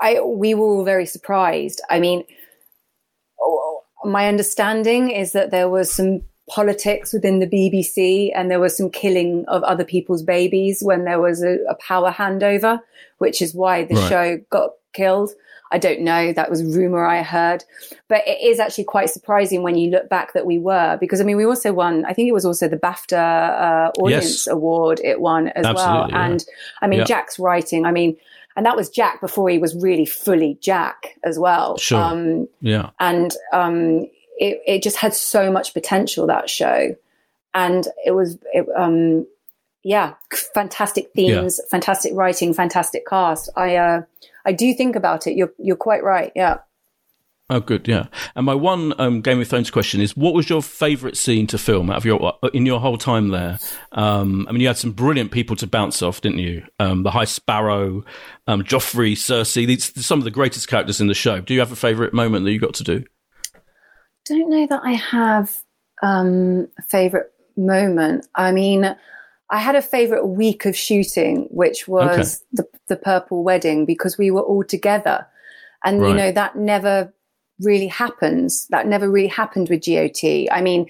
I 0.00 0.20
we 0.20 0.54
were 0.54 0.66
all 0.66 0.84
very 0.84 1.06
surprised. 1.06 1.80
I 1.90 2.00
mean, 2.00 2.24
my 4.04 4.28
understanding 4.28 5.10
is 5.10 5.32
that 5.32 5.50
there 5.50 5.68
was 5.68 5.92
some 5.92 6.22
politics 6.50 7.12
within 7.12 7.38
the 7.38 7.46
BBC 7.46 8.32
and 8.34 8.50
there 8.50 8.58
was 8.58 8.76
some 8.76 8.90
killing 8.90 9.44
of 9.46 9.62
other 9.62 9.84
people's 9.84 10.22
babies 10.22 10.82
when 10.82 11.04
there 11.04 11.20
was 11.20 11.42
a, 11.42 11.58
a 11.68 11.76
power 11.76 12.10
handover, 12.10 12.80
which 13.18 13.40
is 13.40 13.54
why 13.54 13.84
the 13.84 13.94
right. 13.94 14.08
show 14.08 14.38
got 14.50 14.72
killed. 14.92 15.30
I 15.70 15.78
don't 15.78 16.00
know. 16.00 16.32
That 16.32 16.50
was 16.50 16.64
rumor 16.64 17.06
I 17.06 17.22
heard, 17.22 17.62
but 18.08 18.26
it 18.26 18.42
is 18.42 18.58
actually 18.58 18.84
quite 18.84 19.10
surprising 19.10 19.62
when 19.62 19.76
you 19.76 19.90
look 19.90 20.08
back 20.08 20.32
that 20.32 20.44
we 20.44 20.58
were 20.58 20.98
because 21.00 21.20
I 21.20 21.24
mean 21.24 21.36
we 21.36 21.44
also 21.44 21.72
won. 21.72 22.04
I 22.04 22.12
think 22.12 22.28
it 22.28 22.32
was 22.32 22.44
also 22.44 22.66
the 22.66 22.76
BAFTA 22.76 23.12
uh, 23.12 23.92
Audience 24.00 24.24
yes. 24.24 24.46
Award. 24.48 25.00
It 25.04 25.20
won 25.20 25.46
as 25.48 25.64
Absolutely, 25.64 26.00
well, 26.00 26.10
yeah. 26.10 26.26
and 26.26 26.44
I 26.82 26.88
mean 26.88 26.98
yeah. 26.98 27.04
Jack's 27.04 27.38
writing. 27.38 27.86
I 27.86 27.92
mean, 27.92 28.16
and 28.56 28.66
that 28.66 28.74
was 28.74 28.90
Jack 28.90 29.20
before 29.20 29.48
he 29.48 29.58
was 29.58 29.76
really 29.76 30.06
fully 30.06 30.58
Jack 30.60 31.16
as 31.22 31.38
well. 31.38 31.78
Sure. 31.78 32.02
Um, 32.02 32.48
yeah. 32.60 32.90
And 32.98 33.32
um, 33.52 34.08
it, 34.40 34.62
it 34.66 34.82
just 34.82 34.96
had 34.96 35.14
so 35.14 35.52
much 35.52 35.72
potential 35.74 36.26
that 36.26 36.50
show 36.50 36.96
and 37.54 37.86
it 38.04 38.12
was 38.12 38.38
it, 38.52 38.66
um 38.76 39.26
yeah 39.84 40.14
fantastic 40.54 41.12
themes 41.14 41.60
yeah. 41.62 41.70
fantastic 41.70 42.12
writing 42.14 42.52
fantastic 42.52 43.06
cast 43.06 43.48
i 43.56 43.76
uh 43.76 44.02
i 44.44 44.52
do 44.52 44.74
think 44.74 44.96
about 44.96 45.26
it 45.26 45.36
you're 45.36 45.52
you're 45.58 45.76
quite 45.76 46.02
right 46.02 46.32
yeah 46.34 46.58
Oh, 47.52 47.58
good, 47.58 47.88
yeah. 47.88 48.06
And 48.36 48.46
my 48.46 48.54
one 48.54 48.94
um, 49.00 49.22
Game 49.22 49.40
of 49.40 49.48
Thrones 49.48 49.72
question 49.72 50.00
is: 50.00 50.16
What 50.16 50.34
was 50.34 50.48
your 50.48 50.62
favourite 50.62 51.16
scene 51.16 51.48
to 51.48 51.58
film 51.58 51.90
out 51.90 51.96
of 51.96 52.04
your 52.04 52.38
uh, 52.44 52.48
in 52.54 52.64
your 52.64 52.78
whole 52.78 52.96
time 52.96 53.30
there? 53.30 53.58
Um, 53.90 54.46
I 54.48 54.52
mean, 54.52 54.60
you 54.60 54.68
had 54.68 54.76
some 54.76 54.92
brilliant 54.92 55.32
people 55.32 55.56
to 55.56 55.66
bounce 55.66 56.00
off, 56.00 56.20
didn't 56.20 56.38
you? 56.38 56.64
Um, 56.78 57.02
the 57.02 57.10
High 57.10 57.24
Sparrow, 57.24 58.04
um, 58.46 58.62
Joffrey, 58.62 59.14
Cersei. 59.14 59.66
These 59.66 60.06
some 60.06 60.20
of 60.20 60.24
the 60.24 60.30
greatest 60.30 60.68
characters 60.68 61.00
in 61.00 61.08
the 61.08 61.14
show. 61.14 61.40
Do 61.40 61.52
you 61.52 61.58
have 61.58 61.72
a 61.72 61.76
favourite 61.76 62.12
moment 62.12 62.44
that 62.44 62.52
you 62.52 62.60
got 62.60 62.74
to 62.74 62.84
do? 62.84 63.04
Don't 64.38 64.50
know 64.50 64.66
that 64.66 64.80
I 64.82 64.92
have 64.92 65.62
um, 66.02 66.68
a 66.78 66.82
favorite 66.82 67.32
moment. 67.56 68.26
I 68.34 68.52
mean, 68.52 68.96
I 69.50 69.58
had 69.58 69.76
a 69.76 69.82
favorite 69.82 70.26
week 70.26 70.64
of 70.64 70.76
shooting, 70.76 71.48
which 71.50 71.88
was 71.88 72.18
okay. 72.18 72.44
the 72.52 72.68
the 72.88 72.96
purple 72.96 73.44
wedding 73.44 73.84
because 73.84 74.16
we 74.16 74.30
were 74.30 74.42
all 74.42 74.64
together, 74.64 75.26
and 75.84 76.00
right. 76.00 76.08
you 76.08 76.14
know 76.14 76.32
that 76.32 76.56
never 76.56 77.12
really 77.60 77.88
happens. 77.88 78.66
That 78.70 78.86
never 78.86 79.10
really 79.10 79.28
happened 79.28 79.68
with 79.68 79.84
GOT. 79.84 80.48
I 80.50 80.60
mean, 80.62 80.86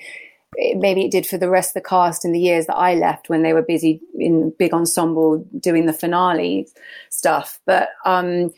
it, 0.55 0.78
maybe 0.78 1.05
it 1.05 1.11
did 1.11 1.26
for 1.26 1.38
the 1.38 1.51
rest 1.51 1.70
of 1.70 1.82
the 1.82 1.88
cast 1.88 2.24
in 2.24 2.32
the 2.32 2.41
years 2.41 2.66
that 2.66 2.76
I 2.76 2.95
left 2.95 3.28
when 3.28 3.43
they 3.43 3.53
were 3.53 3.62
busy 3.62 4.01
in 4.18 4.53
big 4.59 4.72
ensemble 4.72 5.45
doing 5.59 5.86
the 5.86 5.93
finale 5.93 6.68
stuff. 7.11 7.61
But 7.66 7.91
um, 8.05 8.51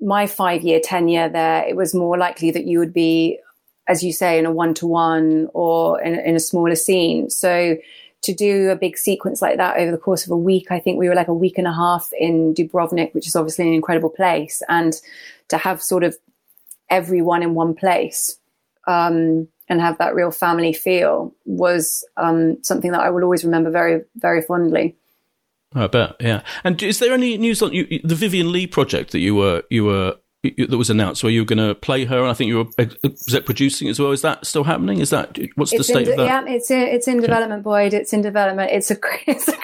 my 0.00 0.26
five 0.26 0.62
year 0.62 0.80
tenure 0.80 1.28
there, 1.28 1.66
it 1.66 1.76
was 1.76 1.94
more 1.94 2.18
likely 2.18 2.50
that 2.50 2.66
you 2.66 2.78
would 2.78 2.92
be, 2.92 3.38
as 3.86 4.02
you 4.02 4.12
say, 4.12 4.38
in 4.38 4.46
a 4.46 4.52
one 4.52 4.74
to 4.74 4.86
one 4.86 5.48
or 5.54 6.00
in, 6.00 6.14
in 6.14 6.36
a 6.36 6.40
smaller 6.40 6.74
scene. 6.74 7.30
So 7.30 7.76
to 8.22 8.34
do 8.34 8.70
a 8.70 8.76
big 8.76 8.96
sequence 8.96 9.42
like 9.42 9.58
that 9.58 9.76
over 9.76 9.90
the 9.90 9.98
course 9.98 10.24
of 10.24 10.30
a 10.30 10.36
week, 10.36 10.68
I 10.70 10.80
think 10.80 10.98
we 10.98 11.08
were 11.08 11.14
like 11.14 11.28
a 11.28 11.34
week 11.34 11.58
and 11.58 11.66
a 11.66 11.72
half 11.72 12.08
in 12.18 12.54
Dubrovnik, 12.54 13.12
which 13.12 13.26
is 13.26 13.36
obviously 13.36 13.66
an 13.66 13.74
incredible 13.74 14.08
place. 14.08 14.62
And 14.68 14.94
to 15.48 15.58
have 15.58 15.82
sort 15.82 16.04
of 16.04 16.16
everyone 16.88 17.42
in 17.42 17.54
one 17.54 17.74
place 17.74 18.38
um, 18.86 19.46
and 19.68 19.80
have 19.80 19.98
that 19.98 20.14
real 20.14 20.30
family 20.30 20.72
feel 20.72 21.34
was 21.44 22.04
um, 22.16 22.62
something 22.62 22.92
that 22.92 23.00
I 23.00 23.10
will 23.10 23.24
always 23.24 23.44
remember 23.44 23.70
very, 23.70 24.02
very 24.16 24.40
fondly. 24.40 24.96
I 25.74 25.88
bet, 25.88 26.16
yeah. 26.20 26.42
And 26.62 26.80
is 26.82 27.00
there 27.00 27.12
any 27.12 27.36
news 27.36 27.60
on 27.60 27.72
you, 27.72 28.00
the 28.04 28.14
Vivien 28.14 28.52
Leigh 28.52 28.68
project 28.68 29.10
that 29.10 29.18
you 29.18 29.34
were 29.34 29.64
you 29.70 29.84
were 29.84 30.16
that 30.50 30.76
was 30.76 30.90
announced 30.90 31.22
where 31.22 31.32
you 31.32 31.40
were 31.40 31.46
going 31.46 31.66
to 31.66 31.74
play 31.74 32.04
her? 32.04 32.20
And 32.20 32.28
I 32.28 32.34
think 32.34 32.48
you 32.48 32.58
were 32.58 32.86
was 33.02 33.34
it 33.34 33.46
producing 33.46 33.88
as 33.88 33.98
well. 33.98 34.12
Is 34.12 34.22
that 34.22 34.46
still 34.46 34.64
happening? 34.64 35.00
Is 35.00 35.10
that 35.10 35.38
what's 35.56 35.72
it's 35.72 35.78
the 35.78 35.84
state 35.84 36.06
in, 36.08 36.12
of 36.12 36.18
that? 36.18 36.46
Yeah, 36.46 36.54
it's 36.54 36.70
in, 36.70 36.80
it's 36.80 37.08
in 37.08 37.20
development, 37.20 37.62
Boyd. 37.62 37.94
It's 37.94 38.12
in 38.12 38.22
development. 38.22 38.70
It's 38.72 38.90
a 38.90 38.96
it's 39.26 39.48
a, 39.48 39.54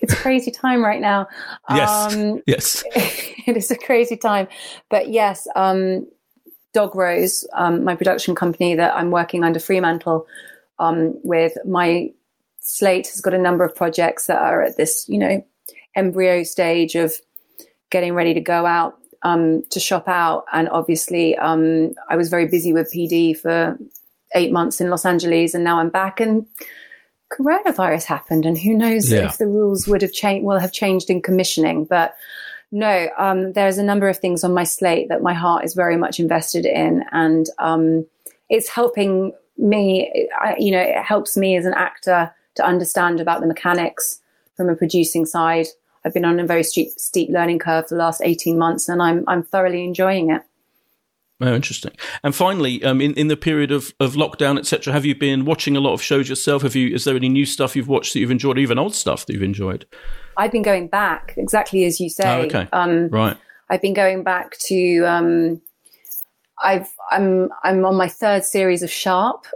it's 0.00 0.12
a 0.12 0.16
crazy 0.16 0.50
time 0.50 0.82
right 0.82 1.00
now. 1.00 1.28
Yes, 1.70 2.14
um, 2.14 2.42
yes, 2.46 2.84
it 2.94 3.56
is 3.56 3.70
a 3.70 3.76
crazy 3.76 4.16
time. 4.16 4.48
But 4.90 5.08
yes, 5.08 5.48
um, 5.56 6.06
Dog 6.72 6.94
Rose, 6.94 7.46
um, 7.54 7.84
my 7.84 7.94
production 7.94 8.34
company 8.34 8.74
that 8.74 8.94
I'm 8.94 9.10
working 9.10 9.44
under 9.44 9.60
Fremantle 9.60 10.26
um, 10.78 11.18
with, 11.22 11.56
my 11.64 12.10
slate 12.60 13.06
has 13.06 13.20
got 13.20 13.32
a 13.32 13.38
number 13.38 13.64
of 13.64 13.74
projects 13.74 14.26
that 14.26 14.38
are 14.38 14.62
at 14.62 14.76
this, 14.76 15.08
you 15.08 15.18
know, 15.18 15.46
embryo 15.94 16.42
stage 16.42 16.96
of 16.96 17.14
getting 17.90 18.14
ready 18.14 18.34
to 18.34 18.40
go 18.40 18.66
out 18.66 18.98
um, 19.24 19.62
to 19.70 19.80
shop 19.80 20.06
out. 20.06 20.44
And 20.52 20.68
obviously, 20.68 21.36
um, 21.36 21.94
I 22.08 22.16
was 22.16 22.28
very 22.28 22.46
busy 22.46 22.72
with 22.72 22.92
PD 22.92 23.36
for 23.36 23.76
eight 24.34 24.52
months 24.52 24.80
in 24.80 24.90
Los 24.90 25.04
Angeles, 25.04 25.54
and 25.54 25.64
now 25.64 25.78
I'm 25.78 25.90
back. 25.90 26.20
And 26.20 26.46
coronavirus 27.32 28.04
happened, 28.04 28.46
and 28.46 28.56
who 28.56 28.74
knows 28.74 29.10
yeah. 29.10 29.26
if 29.26 29.38
the 29.38 29.46
rules 29.46 29.88
would 29.88 30.02
have 30.02 30.12
changed, 30.12 30.44
will 30.44 30.58
have 30.58 30.72
changed 30.72 31.10
in 31.10 31.22
commissioning. 31.22 31.84
But 31.84 32.14
no, 32.70 33.08
um, 33.18 33.52
there's 33.54 33.78
a 33.78 33.84
number 33.84 34.08
of 34.08 34.18
things 34.18 34.44
on 34.44 34.54
my 34.54 34.64
slate 34.64 35.08
that 35.08 35.22
my 35.22 35.32
heart 35.32 35.64
is 35.64 35.74
very 35.74 35.96
much 35.96 36.20
invested 36.20 36.66
in, 36.66 37.04
and 37.12 37.46
um, 37.58 38.06
it's 38.50 38.68
helping 38.68 39.32
me. 39.56 40.28
I, 40.40 40.54
you 40.58 40.70
know, 40.70 40.80
it 40.80 41.02
helps 41.02 41.36
me 41.36 41.56
as 41.56 41.64
an 41.64 41.74
actor 41.74 42.32
to 42.56 42.64
understand 42.64 43.20
about 43.20 43.40
the 43.40 43.46
mechanics 43.46 44.20
from 44.56 44.68
a 44.68 44.76
producing 44.76 45.24
side. 45.26 45.66
I've 46.04 46.14
been 46.14 46.24
on 46.24 46.38
a 46.38 46.46
very 46.46 46.62
steep, 46.62 46.90
steep 46.98 47.30
learning 47.30 47.58
curve 47.58 47.88
for 47.88 47.94
the 47.94 47.98
last 48.00 48.20
18 48.24 48.58
months 48.58 48.88
and 48.88 49.02
I'm, 49.02 49.24
I'm 49.26 49.42
thoroughly 49.42 49.84
enjoying 49.84 50.30
it. 50.30 50.42
Oh, 51.40 51.52
interesting. 51.52 51.92
And 52.22 52.34
finally, 52.34 52.82
um, 52.84 53.00
in, 53.00 53.12
in 53.14 53.28
the 53.28 53.36
period 53.36 53.72
of, 53.72 53.92
of 53.98 54.14
lockdown, 54.14 54.58
etc., 54.58 54.92
have 54.92 55.04
you 55.04 55.14
been 55.14 55.44
watching 55.44 55.76
a 55.76 55.80
lot 55.80 55.92
of 55.92 56.00
shows 56.00 56.28
yourself? 56.28 56.62
Have 56.62 56.76
you? 56.76 56.94
Is 56.94 57.04
there 57.04 57.16
any 57.16 57.28
new 57.28 57.44
stuff 57.44 57.74
you've 57.74 57.88
watched 57.88 58.12
that 58.12 58.20
you've 58.20 58.30
enjoyed, 58.30 58.56
or 58.56 58.60
even 58.60 58.78
old 58.78 58.94
stuff 58.94 59.26
that 59.26 59.32
you've 59.32 59.42
enjoyed? 59.42 59.84
I've 60.36 60.52
been 60.52 60.62
going 60.62 60.88
back 60.88 61.34
exactly 61.36 61.84
as 61.84 62.00
you 62.00 62.08
say. 62.08 62.24
Oh, 62.24 62.42
okay. 62.42 62.68
Um, 62.72 63.08
right. 63.08 63.36
I've 63.68 63.82
been 63.82 63.94
going 63.94 64.22
back 64.22 64.56
to. 64.66 64.98
Um, 65.00 65.60
I've 66.62 66.88
I'm 67.10 67.50
I'm 67.64 67.84
on 67.84 67.96
my 67.96 68.08
third 68.08 68.44
series 68.44 68.84
of 68.84 68.90
Sharpe. 68.90 69.46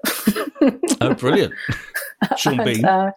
oh, 1.01 1.15
brilliant! 1.15 1.55
Sean 2.37 2.65
Bean. 2.65 2.85
Uh, 2.85 3.13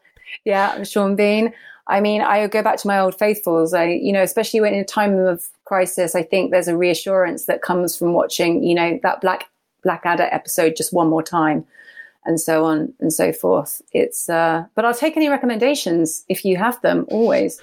yeah, 0.46 0.84
Sean 0.84 1.16
Bean. 1.16 1.52
I 1.88 2.00
mean, 2.00 2.22
I 2.22 2.46
go 2.48 2.62
back 2.62 2.78
to 2.78 2.88
my 2.88 3.00
old 3.00 3.18
faithfuls. 3.18 3.74
I, 3.74 3.86
you 3.86 4.14
know, 4.14 4.22
especially 4.22 4.62
when 4.62 4.74
in 4.74 4.80
a 4.80 4.86
time 4.86 5.18
of 5.18 5.48
crisis, 5.66 6.16
I 6.16 6.24
think 6.24 6.52
there's 6.52 6.68
a 6.68 6.78
reassurance 6.78 7.46
that 7.46 7.62
comes 7.62 7.98
from 7.98 8.14
watching, 8.14 8.64
you 8.64 8.76
know, 8.76 9.00
that 9.04 9.22
Black 9.22 9.50
Blackadder 9.84 10.30
episode 10.32 10.76
just 10.76 10.94
one 10.94 11.10
more 11.10 11.24
time, 11.24 11.66
and 12.26 12.40
so 12.40 12.66
on 12.66 12.94
and 13.00 13.12
so 13.12 13.34
forth. 13.34 13.82
It's, 13.92 14.30
uh, 14.30 14.66
but 14.76 14.86
I'll 14.86 14.94
take 14.94 15.18
any 15.18 15.28
recommendations 15.28 16.24
if 16.30 16.46
you 16.46 16.58
have 16.58 16.80
them. 16.82 17.06
Always. 17.10 17.60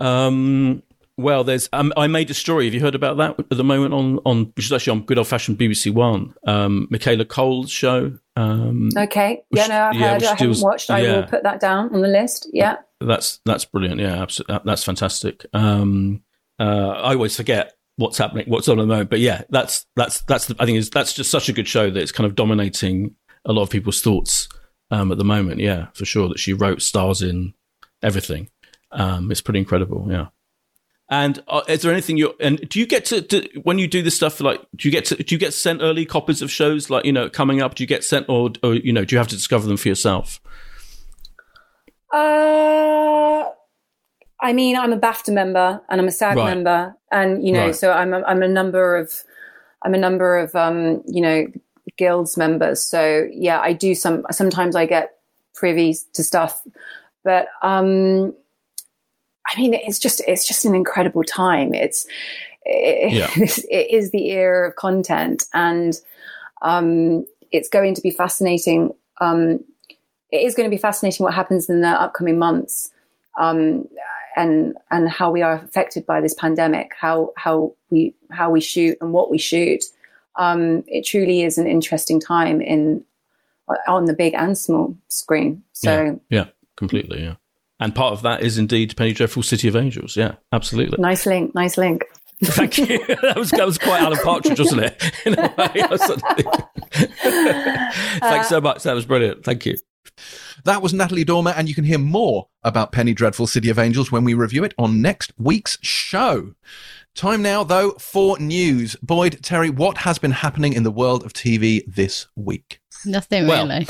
Um, 0.00 0.82
well, 1.16 1.44
there's. 1.44 1.68
Um, 1.72 1.92
I 1.96 2.08
made 2.08 2.30
a 2.30 2.34
story. 2.34 2.64
Have 2.64 2.74
you 2.74 2.80
heard 2.80 2.96
about 2.96 3.16
that 3.18 3.38
at 3.38 3.56
the 3.56 3.64
moment 3.64 3.94
on 3.94 4.18
on 4.24 4.52
which 4.56 4.66
is 4.66 4.72
actually 4.72 4.98
on 4.98 5.04
good 5.04 5.18
old 5.18 5.28
fashioned 5.28 5.58
BBC 5.58 5.92
One? 5.92 6.34
Um, 6.46 6.88
Michaela 6.90 7.24
Coel's 7.24 7.70
show. 7.70 8.18
Um, 8.36 8.90
okay. 8.96 9.44
Yeah, 9.52 9.68
no, 9.68 9.82
I've 9.82 9.94
yeah, 9.94 10.12
heard. 10.14 10.24
I 10.24 10.34
haven't 10.34 10.60
watched. 10.60 10.90
I 10.90 11.00
yeah. 11.00 11.16
will 11.16 11.22
put 11.28 11.44
that 11.44 11.60
down 11.60 11.94
on 11.94 12.00
the 12.00 12.08
list. 12.08 12.48
Yeah. 12.52 12.78
That's 13.04 13.40
that's 13.44 13.64
brilliant. 13.64 14.00
Yeah, 14.00 14.22
absolutely. 14.22 14.58
That's 14.64 14.84
fantastic. 14.84 15.46
Um, 15.52 16.22
uh, 16.58 16.88
I 16.88 17.14
always 17.14 17.36
forget 17.36 17.74
what's 17.96 18.18
happening, 18.18 18.46
what's 18.48 18.68
on 18.68 18.78
at 18.78 18.82
the 18.82 18.86
moment. 18.86 19.10
But 19.10 19.20
yeah, 19.20 19.42
that's 19.50 19.86
that's 19.96 20.22
that's. 20.22 20.46
The, 20.46 20.56
I 20.58 20.66
think 20.66 20.78
is 20.78 20.90
that's 20.90 21.12
just 21.12 21.30
such 21.30 21.48
a 21.48 21.52
good 21.52 21.68
show 21.68 21.90
that 21.90 22.00
it's 22.00 22.12
kind 22.12 22.26
of 22.26 22.34
dominating 22.34 23.14
a 23.44 23.52
lot 23.52 23.62
of 23.62 23.70
people's 23.70 24.00
thoughts 24.00 24.48
um, 24.90 25.12
at 25.12 25.18
the 25.18 25.24
moment. 25.24 25.60
Yeah, 25.60 25.88
for 25.94 26.04
sure. 26.04 26.28
That 26.28 26.38
she 26.38 26.52
wrote, 26.52 26.82
stars 26.82 27.22
in 27.22 27.54
everything. 28.02 28.48
Um, 28.92 29.30
it's 29.30 29.40
pretty 29.40 29.58
incredible. 29.58 30.06
Yeah. 30.10 30.26
And 31.10 31.42
uh, 31.48 31.62
is 31.68 31.82
there 31.82 31.92
anything 31.92 32.16
you 32.16 32.34
and 32.40 32.66
do 32.68 32.80
you 32.80 32.86
get 32.86 33.04
to, 33.06 33.48
when 33.62 33.78
you 33.78 33.86
do 33.86 34.02
this 34.02 34.16
stuff 34.16 34.40
like 34.40 34.60
do 34.74 34.88
you 34.88 34.92
get 34.92 35.04
to 35.06 35.16
do 35.16 35.34
you 35.34 35.38
get 35.38 35.52
sent 35.52 35.82
early 35.82 36.06
copies 36.06 36.40
of 36.40 36.50
shows 36.50 36.88
like 36.88 37.04
you 37.04 37.12
know 37.12 37.28
coming 37.28 37.60
up? 37.60 37.74
Do 37.74 37.82
you 37.82 37.86
get 37.86 38.04
sent 38.04 38.28
or 38.28 38.50
or 38.62 38.74
you 38.74 38.92
know 38.92 39.04
do 39.04 39.14
you 39.14 39.18
have 39.18 39.28
to 39.28 39.36
discover 39.36 39.66
them 39.66 39.76
for 39.76 39.88
yourself? 39.88 40.40
Uh, 42.14 43.50
I 44.40 44.52
mean, 44.52 44.76
I'm 44.76 44.92
a 44.92 44.98
BAFTA 44.98 45.32
member 45.32 45.80
and 45.88 46.00
I'm 46.00 46.06
a 46.06 46.12
SAG 46.12 46.36
right. 46.36 46.44
member, 46.44 46.94
and 47.10 47.44
you 47.44 47.52
know, 47.52 47.66
right. 47.66 47.74
so 47.74 47.90
I'm 47.90 48.14
a, 48.14 48.22
I'm 48.22 48.42
a 48.42 48.48
number 48.48 48.96
of 48.96 49.24
I'm 49.82 49.94
a 49.94 49.98
number 49.98 50.38
of 50.38 50.54
um, 50.54 51.02
you 51.06 51.20
know 51.20 51.46
guilds 51.96 52.36
members. 52.36 52.80
So 52.80 53.26
yeah, 53.32 53.60
I 53.60 53.72
do 53.72 53.96
some. 53.96 54.24
Sometimes 54.30 54.76
I 54.76 54.86
get 54.86 55.16
privy 55.54 55.96
to 56.12 56.22
stuff, 56.22 56.62
but 57.24 57.48
um, 57.62 58.32
I 59.48 59.60
mean, 59.60 59.74
it's 59.74 59.98
just 59.98 60.22
it's 60.28 60.46
just 60.46 60.64
an 60.64 60.76
incredible 60.76 61.24
time. 61.24 61.74
It's 61.74 62.06
it, 62.64 63.12
yeah. 63.12 63.30
it 63.36 63.90
is 63.90 64.12
the 64.12 64.30
era 64.30 64.68
of 64.68 64.76
content, 64.76 65.44
and 65.52 65.98
um, 66.62 67.26
it's 67.50 67.68
going 67.68 67.94
to 67.94 68.02
be 68.02 68.10
fascinating. 68.10 68.94
Um, 69.20 69.64
it 70.34 70.42
is 70.42 70.54
going 70.54 70.68
to 70.68 70.74
be 70.74 70.80
fascinating 70.80 71.22
what 71.22 71.32
happens 71.32 71.68
in 71.70 71.80
the 71.80 71.88
upcoming 71.88 72.38
months, 72.38 72.90
um, 73.38 73.86
and 74.36 74.74
and 74.90 75.08
how 75.08 75.30
we 75.30 75.42
are 75.42 75.54
affected 75.54 76.04
by 76.04 76.20
this 76.20 76.34
pandemic. 76.34 76.92
How 76.98 77.32
how 77.36 77.74
we 77.90 78.14
how 78.30 78.50
we 78.50 78.60
shoot 78.60 78.98
and 79.00 79.12
what 79.12 79.30
we 79.30 79.38
shoot. 79.38 79.84
Um, 80.36 80.82
it 80.88 81.06
truly 81.06 81.42
is 81.42 81.58
an 81.58 81.68
interesting 81.68 82.20
time 82.20 82.60
in 82.60 83.04
on 83.86 84.06
the 84.06 84.14
big 84.14 84.34
and 84.34 84.58
small 84.58 84.96
screen. 85.08 85.62
So 85.72 86.18
yeah, 86.28 86.40
yeah 86.40 86.46
completely. 86.76 87.22
Yeah. 87.22 87.34
And 87.78 87.94
part 87.94 88.12
of 88.12 88.22
that 88.22 88.42
is 88.42 88.58
indeed 88.58 88.96
Penny 88.96 89.12
Dreadful 89.12 89.42
City 89.42 89.68
of 89.68 89.76
Angels. 89.76 90.16
Yeah, 90.16 90.34
absolutely. 90.52 90.96
Nice 91.00 91.26
link. 91.26 91.54
Nice 91.54 91.76
link. 91.76 92.04
Thank 92.42 92.78
you. 92.78 92.98
that 93.22 93.36
was 93.36 93.50
that 93.52 93.66
was 93.66 93.78
quite 93.78 94.00
Alan 94.00 94.18
Partridge, 94.18 94.58
wasn't 94.58 94.82
it? 94.82 95.12
In 95.26 95.38
a 95.38 95.54
way. 95.56 95.84
Thanks 98.18 98.48
so 98.48 98.60
much. 98.60 98.82
That 98.82 98.94
was 98.94 99.06
brilliant. 99.06 99.44
Thank 99.44 99.66
you. 99.66 99.76
That 100.64 100.82
was 100.82 100.94
Natalie 100.94 101.24
Dormer, 101.24 101.52
and 101.56 101.68
you 101.68 101.74
can 101.74 101.84
hear 101.84 101.98
more 101.98 102.48
about 102.62 102.92
Penny 102.92 103.12
Dreadful 103.12 103.46
City 103.46 103.68
of 103.68 103.78
Angels 103.78 104.10
when 104.10 104.24
we 104.24 104.34
review 104.34 104.64
it 104.64 104.74
on 104.78 105.02
next 105.02 105.32
week's 105.38 105.78
show. 105.82 106.54
Time 107.14 107.42
now, 107.42 107.62
though, 107.62 107.92
for 107.92 108.38
news. 108.38 108.96
Boyd, 108.96 109.38
Terry, 109.42 109.70
what 109.70 109.98
has 109.98 110.18
been 110.18 110.32
happening 110.32 110.72
in 110.72 110.82
the 110.82 110.90
world 110.90 111.24
of 111.24 111.32
TV 111.32 111.84
this 111.86 112.26
week? 112.34 112.80
Nothing 113.04 113.46
well, 113.46 113.68
really. 113.68 113.86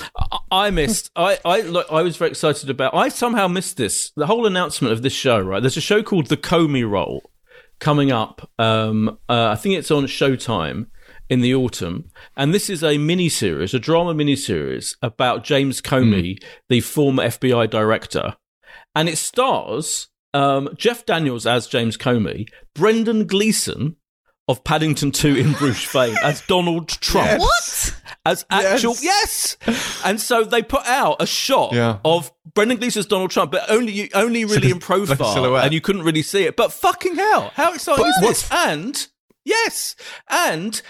I 0.50 0.70
missed. 0.70 1.10
I 1.14 1.38
I 1.44 1.60
look, 1.62 1.86
I 1.90 2.02
was 2.02 2.16
very 2.16 2.30
excited 2.30 2.68
about. 2.68 2.94
I 2.94 3.08
somehow 3.08 3.48
missed 3.48 3.76
this. 3.76 4.10
The 4.16 4.26
whole 4.26 4.46
announcement 4.46 4.92
of 4.92 5.02
this 5.02 5.12
show. 5.12 5.38
Right. 5.40 5.62
There's 5.62 5.76
a 5.76 5.82
show 5.82 6.02
called 6.02 6.26
The 6.26 6.36
Comey 6.36 6.82
Rule 6.82 7.30
coming 7.78 8.10
up. 8.10 8.50
Um, 8.58 9.18
uh, 9.28 9.50
I 9.50 9.56
think 9.56 9.76
it's 9.76 9.90
on 9.90 10.04
Showtime 10.04 10.86
in 11.34 11.40
the 11.40 11.54
autumn, 11.54 12.08
and 12.36 12.54
this 12.54 12.70
is 12.70 12.84
a 12.84 12.96
mini 12.96 13.28
series, 13.28 13.74
a 13.74 13.78
drama 13.80 14.14
mini 14.14 14.36
series 14.36 14.96
about 15.02 15.42
James 15.42 15.80
Comey, 15.82 16.38
mm. 16.38 16.44
the 16.68 16.80
former 16.80 17.24
FBI 17.24 17.68
director, 17.68 18.36
and 18.94 19.08
it 19.08 19.18
stars 19.18 20.08
um, 20.32 20.68
Jeff 20.76 21.04
Daniels 21.04 21.44
as 21.44 21.66
James 21.66 21.96
Comey, 21.96 22.48
Brendan 22.72 23.26
Gleeson 23.26 23.96
of 24.46 24.62
Paddington 24.62 25.10
2 25.10 25.36
in 25.36 25.52
Bruges 25.54 25.82
fame 25.82 26.14
as 26.22 26.40
Donald 26.42 26.88
Trump. 27.00 27.26
Yes. 27.26 27.40
What? 27.40 28.00
As 28.26 28.46
actual, 28.48 28.94
yes. 29.00 29.56
yes. 29.66 30.02
And 30.04 30.20
so 30.20 30.44
they 30.44 30.62
put 30.62 30.86
out 30.86 31.16
a 31.20 31.26
shot 31.26 31.72
yeah. 31.72 31.98
of 32.04 32.32
Brendan 32.54 32.78
Gleeson's 32.78 33.06
Donald 33.06 33.32
Trump, 33.32 33.50
but 33.50 33.68
only 33.68 34.12
only 34.14 34.44
really 34.44 34.70
in 34.70 34.78
profile, 34.78 35.56
and 35.56 35.74
you 35.74 35.80
couldn't 35.80 36.02
really 36.02 36.22
see 36.22 36.44
it. 36.44 36.56
But 36.56 36.72
fucking 36.72 37.16
hell, 37.16 37.50
how 37.54 37.74
exciting 37.74 38.04
but 38.04 38.08
is 38.08 38.20
this? 38.20 38.50
And 38.52 39.06
yes, 39.44 39.96
and 40.28 40.80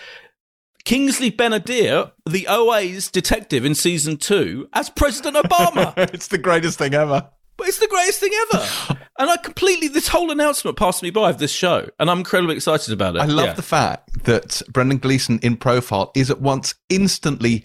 Kingsley 0.84 1.30
Ben-Adir, 1.30 2.12
the 2.28 2.46
OA's 2.48 3.10
detective 3.10 3.64
in 3.64 3.74
season 3.74 4.16
two, 4.18 4.68
as 4.74 4.90
President 4.90 5.36
Obama. 5.36 5.94
it's 6.14 6.28
the 6.28 6.38
greatest 6.38 6.78
thing 6.78 6.92
ever. 6.94 7.26
But 7.56 7.68
it's 7.68 7.78
the 7.78 7.86
greatest 7.88 8.20
thing 8.20 8.32
ever. 8.52 8.98
And 9.16 9.30
I 9.30 9.36
completely, 9.36 9.86
this 9.86 10.08
whole 10.08 10.32
announcement 10.32 10.76
passed 10.76 11.00
me 11.00 11.10
by 11.10 11.30
of 11.30 11.38
this 11.38 11.52
show, 11.52 11.88
and 12.00 12.10
I'm 12.10 12.18
incredibly 12.18 12.56
excited 12.56 12.92
about 12.92 13.14
it. 13.14 13.20
I 13.22 13.26
love 13.26 13.46
Yeah. 13.46 13.52
the 13.52 13.62
fact 13.62 14.24
that 14.24 14.60
Brendan 14.68 14.98
Gleeson 14.98 15.38
in 15.40 15.56
profile 15.56 16.10
is 16.16 16.32
at 16.32 16.40
once 16.40 16.74
instantly 16.88 17.64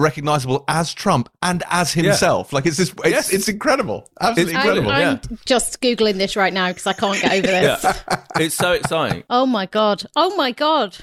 recognizable 0.00 0.64
as 0.66 0.92
Trump 0.92 1.28
and 1.40 1.62
as 1.70 1.92
himself. 1.92 2.52
Like 2.52 2.66
it's 2.66 2.78
this, 2.78 2.90
it's, 2.90 3.08
Yes. 3.10 3.32
it's 3.32 3.48
incredible, 3.48 4.10
absolutely 4.20 4.54
It's 4.56 4.64
I'm, 4.64 4.76
incredible. 4.78 4.90
I'm 4.90 5.38
just 5.46 5.80
googling 5.80 6.14
this 6.14 6.34
right 6.34 6.52
now 6.52 6.66
because 6.70 6.88
I 6.88 6.94
can't 6.94 7.22
get 7.22 7.32
over 7.32 7.42
this. 7.46 7.84
Yeah. 7.84 8.24
it's 8.40 8.56
so 8.56 8.72
exciting. 8.72 9.22
Oh 9.30 9.46
my 9.46 9.66
god! 9.66 10.02
Oh 10.16 10.34
my 10.34 10.50
god! 10.50 10.96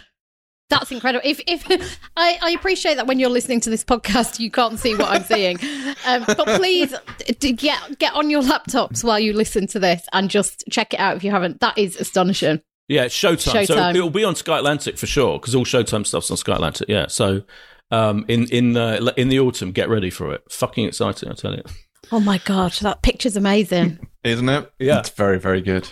That's 0.69 0.91
incredible. 0.91 1.27
If 1.27 1.41
if 1.47 1.99
I, 2.17 2.39
I 2.41 2.51
appreciate 2.51 2.95
that 2.95 3.07
when 3.07 3.19
you're 3.19 3.29
listening 3.29 3.61
to 3.61 3.69
this 3.69 3.83
podcast, 3.83 4.39
you 4.39 4.49
can't 4.49 4.79
see 4.79 4.95
what 4.95 5.09
I'm 5.09 5.23
seeing, 5.23 5.57
um, 6.05 6.23
but 6.25 6.45
please 6.57 6.93
d- 7.39 7.53
get 7.53 7.99
get 7.99 8.13
on 8.13 8.29
your 8.29 8.41
laptops 8.41 9.03
while 9.03 9.19
you 9.19 9.33
listen 9.33 9.67
to 9.67 9.79
this 9.79 10.07
and 10.13 10.29
just 10.29 10.63
check 10.69 10.93
it 10.93 10.99
out 10.99 11.17
if 11.17 11.23
you 11.23 11.31
haven't. 11.31 11.59
That 11.59 11.77
is 11.77 11.95
astonishing. 11.97 12.61
Yeah, 12.87 13.03
it's 13.03 13.15
Showtime. 13.15 13.65
So 13.65 13.75
Showtime. 13.75 13.95
it'll 13.95 14.09
be 14.09 14.23
on 14.23 14.35
Sky 14.35 14.57
Atlantic 14.57 14.97
for 14.97 15.07
sure 15.07 15.39
because 15.39 15.55
all 15.55 15.65
Showtime 15.65 16.05
stuff's 16.05 16.31
on 16.31 16.37
Sky 16.37 16.55
Atlantic. 16.55 16.89
Yeah, 16.89 17.07
so 17.07 17.43
um, 17.91 18.25
in 18.27 18.47
in 18.47 18.75
uh, 18.75 19.11
in 19.17 19.29
the 19.29 19.39
autumn, 19.39 19.71
get 19.71 19.89
ready 19.89 20.09
for 20.09 20.33
it. 20.33 20.43
Fucking 20.51 20.85
exciting, 20.85 21.29
I 21.29 21.33
tell 21.33 21.53
you. 21.53 21.63
Oh 22.11 22.19
my 22.19 22.39
god, 22.39 22.73
that 22.81 23.01
picture's 23.01 23.35
amazing. 23.35 23.99
Isn't 24.23 24.49
it? 24.49 24.71
Yeah. 24.79 24.99
It's 24.99 25.09
very, 25.09 25.39
very 25.39 25.61
good. 25.61 25.87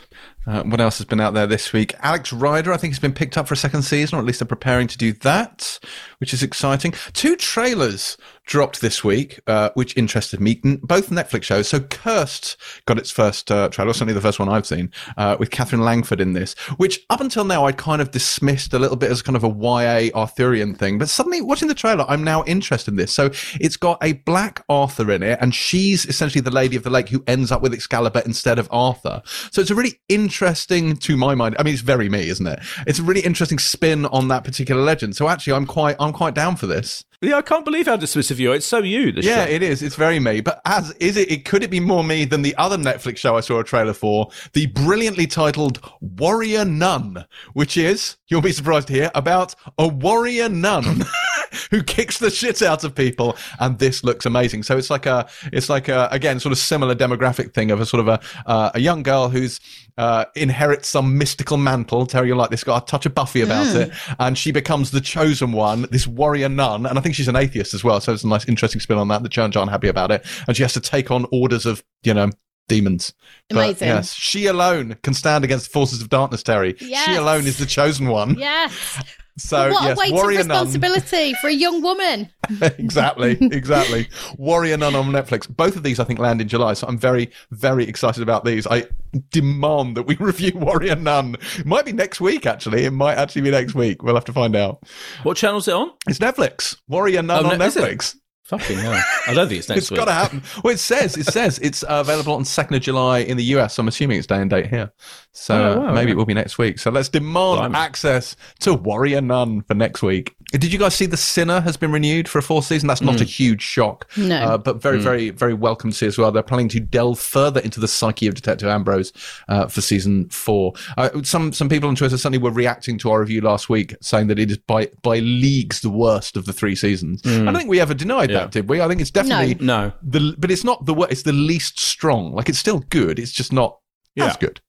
Uh, 0.46 0.64
what 0.64 0.82
else 0.82 0.98
has 0.98 1.06
been 1.06 1.22
out 1.22 1.34
there 1.34 1.48
this 1.48 1.72
week? 1.72 1.94
Alex 2.00 2.34
Rider, 2.34 2.74
I 2.74 2.78
think, 2.78 2.94
has 2.94 3.00
been 3.00 3.14
picked 3.14 3.38
up 3.38 3.48
for 3.48 3.54
a 3.54 3.58
second 3.58 3.84
season, 3.84 4.18
or 4.18 4.20
at 4.20 4.26
least 4.26 4.40
they're 4.40 4.48
preparing 4.48 4.88
to 4.88 4.98
do 4.98 5.14
that, 5.14 5.80
which 6.20 6.34
is 6.34 6.44
exciting. 6.44 6.94
Two 7.14 7.36
trailers 7.36 8.18
dropped 8.46 8.82
this 8.82 9.04
week, 9.04 9.40
uh, 9.48 9.70
which 9.74 9.96
interested 9.98 10.40
me. 10.40 10.56
Both 10.82 11.10
Netflix 11.10 11.44
shows. 11.44 11.68
So 11.68 11.80
Cursed 11.80 12.58
got 12.86 12.98
its 12.98 13.12
first 13.12 13.52
uh, 13.52 13.70
trailer, 13.70 13.94
certainly 13.94 14.14
the 14.14 14.22
first 14.22 14.40
one 14.40 14.50
I've 14.50 14.66
seen, 14.66 14.92
uh, 15.18 15.38
with 15.40 15.52
Katherine 15.52 15.84
Langford 15.84 16.20
in 16.20 16.34
this, 16.34 16.54
which 16.78 17.06
up 17.10 17.22
until 17.22 17.46
now 17.46 17.66
I'd 17.66 17.78
kind 17.78 18.02
of 18.02 18.12
dismissed 18.12 18.74
a 18.74 18.80
little 18.80 18.98
bit 18.98 19.12
as 19.12 19.22
kind 19.22 19.36
of 19.36 19.44
a 19.44 19.50
YA 19.50 20.10
Arthurian 20.14 20.76
thing. 20.76 20.98
But 20.98 21.10
suddenly 21.10 21.42
watching 21.42 21.68
the 21.68 21.76
trailer, 21.76 22.06
I'm 22.08 22.24
now 22.24 22.44
interested 22.46 22.92
in 22.92 22.98
this. 22.98 23.14
So 23.14 23.32
it's 23.60 23.78
got 23.78 24.04
a 24.04 24.14
black 24.14 24.64
Arthur 24.70 25.12
in 25.12 25.24
it, 25.24 25.40
and 25.42 25.56
she's 25.56 26.06
essentially 26.06 26.42
the 26.42 26.52
Lady 26.52 26.76
of 26.76 26.84
the 26.84 26.90
Lake 26.90 27.10
who 27.10 27.24
ends 27.28 27.52
up 27.52 27.62
with 27.62 27.74
Excalibur 27.74 28.22
instead 28.26 28.60
of 28.60 28.68
Arthur. 28.72 29.22
So 29.52 29.62
it's 29.62 29.72
a 29.72 29.76
really 29.76 30.00
interesting, 30.10 30.98
to 30.98 31.18
my 31.18 31.36
mind, 31.36 31.56
I 31.58 31.64
mean, 31.64 31.74
it's 31.74 31.84
very 31.84 32.10
me, 32.10 32.30
isn't 32.30 32.48
it? 32.48 32.60
It's 32.86 33.00
a 33.00 33.04
really 33.04 33.22
interesting 33.22 33.60
spin 33.60 34.06
on 34.08 34.28
that 34.28 34.44
particular 34.44 34.82
legend. 34.82 35.16
So 35.16 35.30
actually, 35.30 35.54
I'm 35.54 35.66
quite, 35.66 35.96
I'm 36.00 36.14
quite 36.14 36.34
down 36.34 36.56
for 36.56 36.68
this. 36.68 37.06
Yeah, 37.24 37.38
I 37.38 37.42
can't 37.42 37.64
believe 37.64 37.86
how 37.86 37.96
dismissive 37.96 38.38
you 38.38 38.52
are. 38.52 38.56
It's 38.56 38.66
so 38.66 38.80
you. 38.80 39.14
Yeah, 39.16 39.46
show. 39.46 39.52
it 39.52 39.64
is. 39.64 39.82
It's 39.82 39.96
very 39.96 40.20
me. 40.20 40.42
But 40.42 40.62
as 40.66 40.92
is 41.00 41.16
it, 41.16 41.32
it 41.32 41.46
could 41.46 41.64
it 41.64 41.72
be 41.72 41.80
more 41.80 42.04
me 42.04 42.26
than 42.26 42.42
the 42.42 42.54
other 42.58 42.78
Netflix 42.78 43.18
show 43.18 43.38
I 43.38 43.40
saw 43.40 43.60
a 43.60 43.64
trailer 43.64 43.94
for, 43.94 44.30
the 44.52 44.66
brilliantly 44.68 45.26
titled 45.26 45.80
Warrior 46.02 46.66
Nun, 46.66 47.26
which 47.54 47.78
is 47.78 48.18
you'll 48.28 48.42
be 48.42 48.52
surprised 48.52 48.88
to 48.88 48.94
hear 48.94 49.12
about 49.16 49.56
a 49.78 49.88
warrior 49.88 50.50
nun. 50.50 50.84
Who 51.72 51.84
kicks 51.84 52.18
the 52.20 52.30
shit 52.30 52.62
out 52.62 52.84
of 52.84 52.96
people, 52.96 53.38
and 53.60 53.80
this 53.80 54.04
looks 54.04 54.26
amazing. 54.26 54.64
So 54.64 54.78
it's 54.78 54.90
like 54.90 55.06
a, 55.06 55.28
it's 55.52 55.70
like 55.70 55.88
a, 55.88 56.08
again, 56.12 56.40
sort 56.40 56.52
of 56.52 56.58
similar 56.58 56.96
demographic 56.96 57.54
thing 57.54 57.72
of 57.72 57.80
a 57.80 57.86
sort 57.86 58.02
of 58.02 58.08
a, 58.08 58.20
uh, 58.46 58.72
a 58.74 58.80
young 58.80 59.04
girl 59.04 59.30
who's 59.30 59.60
uh, 59.98 60.26
inherits 60.36 60.88
some 60.88 61.18
mystical 61.18 61.58
mantle. 61.58 62.06
Terry, 62.06 62.28
you're 62.28 62.36
like 62.36 62.50
this, 62.50 62.64
got 62.64 62.84
a 62.84 62.86
touch 62.86 63.06
of 63.06 63.14
Buffy 63.14 63.42
about 63.42 63.76
it, 63.76 63.92
and 64.20 64.38
she 64.38 64.52
becomes 64.52 64.92
the 64.92 65.02
chosen 65.02 65.52
one, 65.52 65.84
this 65.92 66.08
warrior 66.08 66.50
nun, 66.50 66.86
and 66.86 66.98
I 66.98 67.02
think 67.02 67.16
she's 67.16 67.28
an 67.28 67.36
atheist 67.36 67.74
as 67.74 67.84
well. 67.84 68.00
So 68.02 68.14
it's 68.14 68.24
a 68.24 68.28
nice, 68.28 68.48
interesting 68.48 68.82
spin 68.82 68.98
on 68.98 69.08
that. 69.10 69.24
The 69.24 69.30
church 69.30 69.56
aren't 69.56 69.72
happy 69.72 69.88
about 69.88 70.12
it, 70.12 70.26
and 70.48 70.56
she 70.56 70.64
has 70.64 70.74
to 70.74 70.82
take 70.82 71.12
on 71.12 71.26
orders 71.32 71.66
of, 71.66 71.84
you 72.04 72.14
know, 72.14 72.30
demons. 72.68 73.14
But, 73.50 73.58
Amazing. 73.58 73.88
yes, 73.88 74.14
she 74.14 74.46
alone 74.48 74.98
can 75.04 75.14
stand 75.14 75.44
against 75.44 75.66
the 75.68 75.72
forces 75.72 76.02
of 76.02 76.10
darkness. 76.10 76.44
Terry, 76.44 76.76
Yes. 76.80 77.06
she 77.06 77.16
alone 77.16 77.46
is 77.48 77.58
the 77.58 77.66
chosen 77.66 78.08
one. 78.08 78.36
Yes. 78.40 79.04
So 79.36 79.72
what 79.72 79.84
yes, 79.86 79.98
a 79.98 80.00
weight 80.00 80.10
of 80.12 80.14
warrior 80.14 80.44
nun. 80.44 80.50
responsibility 80.50 81.34
for 81.42 81.48
a 81.48 81.52
young 81.54 81.82
woman. 81.82 82.30
exactly, 82.62 83.36
exactly. 83.42 84.08
Warrior 84.38 84.78
Nun 84.78 84.94
on 84.94 85.06
Netflix. 85.08 85.50
Both 85.50 85.76
of 85.76 85.82
these, 85.82 86.00
I 86.00 86.04
think, 86.04 86.20
land 86.20 86.40
in 86.40 86.48
July, 86.48 86.74
so 86.74 86.86
I'm 86.86 87.00
very, 87.00 87.32
very 87.50 87.84
excited 87.88 88.22
about 88.22 88.46
these. 88.46 88.68
I 88.68 88.86
demand 89.32 89.98
that 89.98 90.04
we 90.04 90.16
review 90.18 90.52
Warrior 90.54 90.96
Nun. 90.98 91.36
It 91.58 91.66
might 91.66 91.84
be 91.84 91.94
next 91.94 92.22
week, 92.22 92.46
actually. 92.46 92.86
It 92.86 92.92
might 92.92 93.16
actually 93.16 93.42
be 93.42 93.50
next 93.50 93.74
week. 93.74 94.04
We'll 94.04 94.14
have 94.14 94.26
to 94.26 94.34
find 94.34 94.56
out. 94.56 94.84
What 95.24 95.36
channel's 95.36 95.68
it 95.68 95.74
on? 95.74 95.92
It's 96.08 96.20
Netflix. 96.20 96.78
Warrior 96.88 97.24
Nun 97.24 97.44
Oh, 97.48 97.50
on 97.54 97.58
ne- 97.58 97.66
is 97.66 97.76
it? 97.76 97.84
Netflix. 97.84 98.16
Fucking 98.58 98.78
hell. 98.78 98.94
I 99.28 99.34
don't 99.34 99.48
think 99.48 99.60
it's 99.60 99.70
next 99.70 99.82
It's 99.84 99.92
week. 99.92 100.00
got 100.00 100.06
to 100.06 100.14
happen. 100.14 100.44
Well, 100.64 100.74
it 100.74 100.80
says 100.80 101.18
it 101.18 101.26
says 101.28 101.60
it's 101.60 101.84
uh, 101.84 101.88
available 101.90 102.34
on 102.34 102.46
second 102.46 102.76
of 102.76 102.82
July 102.82 103.20
in 103.20 103.38
the 103.38 103.44
US. 103.56 103.78
I'm 103.80 103.88
assuming 103.88 104.18
it's 104.18 104.28
day 104.28 104.42
and 104.42 104.50
date 104.50 104.68
here, 104.68 104.92
so 105.32 105.56
Oh, 105.56 105.80
wow, 105.82 105.94
maybe 105.94 106.02
okay. 106.08 106.12
it 106.12 106.18
will 106.18 106.26
be 106.26 106.34
next 106.34 106.58
week. 106.58 106.80
So 106.80 106.92
let's 106.92 107.10
demand 107.10 107.34
Blimey. 107.60 107.76
access 107.76 108.36
to 108.60 108.74
Warrior 108.74 109.22
Nun 109.22 109.62
for 109.64 109.74
next 109.74 110.02
week. 110.04 110.36
Did 110.52 110.72
you 110.72 110.78
guys 110.78 110.94
see 110.94 111.08
The 111.08 111.18
Sinner 111.18 111.62
has 111.62 111.78
been 111.78 111.92
renewed 111.92 112.30
for 112.30 112.38
a 112.38 112.44
fourth 112.44 112.66
season? 112.66 112.88
That's 112.88 113.02
not 113.02 113.20
a 113.20 113.24
huge 113.24 113.64
shock, 113.64 114.08
No. 114.16 114.36
uh, 114.36 114.58
but 114.60 114.80
very, 114.80 115.00
very, 115.00 115.32
very 115.32 115.56
welcome 115.56 115.90
to 115.90 115.96
see 115.98 116.06
as 116.06 116.18
well. 116.20 116.32
They're 116.32 116.44
planning 116.44 116.70
to 116.70 116.80
delve 116.80 117.18
further 117.20 117.60
into 117.62 117.80
the 117.80 117.88
psyche 117.88 118.28
of 118.28 118.36
Detective 118.36 118.68
Ambrose 118.70 119.12
uh, 119.50 119.66
for 119.68 119.82
season 119.82 120.30
four. 120.30 120.74
Uh, 120.96 121.10
some 121.24 121.54
some 121.54 121.70
people 121.70 121.90
on 121.90 121.96
Twitter 121.96 122.18
certainly 122.18 122.38
were 122.38 122.52
reacting 122.52 123.00
to 123.00 123.10
our 123.10 123.22
review 123.22 123.42
last 123.42 123.68
week, 123.68 123.96
saying 124.02 124.28
that 124.28 124.38
it 124.38 124.52
is 124.52 124.58
by 124.60 124.90
by 125.02 125.18
leagues 125.20 125.82
the 125.82 125.90
worst 125.90 126.38
of 126.38 126.46
the 126.46 126.54
three 126.54 126.76
seasons. 126.76 127.22
I 127.26 127.44
don't 127.46 127.56
think 127.56 127.70
we 127.70 127.80
ever 127.80 127.96
denied 127.96 128.30
Yeah. 128.30 128.40
that, 128.42 128.43
did 128.52 128.70
we? 128.70 128.82
I 128.82 128.88
think 128.88 129.02
it's 129.02 129.12
definitely 129.12 129.56
No. 129.66 129.94
the 130.02 130.36
but 130.38 130.52
it's 130.52 130.64
not 130.64 130.86
the 130.86 130.94
wor- 130.94 131.08
it's 131.10 131.24
the 131.24 131.34
least 131.34 131.80
strong. 131.80 132.34
Like 132.34 132.50
it's 132.50 132.60
still 132.60 132.80
good. 132.90 133.20
It's 133.20 133.32
just 133.32 133.52
not 133.54 133.78
Yeah. 134.16 134.28
as 134.28 134.38
good. 134.38 134.62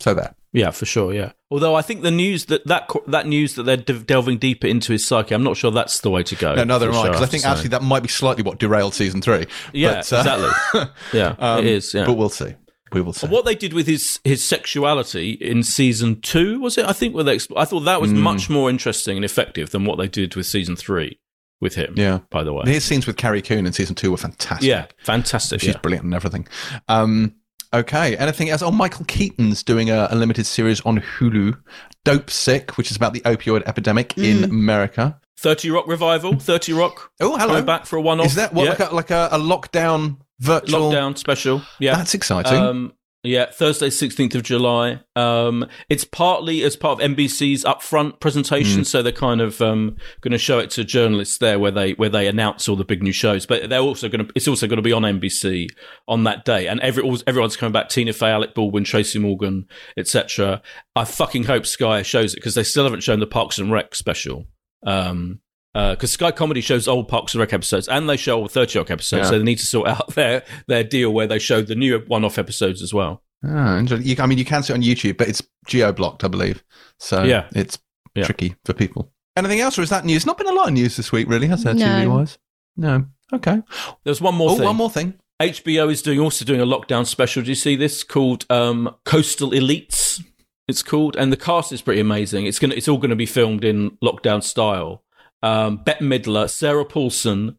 So 0.00 0.14
there. 0.14 0.34
Yeah, 0.54 0.70
for 0.70 0.84
sure. 0.84 1.14
Yeah. 1.14 1.32
Although 1.50 1.74
I 1.74 1.80
think 1.82 2.02
the 2.02 2.10
news 2.10 2.46
that 2.46 2.66
that 2.66 2.90
that 3.06 3.26
news 3.26 3.54
that 3.54 3.62
they're 3.62 3.76
de- 3.78 4.00
delving 4.00 4.36
deeper 4.38 4.66
into 4.66 4.92
his 4.92 5.06
psyche, 5.06 5.34
I'm 5.34 5.42
not 5.44 5.56
sure 5.56 5.70
that's 5.70 6.00
the 6.00 6.10
way 6.10 6.22
to 6.24 6.34
go. 6.36 6.54
No, 6.54 6.64
neither 6.64 6.86
for 6.86 6.92
am 6.92 6.98
I 6.98 7.02
the 7.02 7.04
show, 7.06 7.12
because 7.12 7.28
I 7.28 7.30
think 7.30 7.46
actually 7.46 7.68
that 7.70 7.82
might 7.82 8.02
be 8.02 8.08
slightly 8.08 8.42
what 8.42 8.58
derailed 8.58 8.94
season 8.94 9.22
three. 9.22 9.46
yeah, 9.72 10.02
But, 10.10 10.12
uh, 10.12 10.16
exactly. 10.18 10.80
Yeah, 11.18 11.34
um, 11.38 11.60
it 11.60 11.66
is. 11.66 11.94
Yeah. 11.94 12.04
But 12.04 12.14
we'll 12.14 12.28
see. 12.28 12.54
We 12.92 13.00
will 13.00 13.14
see. 13.14 13.26
what 13.26 13.46
they 13.46 13.54
did 13.54 13.72
with 13.72 13.86
his 13.86 14.20
his 14.24 14.44
sexuality 14.44 15.30
in 15.40 15.62
season 15.62 16.20
two 16.20 16.60
was 16.60 16.76
it? 16.76 16.84
I 16.84 16.92
think 16.92 17.14
where 17.14 17.24
they 17.24 17.36
expl- 17.36 17.56
I 17.56 17.64
thought 17.64 17.80
that 17.80 18.02
was 18.02 18.10
Mm. 18.12 18.16
much 18.18 18.50
more 18.50 18.68
interesting 18.68 19.16
and 19.16 19.24
effective 19.24 19.70
than 19.70 19.86
what 19.86 19.96
they 19.96 20.08
did 20.08 20.34
with 20.36 20.44
season 20.44 20.76
three 20.76 21.18
with 21.62 21.74
him. 21.76 21.94
Yeah. 21.96 22.18
By 22.28 22.42
the 22.44 22.52
way. 22.52 22.64
His 22.66 22.84
scenes 22.84 23.06
with 23.06 23.16
Carrie 23.16 23.40
Coon 23.40 23.64
in 23.64 23.72
season 23.72 23.94
two 23.94 24.10
were 24.10 24.18
fantastic. 24.18 24.68
yeah, 24.68 24.86
fantastic. 24.98 25.60
She's 25.60 25.70
yeah. 25.74 25.80
brilliant 25.80 26.04
and 26.04 26.12
everything. 26.12 26.46
Um, 26.88 27.36
okay. 27.72 28.16
Anything 28.16 28.50
else? 28.50 28.60
Oh, 28.60 28.70
Michael 28.70 29.06
Keaton's 29.06 29.62
doing 29.62 29.88
a, 29.88 30.08
a 30.10 30.14
limited 30.16 30.44
series 30.44 30.80
on 30.82 31.00
Hulu, 31.00 31.56
Dope 32.04 32.28
Sick, 32.28 32.76
which 32.76 32.90
is 32.90 32.96
about 32.96 33.14
the 33.14 33.20
opioid 33.20 33.62
epidemic 33.66 34.18
in 34.18 34.44
America. 34.44 35.18
Thirty 35.38 35.70
Rock 35.70 35.86
revival. 35.86 36.38
Thirty 36.38 36.72
Rock. 36.72 37.10
Oh, 37.20 37.36
hello. 37.36 37.54
Coming 37.54 37.64
back 37.64 37.86
for 37.86 37.96
a 37.96 38.00
one-off. 38.02 38.26
Is 38.26 38.34
that 38.34 38.52
what 38.52 38.64
Yeah. 38.64 38.70
like, 38.70 38.80
a, 38.80 38.94
like 38.94 39.10
a, 39.10 39.28
a 39.32 39.38
lockdown 39.38 40.18
virtual? 40.40 40.90
lockdown 40.92 41.16
special? 41.16 41.62
Yeah, 41.78 41.96
That's 41.96 42.14
exciting. 42.14 42.58
Um, 42.58 42.92
yeah, 43.24 43.46
Thursday, 43.52 43.88
16th 43.88 44.34
of 44.34 44.42
July. 44.42 45.00
Um, 45.14 45.68
it's 45.88 46.04
partly 46.04 46.64
as 46.64 46.74
part 46.74 47.00
of 47.00 47.10
NBC's 47.10 47.62
upfront 47.62 48.18
presentation, 48.18 48.84
so 48.84 49.00
they're 49.00 49.12
kind 49.12 49.40
of 49.40 49.62
um, 49.62 49.96
going 50.22 50.32
to 50.32 50.38
show 50.38 50.58
it 50.58 50.70
to 50.70 50.82
journalists 50.82 51.38
there, 51.38 51.60
where 51.60 51.70
they 51.70 51.92
where 51.92 52.08
they 52.08 52.26
announce 52.26 52.68
all 52.68 52.74
the 52.74 52.84
big 52.84 53.00
new 53.00 53.12
shows. 53.12 53.46
But 53.46 53.68
they're 53.68 53.78
also 53.78 54.08
going 54.08 54.26
to 54.26 54.32
it's 54.34 54.48
also 54.48 54.66
going 54.66 54.78
to 54.78 54.82
be 54.82 54.92
on 54.92 55.02
NBC 55.02 55.68
on 56.08 56.24
that 56.24 56.44
day, 56.44 56.66
and 56.66 56.80
every 56.80 57.04
everyone's 57.28 57.56
coming 57.56 57.72
back: 57.72 57.90
Tina 57.90 58.12
Fey, 58.12 58.30
Alec 58.30 58.56
Baldwin, 58.56 58.82
Tracy 58.82 59.20
Morgan, 59.20 59.68
etc. 59.96 60.60
I 60.96 61.04
fucking 61.04 61.44
hope 61.44 61.64
Sky 61.64 62.02
shows 62.02 62.34
it 62.34 62.38
because 62.38 62.56
they 62.56 62.64
still 62.64 62.84
haven't 62.84 63.04
shown 63.04 63.20
the 63.20 63.26
Parks 63.28 63.60
and 63.60 63.70
Rec 63.70 63.94
special. 63.94 64.46
Um, 64.84 65.38
because 65.74 66.10
Sky 66.12 66.30
Comedy 66.30 66.60
shows 66.60 66.86
old 66.88 67.08
Parks 67.08 67.34
and 67.34 67.40
Rec 67.40 67.52
episodes, 67.52 67.88
and 67.88 68.08
they 68.08 68.16
show 68.16 68.36
old 68.38 68.52
Thirty 68.52 68.78
Rock 68.78 68.90
episodes, 68.90 69.24
Yeah. 69.26 69.30
so 69.30 69.38
they 69.38 69.44
need 69.44 69.58
to 69.58 69.66
sort 69.66 69.88
out 69.88 70.14
their 70.14 70.42
their 70.66 70.84
deal 70.84 71.12
where 71.12 71.26
they 71.26 71.38
show 71.38 71.62
the 71.62 71.74
new 71.74 71.98
one-off 72.06 72.38
episodes 72.38 72.82
as 72.82 72.92
well. 72.92 73.22
Ah, 73.44 73.78
interesting. 73.78 74.08
You, 74.08 74.16
I 74.22 74.26
mean, 74.26 74.38
you 74.38 74.44
can 74.44 74.62
see 74.62 74.72
it 74.72 74.76
on 74.76 74.82
YouTube, 74.82 75.16
but 75.16 75.28
it's 75.28 75.42
geo 75.66 75.92
blocked, 75.92 76.22
I 76.24 76.28
believe. 76.28 76.62
So 76.98 77.22
Yeah. 77.24 77.46
it's 77.54 77.78
Yeah. 78.14 78.24
tricky 78.24 78.54
for 78.64 78.72
people. 78.72 79.10
Anything 79.36 79.60
else, 79.60 79.78
or 79.78 79.82
is 79.82 79.90
that 79.90 80.04
news? 80.04 80.16
It's 80.18 80.26
not 80.26 80.36
been 80.38 80.46
a 80.46 80.52
lot 80.52 80.68
of 80.68 80.74
news 80.74 80.96
this 80.96 81.10
week, 81.10 81.26
really, 81.28 81.46
has 81.48 81.64
there? 81.64 81.74
No. 81.74 81.86
TV 81.86 82.06
wise, 82.10 82.38
no. 82.76 83.06
Okay. 83.32 83.62
There's 84.04 84.20
one 84.20 84.34
more 84.34 84.50
oh, 84.50 84.54
thing. 84.56 84.64
one 84.64 84.76
more 84.76 84.90
thing. 84.90 85.14
HBO 85.40 85.90
is 85.90 86.02
doing 86.02 86.20
also 86.20 86.44
doing 86.44 86.60
a 86.60 86.66
lockdown 86.66 87.06
special. 87.06 87.42
Do 87.42 87.48
you 87.48 87.54
see 87.56 87.74
this 87.74 88.04
called 88.04 88.44
um, 88.50 88.94
Coastal 89.04 89.50
Elites? 89.50 90.22
It's 90.68 90.82
called, 90.82 91.16
and 91.16 91.32
the 91.32 91.36
cast 91.36 91.72
is 91.72 91.82
pretty 91.82 92.00
amazing. 92.00 92.46
It's 92.46 92.58
gonna, 92.60 92.74
it's 92.74 92.86
all 92.86 92.98
going 92.98 93.10
to 93.10 93.16
be 93.16 93.26
filmed 93.26 93.64
in 93.64 93.92
lockdown 94.04 94.42
style. 94.42 95.02
Um, 95.42 95.78
Bette 95.78 96.04
Midler, 96.04 96.48
Sarah 96.48 96.84
Paulson, 96.84 97.58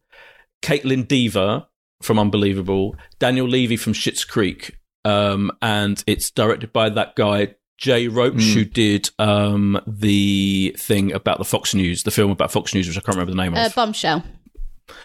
Kaitlyn 0.62 1.06
Dever 1.06 1.66
from 2.02 2.18
Unbelievable, 2.18 2.96
Daniel 3.18 3.46
Levy 3.48 3.76
from 3.76 3.92
Schitt's 3.92 4.24
Creek, 4.24 4.78
um, 5.04 5.50
and 5.62 6.02
it's 6.06 6.30
directed 6.30 6.72
by 6.72 6.88
that 6.90 7.14
guy 7.16 7.54
Jay 7.78 8.08
Roach, 8.08 8.42
who 8.42 8.64
did 8.64 9.10
um, 9.18 9.80
the 9.86 10.74
thing 10.78 11.12
about 11.12 11.38
the 11.38 11.44
Fox 11.44 11.74
News, 11.74 12.04
the 12.04 12.10
film 12.10 12.30
about 12.30 12.50
Fox 12.52 12.72
News, 12.74 12.86
which 12.88 12.96
I 12.96 13.00
can't 13.00 13.16
remember 13.16 13.32
the 13.32 13.42
name 13.42 13.54
Uh, 13.54 13.66
of. 13.66 13.74
bombshell. 13.74 14.22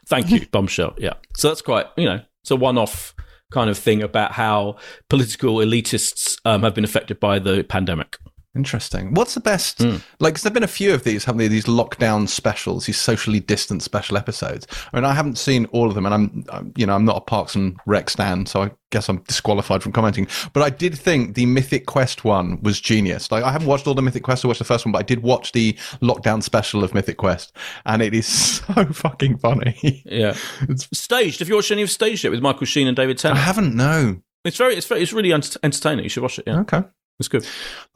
Thank 0.08 0.30
you, 0.30 0.46
Bombshell. 0.52 0.94
Yeah. 0.98 1.14
So 1.36 1.48
that's 1.50 1.62
quite, 1.62 1.88
you 1.98 2.06
know, 2.06 2.22
it's 2.44 2.52
a 2.52 2.56
one 2.56 2.78
off 2.78 3.16
kind 3.52 3.70
of 3.70 3.78
thing 3.78 4.04
about 4.04 4.34
how 4.34 4.76
political 5.10 5.56
elitists 5.56 6.38
um, 6.46 6.62
have 6.64 6.76
been 6.76 6.84
affected 6.84 7.20
by 7.20 7.40
the 7.40 7.64
pandemic. 7.64 8.18
Interesting. 8.56 9.14
What's 9.14 9.36
the 9.36 9.40
best? 9.42 9.80
Like, 9.80 10.02
Like, 10.20 10.34
'cause 10.34 10.44
there've 10.44 10.54
been 10.54 10.64
a 10.64 10.68
few 10.68 10.92
of 10.94 11.04
these, 11.04 11.26
haven't 11.26 11.38
there? 11.38 11.48
These 11.48 11.66
lockdown 11.66 12.28
specials, 12.28 12.88
these 12.88 13.00
socially 13.00 13.40
distant 13.40 13.84
special 13.84 14.18
episodes. 14.18 14.66
I 14.92 14.98
mean, 14.98 15.06
I 15.06 15.14
haven't 15.14 15.38
seen 15.38 15.66
all 15.66 15.88
of 15.88 15.94
them, 15.96 16.06
and 16.08 16.14
I'm, 16.16 16.44
I'm, 16.52 16.74
you 16.76 16.86
know, 16.88 16.96
I'm 16.96 17.06
not 17.06 17.18
a 17.18 17.22
Parks 17.22 17.54
and 17.54 17.78
Rec 17.86 18.10
stan, 18.10 18.48
so 18.48 18.64
I 18.64 18.72
guess 18.92 19.08
I'm 19.08 19.18
disqualified 19.28 19.84
from 19.84 19.92
commenting. 19.92 20.28
But 20.54 20.64
I 20.64 20.72
did 20.72 20.98
think 20.98 21.36
the 21.36 21.46
Mythic 21.46 21.86
Quest 21.86 22.24
one 22.24 22.60
was 22.64 22.82
genius. 22.82 23.32
Like, 23.32 23.44
I 23.44 23.52
haven't 23.52 23.68
watched 23.68 23.86
all 23.86 23.94
the 23.94 24.02
Mythic 24.02 24.24
Quest. 24.24 24.44
I 24.44 24.48
watched 24.48 24.60
the 24.60 24.66
first 24.66 24.84
one, 24.84 24.92
but 24.94 25.00
I 25.00 25.04
did 25.04 25.22
watch 25.22 25.52
the 25.52 25.74
lockdown 26.02 26.42
special 26.42 26.84
of 26.84 26.94
Mythic 26.96 27.18
Quest, 27.18 27.56
and 27.86 28.02
it 28.02 28.16
is 28.16 28.26
so 28.66 28.86
fucking 28.86 29.38
funny. 29.38 30.02
Yeah. 30.06 30.36
it's 30.62 30.88
Staged. 30.92 31.40
Have 31.40 31.50
you 31.50 31.56
watched 31.56 31.72
any 31.72 31.84
of 31.84 31.92
Staged 31.92 32.24
yet 32.24 32.32
with 32.32 32.42
Michael 32.42 32.66
Sheen 32.66 32.88
and 32.88 32.98
David 32.98 33.20
Tennant? 33.20 33.40
I 33.40 33.44
haven't. 33.44 33.76
No. 33.76 34.18
It's 34.44 34.58
very, 34.58 34.76
it's 34.76 34.88
very, 34.88 35.02
it's 35.02 35.14
really 35.14 35.34
ent- 35.34 35.58
entertaining. 35.62 36.04
You 36.04 36.10
should 36.10 36.24
watch 36.24 36.40
it. 36.40 36.46
Yeah. 36.48 36.62
Okay. 36.62 36.82
It's 37.20 37.28
good. 37.28 37.46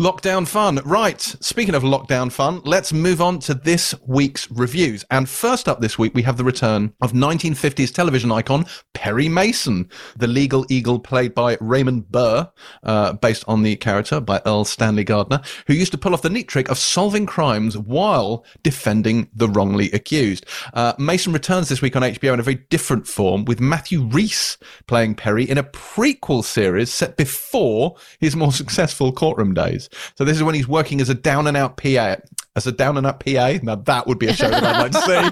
Lockdown 0.01 0.45
fun. 0.45 0.81
Right. 0.83 1.21
Speaking 1.21 1.75
of 1.75 1.83
lockdown 1.83 2.29
fun, 2.29 2.59
let's 2.65 2.91
move 2.91 3.21
on 3.21 3.39
to 3.39 3.53
this 3.53 3.95
week's 4.05 4.51
reviews. 4.51 5.05
And 5.11 5.29
first 5.29 5.69
up 5.69 5.79
this 5.79 5.97
week, 5.97 6.13
we 6.13 6.23
have 6.23 6.35
the 6.35 6.43
return 6.43 6.93
of 6.99 7.13
1950s 7.13 7.93
television 7.93 8.33
icon 8.33 8.65
Perry 8.93 9.29
Mason, 9.29 9.89
the 10.17 10.27
legal 10.27 10.65
eagle 10.67 10.99
played 10.99 11.33
by 11.33 11.57
Raymond 11.61 12.11
Burr, 12.11 12.49
uh, 12.83 13.13
based 13.13 13.45
on 13.47 13.63
the 13.63 13.77
character 13.77 14.19
by 14.19 14.39
Erle 14.39 14.65
Stanley 14.65 15.05
Gardner, 15.05 15.39
who 15.67 15.73
used 15.73 15.93
to 15.93 15.97
pull 15.97 16.13
off 16.13 16.21
the 16.21 16.29
neat 16.29 16.49
trick 16.49 16.67
of 16.67 16.77
solving 16.77 17.25
crimes 17.25 17.77
while 17.77 18.43
defending 18.61 19.29
the 19.33 19.47
wrongly 19.47 19.89
accused. 19.91 20.45
Uh, 20.73 20.93
Mason 20.99 21.31
returns 21.31 21.69
this 21.69 21.81
week 21.81 21.95
on 21.95 22.01
HBO 22.01 22.33
in 22.33 22.41
a 22.41 22.43
very 22.43 22.65
different 22.69 23.07
form 23.07 23.45
with 23.45 23.61
Matthew 23.61 24.01
Rhys 24.05 24.57
playing 24.87 25.15
Perry 25.15 25.49
in 25.49 25.57
a 25.57 25.63
prequel 25.63 26.43
series 26.43 26.93
set 26.93 27.15
before 27.15 27.95
his 28.19 28.35
more 28.35 28.51
successful 28.51 29.12
courtroom 29.13 29.53
days. 29.53 29.87
So 30.17 30.25
this 30.25 30.37
is 30.37 30.43
when 30.43 30.55
he's 30.55 30.67
working 30.67 30.99
as 31.01 31.09
a 31.09 31.13
down 31.13 31.47
and 31.47 31.57
out 31.57 31.77
PA. 31.77 32.15
As 32.55 32.67
a 32.67 32.71
down 32.71 32.97
and 32.97 33.07
out 33.07 33.19
PA, 33.19 33.53
now 33.63 33.73
that 33.75 34.05
would 34.05 34.19
be 34.19 34.27
a 34.27 34.33
show 34.33 34.47
that 34.47 34.63
I'd 34.63 34.79
like 34.79 34.91
to 34.91 35.01
see. 35.01 35.07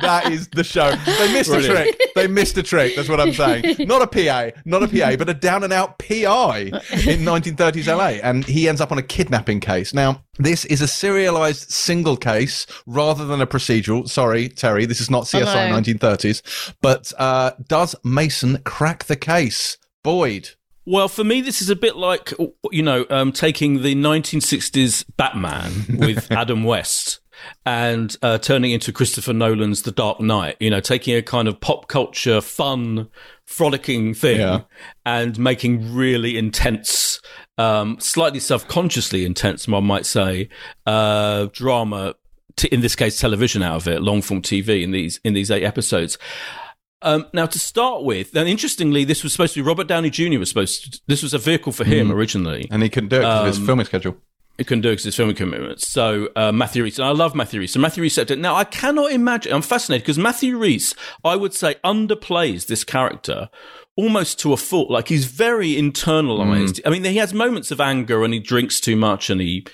that 0.00 0.32
is 0.32 0.48
the 0.48 0.64
show. 0.64 0.94
They 0.94 1.30
missed 1.32 1.50
Brilliant. 1.50 1.78
a 1.78 1.82
trick. 1.82 2.00
They 2.14 2.26
missed 2.26 2.56
a 2.56 2.62
trick. 2.62 2.96
That's 2.96 3.06
what 3.08 3.20
I'm 3.20 3.34
saying. 3.34 3.76
Not 3.80 4.00
a 4.00 4.06
PA, 4.06 4.58
not 4.64 4.82
a 4.82 4.88
PA, 4.88 5.16
but 5.16 5.28
a 5.28 5.34
down 5.34 5.62
and 5.62 5.74
out 5.74 5.98
PI 5.98 6.58
in 6.58 7.20
1930s 7.20 7.86
LA. 7.86 8.18
And 8.22 8.46
he 8.46 8.66
ends 8.66 8.80
up 8.80 8.92
on 8.92 8.98
a 8.98 9.02
kidnapping 9.02 9.60
case. 9.60 9.92
Now, 9.92 10.24
this 10.38 10.64
is 10.64 10.80
a 10.80 10.88
serialized 10.88 11.70
single 11.70 12.16
case 12.16 12.66
rather 12.86 13.26
than 13.26 13.42
a 13.42 13.46
procedural. 13.46 14.08
Sorry, 14.08 14.48
Terry, 14.48 14.86
this 14.86 15.02
is 15.02 15.10
not 15.10 15.24
CSI 15.24 15.68
no. 15.70 15.80
1930s. 15.80 16.72
But 16.80 17.12
uh, 17.18 17.50
does 17.68 17.94
Mason 18.04 18.62
crack 18.64 19.04
the 19.04 19.16
case? 19.16 19.76
Boyd. 20.02 20.50
Well, 20.90 21.06
for 21.06 21.22
me, 21.22 21.40
this 21.40 21.62
is 21.62 21.70
a 21.70 21.76
bit 21.76 21.94
like 21.96 22.32
you 22.72 22.82
know 22.82 23.06
um, 23.10 23.30
taking 23.30 23.82
the 23.82 23.94
1960s 23.94 25.04
Batman 25.16 25.70
with 25.98 26.30
Adam 26.32 26.64
West 26.64 27.20
and 27.64 28.14
uh, 28.22 28.38
turning 28.38 28.72
into 28.72 28.92
Christopher 28.92 29.32
Nolan's 29.32 29.82
The 29.82 29.92
Dark 29.92 30.18
Knight. 30.20 30.56
You 30.58 30.68
know, 30.68 30.80
taking 30.80 31.14
a 31.16 31.22
kind 31.22 31.46
of 31.46 31.60
pop 31.60 31.86
culture, 31.86 32.40
fun, 32.40 33.08
frolicking 33.46 34.14
thing 34.14 34.40
Yeah. 34.40 34.62
and 35.06 35.38
making 35.38 35.94
really 35.94 36.36
intense, 36.36 37.20
um, 37.56 37.98
slightly 38.00 38.40
self-consciously 38.40 39.24
intense, 39.24 39.68
one 39.68 39.84
might 39.84 40.06
say, 40.06 40.48
uh, 40.86 41.46
drama. 41.52 42.16
T- 42.56 42.68
in 42.72 42.80
this 42.80 42.96
case, 42.96 43.18
television 43.18 43.62
out 43.62 43.76
of 43.76 43.86
it, 43.88 44.02
long 44.02 44.22
form 44.22 44.42
TV 44.42 44.82
in 44.82 44.90
these 44.90 45.20
in 45.22 45.34
these 45.34 45.52
eight 45.52 45.62
episodes. 45.62 46.18
Um, 47.02 47.26
now, 47.32 47.46
to 47.46 47.58
start 47.58 48.04
with, 48.04 48.36
and 48.36 48.48
interestingly, 48.48 49.04
this 49.04 49.22
was 49.22 49.32
supposed 49.32 49.54
to 49.54 49.62
be 49.62 49.66
Robert 49.66 49.86
Downey 49.86 50.10
Jr. 50.10 50.38
was 50.38 50.48
supposed. 50.50 50.92
To, 50.92 51.00
this 51.06 51.22
was 51.22 51.32
a 51.32 51.38
vehicle 51.38 51.72
for 51.72 51.84
him 51.84 52.12
originally. 52.12 52.68
And 52.70 52.82
he 52.82 52.88
couldn't 52.88 53.08
do 53.08 53.16
it 53.16 53.20
because 53.20 53.40
of 53.40 53.46
his 53.46 53.58
Um, 53.58 53.66
filming 53.66 53.86
schedule. 53.86 54.16
He 54.58 54.64
couldn't 54.64 54.82
do 54.82 54.90
it 54.90 54.92
because 54.92 55.04
of 55.06 55.08
his 55.08 55.16
filming 55.16 55.36
commitments. 55.36 55.88
So 55.88 56.28
uh, 56.36 56.52
Matthew 56.52 56.82
Rhys, 56.82 56.98
and 56.98 57.08
I 57.08 57.12
love 57.12 57.34
Matthew 57.34 57.60
Rhys. 57.60 57.72
So 57.72 57.80
Matthew 57.80 58.02
Rhys 58.02 58.12
said 58.12 58.30
it. 58.30 58.38
Now 58.38 58.54
I 58.56 58.64
cannot 58.64 59.10
imagine. 59.12 59.54
I'm 59.54 59.62
fascinated 59.62 60.04
because 60.04 60.18
Matthew 60.18 60.58
Rhys, 60.58 60.94
I 61.24 61.36
would 61.36 61.54
say, 61.54 61.76
underplays 61.82 62.66
this 62.66 62.84
character 62.84 63.48
almost 63.96 64.38
to 64.40 64.52
a 64.52 64.58
fault. 64.58 64.90
Like 64.90 65.08
he's 65.08 65.24
very 65.24 65.72
internalized. 65.76 66.80
I 66.84 66.90
mean, 66.90 67.04
he 67.04 67.16
has 67.16 67.32
moments 67.32 67.70
of 67.70 67.80
anger 67.80 68.22
and 68.22 68.34
he 68.34 68.40
drinks 68.40 68.80
too 68.80 68.96
much 68.96 69.30
and 69.30 69.40
he 69.40 69.66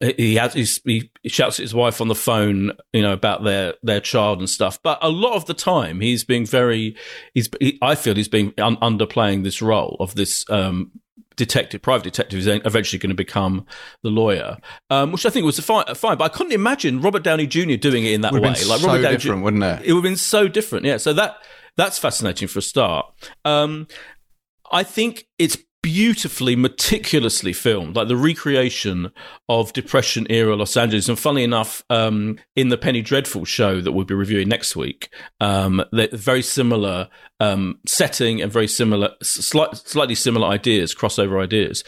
he 0.00 0.36
has 0.36 0.54
he's, 0.54 0.80
he 0.84 1.10
shouts 1.26 1.58
at 1.58 1.62
his 1.62 1.74
wife 1.74 2.00
on 2.00 2.08
the 2.08 2.14
phone, 2.14 2.72
you 2.92 3.02
know, 3.02 3.12
about 3.12 3.44
their 3.44 3.74
their 3.82 4.00
child 4.00 4.38
and 4.38 4.48
stuff. 4.48 4.82
But 4.82 4.98
a 5.02 5.10
lot 5.10 5.34
of 5.34 5.44
the 5.44 5.54
time, 5.54 6.00
he's 6.00 6.24
being 6.24 6.46
very. 6.46 6.96
He's. 7.34 7.50
He, 7.60 7.78
I 7.82 7.94
feel 7.94 8.14
he's 8.14 8.28
being 8.28 8.54
un- 8.58 8.78
underplaying 8.78 9.44
this 9.44 9.60
role 9.60 9.96
of 10.00 10.14
this. 10.14 10.44
Um, 10.50 10.92
Detective, 11.36 11.80
private 11.80 12.04
detective, 12.04 12.38
is 12.38 12.46
eventually 12.46 12.98
going 12.98 13.10
to 13.10 13.14
become 13.14 13.64
the 14.02 14.10
lawyer, 14.10 14.58
um, 14.90 15.10
which 15.10 15.24
I 15.24 15.30
think 15.30 15.46
was 15.46 15.58
a 15.58 15.62
fine, 15.62 15.86
fine. 15.94 16.18
But 16.18 16.24
I 16.24 16.28
couldn't 16.28 16.52
imagine 16.52 17.00
Robert 17.00 17.22
Downey 17.22 17.46
Jr. 17.46 17.76
doing 17.76 18.04
it 18.04 18.12
in 18.12 18.20
that 18.22 18.34
way. 18.34 18.40
like 18.40 18.56
so 18.58 18.76
Robert 18.86 19.00
Downey 19.00 19.16
Jr. 19.16 19.36
wouldn't 19.36 19.62
it? 19.62 19.86
It 19.86 19.92
would 19.94 20.00
have 20.00 20.10
been 20.10 20.16
so 20.16 20.48
different. 20.48 20.84
Yeah. 20.84 20.98
So 20.98 21.14
that 21.14 21.38
that's 21.78 21.98
fascinating 21.98 22.46
for 22.46 22.58
a 22.58 22.62
start. 22.62 23.06
Um, 23.46 23.86
I 24.70 24.82
think 24.82 25.28
it's 25.38 25.56
beautifully, 25.82 26.56
meticulously 26.56 27.52
filmed, 27.52 27.96
like 27.96 28.08
the 28.08 28.16
recreation 28.16 29.10
of 29.48 29.72
Depression 29.72 30.26
era 30.28 30.54
Los 30.56 30.76
Angeles. 30.76 31.08
And 31.08 31.18
funnily 31.18 31.44
enough, 31.44 31.82
um, 31.90 32.38
in 32.54 32.68
the 32.68 32.78
Penny 32.78 33.02
Dreadful 33.02 33.44
show 33.44 33.80
that 33.80 33.92
we'll 33.92 34.04
be 34.04 34.14
reviewing 34.14 34.48
next 34.48 34.76
week, 34.76 35.12
um, 35.40 35.82
very 36.12 36.42
similar 36.42 37.08
um, 37.40 37.78
setting 37.86 38.42
and 38.42 38.52
very 38.52 38.68
similar, 38.68 39.14
slight, 39.22 39.76
slightly 39.76 40.14
similar 40.14 40.48
ideas, 40.48 40.94
crossover 40.94 41.42
ideas. 41.42 41.82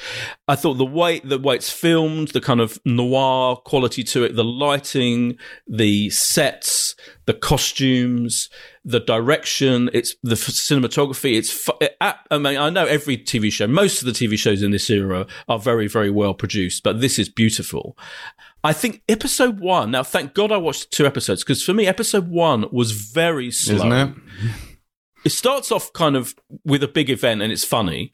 I 0.49 0.57
thought 0.57 0.75
the 0.75 0.87
way 0.87 1.21
the 1.21 1.39
way 1.39 1.57
it's 1.57 1.71
filmed, 1.71 2.29
the 2.29 2.41
kind 2.41 2.61
of 2.61 2.79
noir 2.85 3.57
quality 3.57 4.03
to 4.05 4.25
it, 4.25 4.35
the 4.35 4.45
lighting, 4.45 5.37
the 5.67 6.11
sets, 6.11 6.95
the 7.27 7.35
costumes, 7.35 8.51
the 8.85 9.01
direction, 9.01 9.91
it's 9.93 10.15
the 10.23 10.35
cinematography. 10.35 11.37
It's 11.37 11.69
I 12.01 12.39
mean, 12.39 12.57
I 12.57 12.71
know 12.71 12.87
every 12.87 13.17
TV 13.17 13.53
show, 13.53 13.67
most 13.67 14.03
of 14.03 14.07
the 14.07 14.13
TV 14.13 14.39
shows 14.39 14.63
in 14.63 14.71
this 14.71 14.91
era 14.91 15.27
are 15.49 15.59
very, 15.59 15.87
very 15.87 16.11
well 16.11 16.35
produced, 16.35 16.83
but 16.83 17.01
this 17.01 17.19
is 17.19 17.29
beautiful. 17.29 17.97
I 18.65 18.73
think 18.73 19.03
episode 19.09 19.61
one. 19.61 19.91
Now, 19.91 20.03
thank 20.03 20.35
God 20.35 20.53
I 20.53 20.57
watched 20.57 20.93
two 20.93 21.07
episodes 21.07 21.43
because 21.43 21.63
for 21.63 21.75
me, 21.75 21.87
episode 21.87 22.29
one 22.29 22.67
was 22.73 22.93
very 22.93 23.51
slow 23.51 23.77
Isn't 23.77 23.93
it? 23.93 24.15
it 25.25 25.31
starts 25.31 25.73
off 25.73 25.93
kind 25.93 26.17
of 26.17 26.35
with 26.65 26.83
a 26.83 26.89
big 26.89 27.11
event 27.11 27.43
and 27.43 27.53
it's 27.53 27.65
funny 27.65 28.13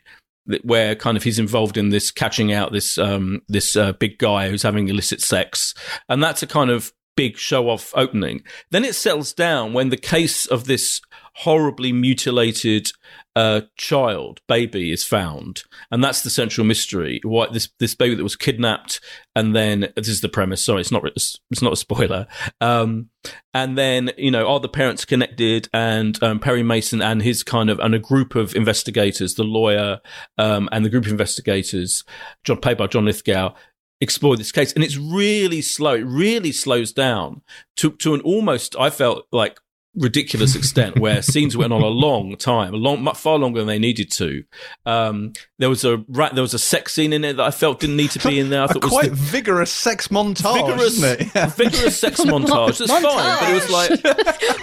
where 0.63 0.95
kind 0.95 1.17
of 1.17 1.23
he's 1.23 1.39
involved 1.39 1.77
in 1.77 1.91
this 1.91 2.11
catching 2.11 2.53
out 2.53 2.73
this 2.73 2.97
um 2.97 3.43
this 3.49 3.77
uh, 3.77 3.93
big 3.93 4.19
guy 4.19 4.49
who's 4.49 4.63
having 4.63 4.89
illicit 4.89 5.21
sex 5.21 5.75
and 6.09 6.23
that's 6.23 6.43
a 6.43 6.47
kind 6.47 6.71
of 6.71 6.93
big 7.19 7.37
show 7.37 7.69
off 7.69 7.93
opening. 7.97 8.45
Then 8.71 8.85
it 8.85 8.95
settles 8.95 9.33
down 9.33 9.73
when 9.73 9.89
the 9.89 9.97
case 9.97 10.47
of 10.47 10.67
this 10.67 11.01
horribly 11.35 11.93
mutilated 11.93 12.93
uh, 13.35 13.63
child 13.77 14.41
baby 14.47 14.93
is 14.93 15.05
found. 15.05 15.65
And 15.91 16.03
that's 16.03 16.23
the 16.23 16.31
central 16.31 16.65
mystery. 16.65 17.21
Why 17.25 17.49
this 17.53 17.69
this 17.81 17.97
baby 17.97 18.15
that 18.15 18.23
was 18.23 18.37
kidnapped 18.37 19.01
and 19.35 19.55
then 19.55 19.93
this 19.97 20.09
is 20.09 20.21
the 20.21 20.29
premise. 20.29 20.65
Sorry 20.65 20.81
it's 20.81 20.93
not 20.93 21.05
it's, 21.07 21.39
not 21.63 21.73
a 21.73 21.77
spoiler. 21.77 22.27
Um 22.61 23.11
and 23.55 23.77
then 23.77 24.11
you 24.17 24.31
know 24.31 24.49
are 24.49 24.61
the 24.61 24.69
parents 24.69 25.05
connected? 25.05 25.69
And 25.73 26.21
um, 26.23 26.41
perry 26.41 26.63
mason 26.63 27.03
and 27.03 27.23
his 27.23 27.43
kind 27.43 27.71
of 27.71 27.79
and 27.79 27.95
a 27.95 28.01
group 28.01 28.35
of 28.35 28.55
investigators 28.55 29.35
the 29.35 29.45
lawyer 29.45 30.01
um, 30.39 30.69
and 30.73 30.85
the 30.85 30.91
group 30.91 31.05
of 31.05 31.13
investigators 31.13 32.05
john 32.45 32.59
played 32.59 32.79
by 32.79 32.87
john 32.87 33.05
lithgow 33.05 33.55
explore 34.01 34.37
this 34.37 34.53
case. 34.53 34.73
And 34.73 34.85
it's 34.85 34.97
really 34.97 35.63
slow. 35.63 35.95
It 35.95 36.07
really 36.07 36.53
slows 36.53 36.93
down 36.93 37.43
to 37.77 37.93
to 37.93 38.15
an 38.15 38.21
almost 38.23 38.77
i 38.79 38.91
felt 38.91 39.27
like 39.33 39.59
ridiculous 39.99 40.55
extent 40.55 40.99
where 40.99 41.21
scenes 41.33 41.57
went 41.57 41.73
on 41.73 41.83
a 41.83 41.87
long 41.89 42.37
time 42.37 42.73
a 42.75 42.77
long 42.77 43.05
far 43.15 43.39
longer 43.39 43.59
than 43.61 43.67
they 43.67 43.79
needed 43.79 44.11
to 44.11 44.45
um 44.87 45.33
there 45.59 45.69
was 45.69 45.85
a 45.85 45.99
ra- 46.09 46.31
there 46.33 46.43
was 46.43 46.55
a 46.55 46.59
sex 46.59 46.95
scene 46.95 47.13
in 47.13 47.25
it 47.25 47.37
that 47.37 47.45
i 47.45 47.51
felt 47.51 47.81
didn't 47.81 47.97
need 47.97 48.11
to 48.11 48.19
be 48.29 48.39
in 48.39 48.49
there 48.51 48.63
i 48.63 48.65
A 48.67 48.69
thought 48.69 48.83
was 48.85 48.93
quite 48.93 49.11
the- 49.11 49.17
vigorous 49.17 49.71
sex 49.73 50.09
montage, 50.09 50.55
vigorous, 50.67 50.99
isn't 51.03 51.21
it? 51.21 51.29
Yeah. 51.35 51.47
vigorous 51.47 51.99
sex 51.99 52.21
montage. 52.21 52.79
That's 52.79 52.91
fine, 52.91 53.03
but 53.03 53.51
it 53.51 53.55
was 53.55 53.71
like 53.71 53.91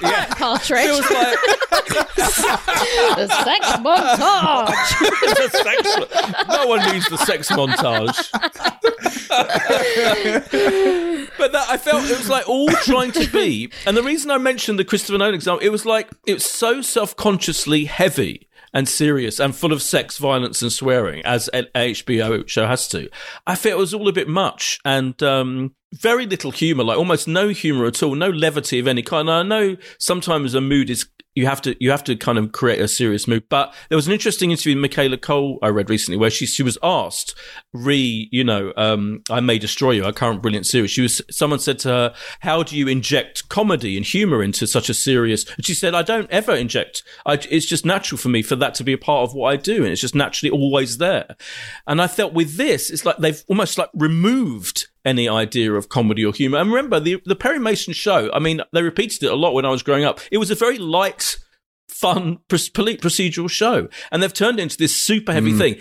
Right, 0.01 0.29
Partridge. 0.31 0.85
it 0.85 0.91
was 0.91 1.11
like 1.11 1.37
the 3.15 3.27
sex 3.27 3.67
montage. 3.81 4.71
the 5.35 5.49
sex. 5.63 6.47
No 6.47 6.67
one 6.67 6.79
needs 6.93 7.07
the 7.09 7.17
sex 7.17 7.49
montage. 7.51 8.31
but 11.37 11.51
that 11.51 11.65
I 11.69 11.77
felt 11.77 12.05
it 12.09 12.17
was 12.17 12.29
like 12.29 12.47
all 12.47 12.67
trying 12.69 13.11
to 13.13 13.27
be, 13.31 13.71
and 13.85 13.95
the 13.97 14.03
reason 14.03 14.31
I 14.31 14.37
mentioned 14.37 14.79
the 14.79 14.85
Christopher 14.85 15.17
Nolan 15.25 15.35
example, 15.35 15.65
it 15.65 15.71
was 15.71 15.87
like 15.87 16.11
it 16.27 16.35
was 16.35 16.45
so 16.45 16.83
self 16.83 17.15
consciously 17.15 17.85
heavy 17.85 18.47
and 18.75 18.87
serious 18.87 19.39
and 19.39 19.55
full 19.55 19.73
of 19.73 19.81
sex, 19.81 20.19
violence, 20.19 20.61
and 20.61 20.71
swearing, 20.71 21.25
as 21.25 21.47
an 21.47 21.65
HBO 21.73 22.47
show 22.47 22.67
has 22.67 22.87
to. 22.89 23.09
I 23.47 23.55
felt 23.55 23.73
it 23.73 23.79
was 23.79 23.93
all 23.95 24.07
a 24.07 24.13
bit 24.13 24.27
much 24.27 24.79
and 24.85 25.21
um, 25.23 25.73
very 25.93 26.27
little 26.27 26.51
humor, 26.51 26.83
like 26.83 26.99
almost 26.99 27.27
no 27.27 27.47
humor 27.47 27.87
at 27.87 28.03
all, 28.03 28.13
no 28.13 28.29
levity 28.29 28.77
of 28.77 28.87
any 28.87 29.01
kind. 29.01 29.31
I 29.31 29.41
know 29.41 29.77
sometimes 29.97 30.53
a 30.53 30.61
mood 30.61 30.91
is 30.91 31.07
you 31.35 31.45
have 31.45 31.61
to 31.61 31.75
you 31.79 31.91
have 31.91 32.03
to 32.05 32.15
kind 32.15 32.37
of 32.37 32.51
create 32.53 32.79
a 32.79 32.87
serious 32.87 33.27
mood. 33.27 33.43
But 33.49 33.73
there 33.89 33.95
was 33.97 34.07
an 34.07 34.13
interesting 34.13 34.51
interview 34.51 34.75
with 34.75 34.81
Michaela 34.81 35.17
Coel 35.17 35.59
I 35.61 35.67
read 35.67 35.89
recently 35.89 36.17
where 36.17 36.29
she 36.29 36.45
she 36.45 36.63
was 36.63 36.77
asked, 36.81 37.35
re 37.73 38.29
you 38.31 38.43
know, 38.43 38.73
um, 38.77 39.21
I 39.29 39.41
may 39.41 39.59
destroy 39.59 39.91
you, 39.91 40.05
our 40.05 40.13
current 40.13 40.41
brilliant 40.41 40.65
series. 40.65 40.91
She 40.91 41.01
was 41.01 41.21
someone 41.29 41.59
said 41.59 41.77
to 41.79 41.89
her, 41.89 42.15
How 42.39 42.63
do 42.63 42.77
you 42.77 42.87
inject 42.87 43.49
comedy 43.49 43.97
and 43.97 44.05
humour 44.05 44.41
into 44.41 44.65
such 44.65 44.89
a 44.89 44.93
serious 44.93 45.45
and 45.55 45.65
she 45.65 45.73
said, 45.73 45.93
I 45.93 46.01
don't 46.01 46.31
ever 46.31 46.55
inject 46.55 47.03
I, 47.25 47.33
it's 47.49 47.65
just 47.65 47.85
natural 47.85 48.17
for 48.17 48.29
me 48.29 48.41
for 48.41 48.55
that 48.55 48.73
to 48.75 48.83
be 48.83 48.93
a 48.93 48.97
part 48.97 49.27
of 49.27 49.35
what 49.35 49.51
I 49.51 49.57
do 49.57 49.83
and 49.83 49.91
it's 49.91 50.01
just 50.01 50.15
naturally 50.15 50.51
always 50.51 50.97
there. 50.97 51.35
And 51.85 52.01
I 52.01 52.07
felt 52.07 52.33
with 52.33 52.55
this, 52.55 52.89
it's 52.89 53.05
like 53.05 53.17
they've 53.17 53.43
almost 53.49 53.77
like 53.77 53.89
removed 53.93 54.87
any 55.05 55.29
idea 55.29 55.73
of 55.73 55.89
comedy 55.89 56.25
or 56.25 56.33
humor. 56.33 56.57
And 56.57 56.69
remember, 56.71 56.99
the, 56.99 57.21
the 57.25 57.35
Perry 57.35 57.59
Mason 57.59 57.93
show, 57.93 58.29
I 58.33 58.39
mean, 58.39 58.61
they 58.73 58.81
repeated 58.81 59.23
it 59.23 59.31
a 59.31 59.35
lot 59.35 59.53
when 59.53 59.65
I 59.65 59.69
was 59.69 59.83
growing 59.83 60.03
up. 60.03 60.19
It 60.31 60.39
was 60.39 60.51
a 60.51 60.55
very 60.55 60.77
light, 60.77 61.37
fun, 61.87 62.39
procedural 62.49 63.49
show. 63.49 63.87
And 64.11 64.21
they've 64.21 64.33
turned 64.33 64.59
it 64.59 64.63
into 64.63 64.77
this 64.77 64.95
super 64.95 65.31
heavy 65.31 65.53
mm. 65.53 65.57
thing. 65.57 65.75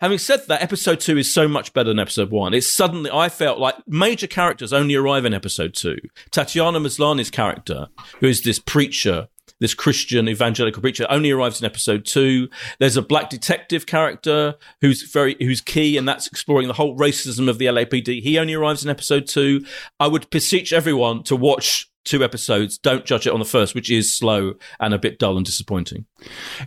Having 0.00 0.18
said 0.18 0.40
that, 0.48 0.62
episode 0.62 1.00
two 1.00 1.16
is 1.16 1.32
so 1.32 1.48
much 1.48 1.72
better 1.72 1.88
than 1.88 1.98
episode 1.98 2.30
one. 2.30 2.52
It's 2.52 2.72
suddenly, 2.72 3.10
I 3.10 3.28
felt 3.28 3.58
like 3.58 3.76
major 3.86 4.26
characters 4.26 4.72
only 4.72 4.94
arrive 4.94 5.24
in 5.24 5.32
episode 5.32 5.72
two. 5.74 5.96
Tatiana 6.30 6.78
Maslany's 6.78 7.30
character, 7.30 7.88
who 8.20 8.26
is 8.26 8.42
this 8.42 8.58
preacher 8.58 9.28
this 9.60 9.74
Christian 9.74 10.28
evangelical 10.28 10.80
preacher, 10.80 11.06
only 11.08 11.30
arrives 11.30 11.60
in 11.60 11.66
episode 11.66 12.04
two. 12.04 12.48
There's 12.78 12.96
a 12.96 13.02
black 13.02 13.30
detective 13.30 13.86
character 13.86 14.56
who's 14.80 15.02
very 15.02 15.36
who's 15.38 15.60
key, 15.60 15.96
and 15.96 16.08
that's 16.08 16.26
exploring 16.26 16.68
the 16.68 16.74
whole 16.74 16.96
racism 16.96 17.48
of 17.48 17.58
the 17.58 17.66
LAPD. 17.66 18.22
He 18.22 18.38
only 18.38 18.54
arrives 18.54 18.84
in 18.84 18.90
episode 18.90 19.26
two. 19.26 19.64
I 20.00 20.08
would 20.08 20.28
beseech 20.30 20.72
everyone 20.72 21.22
to 21.24 21.36
watch 21.36 21.90
two 22.04 22.22
episodes. 22.22 22.78
Don't 22.78 23.04
judge 23.04 23.26
it 23.26 23.32
on 23.32 23.38
the 23.38 23.44
first, 23.46 23.74
which 23.74 23.90
is 23.90 24.14
slow 24.14 24.54
and 24.78 24.92
a 24.92 24.98
bit 24.98 25.18
dull 25.18 25.36
and 25.36 25.46
disappointing. 25.46 26.04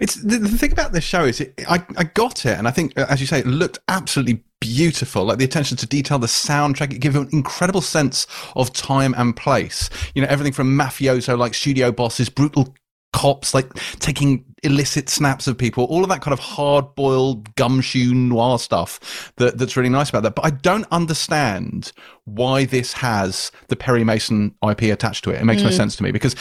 It's 0.01 0.15
the, 0.15 0.39
the 0.39 0.57
thing 0.57 0.71
about 0.71 0.93
this 0.93 1.03
show 1.03 1.25
is 1.25 1.41
it, 1.41 1.53
I 1.69 1.85
I 1.95 2.05
got 2.05 2.45
it, 2.45 2.57
and 2.57 2.67
I 2.67 2.71
think 2.71 2.97
as 2.97 3.21
you 3.21 3.27
say, 3.27 3.39
it 3.39 3.47
looked 3.47 3.79
absolutely 3.87 4.43
beautiful. 4.59 5.25
Like 5.25 5.37
the 5.37 5.45
attention 5.45 5.77
to 5.77 5.85
detail, 5.85 6.19
the 6.19 6.27
soundtrack, 6.27 6.93
it 6.93 6.99
gives 6.99 7.15
an 7.15 7.29
incredible 7.31 7.81
sense 7.81 8.27
of 8.55 8.73
time 8.73 9.13
and 9.17 9.35
place. 9.35 9.89
You 10.15 10.21
know, 10.21 10.27
everything 10.29 10.53
from 10.53 10.77
mafioso 10.77 11.37
like 11.37 11.53
studio 11.53 11.91
bosses, 11.91 12.29
brutal 12.29 12.75
cops 13.13 13.53
like 13.53 13.73
taking 13.99 14.45
illicit 14.63 15.09
snaps 15.09 15.47
of 15.47 15.57
people, 15.57 15.85
all 15.85 16.03
of 16.03 16.09
that 16.09 16.21
kind 16.21 16.33
of 16.33 16.39
hard 16.39 16.95
boiled 16.95 17.53
gumshoe 17.55 18.13
noir 18.13 18.57
stuff 18.59 19.31
that, 19.37 19.57
that's 19.57 19.77
really 19.77 19.89
nice 19.89 20.09
about 20.09 20.23
that. 20.23 20.35
But 20.35 20.45
I 20.45 20.49
don't 20.49 20.87
understand 20.91 21.91
why 22.25 22.65
this 22.65 22.93
has 22.93 23.51
the 23.67 23.75
Perry 23.75 24.03
Mason 24.03 24.53
IP 24.67 24.83
attached 24.83 25.23
to 25.25 25.31
it. 25.31 25.41
It 25.41 25.45
makes 25.45 25.61
mm. 25.61 25.65
no 25.65 25.71
sense 25.71 25.95
to 25.97 26.03
me 26.03 26.11
because 26.11 26.35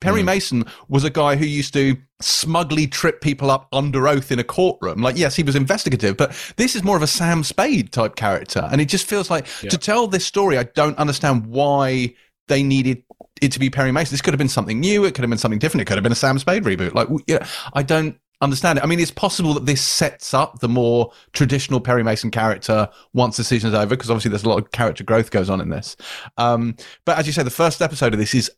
Perry 0.00 0.22
mm. 0.22 0.26
Mason 0.26 0.64
was 0.88 1.04
a 1.04 1.10
guy 1.10 1.36
who 1.36 1.46
used 1.46 1.72
to 1.74 1.96
smugly 2.20 2.86
trip 2.86 3.20
people 3.20 3.50
up 3.50 3.68
under 3.72 4.06
oath 4.06 4.30
in 4.30 4.38
a 4.38 4.44
courtroom. 4.44 5.02
Like, 5.02 5.16
yes, 5.16 5.34
he 5.34 5.42
was 5.42 5.56
investigative, 5.56 6.16
but 6.16 6.32
this 6.56 6.76
is 6.76 6.84
more 6.84 6.96
of 6.96 7.02
a 7.02 7.06
Sam 7.06 7.42
Spade 7.42 7.92
type 7.92 8.16
character. 8.16 8.68
And 8.70 8.80
it 8.80 8.86
just 8.86 9.06
feels 9.06 9.30
like 9.30 9.46
yeah. 9.62 9.70
to 9.70 9.78
tell 9.78 10.06
this 10.06 10.24
story, 10.24 10.58
I 10.58 10.64
don't 10.64 10.96
understand 10.98 11.46
why 11.46 12.14
they 12.48 12.62
needed 12.62 13.02
it 13.40 13.52
to 13.52 13.58
be 13.58 13.70
Perry 13.70 13.92
Mason. 13.92 14.12
This 14.12 14.22
could 14.22 14.34
have 14.34 14.38
been 14.38 14.48
something 14.48 14.80
new. 14.80 15.04
It 15.04 15.14
could 15.14 15.22
have 15.22 15.30
been 15.30 15.38
something 15.38 15.58
different. 15.58 15.82
It 15.82 15.84
could 15.86 15.96
have 15.96 16.02
been 16.02 16.12
a 16.12 16.16
Sam 16.16 16.38
Spade 16.38 16.64
reboot. 16.64 16.94
Like, 16.94 17.08
yeah, 17.26 17.46
I 17.72 17.82
don't 17.82 18.18
understand 18.40 18.78
it. 18.78 18.84
I 18.84 18.86
mean, 18.86 19.00
it's 19.00 19.10
possible 19.10 19.54
that 19.54 19.66
this 19.66 19.80
sets 19.80 20.34
up 20.34 20.58
the 20.60 20.68
more 20.68 21.12
traditional 21.32 21.80
Perry 21.80 22.02
Mason 22.02 22.30
character 22.30 22.88
once 23.12 23.36
the 23.36 23.44
season's 23.44 23.74
over, 23.74 23.96
because 23.96 24.10
obviously 24.10 24.30
there's 24.30 24.44
a 24.44 24.48
lot 24.48 24.58
of 24.58 24.70
character 24.72 25.04
growth 25.04 25.30
goes 25.30 25.48
on 25.48 25.60
in 25.60 25.70
this. 25.70 25.96
Um, 26.36 26.76
but 27.04 27.18
as 27.18 27.26
you 27.26 27.32
say, 27.32 27.42
the 27.42 27.50
first 27.50 27.80
episode 27.80 28.12
of 28.12 28.18
this 28.18 28.34
is 28.34 28.50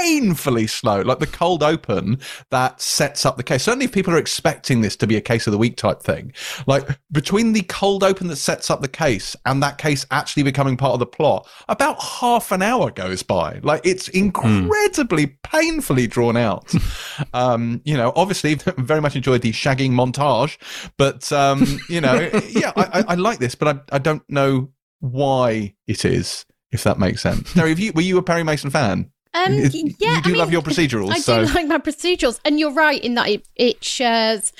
painfully 0.00 0.66
slow. 0.66 1.02
Like 1.02 1.18
the 1.18 1.26
cold 1.26 1.62
open 1.62 2.20
that 2.50 2.80
sets 2.80 3.26
up 3.26 3.36
the 3.36 3.42
case. 3.42 3.64
Certainly, 3.64 3.86
if 3.86 3.92
people 3.92 4.14
are 4.14 4.18
expecting 4.18 4.80
this 4.80 4.96
to 4.96 5.06
be 5.06 5.16
a 5.16 5.20
case 5.20 5.46
of 5.46 5.52
the 5.52 5.58
week 5.58 5.76
type 5.76 6.02
thing, 6.02 6.32
like 6.66 6.88
between 7.12 7.52
the 7.52 7.62
cold 7.62 8.02
open 8.04 8.28
that 8.28 8.36
sets 8.36 8.70
up 8.70 8.80
the 8.80 8.88
case 8.88 9.36
and 9.46 9.62
that 9.62 9.78
case 9.78 10.06
actually 10.10 10.42
becoming 10.42 10.76
part 10.76 10.94
of 10.94 11.00
the 11.00 11.06
plot, 11.06 11.48
about 11.68 12.02
half 12.02 12.52
an 12.52 12.62
hour 12.62 12.90
goes 12.90 13.22
by. 13.22 13.60
Like 13.62 13.82
it's 13.84 14.08
incredibly 14.08 15.26
mm. 15.26 15.36
painfully 15.42 16.06
drawn 16.06 16.36
out. 16.36 16.72
um, 17.34 17.80
you 17.84 17.96
know, 17.96 18.12
obviously, 18.16 18.54
very 18.78 19.00
much 19.00 19.16
enjoyed 19.16 19.42
the 19.42 19.52
shagging 19.52 19.92
montage, 19.92 20.58
but 20.96 21.30
um, 21.32 21.78
you 21.88 22.00
know, 22.00 22.30
yeah, 22.48 22.72
I, 22.76 23.00
I, 23.00 23.04
I 23.08 23.14
like 23.14 23.38
this, 23.38 23.54
but 23.54 23.76
I, 23.92 23.96
I 23.96 23.98
don't 23.98 24.22
know 24.28 24.70
why 25.00 25.74
it 25.86 26.04
is 26.04 26.44
if 26.72 26.84
that 26.84 26.98
makes 26.98 27.20
sense. 27.20 27.52
Terry, 27.52 27.74
you, 27.74 27.92
were 27.92 28.02
you 28.02 28.16
a 28.18 28.22
Perry 28.22 28.44
Mason 28.44 28.70
fan? 28.70 29.10
Um, 29.32 29.54
yeah, 29.54 29.68
you 29.72 29.92
do 29.92 30.06
I 30.08 30.20
mean, 30.26 30.36
love 30.36 30.52
your 30.52 30.62
procedurals. 30.62 31.10
I 31.10 31.18
so. 31.18 31.44
do 31.44 31.52
like 31.52 31.68
my 31.68 31.78
procedurals, 31.78 32.40
and 32.44 32.58
you're 32.58 32.72
right 32.72 33.02
in 33.02 33.14
that 33.14 33.28
it, 33.28 33.48
it 33.56 33.84
shares 33.84 34.52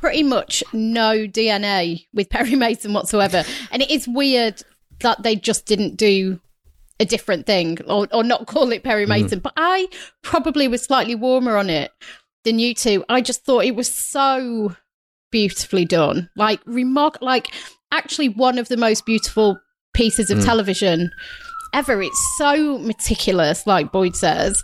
pretty 0.00 0.22
much 0.22 0.62
no 0.72 1.26
DNA 1.26 2.06
with 2.12 2.30
Perry 2.30 2.56
Mason 2.56 2.92
whatsoever. 2.92 3.44
and 3.70 3.82
it 3.82 3.90
is 3.90 4.06
weird 4.08 4.62
that 5.00 5.22
they 5.22 5.36
just 5.36 5.66
didn't 5.66 5.96
do 5.96 6.40
a 7.00 7.04
different 7.04 7.46
thing 7.46 7.78
or, 7.88 8.06
or 8.12 8.22
not 8.22 8.46
call 8.46 8.70
it 8.72 8.84
Perry 8.84 9.04
mm-hmm. 9.04 9.22
Mason. 9.22 9.40
Mm. 9.40 9.42
But 9.42 9.54
I 9.56 9.88
probably 10.22 10.68
was 10.68 10.82
slightly 10.82 11.14
warmer 11.14 11.56
on 11.56 11.70
it 11.70 11.90
than 12.44 12.58
you 12.58 12.74
two. 12.74 13.04
I 13.08 13.20
just 13.20 13.44
thought 13.44 13.64
it 13.64 13.74
was 13.74 13.92
so 13.92 14.76
beautifully 15.30 15.84
done, 15.84 16.30
like 16.36 16.60
remark, 16.66 17.18
like 17.20 17.48
actually 17.90 18.28
one 18.28 18.58
of 18.58 18.68
the 18.68 18.76
most 18.76 19.06
beautiful 19.06 19.58
pieces 19.94 20.30
of 20.30 20.38
mm. 20.38 20.44
television 20.44 21.10
ever. 21.74 22.00
It's 22.00 22.36
so 22.38 22.78
meticulous, 22.78 23.66
like 23.66 23.92
Boyd 23.92 24.16
says. 24.16 24.62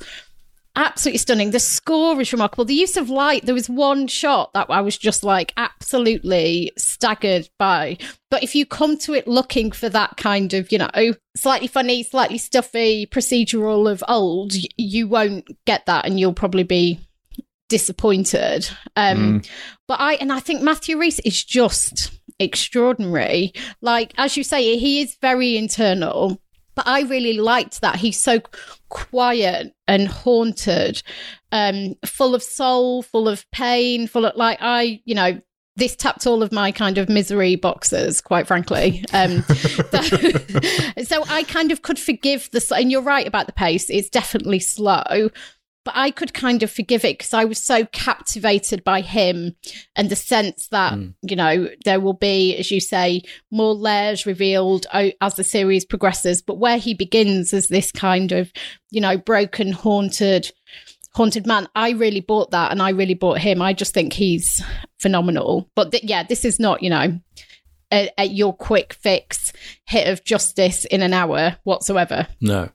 Absolutely 0.76 1.18
stunning. 1.18 1.50
The 1.50 1.58
score 1.58 2.18
is 2.20 2.32
remarkable. 2.32 2.64
The 2.64 2.74
use 2.74 2.96
of 2.96 3.10
light, 3.10 3.44
there 3.44 3.54
was 3.54 3.68
one 3.68 4.06
shot 4.06 4.54
that 4.54 4.70
I 4.70 4.80
was 4.80 4.96
just 4.96 5.24
like 5.24 5.52
absolutely 5.56 6.72
staggered 6.78 7.50
by. 7.58 7.98
But 8.30 8.44
if 8.44 8.54
you 8.54 8.64
come 8.64 8.96
to 8.98 9.14
it 9.14 9.26
looking 9.26 9.72
for 9.72 9.88
that 9.88 10.16
kind 10.16 10.54
of, 10.54 10.70
you 10.70 10.78
know, 10.78 11.14
slightly 11.36 11.66
funny, 11.66 12.04
slightly 12.04 12.38
stuffy 12.38 13.04
procedural 13.06 13.90
of 13.90 14.04
old, 14.06 14.52
you 14.76 15.08
won't 15.08 15.44
get 15.66 15.86
that 15.86 16.06
and 16.06 16.20
you'll 16.20 16.32
probably 16.32 16.62
be 16.62 17.00
disappointed. 17.68 18.70
Um, 18.94 19.40
mm. 19.40 19.48
But 19.88 19.98
I, 19.98 20.14
and 20.14 20.32
I 20.32 20.38
think 20.38 20.62
Matthew 20.62 20.96
Rhys 20.96 21.18
is 21.20 21.42
just 21.42 22.12
extraordinary. 22.38 23.52
Like, 23.80 24.12
as 24.16 24.36
you 24.36 24.44
say, 24.44 24.78
he 24.78 25.02
is 25.02 25.16
very 25.20 25.56
internal 25.56 26.40
but 26.74 26.86
I 26.86 27.02
really 27.02 27.34
liked 27.34 27.80
that. 27.80 27.96
He's 27.96 28.18
so 28.20 28.40
quiet 28.88 29.74
and 29.86 30.08
haunted, 30.08 31.02
um, 31.52 31.94
full 32.04 32.34
of 32.34 32.42
soul, 32.42 33.02
full 33.02 33.28
of 33.28 33.50
pain, 33.50 34.06
full 34.06 34.26
of 34.26 34.36
like 34.36 34.58
I, 34.60 35.00
you 35.04 35.14
know, 35.14 35.40
this 35.76 35.96
tapped 35.96 36.26
all 36.26 36.42
of 36.42 36.52
my 36.52 36.72
kind 36.72 36.98
of 36.98 37.08
misery 37.08 37.56
boxes, 37.56 38.20
quite 38.20 38.46
frankly. 38.46 39.04
Um, 39.12 39.42
so, 39.90 40.00
so, 41.02 41.24
I 41.28 41.44
kind 41.48 41.72
of 41.72 41.82
could 41.82 41.98
forgive 41.98 42.48
the. 42.52 42.74
And 42.76 42.90
you're 42.90 43.02
right 43.02 43.26
about 43.26 43.46
the 43.46 43.52
pace; 43.52 43.90
it's 43.90 44.08
definitely 44.08 44.60
slow 44.60 45.30
but 45.84 45.94
I 45.96 46.10
could 46.10 46.34
kind 46.34 46.62
of 46.62 46.70
forgive 46.70 47.04
it 47.04 47.18
because 47.18 47.32
I 47.32 47.44
was 47.44 47.58
so 47.58 47.86
captivated 47.86 48.84
by 48.84 49.00
him 49.00 49.56
and 49.96 50.10
the 50.10 50.16
sense 50.16 50.68
that, 50.68 50.92
mm. 50.92 51.14
you 51.22 51.36
know, 51.36 51.68
there 51.84 52.00
will 52.00 52.14
be, 52.14 52.56
as 52.56 52.70
you 52.70 52.80
say, 52.80 53.22
more 53.50 53.74
layers 53.74 54.26
revealed 54.26 54.86
as 54.92 55.34
the 55.34 55.44
series 55.44 55.84
progresses. 55.84 56.42
But 56.42 56.58
where 56.58 56.78
he 56.78 56.92
begins 56.92 57.54
as 57.54 57.68
this 57.68 57.92
kind 57.92 58.32
of, 58.32 58.52
you 58.90 59.00
know, 59.00 59.16
broken, 59.16 59.72
haunted, 59.72 60.52
haunted 61.14 61.46
man, 61.46 61.66
I 61.74 61.90
really 61.90 62.20
bought 62.20 62.50
that 62.50 62.72
and 62.72 62.82
I 62.82 62.90
really 62.90 63.14
bought 63.14 63.38
him. 63.38 63.62
I 63.62 63.72
just 63.72 63.94
think 63.94 64.12
he's 64.12 64.62
phenomenal. 64.98 65.70
But 65.74 65.92
th- 65.92 66.04
yeah, 66.04 66.24
this 66.24 66.44
is 66.44 66.60
not, 66.60 66.82
you 66.82 66.90
know, 66.90 67.18
a, 67.92 68.10
a, 68.18 68.24
your 68.24 68.54
quick 68.54 68.92
fix 68.92 69.52
hit 69.86 70.08
of 70.08 70.24
justice 70.24 70.84
in 70.84 71.02
an 71.02 71.12
hour 71.12 71.56
whatsoever. 71.64 72.28
No. 72.40 72.68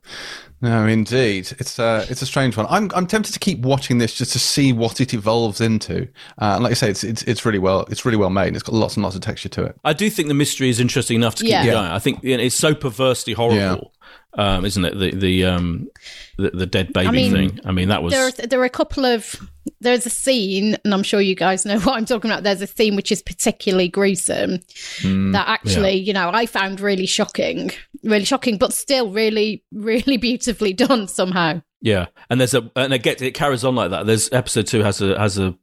No, 0.65 0.87
indeed, 0.87 1.53
it's 1.59 1.77
a 1.77 1.83
uh, 1.83 2.05
it's 2.09 2.23
a 2.23 2.25
strange 2.25 2.57
one. 2.57 2.65
I'm 2.71 2.89
I'm 2.95 3.05
tempted 3.05 3.33
to 3.33 3.39
keep 3.39 3.59
watching 3.59 3.99
this 3.99 4.15
just 4.15 4.33
to 4.33 4.39
see 4.39 4.73
what 4.73 4.99
it 4.99 5.13
evolves 5.13 5.61
into. 5.61 6.07
Uh, 6.41 6.55
and 6.55 6.63
like 6.63 6.71
I 6.71 6.73
say, 6.73 6.89
it's, 6.89 7.03
it's 7.03 7.21
it's 7.23 7.45
really 7.45 7.59
well 7.59 7.81
it's 7.91 8.03
really 8.03 8.17
well 8.17 8.31
made. 8.31 8.55
It's 8.55 8.63
got 8.63 8.73
lots 8.73 8.97
and 8.97 9.03
lots 9.03 9.15
of 9.15 9.21
texture 9.21 9.49
to 9.49 9.63
it. 9.65 9.77
I 9.83 9.93
do 9.93 10.09
think 10.09 10.27
the 10.27 10.33
mystery 10.33 10.69
is 10.69 10.79
interesting 10.79 11.17
enough 11.17 11.35
to 11.35 11.43
keep 11.43 11.51
yeah. 11.51 11.65
going. 11.65 11.91
I 11.91 11.99
think 11.99 12.23
you 12.23 12.35
know, 12.35 12.41
it's 12.41 12.55
so 12.55 12.73
perversely 12.73 13.33
horrible 13.33 13.93
um, 14.37 14.65
isn't 14.65 14.83
it? 14.83 14.97
The 14.97 15.11
the 15.15 15.45
um 15.45 15.89
the, 16.37 16.51
the 16.51 16.65
dead 16.65 16.93
baby 16.93 17.07
I 17.07 17.11
mean, 17.11 17.31
thing. 17.31 17.59
I 17.65 17.71
mean, 17.71 17.89
that 17.89 18.03
was 18.03 18.13
there. 18.13 18.27
Are, 18.27 18.31
there 18.31 18.61
are 18.61 18.65
a 18.65 18.69
couple 18.69 19.05
of 19.05 19.35
there's 19.79 20.05
a 20.05 20.09
scene, 20.09 20.75
and 20.83 20.93
I'm 20.93 21.03
sure 21.03 21.21
you 21.21 21.35
guys 21.35 21.65
know 21.65 21.79
what 21.81 21.97
I'm 21.97 22.05
talking 22.05 22.29
about. 22.29 22.43
There's 22.43 22.61
a 22.61 22.67
scene 22.67 22.95
which 22.95 23.11
is 23.11 23.21
particularly 23.21 23.87
gruesome 23.87 24.59
mm, 24.99 25.31
that 25.33 25.47
actually, 25.47 25.93
yeah. 25.93 26.07
you 26.07 26.13
know, 26.13 26.29
I 26.33 26.45
found 26.45 26.79
really 26.79 27.05
shocking, 27.05 27.71
really 28.03 28.25
shocking, 28.25 28.57
but 28.57 28.73
still 28.73 29.11
really, 29.11 29.63
really 29.71 30.17
beautifully 30.17 30.73
done 30.73 31.07
somehow. 31.07 31.61
Yeah, 31.81 32.07
and 32.29 32.39
there's 32.39 32.53
a 32.53 32.69
and 32.75 32.93
it 32.93 33.03
gets 33.03 33.21
it 33.21 33.33
carries 33.33 33.63
on 33.63 33.75
like 33.75 33.91
that. 33.91 34.05
There's 34.05 34.31
episode 34.31 34.67
two 34.67 34.81
has 34.83 35.01
a 35.01 35.17
has 35.17 35.37
a 35.37 35.55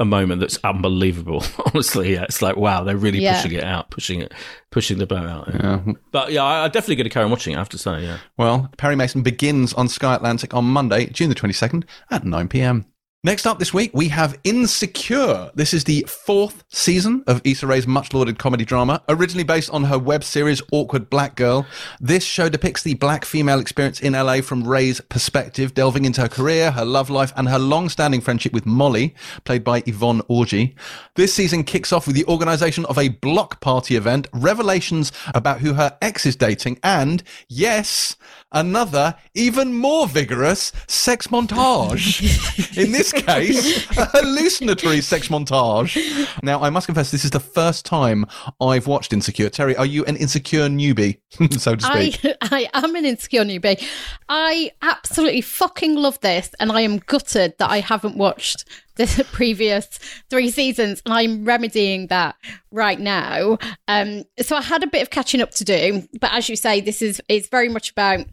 a 0.00 0.04
moment 0.04 0.40
that's 0.40 0.58
unbelievable. 0.64 1.42
Honestly, 1.66 2.12
yeah, 2.14 2.22
it's 2.24 2.40
like 2.42 2.56
wow, 2.56 2.84
they're 2.84 2.96
really 2.96 3.18
Yeah. 3.20 3.40
pushing 3.42 3.58
it 3.58 3.64
out, 3.64 3.90
pushing 3.90 4.20
it, 4.20 4.32
pushing 4.70 4.98
the 4.98 5.06
boat 5.06 5.26
out. 5.26 5.48
Yeah. 5.52 5.80
Yeah. 5.86 5.92
But 6.12 6.32
yeah, 6.32 6.42
I, 6.44 6.64
I 6.64 6.68
definitely 6.68 6.96
going 6.96 7.04
to 7.04 7.10
carry 7.10 7.24
on 7.24 7.30
watching. 7.30 7.54
it, 7.54 7.56
I 7.56 7.60
have 7.60 7.68
to 7.70 7.78
say, 7.78 8.02
yeah. 8.04 8.18
Well, 8.36 8.70
Perry 8.76 8.94
Mason 8.96 9.22
begins 9.22 9.72
on 9.74 9.88
Sky 9.88 10.14
Atlantic 10.14 10.54
on 10.54 10.64
Monday, 10.66 11.06
June 11.06 11.28
the 11.28 11.34
22nd 11.34 11.84
at 12.10 12.24
9 12.24 12.48
pm. 12.48 12.86
Next 13.24 13.46
up 13.46 13.58
this 13.58 13.74
week, 13.74 13.90
we 13.94 14.06
have 14.10 14.38
Insecure. 14.44 15.50
This 15.52 15.74
is 15.74 15.82
the 15.82 16.06
fourth 16.06 16.62
season 16.68 17.24
of 17.26 17.40
Issa 17.42 17.66
Rae's 17.66 17.84
much 17.84 18.14
lauded 18.14 18.38
comedy 18.38 18.64
drama. 18.64 19.02
Originally 19.08 19.42
based 19.42 19.70
on 19.70 19.82
her 19.82 19.98
web 19.98 20.22
series 20.22 20.62
Awkward 20.70 21.10
Black 21.10 21.34
Girl, 21.34 21.66
this 21.98 22.22
show 22.22 22.48
depicts 22.48 22.84
the 22.84 22.94
black 22.94 23.24
female 23.24 23.58
experience 23.58 23.98
in 23.98 24.12
LA 24.12 24.40
from 24.40 24.62
Rae's 24.62 25.00
perspective, 25.00 25.74
delving 25.74 26.04
into 26.04 26.20
her 26.20 26.28
career, 26.28 26.70
her 26.70 26.84
love 26.84 27.10
life, 27.10 27.32
and 27.36 27.48
her 27.48 27.58
long 27.58 27.88
standing 27.88 28.20
friendship 28.20 28.52
with 28.52 28.66
Molly, 28.66 29.16
played 29.42 29.64
by 29.64 29.82
Yvonne 29.84 30.20
Orji. 30.30 30.76
This 31.16 31.34
season 31.34 31.64
kicks 31.64 31.92
off 31.92 32.06
with 32.06 32.14
the 32.14 32.26
organization 32.26 32.84
of 32.84 32.98
a 32.98 33.08
block 33.08 33.60
party 33.60 33.96
event, 33.96 34.28
revelations 34.32 35.10
about 35.34 35.58
who 35.58 35.74
her 35.74 35.98
ex 36.00 36.24
is 36.24 36.36
dating, 36.36 36.78
and 36.84 37.24
yes, 37.48 38.14
another, 38.52 39.14
even 39.34 39.74
more 39.74 40.06
vigorous 40.06 40.72
sex 40.86 41.28
montage. 41.28 42.76
In 42.76 42.92
this 42.92 43.12
case, 43.12 43.86
a 43.96 44.06
hallucinatory 44.06 45.00
sex 45.00 45.28
montage. 45.28 45.96
Now, 46.42 46.62
I 46.62 46.70
must 46.70 46.86
confess, 46.86 47.10
this 47.10 47.24
is 47.24 47.30
the 47.30 47.40
first 47.40 47.84
time 47.84 48.24
I've 48.60 48.86
watched 48.86 49.12
Insecure. 49.12 49.50
Terry, 49.50 49.76
are 49.76 49.86
you 49.86 50.04
an 50.04 50.16
insecure 50.16 50.68
newbie, 50.68 51.18
so 51.58 51.74
to 51.74 51.86
I, 51.86 52.10
speak? 52.10 52.36
I 52.42 52.68
am 52.74 52.94
an 52.94 53.04
insecure 53.04 53.44
newbie. 53.44 53.82
I 54.28 54.72
absolutely 54.82 55.40
fucking 55.40 55.96
love 55.96 56.20
this, 56.20 56.50
and 56.60 56.72
I 56.72 56.82
am 56.82 56.98
gutted 56.98 57.54
that 57.58 57.70
I 57.70 57.80
haven't 57.80 58.16
watched 58.16 58.64
the 58.96 59.26
previous 59.32 59.86
three 60.28 60.50
seasons, 60.50 61.02
and 61.04 61.14
I'm 61.14 61.44
remedying 61.44 62.08
that 62.08 62.36
right 62.70 62.98
now. 62.98 63.58
Um, 63.86 64.24
so 64.40 64.56
I 64.56 64.62
had 64.62 64.82
a 64.82 64.88
bit 64.88 65.02
of 65.02 65.10
catching 65.10 65.40
up 65.40 65.52
to 65.52 65.64
do, 65.64 66.06
but 66.20 66.32
as 66.32 66.48
you 66.48 66.56
say, 66.56 66.80
this 66.80 67.00
is 67.00 67.22
is 67.28 67.48
very 67.48 67.68
much 67.68 67.90
about 67.90 68.26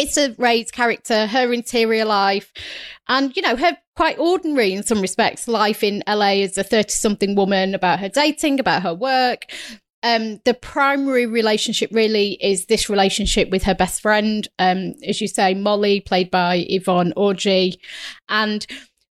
it's 0.00 0.16
a 0.16 0.34
Rae's 0.38 0.70
character, 0.70 1.26
her 1.26 1.52
interior 1.52 2.04
life, 2.04 2.52
and 3.08 3.34
you 3.36 3.42
know 3.42 3.56
her 3.56 3.76
quite 3.96 4.18
ordinary 4.18 4.72
in 4.72 4.82
some 4.82 5.00
respects 5.00 5.46
life 5.46 5.84
in 5.84 6.02
LA 6.08 6.42
as 6.42 6.56
a 6.58 6.64
thirty-something 6.64 7.34
woman. 7.34 7.74
About 7.74 8.00
her 8.00 8.08
dating, 8.08 8.58
about 8.58 8.82
her 8.82 8.94
work. 8.94 9.46
Um, 10.02 10.40
the 10.46 10.54
primary 10.54 11.26
relationship 11.26 11.90
really 11.92 12.38
is 12.40 12.66
this 12.66 12.88
relationship 12.88 13.50
with 13.50 13.64
her 13.64 13.74
best 13.74 14.00
friend, 14.00 14.48
um, 14.58 14.94
as 15.06 15.20
you 15.20 15.28
say, 15.28 15.52
Molly, 15.52 16.00
played 16.00 16.30
by 16.30 16.64
Yvonne 16.70 17.12
Orji, 17.18 17.74
and 18.30 18.66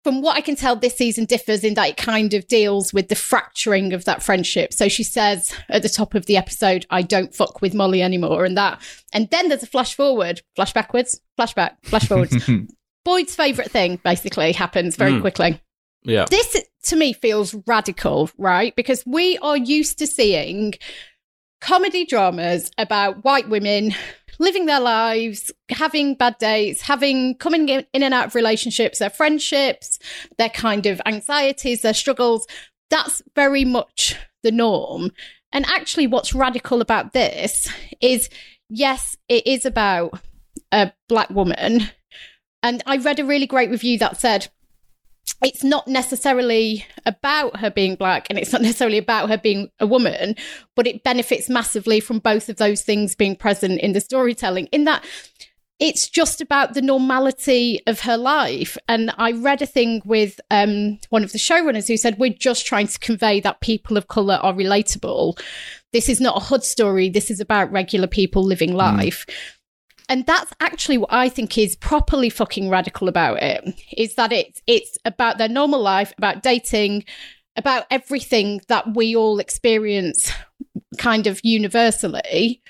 from 0.04 0.20
what 0.22 0.36
I 0.36 0.40
can 0.42 0.54
tell, 0.54 0.76
this 0.76 0.96
season 0.96 1.24
differs 1.24 1.64
in 1.64 1.74
that 1.74 1.88
it 1.88 1.96
kind 1.96 2.34
of 2.34 2.46
deals 2.46 2.92
with 2.92 3.08
the 3.08 3.14
fracturing 3.16 3.92
of 3.94 4.04
that 4.04 4.22
friendship. 4.22 4.72
So 4.72 4.86
she 4.88 5.02
says 5.02 5.52
at 5.70 5.82
the 5.82 5.88
top 5.88 6.14
of 6.14 6.26
the 6.26 6.36
episode, 6.36 6.86
I 6.90 7.02
don't 7.02 7.34
fuck 7.34 7.60
with 7.62 7.74
Molly 7.74 8.02
anymore. 8.02 8.44
And 8.44 8.56
that, 8.56 8.80
and 9.12 9.28
then 9.30 9.48
there's 9.48 9.62
a 9.62 9.66
flash 9.66 9.94
forward, 9.96 10.42
flash 10.54 10.72
backwards, 10.74 11.20
flashback, 11.38 11.76
flash 11.82 12.06
forwards. 12.06 12.48
Boyd's 13.04 13.34
favorite 13.34 13.70
thing 13.70 13.98
basically 14.04 14.52
happens 14.52 14.96
very 14.96 15.12
Mm. 15.12 15.20
quickly. 15.22 15.60
Yeah. 16.04 16.26
This 16.30 16.62
to 16.84 16.96
me 16.96 17.14
feels 17.14 17.54
radical, 17.66 18.30
right? 18.36 18.76
Because 18.76 19.02
we 19.06 19.38
are 19.38 19.56
used 19.56 19.98
to 20.00 20.06
seeing 20.06 20.74
comedy 21.64 22.04
dramas 22.04 22.70
about 22.76 23.24
white 23.24 23.48
women 23.48 23.94
living 24.38 24.66
their 24.66 24.80
lives, 24.80 25.50
having 25.70 26.14
bad 26.14 26.36
dates, 26.36 26.82
having 26.82 27.34
coming 27.36 27.70
in 27.70 27.86
and 27.94 28.12
out 28.12 28.26
of 28.26 28.34
relationships, 28.34 28.98
their 28.98 29.08
friendships, 29.08 29.98
their 30.36 30.50
kind 30.50 30.84
of 30.84 31.00
anxieties, 31.06 31.80
their 31.80 31.94
struggles. 31.94 32.46
That's 32.90 33.22
very 33.34 33.64
much 33.64 34.14
the 34.42 34.52
norm. 34.52 35.10
And 35.52 35.64
actually, 35.64 36.06
what's 36.06 36.34
radical 36.34 36.82
about 36.82 37.14
this 37.14 37.66
is 38.02 38.28
yes, 38.68 39.16
it 39.30 39.46
is 39.46 39.64
about 39.64 40.20
a 40.70 40.92
black 41.08 41.30
woman. 41.30 41.88
And 42.62 42.82
I 42.84 42.98
read 42.98 43.20
a 43.20 43.24
really 43.24 43.46
great 43.46 43.70
review 43.70 43.98
that 44.00 44.20
said, 44.20 44.48
it's 45.42 45.64
not 45.64 45.86
necessarily 45.86 46.86
about 47.06 47.58
her 47.58 47.70
being 47.70 47.96
black 47.96 48.26
and 48.30 48.38
it's 48.38 48.52
not 48.52 48.62
necessarily 48.62 48.98
about 48.98 49.28
her 49.28 49.38
being 49.38 49.70
a 49.80 49.86
woman, 49.86 50.36
but 50.74 50.86
it 50.86 51.04
benefits 51.04 51.48
massively 51.48 52.00
from 52.00 52.18
both 52.18 52.48
of 52.48 52.56
those 52.56 52.82
things 52.82 53.14
being 53.14 53.36
present 53.36 53.80
in 53.80 53.92
the 53.92 54.00
storytelling. 54.00 54.66
In 54.66 54.84
that 54.84 55.04
it's 55.80 56.08
just 56.08 56.40
about 56.40 56.74
the 56.74 56.82
normality 56.82 57.80
of 57.86 58.00
her 58.00 58.16
life. 58.16 58.78
And 58.88 59.12
I 59.18 59.32
read 59.32 59.60
a 59.60 59.66
thing 59.66 60.02
with 60.04 60.40
um, 60.50 60.98
one 61.10 61.24
of 61.24 61.32
the 61.32 61.38
showrunners 61.38 61.88
who 61.88 61.96
said, 61.96 62.18
We're 62.18 62.32
just 62.32 62.64
trying 62.64 62.86
to 62.86 62.98
convey 62.98 63.40
that 63.40 63.60
people 63.60 63.96
of 63.96 64.08
colour 64.08 64.36
are 64.36 64.54
relatable. 64.54 65.38
This 65.92 66.08
is 66.08 66.20
not 66.20 66.36
a 66.36 66.44
hood 66.44 66.62
story. 66.62 67.08
This 67.08 67.30
is 67.30 67.40
about 67.40 67.72
regular 67.72 68.06
people 68.06 68.42
living 68.44 68.72
life. 68.72 69.26
And 70.08 70.26
that's 70.26 70.52
actually 70.60 70.98
what 70.98 71.12
I 71.12 71.28
think 71.28 71.56
is 71.56 71.76
properly 71.76 72.28
fucking 72.28 72.68
radical 72.68 73.08
about 73.08 73.42
it 73.42 73.74
is 73.96 74.14
that 74.16 74.32
it's 74.32 74.60
it's 74.66 74.98
about 75.04 75.38
their 75.38 75.48
normal 75.48 75.80
life, 75.80 76.12
about 76.18 76.42
dating, 76.42 77.04
about 77.56 77.86
everything 77.90 78.60
that 78.68 78.94
we 78.94 79.16
all 79.16 79.38
experience 79.38 80.30
kind 80.98 81.26
of 81.26 81.40
universally. 81.42 82.62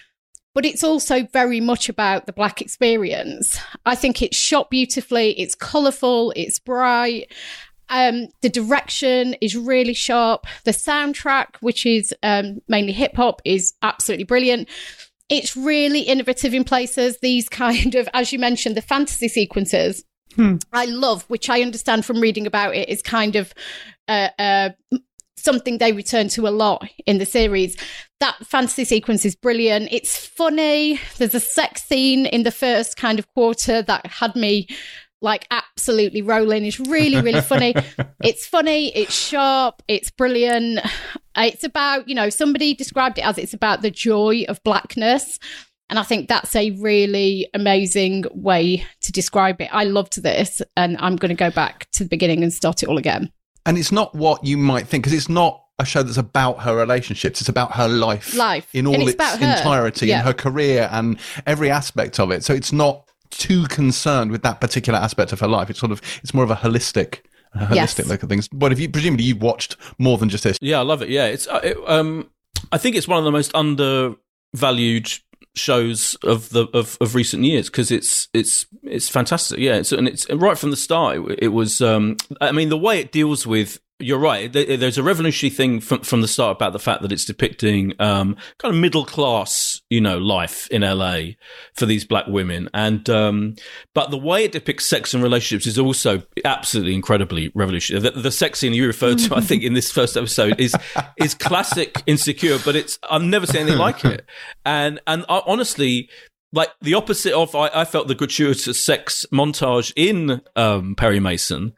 But 0.54 0.64
it's 0.64 0.84
also 0.84 1.26
very 1.32 1.60
much 1.60 1.88
about 1.88 2.26
the 2.26 2.32
black 2.32 2.60
experience. 2.60 3.58
I 3.84 3.96
think 3.96 4.22
it's 4.22 4.36
shot 4.36 4.70
beautifully, 4.70 5.32
it's 5.32 5.56
colourful, 5.56 6.32
it's 6.36 6.60
bright. 6.60 7.32
Um, 7.88 8.28
the 8.40 8.48
direction 8.48 9.34
is 9.40 9.56
really 9.56 9.94
sharp. 9.94 10.46
The 10.64 10.70
soundtrack, 10.70 11.56
which 11.60 11.84
is 11.84 12.14
um, 12.22 12.62
mainly 12.68 12.92
hip 12.92 13.16
hop, 13.16 13.42
is 13.44 13.74
absolutely 13.82 14.24
brilliant 14.24 14.68
it's 15.28 15.56
really 15.56 16.00
innovative 16.00 16.54
in 16.54 16.64
places. 16.64 17.18
These 17.20 17.48
kind 17.48 17.94
of, 17.94 18.08
as 18.14 18.32
you 18.32 18.38
mentioned, 18.38 18.76
the 18.76 18.82
fantasy 18.82 19.28
sequences. 19.28 20.04
I 20.72 20.86
love, 20.86 21.24
which 21.28 21.48
I 21.48 21.62
understand 21.62 22.04
from 22.04 22.20
reading 22.20 22.46
about 22.46 22.74
it, 22.74 22.88
is 22.88 23.02
kind 23.02 23.36
of 23.36 23.54
uh, 24.08 24.28
uh, 24.38 24.70
something 25.36 25.78
they 25.78 25.92
return 25.92 26.28
to 26.28 26.48
a 26.48 26.50
lot 26.50 26.88
in 27.06 27.18
the 27.18 27.26
series. 27.26 27.76
That 28.20 28.36
fantasy 28.44 28.84
sequence 28.84 29.24
is 29.24 29.36
brilliant. 29.36 29.88
It's 29.92 30.16
funny. 30.16 31.00
There's 31.18 31.34
a 31.34 31.40
sex 31.40 31.84
scene 31.84 32.26
in 32.26 32.42
the 32.42 32.50
first 32.50 32.96
kind 32.96 33.18
of 33.18 33.32
quarter 33.34 33.82
that 33.82 34.06
had 34.06 34.34
me 34.34 34.68
like 35.20 35.46
absolutely 35.50 36.22
rolling. 36.22 36.64
It's 36.66 36.78
really, 36.80 37.20
really 37.20 37.40
funny. 37.40 37.74
it's 38.22 38.46
funny. 38.46 38.94
It's 38.96 39.14
sharp. 39.14 39.82
It's 39.88 40.10
brilliant. 40.10 40.80
It's 41.36 41.64
about, 41.64 42.08
you 42.08 42.14
know, 42.14 42.28
somebody 42.30 42.74
described 42.74 43.18
it 43.18 43.24
as 43.26 43.38
it's 43.38 43.54
about 43.54 43.82
the 43.82 43.90
joy 43.90 44.44
of 44.48 44.62
blackness. 44.64 45.38
And 45.90 45.98
I 45.98 46.02
think 46.02 46.28
that's 46.28 46.54
a 46.56 46.70
really 46.72 47.48
amazing 47.54 48.24
way 48.32 48.84
to 49.02 49.12
describe 49.12 49.60
it. 49.60 49.68
I 49.70 49.84
loved 49.84 50.22
this, 50.22 50.62
and 50.76 50.96
I'm 50.98 51.16
going 51.16 51.28
to 51.28 51.34
go 51.34 51.50
back 51.50 51.90
to 51.92 52.04
the 52.04 52.08
beginning 52.08 52.42
and 52.42 52.52
start 52.52 52.82
it 52.82 52.88
all 52.88 52.96
again. 52.96 53.30
And 53.66 53.76
it's 53.76 53.92
not 53.92 54.14
what 54.14 54.44
you 54.44 54.56
might 54.56 54.86
think, 54.88 55.04
because 55.04 55.12
it's 55.16 55.28
not 55.28 55.62
a 55.78 55.84
show 55.84 56.02
that's 56.02 56.16
about 56.16 56.60
her 56.62 56.74
relationships. 56.74 57.40
It's 57.40 57.50
about 57.50 57.72
her 57.72 57.86
life, 57.88 58.34
Life. 58.34 58.68
in 58.72 58.86
all 58.86 58.94
it's 59.08 59.20
its 59.20 59.34
entirety 59.34 60.06
Yeah. 60.06 60.18
and 60.18 60.26
her 60.26 60.32
career 60.32 60.88
and 60.90 61.18
every 61.46 61.70
aspect 61.70 62.18
of 62.18 62.30
it. 62.30 62.44
So 62.44 62.54
it's 62.54 62.72
not 62.72 63.03
too 63.30 63.66
concerned 63.68 64.30
with 64.30 64.42
that 64.42 64.60
particular 64.60 64.98
aspect 64.98 65.32
of 65.32 65.40
her 65.40 65.48
life. 65.48 65.70
It's 65.70 65.78
sort 65.80 65.92
of 65.92 66.00
it's 66.22 66.32
more 66.34 66.44
of 66.44 66.50
a 66.50 66.56
holistic, 66.56 67.20
a 67.54 67.66
holistic 67.66 67.74
Yes. 67.74 68.06
look 68.06 68.22
at 68.22 68.28
things. 68.28 68.48
But 68.48 68.72
if 68.72 68.80
you 68.80 68.88
presumably 68.88 69.24
you've 69.24 69.42
watched 69.42 69.76
more 69.98 70.18
than 70.18 70.28
just 70.28 70.44
this, 70.44 70.58
Yeah, 70.60 70.78
I 70.78 70.82
love 70.82 71.02
it. 71.02 71.08
Yeah, 71.08 71.26
it's 71.26 71.46
uh, 71.48 71.60
it, 71.62 71.76
um, 71.86 72.30
I 72.72 72.78
think 72.78 72.96
it's 72.96 73.08
one 73.08 73.18
of 73.18 73.24
the 73.24 73.32
most 73.32 73.54
undervalued 73.54 75.12
shows 75.56 76.16
of 76.24 76.50
the 76.50 76.66
of, 76.74 76.98
of 77.00 77.14
recent 77.14 77.44
years 77.44 77.68
because 77.70 77.90
it's 77.90 78.28
it's 78.34 78.66
it's 78.82 79.08
fantastic. 79.08 79.58
Yeah, 79.58 79.76
it's 79.76 79.92
and 79.92 80.08
it's 80.08 80.28
right 80.30 80.58
from 80.58 80.70
the 80.70 80.76
start. 80.76 81.16
It, 81.18 81.38
it 81.42 81.48
was. 81.48 81.80
Um, 81.80 82.16
I 82.40 82.52
mean, 82.52 82.68
the 82.68 82.78
way 82.78 83.00
it 83.00 83.12
deals 83.12 83.46
with. 83.46 83.80
You're 84.04 84.18
right. 84.18 84.52
There's 84.52 84.98
a 84.98 85.02
revolutionary 85.02 85.54
thing 85.54 85.80
from, 85.80 86.00
from 86.00 86.20
the 86.20 86.28
start 86.28 86.56
about 86.56 86.74
the 86.74 86.78
fact 86.78 87.00
that 87.02 87.10
it's 87.10 87.24
depicting 87.24 87.94
um, 87.98 88.36
kind 88.58 88.74
of 88.74 88.78
middle 88.78 89.06
class, 89.06 89.80
you 89.88 90.00
know, 90.00 90.18
life 90.18 90.68
in 90.68 90.82
LA 90.82 91.20
for 91.74 91.86
these 91.86 92.04
black 92.04 92.26
women, 92.26 92.68
and 92.74 93.08
um, 93.08 93.54
but 93.94 94.10
the 94.10 94.18
way 94.18 94.44
it 94.44 94.52
depicts 94.52 94.86
sex 94.86 95.14
and 95.14 95.22
relationships 95.22 95.66
is 95.66 95.78
also 95.78 96.22
absolutely 96.44 96.94
incredibly 96.94 97.50
revolutionary. 97.54 98.02
The, 98.02 98.20
the 98.20 98.30
sex 98.30 98.58
scene 98.58 98.74
you 98.74 98.86
referred 98.86 99.18
to, 99.20 99.36
I 99.36 99.40
think, 99.40 99.62
in 99.62 99.72
this 99.72 99.90
first 99.90 100.16
episode 100.16 100.60
is 100.60 100.74
is 101.16 101.34
classic 101.34 102.02
insecure, 102.06 102.58
but 102.64 102.76
it's 102.76 102.98
I've 103.08 103.22
never 103.22 103.46
seen 103.46 103.62
anything 103.62 103.78
like 103.78 104.04
it. 104.04 104.26
And 104.66 105.00
and 105.06 105.24
I, 105.28 105.40
honestly, 105.46 106.10
like 106.54 106.70
the 106.80 106.94
opposite 106.94 107.32
of 107.34 107.54
I, 107.54 107.68
I 107.74 107.84
felt 107.84 108.08
the 108.08 108.14
gratuitous 108.14 108.82
sex 108.82 109.26
montage 109.32 109.92
in 109.96 110.40
um, 110.56 110.94
Perry 110.94 111.20
Mason 111.20 111.74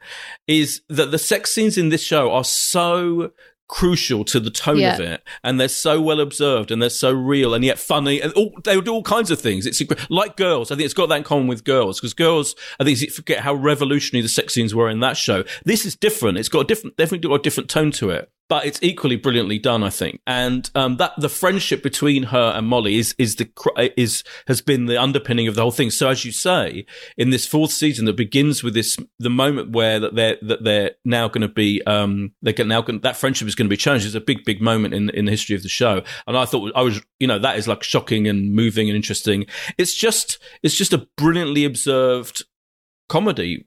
is 0.47 0.81
that 0.87 1.11
the 1.11 1.17
sex 1.17 1.51
scenes 1.51 1.77
in 1.77 1.89
this 1.89 2.03
show 2.03 2.31
are 2.31 2.43
so 2.43 3.31
crucial 3.69 4.23
to 4.23 4.39
the 4.39 4.49
tone 4.49 4.77
Yeah. 4.77 4.93
of 4.93 5.01
it, 5.01 5.23
and 5.43 5.59
they're 5.59 5.67
so 5.67 6.01
well 6.01 6.21
observed, 6.21 6.71
and 6.71 6.81
they're 6.81 6.89
so 6.89 7.11
real, 7.11 7.53
and 7.53 7.65
yet 7.65 7.77
funny, 7.77 8.21
and 8.21 8.31
all, 8.33 8.53
they 8.63 8.79
do 8.79 8.93
all 8.93 9.03
kinds 9.03 9.29
of 9.29 9.41
things. 9.41 9.65
It's 9.65 9.81
like 10.09 10.37
girls. 10.37 10.71
I 10.71 10.75
think 10.75 10.85
it's 10.85 10.93
got 10.93 11.09
that 11.09 11.17
in 11.17 11.23
common 11.23 11.47
with 11.47 11.65
girls 11.65 11.99
because 11.99 12.13
girls, 12.13 12.55
I 12.79 12.85
think 12.85 13.01
you 13.01 13.09
forget 13.09 13.39
how 13.41 13.53
revolutionary 13.55 14.21
the 14.21 14.29
sex 14.29 14.53
scenes 14.53 14.73
were 14.73 14.89
in 14.89 15.01
that 15.01 15.17
show. 15.17 15.43
This 15.65 15.85
is 15.85 15.97
different. 15.97 16.37
It's 16.37 16.47
got 16.49 16.61
a 16.61 16.63
different, 16.63 16.95
definitely 16.95 17.27
got 17.27 17.35
a 17.35 17.43
different 17.43 17.69
tone 17.69 17.91
to 17.93 18.09
it. 18.11 18.31
But 18.49 18.65
it's 18.65 18.79
equally 18.81 19.17
brilliantly 19.17 19.59
done, 19.59 19.83
I 19.83 19.89
think, 19.89 20.21
and 20.25 20.69
um, 20.73 20.95
that 20.97 21.11
the 21.17 21.27
friendship 21.27 21.83
between 21.83 22.23
her 22.23 22.53
and 22.55 22.65
Molly 22.65 22.95
is 22.95 23.13
is 23.17 23.35
the 23.35 23.49
is 23.97 24.23
has 24.47 24.61
been 24.61 24.85
the 24.85 25.01
underpinning 25.01 25.49
of 25.49 25.55
the 25.55 25.61
whole 25.61 25.71
thing. 25.71 25.91
So, 25.91 26.07
as 26.07 26.23
you 26.23 26.31
say, 26.31 26.85
in 27.17 27.29
this 27.29 27.45
fourth 27.45 27.71
season 27.71 28.05
that 28.05 28.15
begins 28.15 28.63
with 28.63 28.73
this 28.73 28.97
the 29.19 29.29
moment 29.29 29.71
where 29.71 29.99
that 29.99 30.15
they're 30.15 30.37
that 30.43 30.63
they're 30.63 30.91
now 31.03 31.27
going 31.27 31.41
to 31.41 31.49
be 31.49 31.83
um 31.85 32.31
they're 32.41 32.53
gonna- 32.53 32.69
now 32.69 32.81
gonna, 32.81 32.99
that 32.99 33.17
friendship 33.17 33.49
is 33.49 33.55
going 33.55 33.65
to 33.65 33.69
be 33.69 33.75
challenged 33.75 34.05
is 34.05 34.15
a 34.15 34.21
big 34.21 34.45
big 34.45 34.61
moment 34.61 34.93
in 34.93 35.09
in 35.09 35.25
the 35.25 35.31
history 35.31 35.55
of 35.55 35.63
the 35.63 35.69
show. 35.69 36.01
And 36.25 36.37
i 36.37 36.45
thought 36.45 36.71
i 36.73 36.81
was 36.81 37.01
you 37.19 37.27
know 37.27 37.39
that 37.39 37.57
is 37.57 37.67
like 37.67 37.83
shocking 37.83 38.29
and 38.29 38.53
moving 38.53 38.87
and 38.87 38.95
interesting. 38.95 39.45
It's 39.77 39.93
just 39.93 40.39
it's 40.63 40.75
just 40.75 40.93
a 40.93 41.05
brilliantly 41.17 41.65
observed 41.65 42.43
comedy 43.09 43.65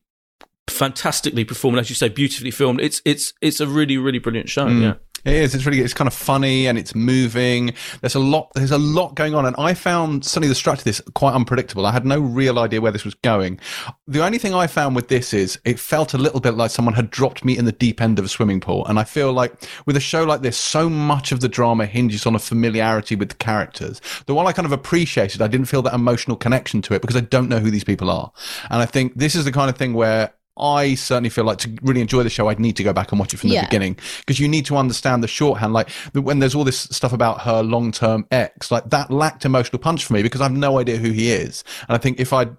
fantastically 0.80 1.44
performed 1.44 1.78
as 1.78 1.90
you 1.90 1.94
say 1.94 2.08
beautifully 2.08 2.50
filmed 2.50 2.80
it's 2.80 3.02
it's 3.04 3.34
it's 3.42 3.60
a 3.60 3.66
really 3.66 3.98
really 3.98 4.18
brilliant 4.18 4.48
show 4.48 4.66
mm. 4.66 4.82
yeah 4.82 4.94
It 5.24 5.34
is. 5.34 5.54
It's 5.54 5.66
really. 5.66 5.80
It's 5.80 5.92
kind 5.92 6.08
of 6.08 6.14
funny 6.14 6.66
and 6.66 6.78
it's 6.78 6.94
moving. 6.94 7.74
There's 8.00 8.14
a 8.14 8.20
lot. 8.20 8.50
There's 8.54 8.70
a 8.70 8.78
lot 8.78 9.16
going 9.16 9.34
on, 9.34 9.44
and 9.44 9.54
I 9.58 9.74
found 9.74 10.24
suddenly 10.24 10.48
the 10.48 10.54
structure 10.54 10.80
of 10.80 10.84
this 10.84 11.02
quite 11.14 11.34
unpredictable. 11.34 11.84
I 11.84 11.92
had 11.92 12.06
no 12.06 12.20
real 12.20 12.58
idea 12.58 12.80
where 12.80 12.92
this 12.92 13.04
was 13.04 13.14
going. 13.14 13.60
The 14.06 14.24
only 14.24 14.38
thing 14.38 14.54
I 14.54 14.66
found 14.66 14.96
with 14.96 15.08
this 15.08 15.34
is 15.34 15.58
it 15.64 15.78
felt 15.78 16.14
a 16.14 16.18
little 16.18 16.40
bit 16.40 16.54
like 16.54 16.70
someone 16.70 16.94
had 16.94 17.10
dropped 17.10 17.44
me 17.44 17.56
in 17.56 17.66
the 17.66 17.72
deep 17.72 18.00
end 18.00 18.18
of 18.18 18.24
a 18.24 18.28
swimming 18.28 18.60
pool, 18.60 18.86
and 18.86 18.98
I 18.98 19.04
feel 19.04 19.32
like 19.32 19.52
with 19.84 19.96
a 19.96 20.00
show 20.00 20.24
like 20.24 20.40
this, 20.40 20.56
so 20.56 20.88
much 20.88 21.32
of 21.32 21.40
the 21.40 21.48
drama 21.48 21.84
hinges 21.84 22.24
on 22.24 22.34
a 22.34 22.38
familiarity 22.38 23.14
with 23.14 23.28
the 23.28 23.34
characters. 23.34 24.00
The 24.24 24.34
while 24.34 24.46
I 24.46 24.52
kind 24.52 24.66
of 24.66 24.72
appreciated, 24.72 25.42
I 25.42 25.48
didn't 25.48 25.66
feel 25.66 25.82
that 25.82 25.92
emotional 25.92 26.36
connection 26.36 26.80
to 26.82 26.94
it 26.94 27.02
because 27.02 27.16
I 27.16 27.20
don't 27.20 27.50
know 27.50 27.58
who 27.58 27.70
these 27.70 27.84
people 27.84 28.08
are, 28.08 28.32
and 28.70 28.80
I 28.80 28.86
think 28.86 29.16
this 29.16 29.34
is 29.34 29.44
the 29.44 29.52
kind 29.52 29.68
of 29.68 29.76
thing 29.76 29.92
where. 29.92 30.32
I 30.60 30.94
certainly 30.94 31.30
feel 31.30 31.44
like 31.44 31.58
to 31.58 31.76
really 31.82 32.00
enjoy 32.00 32.22
the 32.22 32.30
show, 32.30 32.48
I'd 32.48 32.60
need 32.60 32.76
to 32.76 32.82
go 32.82 32.92
back 32.92 33.12
and 33.12 33.18
watch 33.18 33.32
it 33.34 33.38
from 33.38 33.48
the 33.50 33.56
Yeah. 33.56 33.64
beginning 33.66 33.96
because 34.20 34.38
you 34.38 34.48
need 34.48 34.66
to 34.66 34.76
understand 34.76 35.22
the 35.22 35.28
shorthand. 35.28 35.72
Like 35.72 35.90
when 36.12 36.38
there's 36.38 36.54
all 36.54 36.64
this 36.64 36.80
stuff 36.80 37.12
about 37.12 37.42
her 37.42 37.62
long 37.62 37.92
term 37.92 38.26
ex, 38.30 38.70
like 38.70 38.90
that 38.90 39.10
lacked 39.10 39.44
emotional 39.44 39.78
punch 39.78 40.04
for 40.04 40.12
me 40.12 40.22
because 40.22 40.40
I 40.40 40.44
have 40.44 40.52
no 40.52 40.78
idea 40.78 40.96
who 40.98 41.10
he 41.10 41.30
is. 41.32 41.64
And 41.88 41.94
I 41.94 41.98
think 41.98 42.20
if 42.20 42.32
I'd 42.32 42.56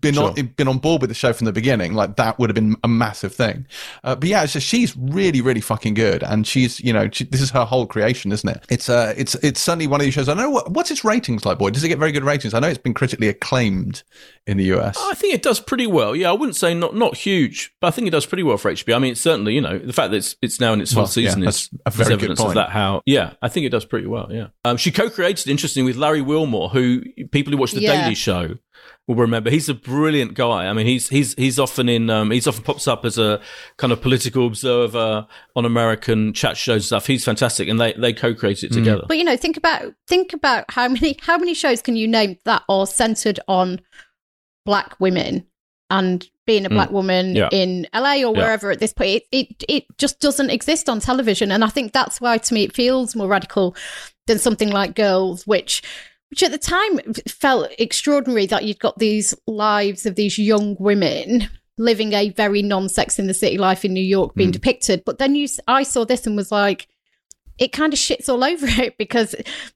been 0.00 0.14
Sure. 0.14 0.28
on 0.30 0.46
been 0.56 0.68
on 0.68 0.78
board 0.78 1.00
with 1.00 1.10
the 1.10 1.14
show 1.14 1.32
from 1.32 1.44
the 1.44 1.52
beginning, 1.52 1.94
like 1.94 2.16
that 2.16 2.38
would 2.38 2.48
have 2.50 2.54
been 2.54 2.76
a 2.84 2.88
massive 2.88 3.34
thing. 3.34 3.66
Uh, 4.04 4.14
but 4.14 4.28
yeah, 4.28 4.46
so 4.46 4.58
she's 4.60 4.96
really, 4.96 5.40
really 5.40 5.60
fucking 5.60 5.94
good, 5.94 6.22
and 6.22 6.46
she's 6.46 6.78
you 6.80 6.92
know 6.92 7.08
she, 7.12 7.24
this 7.24 7.40
is 7.40 7.50
her 7.50 7.64
whole 7.64 7.86
creation, 7.86 8.30
isn't 8.30 8.48
it? 8.48 8.64
It's 8.68 8.88
uh 8.88 9.12
it's 9.16 9.34
it's 9.36 9.60
certainly 9.60 9.86
one 9.88 10.00
of 10.00 10.04
these 10.04 10.14
shows. 10.14 10.28
I 10.28 10.34
don't 10.34 10.44
know 10.44 10.50
what, 10.50 10.70
what's 10.70 10.90
its 10.90 11.04
ratings 11.04 11.44
like, 11.44 11.58
boy. 11.58 11.70
Does 11.70 11.82
it 11.82 11.88
get 11.88 11.98
very 11.98 12.12
good 12.12 12.22
ratings? 12.24 12.54
I 12.54 12.60
know 12.60 12.68
it's 12.68 12.78
been 12.78 12.94
critically 12.94 13.28
acclaimed 13.28 14.04
in 14.46 14.56
the 14.56 14.64
US. 14.76 14.96
I 15.00 15.14
think 15.14 15.34
it 15.34 15.42
does 15.42 15.58
pretty 15.58 15.88
well. 15.88 16.14
Yeah, 16.14 16.30
I 16.30 16.32
wouldn't 16.34 16.54
say 16.56 16.72
not 16.72 16.94
not 16.94 17.16
huge, 17.16 17.74
but 17.80 17.88
I 17.88 17.90
think 17.90 18.06
it 18.06 18.12
does 18.12 18.24
pretty 18.26 18.44
well 18.44 18.58
for 18.58 18.70
HBO. 18.70 18.94
I 18.94 18.98
mean, 19.00 19.12
it's 19.12 19.20
certainly 19.20 19.54
you 19.54 19.60
know 19.60 19.78
the 19.80 19.92
fact 19.92 20.12
that 20.12 20.18
it's 20.18 20.36
it's 20.42 20.60
now 20.60 20.74
in 20.74 20.80
its 20.80 20.94
Well, 20.94 21.06
fourth 21.06 21.16
yeah, 21.16 21.28
season 21.30 21.40
that's 21.40 21.64
is, 21.64 21.70
a 21.84 21.88
is 21.88 21.94
very 21.96 22.08
good 22.10 22.12
evidence 22.18 22.40
of 22.40 22.54
that. 22.54 22.70
How 22.70 23.02
yeah, 23.04 23.32
I 23.42 23.48
think 23.48 23.66
it 23.66 23.70
does 23.70 23.84
pretty 23.84 24.06
well. 24.06 24.28
Yeah, 24.30 24.48
um, 24.64 24.76
she 24.76 24.92
co-created 24.92 25.48
interesting 25.48 25.84
with 25.84 25.96
Larry 25.96 26.22
Wilmore, 26.22 26.68
who 26.68 27.02
people 27.32 27.50
who 27.50 27.56
watch 27.56 27.72
the 27.72 27.80
Yeah. 27.80 28.02
Daily 28.02 28.14
Show 28.14 28.58
will 29.06 29.14
remember. 29.16 29.50
He's 29.50 29.68
a 29.68 29.74
brilliant 29.74 30.34
guy. 30.34 30.66
I 30.66 30.72
mean, 30.72 30.86
he's 30.86 31.08
he's 31.08 31.34
he's 31.34 31.58
often 31.58 31.88
in 31.88 32.10
um, 32.10 32.30
he's 32.30 32.46
often 32.46 32.64
pops 32.64 32.88
up 32.88 33.04
as 33.04 33.18
a 33.18 33.40
kind 33.76 33.92
of 33.92 34.00
political 34.02 34.46
observer 34.46 35.26
on 35.54 35.64
American 35.64 36.32
chat 36.32 36.56
shows 36.56 36.76
and 36.76 36.84
stuff. 36.84 37.06
He's 37.06 37.24
fantastic, 37.24 37.68
and 37.68 37.80
they 37.80 37.92
they 37.92 38.12
co-created 38.12 38.70
it 38.70 38.74
Mm. 38.74 38.78
together. 38.78 39.04
But 39.06 39.18
you 39.18 39.24
know, 39.24 39.36
think 39.36 39.56
about 39.56 39.94
think 40.08 40.32
about 40.32 40.64
how 40.70 40.88
many 40.88 41.16
how 41.20 41.38
many 41.38 41.54
shows 41.54 41.82
can 41.82 41.96
you 41.96 42.08
name 42.08 42.36
that 42.44 42.62
are 42.68 42.86
centered 42.86 43.38
on 43.48 43.80
black 44.64 44.96
women 44.98 45.46
and 45.90 46.28
being 46.46 46.66
a 46.66 46.70
black 46.70 46.90
woman 46.90 47.34
Mm. 47.34 47.36
Yeah. 47.36 47.48
in 47.52 47.86
LA 47.94 48.24
or 48.24 48.34
Yeah. 48.34 48.42
wherever 48.42 48.70
at 48.72 48.80
this 48.80 48.92
point. 48.92 49.22
It, 49.30 49.48
it 49.50 49.64
it 49.68 49.84
just 49.98 50.18
doesn't 50.20 50.50
exist 50.50 50.88
on 50.88 50.98
television, 51.00 51.52
and 51.52 51.62
I 51.64 51.68
think 51.68 51.92
that's 51.92 52.20
why 52.20 52.38
to 52.38 52.54
me 52.54 52.64
it 52.64 52.74
feels 52.74 53.14
more 53.14 53.28
radical 53.28 53.76
than 54.26 54.38
something 54.38 54.70
like 54.70 54.94
Girls, 54.96 55.46
which. 55.46 55.82
Which 56.30 56.42
at 56.42 56.50
the 56.50 56.58
time 56.58 56.98
felt 57.28 57.70
extraordinary 57.78 58.46
that 58.46 58.64
you'd 58.64 58.80
got 58.80 58.98
these 58.98 59.34
lives 59.46 60.06
of 60.06 60.16
these 60.16 60.38
young 60.38 60.76
women 60.78 61.48
living 61.78 62.12
a 62.14 62.30
very 62.30 62.62
non-sex 62.62 63.18
in 63.18 63.26
the 63.26 63.34
city 63.34 63.58
life 63.58 63.84
in 63.84 63.92
New 63.92 64.02
York 64.02 64.34
being 64.34 64.48
hmm. 64.48 64.52
depicted. 64.52 65.04
But 65.04 65.18
then 65.18 65.34
you, 65.34 65.46
I 65.68 65.82
saw 65.82 66.04
this 66.04 66.26
and 66.26 66.36
was 66.36 66.50
like, 66.50 66.88
it 67.58 67.72
kind 67.72 67.92
of 67.92 67.98
shits 67.98 68.28
all 68.28 68.44
over 68.44 68.66
it 68.66 68.96
because 68.98 69.34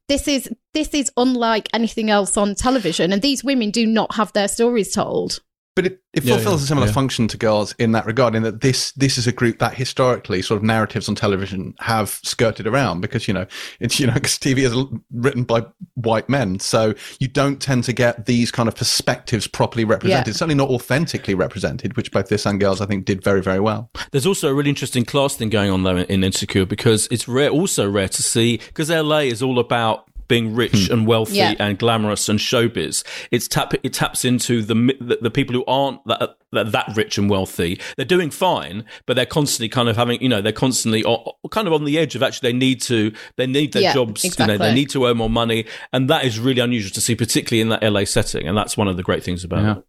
this 0.09 0.29
is 0.29 0.51
this 0.75 0.95
is 0.95 1.11
unlike 1.17 1.69
anything 1.73 2.11
else 2.11 2.37
on 2.37 2.55
television, 2.55 3.13
and 3.13 3.23
these 3.23 3.45
women 3.45 3.71
do 3.71 3.87
not 3.87 4.15
have 4.15 4.33
their 4.33 4.49
stories 4.49 4.93
told. 4.93 5.41
But 5.81 5.93
it, 5.93 6.03
it 6.13 6.25
Yeah, 6.25 6.35
fulfills 6.35 6.61
yeah, 6.61 6.65
a 6.65 6.69
similar 6.69 6.87
yeah. 6.89 6.93
function 6.93 7.27
to 7.29 7.39
girls 7.39 7.75
in 7.79 7.93
that 7.93 8.05
regard, 8.05 8.35
in 8.35 8.43
that 8.43 8.61
this 8.61 8.93
this 8.93 9.17
is 9.17 9.27
a 9.27 9.33
group 9.33 9.61
that 9.61 9.73
historically 9.73 10.43
sort 10.43 10.59
of 10.59 10.63
narratives 10.63 11.09
on 11.09 11.15
television 11.15 11.75
have 11.81 12.11
skirted 12.23 12.67
around 12.67 13.01
because 13.01 13.27
you 13.27 13.33
know 13.33 13.47
it's 13.81 13.99
you 13.99 14.07
know 14.07 14.13
because 14.13 14.39
TV 14.39 14.59
is 14.59 14.77
written 15.11 15.45
by 15.45 15.65
white 15.95 16.29
men, 16.29 16.59
so 16.59 16.93
you 17.19 17.29
don't 17.29 17.63
tend 17.63 17.85
to 17.85 17.95
get 17.95 18.27
these 18.27 18.51
kind 18.51 18.69
of 18.69 18.77
perspectives 18.77 19.47
properly 19.47 19.87
represented. 19.87 20.27
Yeah. 20.27 20.33
Certainly 20.35 20.57
not 20.57 20.69
authentically 20.69 21.35
represented, 21.35 21.97
which 21.97 22.13
both 22.13 22.29
this 22.29 22.45
and 22.45 22.61
girls 22.61 22.83
I 22.83 22.87
think 22.87 23.07
did 23.07 23.25
very 23.25 23.41
very 23.41 23.61
well. 23.61 23.91
There's 24.11 24.27
also 24.27 24.49
a 24.49 24.55
really 24.55 24.69
interesting 24.69 25.07
class 25.07 25.35
thing 25.35 25.49
going 25.49 25.71
on 25.71 25.83
though 25.85 25.97
in, 25.97 26.05
in 26.07 26.25
Insecure 26.25 26.67
because 26.67 27.09
it's 27.11 27.27
rare, 27.27 27.49
also 27.49 27.89
rare 27.89 28.09
to 28.09 28.23
see 28.23 28.59
because 28.59 28.91
LA 28.91 29.21
is 29.21 29.43
all 29.43 29.59
about 29.59 30.10
being 30.31 30.55
rich 30.55 30.87
hmm. 30.87 30.93
and 30.95 31.07
wealthy 31.07 31.35
Yeah. 31.37 31.55
and 31.59 31.79
glamorous 31.79 32.29
and 32.31 32.39
showbiz. 32.39 33.05
It's 33.31 33.47
tap 33.47 33.75
it 33.83 33.93
taps 33.93 34.25
into 34.25 34.63
the 34.63 34.75
the, 34.99 35.19
the 35.21 35.31
people 35.31 35.55
who 35.55 35.65
aren't 35.67 36.03
that, 36.07 36.37
that 36.53 36.73
that 36.73 36.93
rich 36.97 37.19
and 37.19 37.29
wealthy. 37.29 37.79
They're 37.97 38.07
doing 38.07 38.31
fine, 38.31 38.87
but 39.05 39.17
they're 39.17 39.27
constantly 39.27 39.69
kind 39.69 39.91
of 39.91 39.97
having 39.97 40.23
you 40.23 40.29
know 40.31 40.41
they're 40.41 40.53
constantly 40.53 41.05
o- 41.05 41.35
o- 41.45 41.49
kind 41.51 41.67
of 41.67 41.75
on 41.75 41.85
the 41.85 41.99
edge 41.99 42.15
of 42.15 42.23
actually 42.23 42.53
they 42.53 42.59
need 42.59 42.81
to 42.83 43.13
they 43.37 43.47
need 43.47 43.73
their 43.75 43.83
Yeah, 43.83 43.93
jobs. 43.93 44.25
You 44.25 44.47
know, 44.47 44.57
they 44.57 44.73
need 44.73 44.89
to 44.91 45.05
earn 45.05 45.19
more 45.19 45.29
money, 45.29 45.67
and 45.93 46.09
that 46.09 46.25
is 46.25 46.39
really 46.39 46.61
unusual 46.63 46.93
to 46.95 47.01
see, 47.03 47.15
particularly 47.15 47.61
in 47.61 47.69
that 47.69 47.83
LA 47.83 48.05
setting. 48.05 48.49
And 48.49 48.57
that's 48.57 48.77
one 48.77 48.89
of 48.89 48.97
the 48.97 49.03
great 49.03 49.23
things 49.23 49.45
about 49.45 49.63
Yeah. 49.63 49.77
it. 49.79 49.85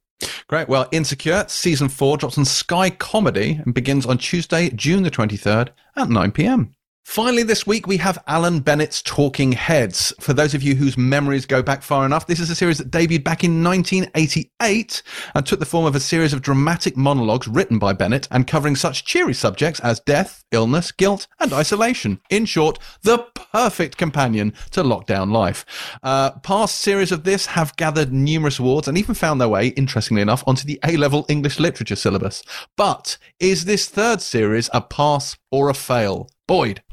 Great. 0.47 0.67
Well, 0.67 0.87
Insecure 0.91 1.45
season 1.47 1.89
four 1.89 2.17
drops 2.17 2.37
on 2.37 2.45
Sky 2.45 2.89
Comedy 2.89 3.59
and 3.63 3.73
begins 3.73 4.05
on 4.05 4.17
Tuesday, 4.17 4.69
June 4.71 5.03
the 5.03 5.09
23rd 5.11 5.69
at 5.95 6.09
9 6.09 6.31
p.m. 6.31 6.73
Finally, 7.03 7.43
this 7.43 7.67
week 7.67 7.87
we 7.87 7.97
have 7.97 8.23
Alan 8.27 8.59
Bennett's 8.59 9.01
Talking 9.01 9.51
Heads. 9.51 10.13
For 10.19 10.33
those 10.33 10.53
of 10.53 10.61
you 10.61 10.75
whose 10.75 10.97
memories 10.97 11.45
go 11.45 11.61
back 11.61 11.81
far 11.81 12.05
enough, 12.05 12.27
this 12.27 12.39
is 12.39 12.49
a 12.49 12.55
series 12.55 12.77
that 12.77 12.91
debuted 12.91 13.23
back 13.23 13.43
in 13.43 13.63
1988 13.63 15.03
and 15.35 15.45
took 15.45 15.59
the 15.59 15.65
form 15.65 15.85
of 15.85 15.95
a 15.95 15.99
series 15.99 16.31
of 16.31 16.41
dramatic 16.41 16.95
monologues 16.95 17.47
written 17.47 17.79
by 17.79 17.91
Bennett 17.91 18.27
and 18.31 18.47
covering 18.47 18.75
such 18.75 19.03
cheery 19.03 19.33
subjects 19.33 19.79
as 19.81 19.99
death, 19.99 20.45
illness, 20.51 20.91
guilt, 20.91 21.27
and 21.39 21.51
isolation. 21.51 22.21
In 22.29 22.45
short, 22.45 22.77
the 23.01 23.17
perfect 23.33 23.97
companion 23.97 24.53
to 24.69 24.83
lockdown 24.83 25.31
life. 25.31 25.65
Uh, 26.03 26.31
past 26.39 26.75
series 26.75 27.11
of 27.11 27.23
this 27.23 27.47
have 27.47 27.75
gathered 27.75 28.13
numerous 28.13 28.59
awards 28.59 28.87
and 28.87 28.97
even 28.97 29.15
found 29.15 29.41
their 29.41 29.49
way, 29.49 29.69
interestingly 29.69 30.21
enough, 30.21 30.43
onto 30.47 30.65
the 30.65 30.79
A-level 30.85 31.25
English 31.27 31.59
literature 31.59 31.95
syllabus. 31.95 32.43
But 32.77 33.17
is 33.39 33.65
this 33.65 33.89
third 33.89 34.21
series 34.21 34.69
a 34.71 34.81
pass 34.81 35.35
or 35.49 35.69
a 35.69 35.73
fail? 35.73 36.29
Boyd. 36.51 36.83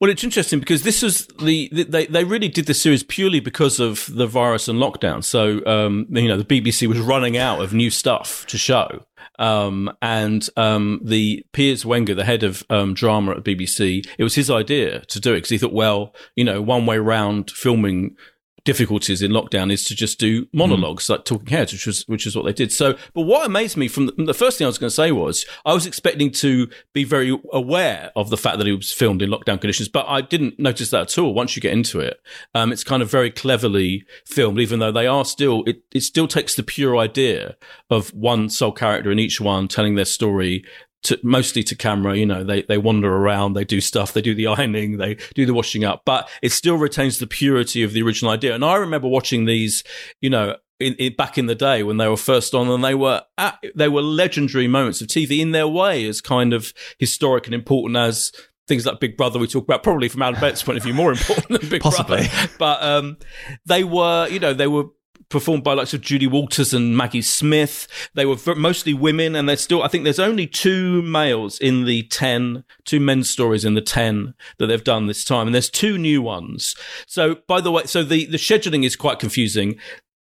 Well, 0.00 0.10
it's 0.10 0.24
interesting 0.24 0.58
because 0.58 0.82
this 0.82 1.02
was 1.02 1.28
the, 1.40 1.68
the 1.70 1.84
they 1.84 2.06
they 2.06 2.24
really 2.24 2.48
did 2.48 2.66
this 2.66 2.82
series 2.82 3.04
purely 3.04 3.38
because 3.38 3.78
of 3.78 4.08
the 4.12 4.26
virus 4.26 4.66
and 4.66 4.80
lockdown. 4.80 5.22
So 5.22 5.64
um, 5.66 6.08
you 6.10 6.26
know 6.26 6.36
the 6.36 6.44
BBC 6.44 6.88
was 6.88 6.98
running 6.98 7.36
out 7.36 7.60
of 7.60 7.72
new 7.72 7.90
stuff 7.90 8.44
to 8.48 8.58
show, 8.58 9.06
um, 9.38 9.96
and 10.02 10.48
um, 10.56 11.00
the 11.04 11.46
Piers 11.52 11.86
Wenger, 11.86 12.16
the 12.16 12.24
head 12.24 12.42
of 12.42 12.64
um, 12.70 12.92
drama 12.92 13.36
at 13.36 13.44
BBC, 13.44 14.04
it 14.18 14.24
was 14.24 14.34
his 14.34 14.50
idea 14.50 15.02
to 15.02 15.20
do 15.20 15.30
it 15.30 15.36
because 15.36 15.50
he 15.50 15.58
thought, 15.58 15.72
well, 15.72 16.12
you 16.34 16.42
know, 16.42 16.60
one 16.60 16.84
way 16.84 16.98
round 16.98 17.52
filming 17.52 18.16
difficulties 18.64 19.22
in 19.22 19.32
lockdown 19.32 19.72
is 19.72 19.84
to 19.84 19.94
just 19.94 20.18
do 20.18 20.46
monologues 20.52 21.08
like 21.08 21.24
talking 21.24 21.48
heads 21.48 21.72
which 21.72 21.86
was 21.86 22.06
which 22.08 22.26
is 22.26 22.36
what 22.36 22.44
they 22.44 22.52
did. 22.52 22.72
So 22.72 22.96
but 23.12 23.22
what 23.22 23.44
amazed 23.46 23.76
me 23.76 23.88
from 23.88 24.06
the, 24.06 24.12
the 24.24 24.34
first 24.34 24.58
thing 24.58 24.66
i 24.66 24.68
was 24.68 24.78
going 24.78 24.88
to 24.88 24.94
say 24.94 25.10
was 25.10 25.44
i 25.64 25.72
was 25.72 25.86
expecting 25.86 26.30
to 26.30 26.68
be 26.92 27.04
very 27.04 27.36
aware 27.52 28.12
of 28.14 28.30
the 28.30 28.36
fact 28.36 28.58
that 28.58 28.68
it 28.68 28.76
was 28.76 28.92
filmed 28.92 29.20
in 29.20 29.30
lockdown 29.30 29.60
conditions 29.60 29.88
but 29.88 30.06
i 30.08 30.20
didn't 30.20 30.58
notice 30.58 30.90
that 30.90 31.02
at 31.02 31.18
all 31.18 31.34
once 31.34 31.56
you 31.56 31.62
get 31.62 31.72
into 31.72 32.00
it. 32.00 32.20
Um, 32.54 32.72
it's 32.72 32.84
kind 32.84 33.02
of 33.02 33.10
very 33.10 33.30
cleverly 33.30 34.04
filmed 34.24 34.58
even 34.60 34.78
though 34.78 34.92
they 34.92 35.06
are 35.06 35.24
still 35.24 35.64
it, 35.64 35.82
it 35.92 36.02
still 36.02 36.28
takes 36.28 36.54
the 36.54 36.62
pure 36.62 36.96
idea 36.96 37.56
of 37.90 38.12
one 38.14 38.48
sole 38.48 38.72
character 38.72 39.10
in 39.10 39.18
each 39.18 39.40
one 39.40 39.68
telling 39.68 39.94
their 39.94 40.04
story 40.04 40.64
to, 41.04 41.18
mostly 41.22 41.62
to 41.64 41.74
camera, 41.74 42.16
you 42.16 42.26
know, 42.26 42.44
they, 42.44 42.62
they 42.62 42.78
wander 42.78 43.14
around, 43.14 43.54
they 43.54 43.64
do 43.64 43.80
stuff, 43.80 44.12
they 44.12 44.22
do 44.22 44.34
the 44.34 44.46
ironing, 44.48 44.98
they 44.98 45.16
do 45.34 45.46
the 45.46 45.54
washing 45.54 45.84
up, 45.84 46.02
but 46.04 46.28
it 46.42 46.52
still 46.52 46.76
retains 46.76 47.18
the 47.18 47.26
purity 47.26 47.82
of 47.82 47.92
the 47.92 48.02
original 48.02 48.32
idea. 48.32 48.54
And 48.54 48.64
I 48.64 48.76
remember 48.76 49.08
watching 49.08 49.44
these, 49.44 49.82
you 50.20 50.30
know, 50.30 50.56
in, 50.80 50.94
in, 50.94 51.14
back 51.14 51.38
in 51.38 51.46
the 51.46 51.54
day 51.54 51.82
when 51.82 51.96
they 51.96 52.08
were 52.08 52.16
first 52.16 52.54
on, 52.54 52.68
and 52.68 52.84
they 52.84 52.94
were 52.94 53.22
at, 53.38 53.62
they 53.74 53.88
were 53.88 54.02
legendary 54.02 54.68
moments 54.68 55.00
of 55.00 55.08
TV 55.08 55.38
in 55.38 55.52
their 55.52 55.68
way, 55.68 56.06
as 56.06 56.20
kind 56.20 56.52
of 56.52 56.72
historic 56.98 57.46
and 57.46 57.54
important 57.54 57.96
as 57.96 58.32
things 58.68 58.86
like 58.86 59.00
Big 59.00 59.16
Brother 59.16 59.38
we 59.38 59.46
talk 59.46 59.64
about, 59.64 59.82
probably 59.82 60.08
from 60.08 60.22
Alan 60.22 60.40
Bennett's 60.40 60.62
point 60.62 60.78
of 60.78 60.84
view, 60.84 60.94
more 60.94 61.12
important 61.12 61.48
than 61.48 61.68
Big 61.68 61.82
Possibly. 61.82 62.28
Brother. 62.28 62.52
But 62.58 62.82
um, 62.82 63.16
they 63.66 63.84
were, 63.84 64.28
you 64.28 64.40
know, 64.40 64.54
they 64.54 64.66
were 64.66 64.86
performed 65.32 65.64
by 65.64 65.74
likes 65.74 65.94
of 65.94 66.00
Judy 66.00 66.28
Walters 66.28 66.72
and 66.72 66.96
Maggie 66.96 67.22
Smith. 67.22 67.88
They 68.14 68.24
were 68.24 68.36
mostly 68.54 68.94
women, 68.94 69.34
and 69.34 69.48
they're 69.48 69.56
still. 69.56 69.82
I 69.82 69.88
think 69.88 70.04
there's 70.04 70.20
only 70.20 70.46
two 70.46 71.02
males 71.02 71.58
in 71.58 71.84
the 71.84 72.04
ten, 72.04 72.64
two 72.84 73.00
men's 73.00 73.28
stories 73.28 73.64
in 73.64 73.74
the 73.74 73.80
ten 73.80 74.34
that 74.58 74.68
they've 74.68 74.84
done 74.84 75.06
this 75.06 75.24
time, 75.24 75.48
and 75.48 75.54
there's 75.54 75.70
two 75.70 75.98
new 75.98 76.22
ones. 76.22 76.76
So, 77.06 77.38
by 77.48 77.60
the 77.60 77.72
way, 77.72 77.84
so 77.86 78.04
the 78.04 78.26
the 78.26 78.36
scheduling 78.36 78.84
is 78.84 78.94
quite 78.94 79.18
confusing. 79.18 79.78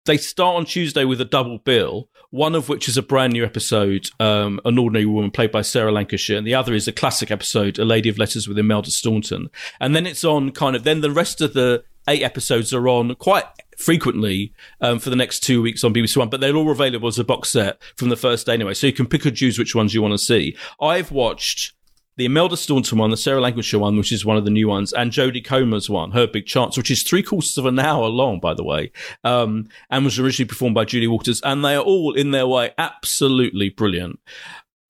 They 0.06 0.18
start 0.18 0.56
on 0.56 0.65
Tuesday 0.65 1.03
with 1.03 1.19
a 1.22 1.26
double 1.26 1.60
bill, 1.60 2.10
one 2.31 2.56
of 2.56 2.69
which 2.69 2.88
is 2.88 2.98
a 2.98 3.03
brand 3.03 3.34
new 3.34 3.44
episode, 3.44 4.10
um, 4.19 4.60
An 4.65 4.80
Ordinary 4.80 5.06
Woman, 5.06 5.30
played 5.30 5.52
by 5.52 5.61
Sarah 5.61 5.91
Lancashire, 5.91 6.38
and 6.38 6.48
the 6.48 6.56
other 6.56 6.73
is 6.73 6.88
a 6.88 6.94
classic 6.94 7.30
episode, 7.30 7.77
A 7.77 7.86
Lady 7.86 8.10
of 8.10 8.18
Letters 8.18 8.48
with 8.48 8.57
Imelda 8.57 8.91
Staunton. 8.91 9.49
And 9.80 9.95
then 9.95 10.07
it's 10.07 10.23
on 10.23 10.52
kind 10.52 10.76
of, 10.76 10.84
then 10.84 11.02
the 11.02 11.11
rest 11.11 11.41
of 11.41 11.53
the 11.53 11.84
eight 12.10 12.23
episodes 12.23 12.73
are 12.73 12.88
on 12.88 13.15
quite 13.15 13.45
frequently 13.77 14.53
um, 14.81 14.99
for 14.99 15.10
the 15.10 15.15
next 15.15 15.40
two 15.40 15.61
weeks 15.61 15.84
on 15.84 15.94
BBC 15.94 16.18
One, 16.18 16.30
but 16.30 16.41
they're 16.41 16.56
all 16.56 16.69
available 16.69 17.07
as 17.07 17.19
a 17.19 17.23
box 17.23 17.49
set 17.49 17.81
from 17.95 18.10
the 18.10 18.18
first 18.18 18.45
day 18.45 18.53
anyway. 18.53 18.73
So 18.73 18.88
you 18.88 18.94
can 18.94 19.07
pick 19.07 19.26
and 19.26 19.36
choose 19.36 19.57
which 19.57 19.76
ones 19.76 19.94
you 19.94 20.02
want 20.02 20.14
to 20.14 20.18
see. 20.18 20.57
I've 20.81 21.11
watched 21.11 21.73
the 22.18 22.26
Imelda 22.26 22.57
Staunton 22.57 22.98
one, 22.98 23.11
the 23.11 23.18
Sarah 23.18 23.40
Lancashire 23.40 23.80
one, 23.80 23.95
which 23.95 24.11
is 24.11 24.26
one 24.26 24.36
of 24.36 24.44
the 24.44 24.52
new 24.52 24.68
ones, 24.68 24.91
and 24.91 25.10
Jodie 25.10 25.44
Comer's 25.44 25.90
one, 25.90 26.11
Her 26.11 26.27
Big 26.27 26.45
Chance, 26.45 26.76
which 26.76 26.91
is 26.91 27.02
three 27.02 27.23
quarters 27.23 27.57
of 27.57 27.65
an 27.65 27.80
hour 27.80 28.07
long, 28.07 28.41
by 28.41 28.53
the 28.53 28.64
way, 28.64 28.91
um, 29.23 29.69
and 29.90 30.03
was 30.03 30.19
originally 30.19 30.49
performed 30.49 30.76
by 30.76 30.84
Julie 30.84 31.07
Walters. 31.07 31.40
And 31.45 31.64
they 31.64 31.76
are 31.76 31.81
all, 31.81 32.14
in 32.14 32.31
their 32.31 32.45
way, 32.45 32.72
absolutely 32.77 33.69
brilliant 33.69 34.19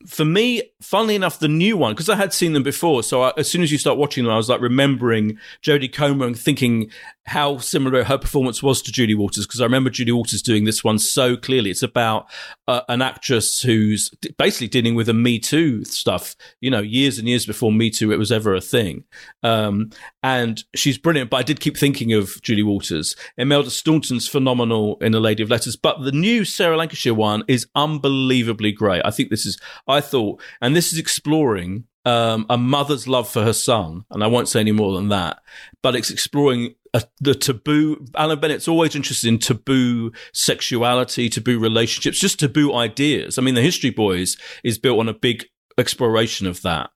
for 0.05 0.23
me, 0.23 0.63
funnily 0.81 1.15
enough, 1.15 1.39
the 1.39 1.47
new 1.47 1.75
one, 1.75 1.93
because 1.93 2.09
I 2.09 2.15
had 2.15 2.33
seen 2.33 2.53
them 2.53 2.63
before. 2.63 3.03
So 3.03 3.23
I, 3.23 3.33
as 3.37 3.49
soon 3.49 3.61
as 3.61 3.71
you 3.71 3.77
start 3.77 3.97
watching 3.97 4.23
them, 4.23 4.33
I 4.33 4.37
was 4.37 4.49
like 4.49 4.61
remembering 4.61 5.37
Jodie 5.61 5.91
Comer 5.91 6.25
and 6.25 6.39
thinking 6.39 6.89
how 7.25 7.57
similar 7.57 8.03
her 8.03 8.17
performance 8.17 8.63
was 8.63 8.81
to 8.81 8.91
Judy 8.91 9.13
Waters 9.13 9.45
Because 9.45 9.61
I 9.61 9.65
remember 9.65 9.89
Judy 9.89 10.11
Waters 10.11 10.41
doing 10.41 10.63
this 10.63 10.83
one 10.83 10.97
so 10.97 11.37
clearly. 11.37 11.69
It's 11.69 11.83
about 11.83 12.27
uh, 12.67 12.81
an 12.89 13.01
actress 13.01 13.61
who's 13.61 14.09
basically 14.37 14.67
dealing 14.67 14.95
with 14.95 15.09
a 15.09 15.13
Me 15.13 15.37
Too 15.37 15.83
stuff, 15.83 16.35
you 16.59 16.71
know, 16.71 16.81
years 16.81 17.19
and 17.19 17.27
years 17.27 17.45
before 17.45 17.71
Me 17.71 17.89
Too, 17.89 18.11
it 18.11 18.17
was 18.17 18.31
ever 18.31 18.55
a 18.55 18.61
thing. 18.61 19.03
Um, 19.43 19.91
and 20.23 20.63
she's 20.75 20.97
brilliant, 20.97 21.29
but 21.29 21.37
I 21.37 21.43
did 21.43 21.59
keep 21.59 21.77
thinking 21.77 22.13
of 22.13 22.41
Judy 22.41 22.63
Walters. 22.63 23.15
Imelda 23.37 23.69
Staunton's 23.69 24.27
phenomenal 24.27 24.97
in 25.01 25.13
A 25.13 25.19
Lady 25.19 25.43
of 25.43 25.49
Letters, 25.49 25.75
but 25.75 26.01
the 26.01 26.11
new 26.11 26.43
Sarah 26.45 26.77
Lancashire 26.77 27.13
one 27.13 27.43
is 27.47 27.67
unbelievably 27.75 28.71
great. 28.71 29.01
I 29.05 29.11
think 29.11 29.29
this 29.29 29.45
is, 29.45 29.59
I 29.87 30.01
thought, 30.01 30.41
and 30.61 30.75
this 30.75 30.91
is 30.91 30.99
exploring 30.99 31.85
um, 32.05 32.45
a 32.49 32.57
mother's 32.57 33.07
love 33.07 33.29
for 33.29 33.43
her 33.43 33.53
son, 33.53 34.05
and 34.09 34.23
I 34.23 34.27
won't 34.27 34.47
say 34.47 34.59
any 34.59 34.71
more 34.71 34.95
than 34.95 35.09
that, 35.09 35.41
but 35.83 35.95
it's 35.95 36.09
exploring 36.09 36.75
a, 36.93 37.03
the 37.19 37.35
taboo. 37.35 38.05
Alan 38.15 38.39
Bennett's 38.39 38.67
always 38.67 38.95
interested 38.95 39.27
in 39.27 39.39
taboo 39.39 40.11
sexuality, 40.33 41.29
taboo 41.29 41.59
relationships, 41.59 42.19
just 42.19 42.39
taboo 42.39 42.73
ideas. 42.73 43.37
I 43.37 43.41
mean, 43.41 43.55
The 43.55 43.61
History 43.61 43.89
Boys 43.89 44.37
is 44.63 44.77
built 44.77 44.99
on 44.99 45.09
a 45.09 45.13
big 45.13 45.45
exploration 45.77 46.45
of 46.45 46.61
that. 46.63 46.89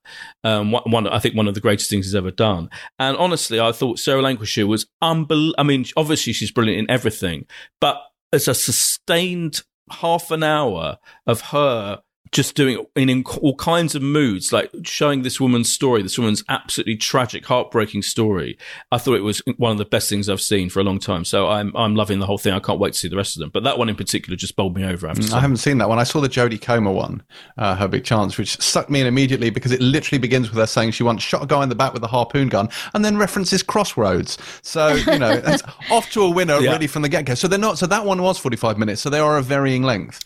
Um, 0.44 0.72
one, 0.72 1.08
I 1.08 1.18
think 1.18 1.34
one 1.34 1.48
of 1.48 1.54
the 1.54 1.60
greatest 1.60 1.90
things 1.90 2.06
he's 2.06 2.14
ever 2.14 2.30
done. 2.30 2.68
And 2.98 3.16
honestly, 3.16 3.58
I 3.58 3.72
thought 3.72 3.98
Sarah 3.98 4.22
Lancashire 4.22 4.66
was 4.66 4.86
unbelievable. 5.00 5.54
I 5.58 5.62
mean, 5.62 5.86
obviously 5.96 6.32
she's 6.32 6.50
brilliant 6.50 6.80
in 6.80 6.90
everything, 6.90 7.46
but 7.80 8.00
as 8.32 8.46
a 8.46 8.54
sustained 8.54 9.62
half 9.90 10.30
an 10.30 10.42
hour 10.42 10.98
of 11.26 11.40
her 11.40 12.02
just 12.32 12.56
doing 12.56 12.78
it 12.78 13.00
in 13.00 13.22
all 13.40 13.54
kinds 13.54 13.94
of 13.94 14.02
moods, 14.02 14.52
like 14.52 14.70
showing 14.82 15.22
this 15.22 15.40
woman's 15.40 15.70
story, 15.72 16.02
this 16.02 16.18
woman's 16.18 16.42
absolutely 16.48 16.96
tragic, 16.96 17.46
heartbreaking 17.46 18.02
story. 18.02 18.58
I 18.90 18.98
thought 18.98 19.14
it 19.14 19.22
was 19.22 19.40
one 19.56 19.70
of 19.70 19.78
the 19.78 19.84
best 19.84 20.08
things 20.08 20.28
I've 20.28 20.40
seen 20.40 20.68
for 20.68 20.80
a 20.80 20.82
long 20.82 20.98
time. 20.98 21.24
So 21.24 21.48
I'm 21.48 21.74
I'm 21.76 21.94
loving 21.94 22.18
the 22.18 22.26
whole 22.26 22.38
thing. 22.38 22.52
I 22.52 22.58
can't 22.58 22.80
wait 22.80 22.94
to 22.94 22.98
see 22.98 23.08
the 23.08 23.16
rest 23.16 23.36
of 23.36 23.40
them. 23.40 23.50
But 23.52 23.62
that 23.64 23.78
one 23.78 23.88
in 23.88 23.94
particular 23.94 24.36
just 24.36 24.56
bowled 24.56 24.76
me 24.76 24.84
over. 24.84 25.06
I, 25.06 25.10
have 25.10 25.32
I 25.32 25.40
haven't 25.40 25.58
seen 25.58 25.78
that 25.78 25.88
one. 25.88 25.98
I 25.98 26.04
saw 26.04 26.20
the 26.20 26.28
Jodie 26.28 26.60
Comer 26.60 26.90
one, 26.90 27.22
uh, 27.56 27.76
her 27.76 27.88
big 27.88 28.04
chance, 28.04 28.36
which 28.36 28.60
sucked 28.60 28.90
me 28.90 29.00
in 29.00 29.06
immediately 29.06 29.50
because 29.50 29.70
it 29.70 29.80
literally 29.80 30.18
begins 30.18 30.50
with 30.50 30.58
her 30.58 30.66
saying 30.66 30.90
she 30.90 31.02
once 31.02 31.22
shot 31.22 31.42
a 31.42 31.46
guy 31.46 31.62
in 31.62 31.68
the 31.68 31.74
back 31.74 31.92
with 31.92 32.02
a 32.02 32.08
harpoon 32.08 32.48
gun, 32.48 32.68
and 32.94 33.04
then 33.04 33.16
references 33.16 33.62
Crossroads. 33.62 34.38
So 34.62 34.94
you 34.94 35.18
know, 35.18 35.40
off 35.90 36.10
to 36.12 36.22
a 36.22 36.30
winner 36.30 36.58
yeah. 36.58 36.72
really 36.72 36.88
from 36.88 37.02
the 37.02 37.08
get 37.08 37.26
go. 37.26 37.34
So 37.34 37.46
they're 37.46 37.58
not. 37.58 37.78
So 37.78 37.86
that 37.86 38.04
one 38.04 38.22
was 38.22 38.38
45 38.38 38.78
minutes. 38.78 39.02
So 39.02 39.10
they 39.10 39.20
are 39.20 39.38
a 39.38 39.42
varying 39.42 39.82
length. 39.82 40.22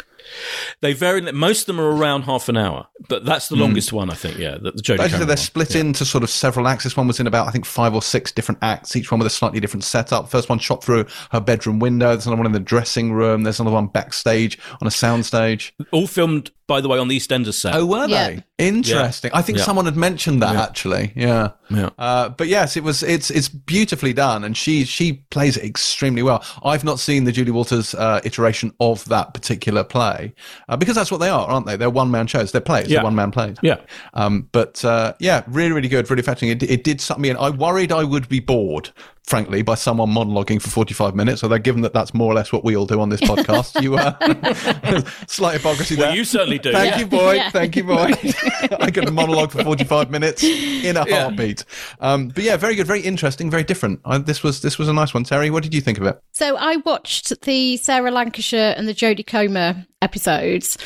They 0.80 0.92
vary. 0.92 1.20
Most 1.32 1.62
of 1.62 1.66
them 1.66 1.80
are 1.80 1.90
around 1.90 2.22
half 2.22 2.48
an 2.48 2.56
hour, 2.56 2.86
but 3.08 3.24
that's 3.24 3.48
the 3.48 3.56
mm. 3.56 3.60
longest 3.60 3.92
one, 3.92 4.10
I 4.10 4.14
think. 4.14 4.38
Yeah, 4.38 4.58
the, 4.58 4.72
the 4.72 4.82
Jodie. 4.82 4.98
Basically, 4.98 5.26
they're 5.26 5.28
one. 5.28 5.36
split 5.36 5.74
yeah. 5.74 5.80
into 5.82 6.04
sort 6.04 6.24
of 6.24 6.30
several 6.30 6.68
acts. 6.68 6.84
This 6.84 6.96
one 6.96 7.06
was 7.06 7.20
in 7.20 7.26
about 7.26 7.48
I 7.48 7.50
think 7.50 7.64
five 7.64 7.94
or 7.94 8.02
six 8.02 8.32
different 8.32 8.58
acts, 8.62 8.94
each 8.96 9.10
one 9.10 9.18
with 9.18 9.26
a 9.26 9.30
slightly 9.30 9.60
different 9.60 9.84
setup. 9.84 10.28
First 10.28 10.48
one 10.48 10.58
shot 10.58 10.82
through 10.82 11.06
her 11.30 11.40
bedroom 11.40 11.78
window. 11.78 12.08
There's 12.08 12.26
another 12.26 12.38
one 12.38 12.46
in 12.46 12.52
the 12.52 12.60
dressing 12.60 13.12
room. 13.12 13.42
There's 13.42 13.60
another 13.60 13.74
one 13.74 13.86
backstage 13.86 14.58
on 14.80 14.86
a 14.86 14.90
soundstage. 14.90 15.72
All 15.92 16.06
filmed 16.06 16.50
by 16.68 16.82
the 16.82 16.88
way, 16.88 16.98
on 16.98 17.08
the 17.08 17.16
EastEnders 17.16 17.54
set. 17.54 17.74
Oh, 17.74 17.86
were 17.86 18.06
yeah. 18.06 18.28
they? 18.28 18.44
Interesting. 18.58 19.30
Yeah. 19.32 19.38
I 19.38 19.42
think 19.42 19.58
yeah. 19.58 19.64
someone 19.64 19.86
had 19.86 19.96
mentioned 19.96 20.42
that 20.42 20.54
actually. 20.54 21.12
Yeah. 21.16 21.52
Yeah. 21.70 21.90
Uh, 21.98 22.28
but 22.28 22.46
yes, 22.46 22.76
it 22.76 22.84
was. 22.84 23.02
It's 23.02 23.30
it's 23.30 23.48
beautifully 23.48 24.12
done, 24.12 24.44
and 24.44 24.56
she 24.56 24.84
she 24.84 25.24
plays 25.30 25.56
it 25.56 25.64
extremely 25.64 26.22
well. 26.22 26.44
I've 26.62 26.84
not 26.84 27.00
seen 27.00 27.24
the 27.24 27.32
Julie 27.32 27.50
Walters 27.50 27.94
uh, 27.94 28.20
iteration 28.22 28.72
of 28.80 29.04
that 29.06 29.32
particular 29.34 29.82
play 29.82 30.34
uh, 30.68 30.76
because 30.76 30.94
that's 30.94 31.10
what 31.10 31.18
they 31.18 31.30
are, 31.30 31.48
aren't 31.48 31.66
they? 31.66 31.76
They're 31.76 31.90
one 31.90 32.10
man 32.10 32.26
shows. 32.26 32.52
They're 32.52 32.60
plays. 32.60 32.88
Yeah. 32.88 33.02
One 33.02 33.14
man 33.14 33.30
plays. 33.30 33.56
Yeah. 33.62 33.80
Um. 34.12 34.48
But 34.52 34.84
uh, 34.84 35.14
yeah, 35.20 35.44
really, 35.46 35.72
really 35.72 35.88
good, 35.88 36.08
really 36.10 36.20
effective. 36.20 36.50
It, 36.50 36.62
it 36.62 36.84
did 36.84 37.00
suck 37.00 37.18
me 37.18 37.30
in. 37.30 37.36
I 37.38 37.50
worried 37.50 37.92
I 37.92 38.04
would 38.04 38.28
be 38.28 38.40
bored 38.40 38.90
frankly, 39.28 39.62
by 39.62 39.74
someone 39.74 40.10
monologuing 40.10 40.60
for 40.60 40.70
45 40.70 41.14
minutes. 41.14 41.42
Although, 41.42 41.58
given 41.58 41.82
that 41.82 41.92
that's 41.92 42.14
more 42.14 42.32
or 42.32 42.34
less 42.34 42.50
what 42.50 42.64
we 42.64 42.76
all 42.76 42.86
do 42.86 43.00
on 43.00 43.10
this 43.10 43.20
podcast, 43.20 43.80
you 43.82 43.96
are 43.96 44.16
uh, 44.20 45.02
slight 45.28 45.54
hypocrisy 45.54 45.96
well, 45.96 46.08
there. 46.08 46.16
you 46.16 46.24
certainly 46.24 46.58
do. 46.58 46.72
Thank 46.72 46.94
yeah. 46.94 47.00
you, 47.00 47.06
boy. 47.06 47.34
Yeah. 47.34 47.50
Thank 47.50 47.76
you, 47.76 47.84
boy. 47.84 47.94
I 48.80 48.90
could 48.90 49.12
monologue 49.12 49.52
for 49.52 49.62
45 49.62 50.10
minutes 50.10 50.42
in 50.42 50.96
a 50.96 51.06
yeah. 51.06 51.22
heartbeat. 51.22 51.64
Um, 52.00 52.28
but 52.28 52.42
yeah, 52.42 52.56
very 52.56 52.74
good, 52.74 52.86
very 52.86 53.00
interesting, 53.00 53.50
very 53.50 53.64
different. 53.64 54.00
I, 54.04 54.18
this 54.18 54.42
was 54.42 54.62
this 54.62 54.78
was 54.78 54.88
a 54.88 54.92
nice 54.92 55.12
one. 55.12 55.24
Terri, 55.24 55.50
what 55.50 55.62
did 55.62 55.74
you 55.74 55.80
think 55.80 55.98
of 55.98 56.04
it? 56.04 56.18
So 56.32 56.56
I 56.56 56.76
watched 56.76 57.42
the 57.42 57.76
Sarah 57.76 58.10
Lancashire 58.10 58.74
and 58.76 58.88
the 58.88 58.94
Jodie 58.94 59.26
Comer 59.26 59.86
episodes. 60.00 60.78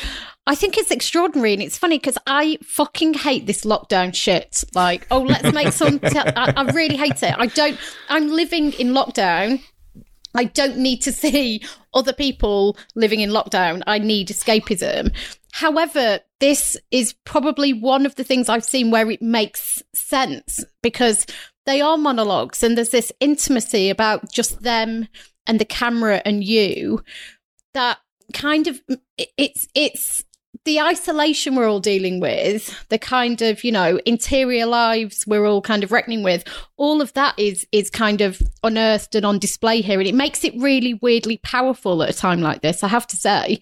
I 0.45 0.55
think 0.55 0.77
it's 0.77 0.91
extraordinary, 0.91 1.53
and 1.53 1.61
it's 1.61 1.77
funny 1.77 1.97
because 1.97 2.17
I 2.27 2.57
fucking 2.63 3.13
hate 3.13 3.47
this 3.47 3.61
lockdown 3.63 4.13
shit. 4.13 4.63
Like, 4.75 5.07
oh, 5.09 5.21
let's 5.21 5.53
make 5.53 5.71
some. 5.71 5.99
I, 6.03 6.53
I 6.55 6.63
really 6.71 6.97
hate 6.97 7.23
it. 7.23 7.35
I 7.37 7.47
don't. 7.47 7.79
I'm 8.09 8.29
living 8.29 8.73
in 8.73 8.89
lockdown. 8.89 9.61
I 10.35 10.45
don't 10.45 10.77
need 10.77 11.01
to 11.03 11.11
see 11.11 11.61
other 11.93 12.13
people 12.13 12.77
living 12.95 13.21
in 13.21 13.29
lockdown. 13.29 13.83
I 13.87 13.99
need 13.99 14.27
escapism. 14.29 15.15
However, 15.51 16.19
this 16.39 16.75
is 16.91 17.13
probably 17.25 17.73
one 17.73 18.05
of 18.05 18.15
the 18.15 18.23
things 18.23 18.49
I've 18.49 18.65
seen 18.65 18.89
where 18.89 19.09
it 19.11 19.21
makes 19.21 19.83
sense 19.93 20.63
because 20.81 21.27
they 21.65 21.79
are 21.79 21.97
monologues 21.97 22.63
and 22.63 22.75
there's 22.75 22.89
this 22.89 23.11
intimacy 23.19 23.89
about 23.89 24.31
just 24.31 24.63
them 24.63 25.07
and 25.45 25.59
the 25.59 25.65
camera 25.65 26.21
and 26.25 26.43
you 26.43 27.03
that 27.73 27.99
kind 28.33 28.67
of 28.67 28.81
it's 29.17 29.67
it's 29.75 30.23
the 30.65 30.79
isolation 30.79 31.55
we're 31.55 31.69
all 31.69 31.79
dealing 31.79 32.19
with, 32.19 32.85
the 32.89 32.97
kind 32.97 33.41
of, 33.41 33.63
you 33.63 33.71
know, 33.71 33.99
interior 34.05 34.65
lives 34.65 35.27
we're 35.27 35.45
all 35.45 35.61
kind 35.61 35.83
of 35.83 35.91
reckoning 35.91 36.23
with, 36.23 36.45
all 36.77 37.01
of 37.01 37.13
that 37.13 37.37
is 37.37 37.67
is 37.71 37.89
kind 37.89 38.21
of 38.21 38.41
unearthed 38.63 39.15
and 39.15 39.25
on 39.25 39.39
display 39.39 39.81
here. 39.81 39.99
And 39.99 40.07
it 40.07 40.15
makes 40.15 40.43
it 40.43 40.53
really 40.57 40.93
weirdly 40.95 41.37
powerful 41.37 42.01
at 42.03 42.09
a 42.09 42.13
time 42.13 42.41
like 42.41 42.61
this, 42.61 42.83
I 42.83 42.87
have 42.87 43.07
to 43.07 43.17
say. 43.17 43.59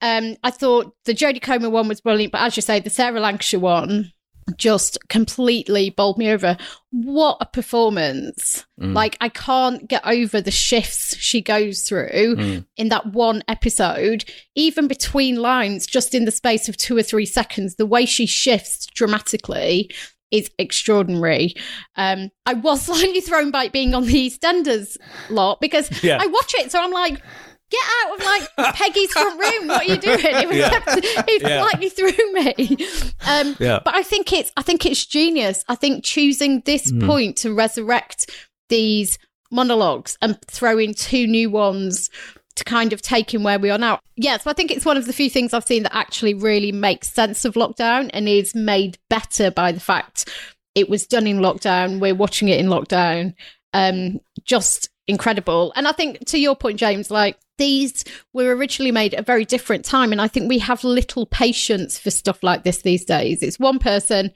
Um, 0.00 0.36
I 0.42 0.50
thought 0.50 0.94
the 1.04 1.14
Jodie 1.14 1.40
Comer 1.40 1.70
one 1.70 1.88
was 1.88 2.00
brilliant, 2.00 2.32
but 2.32 2.42
as 2.42 2.56
you 2.56 2.62
say, 2.62 2.80
the 2.80 2.90
Sarah 2.90 3.20
Lancashire 3.20 3.60
one 3.60 4.12
just 4.56 4.98
completely 5.08 5.90
bowled 5.90 6.18
me 6.18 6.30
over. 6.30 6.56
What 6.90 7.38
a 7.40 7.46
performance. 7.46 8.64
Mm. 8.80 8.94
Like, 8.94 9.16
I 9.20 9.28
can't 9.28 9.88
get 9.88 10.02
over 10.06 10.40
the 10.40 10.50
shifts 10.50 11.16
she 11.16 11.40
goes 11.40 11.82
through 11.82 12.36
mm. 12.36 12.66
in 12.76 12.88
that 12.88 13.06
one 13.06 13.42
episode, 13.48 14.24
even 14.54 14.86
between 14.88 15.36
lines, 15.36 15.86
just 15.86 16.14
in 16.14 16.24
the 16.24 16.30
space 16.30 16.68
of 16.68 16.76
two 16.76 16.96
or 16.96 17.02
three 17.02 17.26
seconds. 17.26 17.76
The 17.76 17.86
way 17.86 18.06
she 18.06 18.26
shifts 18.26 18.86
dramatically 18.86 19.90
is 20.30 20.50
extraordinary. 20.58 21.54
Um, 21.96 22.30
I 22.44 22.54
was 22.54 22.82
slightly 22.86 23.20
thrown 23.20 23.50
by 23.50 23.68
being 23.68 23.94
on 23.94 24.04
the 24.06 24.30
EastEnders 24.30 24.96
lot 25.30 25.60
because 25.60 26.02
yeah. 26.02 26.18
I 26.20 26.26
watch 26.26 26.54
it, 26.58 26.70
so 26.70 26.82
I'm 26.82 26.90
like, 26.90 27.20
get 27.70 27.82
out 28.04 28.18
of 28.18 28.24
like 28.24 28.74
Peggy's 28.74 29.10
front 29.12 29.40
room. 29.40 29.68
What 29.68 29.82
are 29.82 29.84
you 29.84 29.96
doing? 29.96 30.18
It 30.20 30.48
was, 30.48 30.56
yeah. 30.56 30.82
it 30.86 31.42
yeah. 31.42 31.60
slightly 31.60 31.88
threw 31.88 32.32
me. 32.32 32.86
Um, 33.26 33.56
yeah. 33.58 33.80
But 33.84 33.94
I 33.94 34.02
think 34.02 34.32
it's 34.32 34.52
I 34.56 34.62
think 34.62 34.86
it's 34.86 35.04
genius. 35.04 35.64
I 35.68 35.74
think 35.74 36.04
choosing 36.04 36.60
this 36.64 36.92
mm. 36.92 37.06
point 37.06 37.36
to 37.38 37.54
resurrect 37.54 38.30
these 38.68 39.18
monologues 39.50 40.18
and 40.20 40.40
throw 40.46 40.78
in 40.78 40.94
two 40.94 41.26
new 41.26 41.50
ones 41.50 42.10
to 42.56 42.64
kind 42.64 42.92
of 42.92 43.02
take 43.02 43.34
in 43.34 43.42
where 43.42 43.58
we 43.58 43.70
are 43.70 43.78
now. 43.78 44.00
Yes, 44.16 44.24
yeah, 44.24 44.36
so 44.38 44.50
I 44.50 44.52
think 44.52 44.70
it's 44.70 44.84
one 44.84 44.96
of 44.96 45.06
the 45.06 45.12
few 45.12 45.28
things 45.28 45.52
I've 45.52 45.66
seen 45.66 45.82
that 45.84 45.96
actually 45.96 46.34
really 46.34 46.72
makes 46.72 47.10
sense 47.10 47.44
of 47.44 47.54
lockdown 47.54 48.10
and 48.12 48.28
is 48.28 48.54
made 48.54 48.98
better 49.10 49.50
by 49.50 49.72
the 49.72 49.80
fact 49.80 50.28
It 50.74 50.88
was 50.88 51.06
done 51.06 51.26
in 51.26 51.38
lockdown. 51.38 52.00
We're 52.00 52.14
watching 52.14 52.48
it 52.48 52.60
in 52.60 52.66
lockdown. 52.66 53.34
Um, 53.72 54.20
just 54.44 54.88
incredible. 55.06 55.72
And 55.76 55.88
I 55.88 55.92
think 55.92 56.26
to 56.26 56.38
your 56.38 56.54
point, 56.56 56.78
James, 56.78 57.10
like 57.10 57.38
these 57.58 58.04
were 58.32 58.54
originally 58.54 58.92
made 58.92 59.14
at 59.14 59.20
a 59.20 59.24
very 59.24 59.44
different 59.44 59.84
time. 59.84 60.12
And 60.12 60.20
I 60.20 60.28
think 60.28 60.48
we 60.48 60.58
have 60.58 60.84
little 60.84 61.26
patience 61.26 61.98
for 61.98 62.10
stuff 62.10 62.42
like 62.42 62.64
this 62.64 62.82
these 62.82 63.04
days. 63.04 63.42
It's 63.42 63.58
one 63.58 63.78
person, 63.78 64.30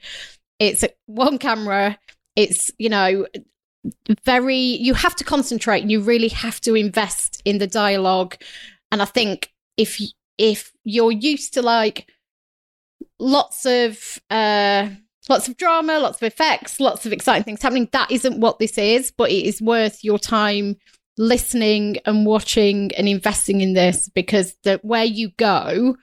it's 0.58 0.84
one 1.06 1.38
camera, 1.38 1.98
it's, 2.36 2.70
you 2.78 2.88
know, 2.88 3.26
very, 4.24 4.56
you 4.56 4.94
have 4.94 5.16
to 5.16 5.24
concentrate 5.24 5.82
and 5.82 5.90
you 5.90 6.00
really 6.00 6.28
have 6.28 6.60
to 6.62 6.74
invest 6.74 7.42
in 7.44 7.58
the 7.58 7.66
dialogue. 7.66 8.36
And 8.90 9.02
I 9.02 9.06
think 9.06 9.52
if, 9.76 10.00
if 10.36 10.72
you're 10.84 11.12
used 11.12 11.54
to 11.54 11.62
like 11.62 12.10
lots 13.18 13.66
of, 13.66 14.18
uh, 14.30 14.88
lots 15.28 15.48
of 15.48 15.56
drama, 15.56 15.98
lots 15.98 16.18
of 16.18 16.26
effects, 16.26 16.80
lots 16.80 17.04
of 17.06 17.12
exciting 17.12 17.44
things 17.44 17.62
happening. 17.62 17.88
That 17.92 18.10
isn't 18.10 18.40
what 18.40 18.58
this 18.58 18.78
is, 18.78 19.10
but 19.10 19.30
it 19.30 19.44
is 19.44 19.60
worth 19.60 20.02
your 20.02 20.18
time 20.18 20.76
listening 21.18 21.98
and 22.06 22.24
watching 22.24 22.92
and 22.96 23.08
investing 23.08 23.60
in 23.60 23.74
this 23.74 24.08
because 24.08 24.54
the 24.62 24.80
where 24.82 25.04
you 25.04 25.30
go 25.36 25.96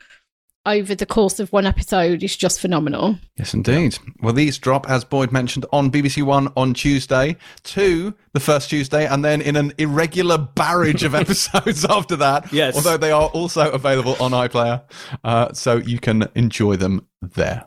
over 0.66 0.96
the 0.96 1.06
course 1.06 1.40
of 1.40 1.52
one 1.54 1.66
episode 1.66 2.24
is 2.24 2.36
just 2.36 2.60
phenomenal. 2.60 3.18
Yes, 3.38 3.54
indeed. 3.54 3.98
Well, 4.22 4.34
these 4.34 4.58
drop, 4.58 4.90
as 4.90 5.04
Boyd 5.04 5.32
mentioned, 5.32 5.66
on 5.72 5.92
BBC 5.92 6.24
One 6.24 6.52
on 6.56 6.74
Tuesday, 6.74 7.38
two 7.64 8.16
the 8.34 8.40
first 8.40 8.70
Tuesday, 8.70 9.06
and 9.06 9.24
then 9.24 9.42
in 9.42 9.56
an 9.56 9.74
irregular 9.78 10.38
barrage 10.38 11.04
of 11.04 11.14
episodes 11.16 11.86
after 11.86 12.16
that. 12.18 12.52
Yes. 12.52 12.76
Although 12.76 12.98
they 12.98 13.12
are 13.12 13.30
also 13.30 13.72
available 13.72 14.16
on 14.20 14.32
iPlayer, 14.32 14.84
uh, 15.24 15.54
so 15.54 15.78
you 15.78 16.00
can 16.00 16.28
enjoy 16.36 16.76
them 16.76 17.08
there. 17.22 17.66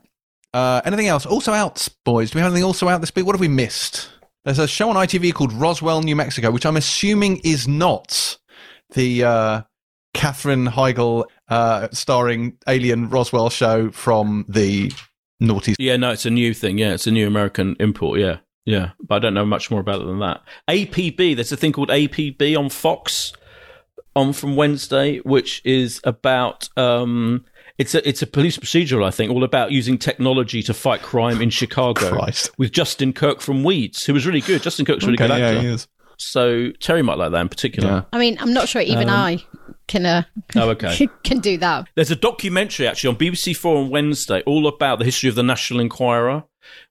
Uh, 0.52 0.80
anything 0.84 1.06
else? 1.06 1.26
Also 1.26 1.52
out, 1.52 1.86
boys. 2.04 2.30
Do 2.30 2.38
we 2.38 2.42
have 2.42 2.50
anything 2.50 2.64
also 2.64 2.88
out 2.88 3.00
this 3.00 3.14
week? 3.14 3.26
What 3.26 3.34
have 3.34 3.40
we 3.40 3.48
missed? 3.48 4.08
There's 4.48 4.58
a 4.58 4.66
show 4.66 4.88
on 4.88 4.96
ITV 4.96 5.34
called 5.34 5.52
Roswell, 5.52 6.00
New 6.00 6.16
Mexico, 6.16 6.50
which 6.50 6.64
I'm 6.64 6.78
assuming 6.78 7.36
is 7.44 7.68
not 7.68 8.38
the 8.94 9.22
uh, 9.22 9.62
Katherine 10.14 10.64
Heigl 10.64 11.26
uh, 11.50 11.88
starring 11.92 12.56
alien 12.66 13.10
Roswell 13.10 13.50
show 13.50 13.90
from 13.90 14.46
the 14.48 14.90
naughty. 15.38 15.74
Yeah, 15.78 15.98
no, 15.98 16.12
it's 16.12 16.24
a 16.24 16.30
new 16.30 16.54
thing. 16.54 16.78
Yeah, 16.78 16.94
it's 16.94 17.06
a 17.06 17.10
new 17.10 17.26
American 17.26 17.76
import. 17.78 18.20
Yeah, 18.20 18.38
yeah, 18.64 18.92
but 19.06 19.16
I 19.16 19.18
don't 19.18 19.34
know 19.34 19.44
much 19.44 19.70
more 19.70 19.80
about 19.80 20.00
it 20.00 20.06
than 20.06 20.20
that. 20.20 20.40
APB. 20.66 21.34
There's 21.34 21.52
a 21.52 21.56
thing 21.58 21.72
called 21.72 21.90
APB 21.90 22.58
on 22.58 22.70
Fox 22.70 23.34
on 24.16 24.32
from 24.32 24.56
Wednesday, 24.56 25.18
which 25.18 25.60
is 25.66 26.00
about. 26.04 26.70
Um, 26.74 27.44
it's 27.78 27.94
a 27.94 28.06
it's 28.08 28.22
a 28.22 28.26
police 28.26 28.58
procedural, 28.58 29.04
I 29.04 29.10
think, 29.10 29.30
all 29.32 29.44
about 29.44 29.70
using 29.72 29.96
technology 29.98 30.62
to 30.64 30.74
fight 30.74 31.00
crime 31.02 31.40
in 31.40 31.50
Chicago 31.50 32.10
Christ. 32.10 32.50
with 32.58 32.72
Justin 32.72 33.12
Kirk 33.12 33.40
from 33.40 33.62
Weeds, 33.64 34.04
who 34.04 34.12
was 34.14 34.26
really 34.26 34.40
good. 34.40 34.62
Justin 34.62 34.84
Kirk's 34.84 35.04
a 35.04 35.06
really 35.06 35.16
Okay, 35.16 35.28
good 35.28 35.38
yeah, 35.38 35.48
actor. 35.48 35.60
he 35.60 35.66
is. 35.68 35.88
So 36.16 36.70
Terri 36.80 37.04
might 37.04 37.16
like 37.18 37.30
that 37.30 37.40
in 37.40 37.48
particular. 37.48 37.88
Yeah. 37.88 38.02
I 38.12 38.18
mean, 38.18 38.36
I'm 38.40 38.52
not 38.52 38.68
sure 38.68 38.82
even 38.82 39.08
Um, 39.08 39.14
I 39.14 39.44
can 39.86 40.04
uh, 40.04 40.24
Oh, 40.56 40.70
okay. 40.70 41.08
can 41.22 41.38
do 41.38 41.56
that. 41.58 41.86
There's 41.94 42.10
a 42.10 42.16
documentary 42.16 42.88
actually 42.88 43.10
on 43.10 43.16
BBC 43.16 43.56
Four 43.56 43.76
on 43.76 43.90
Wednesday, 43.90 44.42
all 44.44 44.66
about 44.66 44.98
the 44.98 45.04
history 45.04 45.28
of 45.28 45.36
the 45.36 45.44
National 45.44 45.78
Enquirer, 45.78 46.42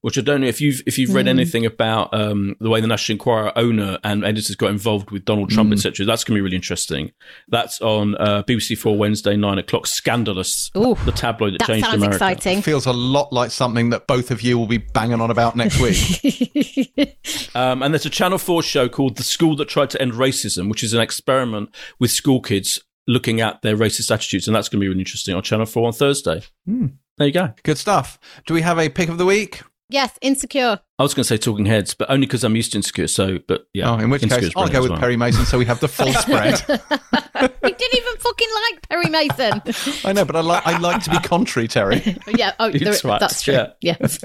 which 0.01 0.17
I 0.17 0.21
don't 0.21 0.41
know 0.41 0.47
if 0.47 0.61
you've 0.61 0.81
if 0.85 0.97
you've 0.97 1.13
read 1.13 1.27
anything 1.27 1.65
about 1.65 2.13
um, 2.13 2.55
the 2.59 2.69
way 2.69 2.81
the 2.81 2.87
National 2.87 3.15
Enquirer 3.15 3.51
owner 3.55 3.97
and 4.03 4.23
editors 4.23 4.55
got 4.55 4.69
involved 4.69 5.11
with 5.11 5.25
Donald 5.25 5.49
Trump, 5.49 5.71
etc. 5.73 6.05
That's 6.05 6.23
going 6.23 6.35
to 6.35 6.39
be 6.39 6.41
really 6.41 6.55
interesting. 6.55 7.11
That's 7.47 7.81
on 7.81 8.15
uh, 8.15 8.43
BBC 8.43 8.77
Four 8.77 8.97
Wednesday 8.97 9.35
nine 9.35 9.57
o'clock. 9.57 9.87
Scandalous, 9.87 10.71
Ooh, 10.77 10.95
the 11.05 11.11
tabloid 11.11 11.53
that, 11.53 11.59
That 11.59 11.67
changed 11.67 11.85
sounds 11.85 11.97
America. 11.97 12.15
exciting. 12.15 12.61
Feels 12.61 12.85
a 12.85 12.93
lot 12.93 13.31
like 13.33 13.51
something 13.51 13.89
that 13.91 14.07
both 14.07 14.31
of 14.31 14.41
you 14.41 14.57
will 14.57 14.67
be 14.67 14.77
banging 14.77 15.21
on 15.21 15.31
about 15.31 15.55
next 15.55 15.79
week. 15.79 17.17
Um, 17.55 17.81
and 17.81 17.93
there's 17.93 18.05
a 18.05 18.09
Channel 18.09 18.37
4 18.37 18.61
show 18.61 18.87
called 18.87 19.17
The 19.17 19.23
School 19.23 19.55
That 19.55 19.67
Tried 19.67 19.89
to 19.91 20.01
End 20.01 20.13
Racism, 20.13 20.69
which 20.69 20.83
is 20.83 20.93
an 20.93 21.01
experiment 21.01 21.73
with 21.99 22.11
school 22.11 22.39
kids 22.39 22.79
looking 23.07 23.41
at 23.41 23.61
their 23.63 23.75
racist 23.75 24.11
attitudes. 24.11 24.47
And 24.47 24.55
that's 24.55 24.69
going 24.69 24.79
to 24.79 24.83
be 24.83 24.87
really 24.87 24.99
interesting 25.01 25.33
on 25.33 25.41
Channel 25.41 25.65
4 25.65 25.87
on 25.87 25.93
Thursday. 25.93 26.43
Hmm. 26.65 26.87
There 27.17 27.27
you 27.27 27.33
go. 27.33 27.53
Good 27.63 27.77
stuff. 27.77 28.19
Do 28.45 28.53
we 28.53 28.61
have 28.61 28.77
a 28.77 28.89
pick 28.89 29.09
of 29.09 29.17
the 29.17 29.25
week? 29.25 29.61
yes, 29.89 30.17
insecure. 30.21 30.79
I 30.99 31.03
was 31.03 31.13
going 31.13 31.23
to 31.23 31.27
say 31.27 31.37
Talking 31.37 31.65
Heads, 31.65 31.93
but 31.93 32.09
only 32.09 32.25
because 32.25 32.43
I'm 32.43 32.55
used 32.55 32.71
to 32.71 32.77
Insecure. 32.79 33.07
So, 33.07 33.39
but 33.47 33.67
yeah. 33.73 33.91
oh, 33.91 33.97
in 33.99 34.09
which 34.09 34.23
Insecure's 34.23 34.49
case, 34.49 34.53
I'll 34.55 34.63
brilliant 34.63 34.73
go 34.73 34.81
with 34.81 34.91
well. 34.91 34.99
Perry 34.99 35.17
Mason 35.17 35.45
so 35.45 35.57
we 35.57 35.65
have 35.65 35.79
the 35.79 35.87
full 35.87 36.11
spread. 36.13 36.61
we 36.67 37.71
didn't 37.71 37.95
even 37.95 38.17
fucking 38.17 38.47
like 38.71 38.89
Perry 38.89 39.09
Mason. 39.09 39.61
I 40.03 40.13
know, 40.13 40.25
but 40.25 40.35
I 40.35 40.41
like 40.41 40.65
I 40.65 40.77
like 40.79 41.03
to 41.03 41.09
be 41.11 41.19
contrary, 41.19 41.67
Terri. 41.67 42.19
yeah, 42.37 42.53
oh, 42.59 42.67
You 42.67 42.79
there- 42.79 42.93
twat. 42.93 43.19
that's 43.19 43.41
true. 43.43 43.53
Yeah. 43.53 43.67
Yes. 43.81 44.19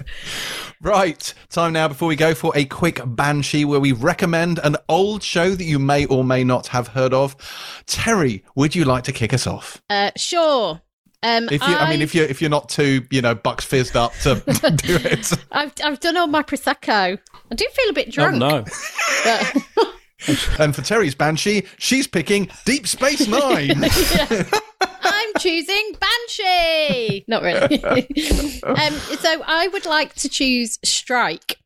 Right, 0.81 1.33
time 1.51 1.75
now 1.75 1.89
before 1.89 2.09
we 2.09 2.17
go 2.17 2.35
for 2.35 2.53
a 2.57 2.65
quick 2.65 3.01
banshee 3.05 3.65
where 3.65 3.79
we 3.79 3.93
recommend 3.93 4.59
an 4.65 4.77
old 4.89 5.23
show 5.23 5.51
that 5.51 5.65
you 5.65 5.79
may 5.79 6.07
or 6.07 6.25
may 6.25 6.43
not 6.43 6.69
have 6.69 6.89
heard 6.89 7.15
of. 7.15 7.37
Terri, 7.87 8.43
would 8.57 8.75
you 8.75 8.85
like 8.85 9.05
to 9.05 9.13
kick 9.13 9.33
us 9.33 9.47
off? 9.47 9.81
Uh, 9.89 10.11
sure. 10.17 10.81
Um, 11.25 11.45
If 11.51 11.61
you, 11.63 11.75
I, 11.75 11.89
mean, 11.89 12.03
if 12.03 12.15
you 12.15 12.25
if 12.25 12.41
you're 12.41 12.51
not 12.51 12.69
too, 12.69 13.07
you 13.11 13.23
know, 13.23 13.35
bucks 13.35 13.65
fizzed 13.65 13.97
up 13.97 14.13
to 14.23 14.35
do 14.77 14.97
it. 14.97 15.33
I've 15.53 15.73
I've 15.85 16.01
done 16.01 16.17
all 16.17 16.27
my 16.27 16.43
prosecco. 16.43 17.19
I 17.51 17.55
do 17.55 17.67
feel 17.73 17.91
a 17.91 17.93
bit 17.93 18.09
Oh, 18.09 18.11
drunk. 18.11 18.37
no. 18.39 18.65
And 20.59 20.75
for 20.75 20.83
Terri's 20.83 21.17
banshee, 21.17 21.65
she's 21.79 22.07
picking 22.07 22.49
Deep 22.65 22.87
Space 22.87 23.27
Nine. 23.27 23.83
I'm 25.05 25.29
choosing 25.41 25.93
Banshee. 25.99 27.25
Not 27.27 27.43
really. 27.43 27.83
um, 28.63 28.93
so 29.19 29.43
I 29.45 29.69
would 29.73 29.85
like 29.85 30.15
to 30.17 30.29
choose 30.29 30.79
Strike. 30.85 31.57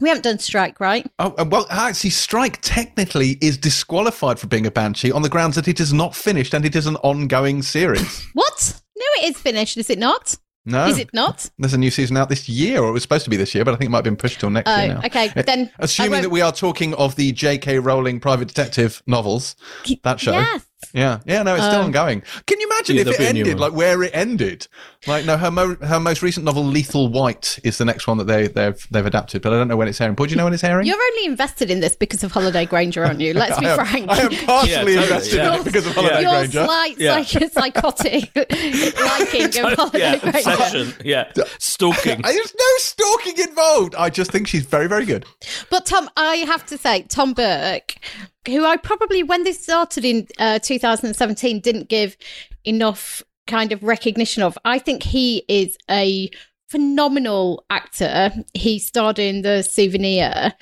We 0.00 0.08
haven't 0.08 0.24
done 0.24 0.38
Strike, 0.38 0.80
right? 0.80 1.06
oh, 1.18 1.34
uh, 1.36 1.44
well, 1.46 1.66
actually, 1.68 2.08
Strike 2.10 2.60
technically 2.62 3.36
is 3.42 3.58
disqualified 3.58 4.38
for 4.38 4.46
being 4.46 4.64
a 4.66 4.70
banshee 4.70 5.12
on 5.12 5.20
the 5.20 5.28
grounds 5.28 5.56
that 5.56 5.68
it 5.68 5.78
is 5.78 5.92
not 5.92 6.14
finished 6.16 6.54
and 6.54 6.64
it 6.64 6.74
is 6.74 6.86
an 6.86 6.96
ongoing 6.96 7.60
series. 7.60 8.26
What? 8.32 8.80
No, 9.16 9.26
it 9.26 9.30
is 9.30 9.38
finished, 9.40 9.76
is 9.76 9.90
it 9.90 9.98
not? 9.98 10.36
No, 10.66 10.86
Is 10.86 10.98
it 10.98 11.08
not? 11.14 11.48
There's 11.58 11.72
a 11.72 11.78
new 11.78 11.90
season 11.90 12.18
out 12.18 12.28
this 12.28 12.46
year, 12.46 12.82
or 12.82 12.90
it 12.90 12.92
was 12.92 13.00
supposed 13.02 13.24
to 13.24 13.30
be 13.30 13.36
this 13.38 13.54
year, 13.54 13.64
but 13.64 13.72
I 13.72 13.76
think 13.78 13.88
it 13.88 13.90
might 13.90 13.98
have 13.98 14.04
been 14.04 14.16
pushed 14.16 14.40
till 14.40 14.50
next 14.50 14.68
Oh, 14.70 14.76
year 14.76 14.88
now. 14.94 15.00
okay. 15.06 15.32
Uh, 15.34 15.40
Then 15.42 15.70
assuming 15.78 16.20
that 16.20 16.28
we 16.28 16.42
are 16.42 16.52
talking 16.52 16.92
of 16.94 17.16
the 17.16 17.32
J.K. 17.32 17.78
Rowling 17.78 18.20
private 18.20 18.48
detective 18.48 19.02
novels, 19.06 19.56
that 20.04 20.20
show. 20.20 20.32
Yes. 20.32 20.66
Yeah, 20.92 21.20
yeah, 21.24 21.42
no, 21.42 21.54
it's 21.54 21.64
still 21.64 21.80
Oh. 21.80 21.84
ongoing. 21.84 22.22
Can 22.46 22.60
you 22.60 22.66
imagine 22.66 22.96
Yeah, 22.96 23.02
if 23.02 23.08
it 23.08 23.10
there'll 23.18 23.32
be 23.32 23.40
a 23.40 23.42
new 23.42 23.50
ended 23.50 23.58
like 23.60 23.72
where 23.72 24.02
it 24.02 24.10
ended? 24.14 24.68
Like, 25.06 25.24
no, 25.24 25.38
her 25.38 25.50
mo- 25.50 25.76
her 25.76 25.98
most 25.98 26.20
recent 26.20 26.44
novel, 26.44 26.62
Lethal 26.62 27.08
White, 27.08 27.58
is 27.64 27.78
the 27.78 27.86
next 27.86 28.06
one 28.06 28.18
that 28.18 28.24
they 28.24 28.48
they've 28.48 28.86
they've 28.90 29.06
adapted, 29.06 29.40
but 29.40 29.50
I 29.52 29.56
don't 29.56 29.66
know 29.68 29.76
when 29.78 29.88
it's 29.88 29.98
airing. 30.00 30.14
But 30.14 30.24
do 30.24 30.30
you 30.32 30.36
know 30.36 30.44
when 30.44 30.52
it's 30.52 30.62
airing? 30.62 30.86
You're 30.86 31.00
only 31.00 31.24
invested 31.24 31.70
in 31.70 31.80
this 31.80 31.96
because 31.96 32.22
of 32.22 32.32
Holliday 32.32 32.66
Grainger, 32.66 33.04
aren't 33.04 33.18
you? 33.20 33.32
Let's 33.32 33.58
be 33.60 33.66
I 33.66 33.70
am, 33.70 33.86
frank. 33.86 34.10
I 34.10 34.18
am 34.18 34.30
partially 34.46 34.70
Yeah, 34.72 34.78
totally, 34.80 34.94
invested 34.96 35.36
yeah. 35.36 35.54
in 35.54 35.60
it 35.60 35.64
because 35.64 35.86
of 35.86 35.94
Holliday 35.94 36.20
Your 36.20 36.30
Grainger. 36.32 36.64
slight 36.66 36.98
Yeah. 36.98 37.22
psych- 37.22 37.50
psychotic 37.52 38.30
liking 39.00 39.64
of 39.64 39.72
Holliday 39.72 39.98
yeah, 39.98 40.16
Grainger. 40.18 40.50
obsession. 40.50 40.94
Yeah, 41.02 41.32
stalking. 41.58 42.20
There's 42.22 42.54
no 42.58 42.66
stalking 42.78 43.38
involved. 43.38 43.94
I 43.94 44.10
just 44.10 44.30
think 44.30 44.48
she's 44.48 44.66
very, 44.66 44.86
very 44.86 45.06
good. 45.06 45.24
But 45.70 45.86
Tom, 45.86 46.10
I 46.16 46.36
have 46.36 46.66
to 46.66 46.76
say, 46.76 47.02
Tom 47.04 47.32
Burke, 47.32 47.94
who 48.46 48.66
I 48.66 48.76
probably, 48.76 49.22
when 49.22 49.44
this 49.44 49.62
started 49.62 50.04
in 50.04 50.26
uh, 50.38 50.58
2017, 50.58 51.60
didn't 51.60 51.88
give 51.88 52.16
enough 52.64 53.22
kind 53.50 53.72
of 53.72 53.82
recognition 53.82 54.42
of. 54.42 54.56
I 54.64 54.78
think 54.78 55.02
he 55.02 55.44
is 55.48 55.76
a 55.90 56.30
phenomenal 56.68 57.64
actor. 57.68 58.32
He 58.54 58.78
starred 58.78 59.18
in 59.18 59.42
The 59.42 59.62
Souvenir, 59.62 60.54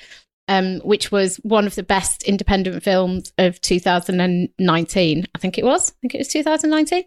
um, 0.47 0.79
which 0.79 1.11
was 1.11 1.37
one 1.37 1.65
of 1.67 1.75
the 1.75 1.83
best 1.83 2.23
independent 2.23 2.81
films 2.83 3.31
of 3.37 3.61
2019. 3.61 5.27
I 5.33 5.37
think 5.39 5.57
it 5.57 5.65
was. 5.65 5.91
I 5.91 5.95
think 6.01 6.15
it 6.15 6.19
was 6.19 6.27
2019. 6.29 7.03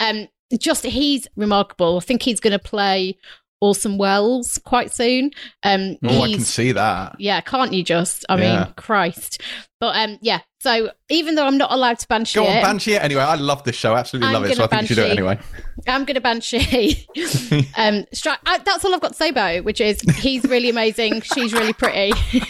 Um, 0.00 0.28
just 0.58 0.84
he's 0.84 1.26
remarkable. 1.36 1.96
I 1.98 2.00
think 2.00 2.22
he's 2.22 2.40
going 2.40 2.52
to 2.52 2.58
play 2.58 3.16
Orson 3.60 3.98
Welles 3.98 4.58
quite 4.58 4.92
soon. 4.92 5.30
Um, 5.62 5.96
Oh, 6.02 6.22
I 6.22 6.32
can 6.32 6.40
see 6.40 6.72
that. 6.72 7.16
yeah, 7.18 7.40
can't 7.40 7.72
you 7.72 7.84
just? 7.84 8.24
I 8.28 8.36
Yeah. 8.40 8.64
mean, 8.64 8.74
Christ. 8.76 9.40
But 9.80 9.96
um, 9.96 10.18
yeah. 10.20 10.40
So 10.60 10.90
even 11.08 11.34
though 11.34 11.46
I'm 11.46 11.56
not 11.56 11.72
allowed 11.72 11.98
to 12.00 12.08
banshee 12.08 12.38
Go 12.38 12.46
on, 12.46 12.58
it, 12.58 12.62
Banshee. 12.62 12.94
it 12.94 13.02
Anyway, 13.02 13.22
I 13.22 13.36
love 13.36 13.64
this 13.64 13.76
show. 13.76 13.94
Absolutely 13.96 14.28
I'm 14.28 14.34
love 14.34 14.44
it. 14.44 14.56
So 14.56 14.64
I 14.64 14.66
gonna 14.66 14.68
think 14.68 14.82
you 14.90 14.94
should 14.94 15.02
do 15.02 15.08
it 15.08 15.12
anyway. 15.12 15.38
I'm 15.88 16.04
going 16.04 16.16
to 16.16 16.20
banshee. 16.20 17.06
um, 17.76 18.04
stri- 18.14 18.36
I, 18.44 18.58
that's 18.58 18.84
all 18.84 18.94
I've 18.94 19.00
got 19.00 19.12
to 19.12 19.14
say 19.14 19.30
about 19.30 19.54
it. 19.54 19.64
Which 19.64 19.80
is 19.80 20.02
he's 20.18 20.44
really 20.44 20.68
amazing. 20.68 21.22
She's 21.22 21.54
really 21.54 21.72
pretty. 21.72 22.12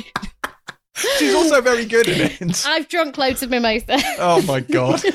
She's 1.19 1.35
also 1.35 1.62
very 1.62 1.86
good 1.86 2.09
in 2.09 2.20
it. 2.20 2.65
I've 2.66 2.89
drunk 2.89 3.16
loads 3.16 3.43
of 3.43 3.48
mimosa. 3.48 3.98
Oh 4.19 4.43
my 4.43 4.61
god. 4.61 5.01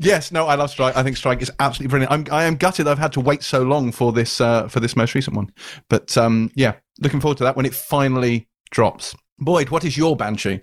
Yes, 0.00 0.30
no, 0.30 0.46
I 0.46 0.54
love 0.54 0.70
Strike. 0.70 0.96
I 0.96 1.02
think 1.02 1.16
Strike 1.16 1.42
is 1.42 1.50
absolutely 1.58 1.90
brilliant. 1.90 2.12
I'm, 2.12 2.32
I 2.32 2.44
am 2.44 2.54
gutted 2.54 2.86
I've 2.86 3.00
had 3.00 3.12
to 3.14 3.20
wait 3.20 3.42
so 3.42 3.62
long 3.64 3.90
for 3.90 4.12
this 4.12 4.40
uh, 4.40 4.68
for 4.68 4.78
this 4.78 4.94
most 4.94 5.12
recent 5.16 5.34
one, 5.34 5.50
but 5.90 6.16
um, 6.16 6.52
yeah, 6.54 6.74
looking 7.00 7.20
forward 7.20 7.38
to 7.38 7.44
that 7.44 7.56
when 7.56 7.66
it 7.66 7.74
finally 7.74 8.46
drops. 8.70 9.16
Boyd, 9.40 9.70
what 9.70 9.84
is 9.84 9.96
your 9.96 10.14
Banshee? 10.14 10.60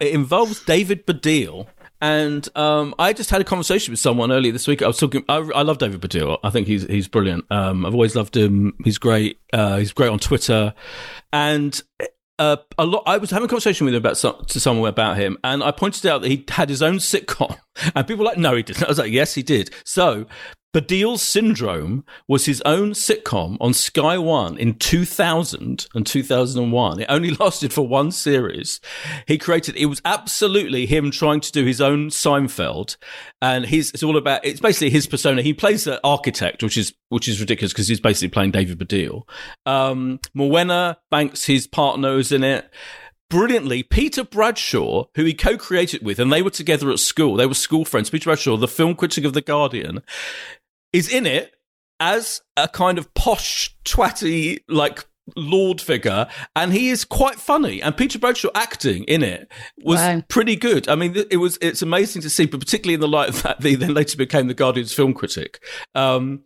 It 0.00 0.12
involves 0.12 0.64
David 0.64 1.06
Baddiel 1.06 1.66
And 2.00 2.46
um, 2.56 2.94
I 2.98 3.12
just 3.12 3.30
had 3.30 3.40
a 3.40 3.44
conversation 3.44 3.92
with 3.92 4.00
someone 4.00 4.30
earlier 4.30 4.52
this 4.52 4.66
week. 4.66 4.82
I 4.82 4.86
was 4.86 4.98
talking. 4.98 5.24
I, 5.28 5.36
I 5.36 5.62
love 5.62 5.78
David 5.78 6.00
Baddiel. 6.00 6.38
I 6.44 6.50
think 6.50 6.66
he's 6.66 6.82
he's 6.82 7.08
brilliant. 7.08 7.46
Um, 7.50 7.86
I've 7.86 7.94
always 7.94 8.14
loved 8.14 8.36
him. 8.36 8.74
He's 8.84 8.98
great. 8.98 9.40
Uh, 9.52 9.78
he's 9.78 9.92
great 9.92 10.10
on 10.10 10.18
Twitter, 10.18 10.74
and 11.32 11.80
uh, 12.38 12.56
a 12.76 12.84
lot. 12.84 13.04
I 13.06 13.16
was 13.16 13.30
having 13.30 13.46
a 13.46 13.48
conversation 13.48 13.86
with 13.86 13.94
him 13.94 13.98
about 13.98 14.18
some, 14.18 14.44
to 14.48 14.60
someone 14.60 14.88
about 14.88 15.16
him, 15.16 15.38
and 15.42 15.62
I 15.62 15.70
pointed 15.70 16.04
out 16.06 16.20
that 16.20 16.28
he 16.28 16.44
had 16.48 16.68
his 16.68 16.82
own 16.82 16.96
sitcom, 16.96 17.56
and 17.94 18.06
people 18.06 18.24
were 18.24 18.30
like, 18.30 18.38
"No, 18.38 18.54
he 18.54 18.62
didn't." 18.62 18.84
I 18.84 18.88
was 18.88 18.98
like, 18.98 19.12
"Yes, 19.12 19.32
he 19.32 19.42
did." 19.42 19.70
So 19.84 20.26
Baddiel 20.74 21.18
Syndrome 21.18 22.04
was 22.28 22.44
his 22.44 22.60
own 22.66 22.90
sitcom 22.90 23.56
on 23.60 23.72
Sky 23.72 24.18
One 24.18 24.58
in 24.58 24.74
2000 24.74 25.86
and 25.94 26.06
2001. 26.06 27.00
It 27.00 27.06
only 27.08 27.30
lasted 27.40 27.72
for 27.72 27.88
one 27.88 28.12
series. 28.12 28.80
He 29.26 29.38
created, 29.38 29.76
it 29.76 29.86
was 29.86 30.02
absolutely 30.04 30.84
him 30.84 31.10
trying 31.10 31.40
to 31.40 31.52
do 31.52 31.64
his 31.64 31.80
own 31.80 32.10
Seinfeld. 32.10 32.96
And 33.40 33.64
he's, 33.64 33.90
it's 33.92 34.02
all 34.02 34.18
about, 34.18 34.44
it's 34.44 34.60
basically 34.60 34.90
his 34.90 35.06
persona. 35.06 35.40
He 35.40 35.54
plays 35.54 35.84
the 35.84 36.00
architect, 36.04 36.62
which 36.62 36.76
is, 36.76 36.92
which 37.08 37.26
is 37.26 37.40
ridiculous 37.40 37.72
because 37.72 37.88
he's 37.88 38.00
basically 38.00 38.28
playing 38.28 38.50
David 38.50 38.78
Baddiel. 38.78 39.22
Um, 39.64 40.20
Banks, 41.10 41.46
his 41.46 41.66
partner, 41.66 42.18
is 42.18 42.32
in 42.32 42.44
it 42.44 42.70
brilliantly 43.28 43.82
Peter 43.82 44.24
Bradshaw, 44.24 45.06
who 45.14 45.24
he 45.24 45.34
co-created 45.34 46.02
with, 46.04 46.18
and 46.18 46.32
they 46.32 46.42
were 46.42 46.50
together 46.50 46.90
at 46.90 46.98
school. 46.98 47.36
They 47.36 47.46
were 47.46 47.54
school 47.54 47.84
friends. 47.84 48.10
Peter 48.10 48.24
Bradshaw, 48.24 48.56
the 48.56 48.68
film 48.68 48.94
critic 48.94 49.24
of 49.24 49.32
The 49.32 49.40
Guardian, 49.40 50.02
is 50.96 51.08
in 51.08 51.26
it 51.26 51.52
as 52.00 52.40
a 52.56 52.68
kind 52.68 52.98
of 52.98 53.12
posh, 53.14 53.74
twatty, 53.84 54.60
like 54.68 55.06
lord 55.34 55.80
figure 55.80 56.24
and 56.54 56.72
he 56.72 56.88
is 56.88 57.04
quite 57.04 57.34
funny. 57.34 57.82
And 57.82 57.96
peter 57.96 58.16
bradshaw 58.16 58.50
acting 58.54 59.02
in 59.04 59.24
it 59.24 59.50
was 59.82 59.98
Wow. 59.98 60.22
pretty 60.28 60.54
good. 60.54 60.88
I 60.88 60.94
mean 60.94 61.16
it 61.30 61.38
was 61.38 61.58
it's 61.60 61.82
amazing 61.82 62.22
to 62.22 62.30
see 62.30 62.46
but 62.46 62.60
particularly 62.60 62.94
in 62.94 63.00
the 63.00 63.08
light 63.08 63.30
of 63.30 63.42
that 63.42 63.60
he 63.60 63.74
then 63.74 63.92
later 63.92 64.16
became 64.16 64.46
the 64.46 64.54
guardian's 64.54 64.92
film 64.94 65.14
critic. 65.14 65.60
Um 65.96 66.44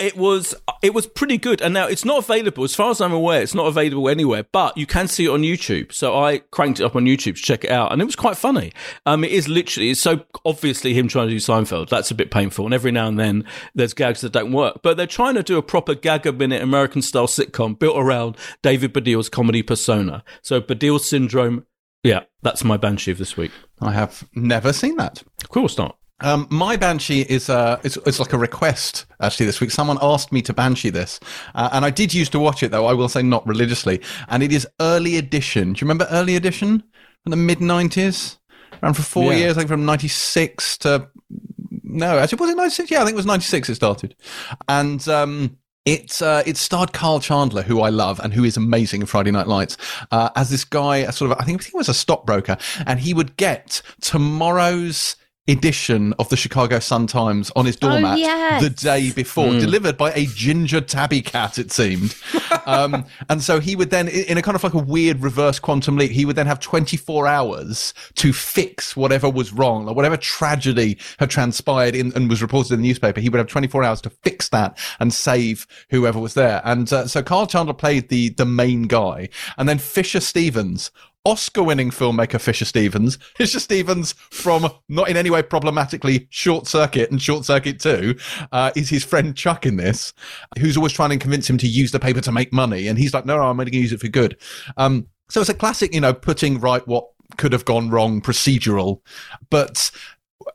it 0.00 0.16
was 0.16 0.54
it 0.82 0.94
was 0.94 1.06
pretty 1.06 1.38
good. 1.38 1.60
And 1.60 1.74
now 1.74 1.86
it's 1.86 2.04
not 2.04 2.18
available 2.18 2.64
as 2.64 2.74
far 2.74 2.90
as 2.90 3.00
i'm 3.00 3.12
aware 3.12 3.42
it's 3.42 3.54
not 3.54 3.66
available 3.66 4.08
anywhere 4.08 4.44
but 4.50 4.76
you 4.76 4.86
can 4.86 5.06
see 5.06 5.26
it 5.26 5.30
on 5.30 5.42
youtube. 5.42 5.92
So 5.92 6.18
i 6.18 6.38
cranked 6.38 6.80
it 6.80 6.84
up 6.84 6.96
on 6.96 7.04
youtube 7.04 7.36
to 7.36 7.42
check 7.42 7.64
it 7.64 7.70
out 7.70 7.92
and 7.92 8.00
it 8.00 8.06
was 8.06 8.16
quite 8.16 8.36
funny. 8.36 8.72
Um 9.06 9.22
it 9.22 9.30
is 9.30 9.48
literally 9.48 9.90
it's 9.90 10.00
so 10.00 10.24
obviously 10.44 10.94
him 10.94 11.06
trying 11.06 11.28
to 11.28 11.34
do 11.34 11.38
seinfeld. 11.38 11.88
That's 11.88 12.10
a 12.10 12.14
bit 12.14 12.30
painful. 12.30 12.64
And 12.64 12.74
every 12.74 12.90
now 12.90 13.06
and 13.06 13.18
then 13.18 13.44
there's 13.74 13.94
gags 13.94 14.22
that 14.22 14.32
don't 14.32 14.52
work. 14.52 14.80
But 14.82 14.96
they're 14.96 15.06
trying 15.06 15.34
to 15.34 15.42
do 15.42 15.58
a 15.58 15.62
proper 15.62 15.94
gag 15.94 16.26
a 16.26 16.32
minute 16.32 16.62
american 16.62 17.02
style 17.02 17.26
sitcom 17.26 17.78
built 17.78 17.98
around 17.98 18.36
david 18.62 18.94
baddiel's 18.94 19.28
comedy 19.28 19.62
persona. 19.62 20.24
So 20.42 20.60
baddiel 20.60 20.98
syndrome 20.98 21.66
yeah 22.02 22.24
that's 22.42 22.64
my 22.64 22.78
banshee 22.78 23.10
of 23.10 23.18
this 23.18 23.36
week. 23.36 23.52
I 23.80 23.92
have 23.92 24.24
never 24.34 24.72
seen 24.72 24.96
that. 24.96 25.22
of 25.42 25.50
course 25.50 25.76
not 25.76 25.99
Um, 26.22 26.46
my 26.50 26.76
banshee 26.76 27.22
is 27.22 27.48
uh, 27.48 27.80
it's, 27.82 27.96
it's 28.06 28.18
like 28.20 28.32
a 28.32 28.38
request 28.38 29.06
actually 29.20 29.46
this 29.46 29.60
week. 29.60 29.70
Someone 29.70 29.98
asked 30.02 30.32
me 30.32 30.42
to 30.42 30.52
banshee 30.52 30.90
this, 30.90 31.20
uh, 31.54 31.70
and 31.72 31.84
I 31.84 31.90
did 31.90 32.12
used 32.12 32.32
to 32.32 32.38
watch 32.38 32.62
it 32.62 32.70
though. 32.70 32.86
I 32.86 32.92
will 32.92 33.08
say 33.08 33.22
not 33.22 33.46
religiously, 33.46 34.00
and 34.28 34.42
it 34.42 34.52
is 34.52 34.66
early 34.80 35.16
edition. 35.16 35.72
Do 35.72 35.78
you 35.78 35.84
remember 35.86 36.06
early 36.10 36.36
edition 36.36 36.82
from 37.22 37.30
the 37.30 37.36
mid 37.36 37.60
nineties? 37.60 38.38
Ran 38.82 38.94
for 38.94 39.02
four 39.02 39.32
Yeah. 39.32 39.38
years, 39.40 39.56
I 39.56 39.60
think 39.60 39.68
from 39.68 39.84
ninety 39.84 40.08
six 40.08 40.78
to 40.78 41.08
no, 41.82 42.18
actually 42.18 42.36
was 42.38 42.50
it 42.50 42.56
ninety 42.56 42.74
six? 42.74 42.90
Yeah, 42.90 43.00
I 43.02 43.04
think 43.04 43.14
it 43.14 43.16
was 43.16 43.26
ninety 43.26 43.44
six. 43.44 43.68
It 43.68 43.74
started, 43.74 44.14
and 44.68 45.06
um, 45.08 45.56
it 45.84 46.20
uh, 46.22 46.42
it 46.46 46.56
starred 46.56 46.92
Kyle 46.92 47.20
Chandler, 47.20 47.62
who 47.62 47.80
I 47.80 47.88
love 47.88 48.20
and 48.20 48.32
who 48.32 48.44
is 48.44 48.56
amazing 48.56 49.00
in 49.00 49.06
Friday 49.06 49.30
Night 49.30 49.48
Lights, 49.48 49.76
uh, 50.10 50.30
as 50.36 50.50
this 50.50 50.64
guy, 50.64 50.98
a 50.98 51.12
sort 51.12 51.30
of 51.30 51.38
I 51.38 51.44
think, 51.44 51.60
I 51.60 51.62
think 51.64 51.72
he 51.72 51.76
was 51.78 51.88
a 51.88 51.94
stockbroker, 51.94 52.56
and 52.86 53.00
he 53.00 53.12
would 53.12 53.36
get 53.36 53.82
tomorrow's 54.00 55.16
edition 55.48 56.12
of 56.18 56.28
the 56.28 56.36
Chicago 56.36 56.78
Sun 56.78 57.06
Times 57.08 57.50
on 57.56 57.66
his 57.66 57.76
doormat 57.76 58.18
yes. 58.18 58.62
the 58.62 58.70
day 58.70 59.10
before, 59.10 59.50
delivered 59.52 59.96
by 59.96 60.12
a 60.12 60.26
ginger 60.26 60.80
tabby 60.80 61.22
cat, 61.22 61.58
it 61.58 61.72
seemed. 61.72 62.14
um, 62.66 63.04
and 63.28 63.42
so 63.42 63.58
he 63.58 63.74
would 63.74 63.90
then, 63.90 64.08
in 64.08 64.38
a 64.38 64.42
kind 64.42 64.54
of 64.54 64.62
like 64.62 64.74
a 64.74 64.78
weird 64.78 65.22
reverse 65.22 65.58
quantum 65.58 65.96
leap, 65.96 66.10
he 66.10 66.24
would 66.24 66.36
then 66.36 66.46
have 66.46 66.60
24 66.60 67.26
hours 67.26 67.94
to 68.14 68.32
fix 68.32 68.96
whatever 68.96 69.28
was 69.28 69.52
wrong, 69.52 69.86
like 69.86 69.96
whatever 69.96 70.16
tragedy 70.16 70.98
had 71.18 71.30
transpired 71.30 71.94
in, 71.94 72.12
and 72.14 72.28
was 72.28 72.42
reported 72.42 72.74
in 72.74 72.80
the 72.82 72.86
newspaper. 72.86 73.20
He 73.20 73.28
would 73.28 73.38
have 73.38 73.48
24 73.48 73.82
hours 73.82 74.00
to 74.02 74.10
fix 74.10 74.48
that 74.50 74.78
and 75.00 75.12
save 75.12 75.66
whoever 75.90 76.20
was 76.20 76.34
there. 76.34 76.60
And 76.64 76.92
uh, 76.92 77.06
so 77.06 77.22
Kyle 77.22 77.46
Chandler 77.46 77.74
played 77.74 78.08
the 78.08 78.30
the 78.30 78.46
main 78.46 78.84
guy, 78.84 79.28
and 79.56 79.68
then 79.68 79.78
Fisher 79.78 80.20
Stevens. 80.20 80.90
Oscar 81.24 81.62
winning 81.62 81.90
filmmaker 81.90 82.40
Fisher 82.40 82.64
Stevens. 82.64 83.16
Fisher 83.36 83.60
Stevens 83.60 84.12
from 84.12 84.68
not 84.88 85.08
in 85.08 85.16
any 85.16 85.30
way 85.30 85.42
problematically 85.42 86.26
Short 86.30 86.66
Circuit 86.66 87.10
and 87.10 87.20
Short 87.20 87.44
Circuit 87.44 87.78
2 87.80 88.16
uh, 88.52 88.70
is 88.74 88.88
his 88.88 89.04
friend 89.04 89.36
Chuck 89.36 89.66
in 89.66 89.76
this, 89.76 90.12
who's 90.58 90.76
always 90.76 90.92
trying 90.92 91.10
to 91.10 91.18
convince 91.18 91.48
him 91.48 91.58
to 91.58 91.68
use 91.68 91.92
the 91.92 92.00
paper 92.00 92.20
to 92.22 92.32
make 92.32 92.52
money. 92.52 92.88
And 92.88 92.98
he's 92.98 93.12
like, 93.12 93.26
no, 93.26 93.36
no, 93.36 93.42
I'm 93.42 93.60
only 93.60 93.70
going 93.70 93.72
to 93.72 93.78
use 93.78 93.92
it 93.92 94.00
for 94.00 94.08
good. 94.08 94.36
Um, 94.76 95.06
so 95.28 95.40
it's 95.40 95.50
a 95.50 95.54
classic, 95.54 95.94
you 95.94 96.00
know, 96.00 96.14
putting 96.14 96.58
right 96.58 96.86
what 96.88 97.06
could 97.36 97.52
have 97.52 97.64
gone 97.64 97.90
wrong 97.90 98.20
procedural, 98.20 99.00
but 99.50 99.90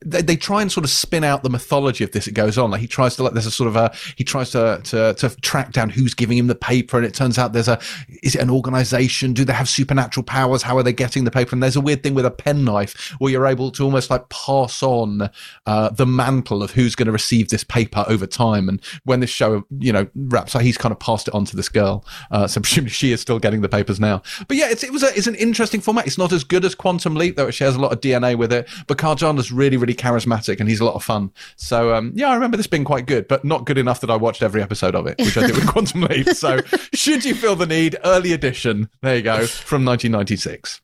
they, 0.06 0.22
they 0.22 0.36
try 0.36 0.62
and 0.62 0.72
sort 0.72 0.84
of 0.84 0.90
spin 0.90 1.24
out 1.24 1.44
the 1.44 1.50
mythology 1.50 2.04
of 2.04 2.12
this. 2.12 2.28
It 2.28 2.34
goes 2.34 2.58
on 2.58 2.72
like 2.72 2.82
he 2.82 2.88
tries 2.88 3.16
to 3.16 3.24
like 3.24 3.34
there's 3.34 3.46
a 3.46 3.52
sort 3.52 3.68
of 3.68 3.76
a 3.76 3.94
he 4.16 4.24
tries 4.24 4.52
to 4.52 4.80
to 4.84 5.14
to 5.16 5.30
track 5.42 5.72
down 5.72 5.90
who's 5.90 6.14
giving 6.14 6.38
him 6.38 6.48
the 6.48 6.56
paper, 6.56 6.98
and 6.98 7.06
it 7.06 7.14
turns 7.14 7.38
out 7.38 7.54
there's 7.54 7.68
a 7.68 7.80
is 8.24 8.36
it 8.36 8.42
an 8.42 8.50
organization? 8.50 9.34
Do 9.34 9.44
they 9.44 9.54
have 9.54 9.68
supernatural 9.68 10.24
powers? 10.24 10.62
How 10.62 10.78
are 10.78 10.84
they 10.84 10.94
getting 10.94 11.24
the 11.24 11.32
paper? 11.32 11.56
And 11.56 11.64
there's 11.64 11.76
a 11.76 11.82
weird 11.82 12.04
thing 12.04 12.14
with 12.14 12.26
a 12.26 12.32
penknife 12.32 13.16
where 13.20 13.32
you're 13.32 13.48
able 13.48 13.72
to 13.72 13.84
almost 13.84 14.10
like 14.10 14.30
pass 14.30 14.84
on 14.84 15.30
uh, 15.66 15.90
the 15.90 16.06
mantle 16.06 16.62
of 16.62 16.72
who's 16.72 16.96
going 16.96 17.08
to 17.08 17.12
receive 17.12 17.50
this 17.50 17.64
paper 17.64 18.06
over 18.08 18.28
time. 18.28 18.70
And 18.70 18.82
when 19.04 19.20
this 19.20 19.32
show 19.32 19.66
you 19.80 19.92
know 19.92 20.08
wraps 20.16 20.56
up, 20.56 20.62
he's 20.62 20.78
kind 20.78 20.92
of 20.92 21.00
passed 21.00 21.28
it 21.28 21.34
on 21.34 21.46
to 21.46 21.56
this 21.56 21.70
girl, 21.70 22.06
uh, 22.32 22.48
so 22.48 22.62
presumably 22.62 22.92
she 22.92 23.12
is 23.12 23.22
still 23.22 23.40
getting 23.40 23.62
the 23.62 23.70
papers 23.70 24.00
now. 24.00 24.22
But 24.48 24.58
yeah, 24.58 24.70
it's 24.70 24.84
it 24.84 24.94
was 24.94 25.04
a, 25.04 25.08
it's 25.16 25.28
an 25.28 25.36
interesting 25.36 25.82
format. 25.82 26.06
It's 26.06 26.18
not 26.18 26.32
as 26.32 26.44
good 26.44 26.64
as 26.64 26.76
Quantum 26.76 27.16
Leap 27.16 27.36
though; 27.36 27.48
it 27.48 27.54
shares 27.54 27.76
a 27.76 27.80
lot 27.80 27.92
of 27.92 28.02
DNA 28.02 28.38
with 28.38 28.54
it. 28.54 28.70
But 28.88 28.98
Kyle 28.98 29.16
really 29.52 29.78
really 29.78 29.95
really 29.96 30.20
charismatic 30.20 30.60
and 30.60 30.70
he's 30.70 30.80
a 30.80 30.86
lot 30.86 30.96
of 30.96 31.04
fun. 31.04 31.32
So 31.56 31.94
um, 31.94 32.12
yeah, 32.16 32.30
I 32.30 32.36
remember 32.36 32.58
this 32.58 32.68
being 32.68 32.84
quite 32.84 33.06
good, 33.06 33.28
but 33.28 33.44
not 33.44 33.66
good 33.66 33.78
enough 33.78 34.02
that 34.02 34.10
I 34.10 34.16
watched 34.16 34.42
every 34.42 34.62
episode 34.62 34.96
of 34.96 35.08
it, 35.08 35.18
which 35.20 35.38
I 35.38 35.48
did 35.48 35.56
with 35.56 35.68
Quantum 35.72 36.02
Leap. 36.02 36.30
So 36.30 36.62
should 36.94 37.26
you 37.26 37.36
feel 37.36 37.56
the 37.56 37.66
need, 37.66 37.98
early 38.04 38.34
edition. 38.34 38.90
There 39.02 39.16
you 39.16 39.22
go 39.22 39.46
from 39.46 39.86
1996. 39.86 40.82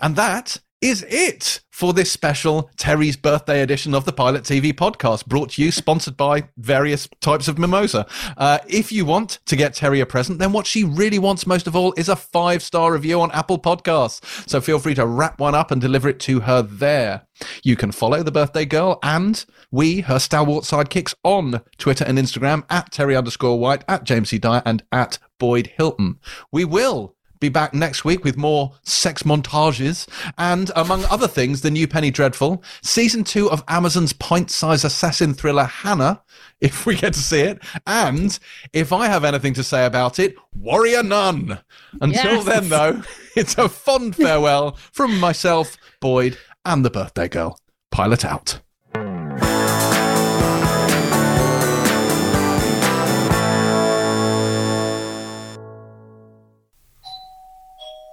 And 0.00 0.16
that 0.16 0.58
is 0.80 1.04
it 1.08 1.60
for 1.70 1.92
this 1.92 2.10
special 2.10 2.70
Terri's 2.76 3.16
birthday 3.16 3.60
edition 3.60 3.94
of 3.94 4.04
the 4.04 4.12
Pilot 4.12 4.44
TV 4.44 4.72
podcast, 4.72 5.26
brought 5.26 5.50
to 5.50 5.62
you, 5.62 5.70
sponsored 5.70 6.16
by 6.16 6.48
various 6.56 7.08
types 7.20 7.48
of 7.48 7.58
mimosa. 7.58 8.06
Uh, 8.36 8.58
if 8.66 8.90
you 8.90 9.04
want 9.04 9.40
to 9.46 9.56
get 9.56 9.74
Terri 9.74 10.00
a 10.00 10.06
present, 10.06 10.38
then 10.38 10.52
what 10.52 10.66
she 10.66 10.84
really 10.84 11.18
wants 11.18 11.46
most 11.46 11.66
of 11.66 11.76
all 11.76 11.92
is 11.96 12.08
a 12.08 12.16
five 12.16 12.62
star 12.62 12.92
review 12.92 13.20
on 13.20 13.30
Apple 13.32 13.58
Podcasts. 13.58 14.48
So 14.48 14.60
feel 14.60 14.78
free 14.78 14.94
to 14.94 15.06
wrap 15.06 15.38
one 15.38 15.54
up 15.54 15.70
and 15.70 15.80
deliver 15.80 16.08
it 16.08 16.20
to 16.20 16.40
her 16.40 16.62
there. 16.62 17.26
You 17.62 17.76
can 17.76 17.92
follow 17.92 18.22
the 18.22 18.32
birthday 18.32 18.64
girl 18.64 18.98
and 19.02 19.44
we, 19.70 20.00
her 20.00 20.18
stalwart 20.18 20.64
sidekicks, 20.64 21.14
on 21.24 21.62
Twitter 21.78 22.04
and 22.04 22.18
Instagram 22.18 22.64
at 22.68 22.90
Terri 22.90 23.16
underscore 23.16 23.58
White, 23.58 23.84
at 23.88 24.04
James 24.04 24.30
C. 24.30 24.38
Dyer, 24.38 24.62
and 24.66 24.82
at 24.92 25.18
Boyd 25.38 25.68
Hilton. 25.78 26.18
We 26.52 26.64
will 26.64 27.16
be 27.40 27.48
back 27.48 27.72
next 27.74 28.04
week 28.04 28.22
with 28.22 28.36
more 28.36 28.72
sex 28.82 29.22
montages 29.22 30.06
and, 30.38 30.70
among 30.76 31.04
other 31.06 31.26
things, 31.26 31.62
the 31.62 31.70
new 31.70 31.88
Penny 31.88 32.10
Dreadful, 32.10 32.62
season 32.82 33.24
two 33.24 33.50
of 33.50 33.64
Amazon's 33.66 34.12
pint 34.12 34.50
sized 34.50 34.84
assassin 34.84 35.34
thriller 35.34 35.64
Hannah, 35.64 36.22
if 36.60 36.84
we 36.86 36.94
get 36.94 37.14
to 37.14 37.18
see 37.20 37.40
it, 37.40 37.58
and 37.86 38.38
if 38.72 38.92
I 38.92 39.06
have 39.06 39.24
anything 39.24 39.54
to 39.54 39.64
say 39.64 39.86
about 39.86 40.18
it, 40.18 40.36
Warrior 40.54 41.02
Nun. 41.02 41.58
Until 42.00 42.34
Yes. 42.36 42.44
then, 42.44 42.68
though, 42.68 43.02
it's 43.36 43.56
a 43.58 43.68
fond 43.68 44.14
farewell 44.16 44.76
from 44.92 45.18
myself, 45.18 45.76
Boyd, 46.00 46.36
and 46.64 46.84
the 46.84 46.90
birthday 46.90 47.28
girl. 47.28 47.58
Pilot 47.90 48.24
out. 48.24 48.60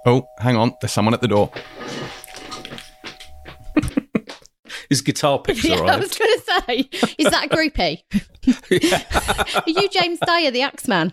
Oh, 0.08 0.26
hang 0.38 0.56
on. 0.56 0.72
There's 0.80 0.90
someone 0.90 1.12
at 1.12 1.20
the 1.20 1.28
door. 1.28 1.50
his 4.88 5.02
guitar 5.02 5.38
picks 5.38 5.62
Yeah, 5.62 5.82
I 5.82 5.96
was 5.98 6.16
going 6.16 6.34
to 6.34 6.62
say, 6.66 6.88
is 7.18 7.30
that 7.30 7.44
a 7.44 7.48
groupie? 7.54 8.00
Are 9.66 9.70
you 9.70 9.86
James 9.90 10.18
Dyer, 10.20 10.50
the 10.50 10.62
Axeman? 10.62 11.12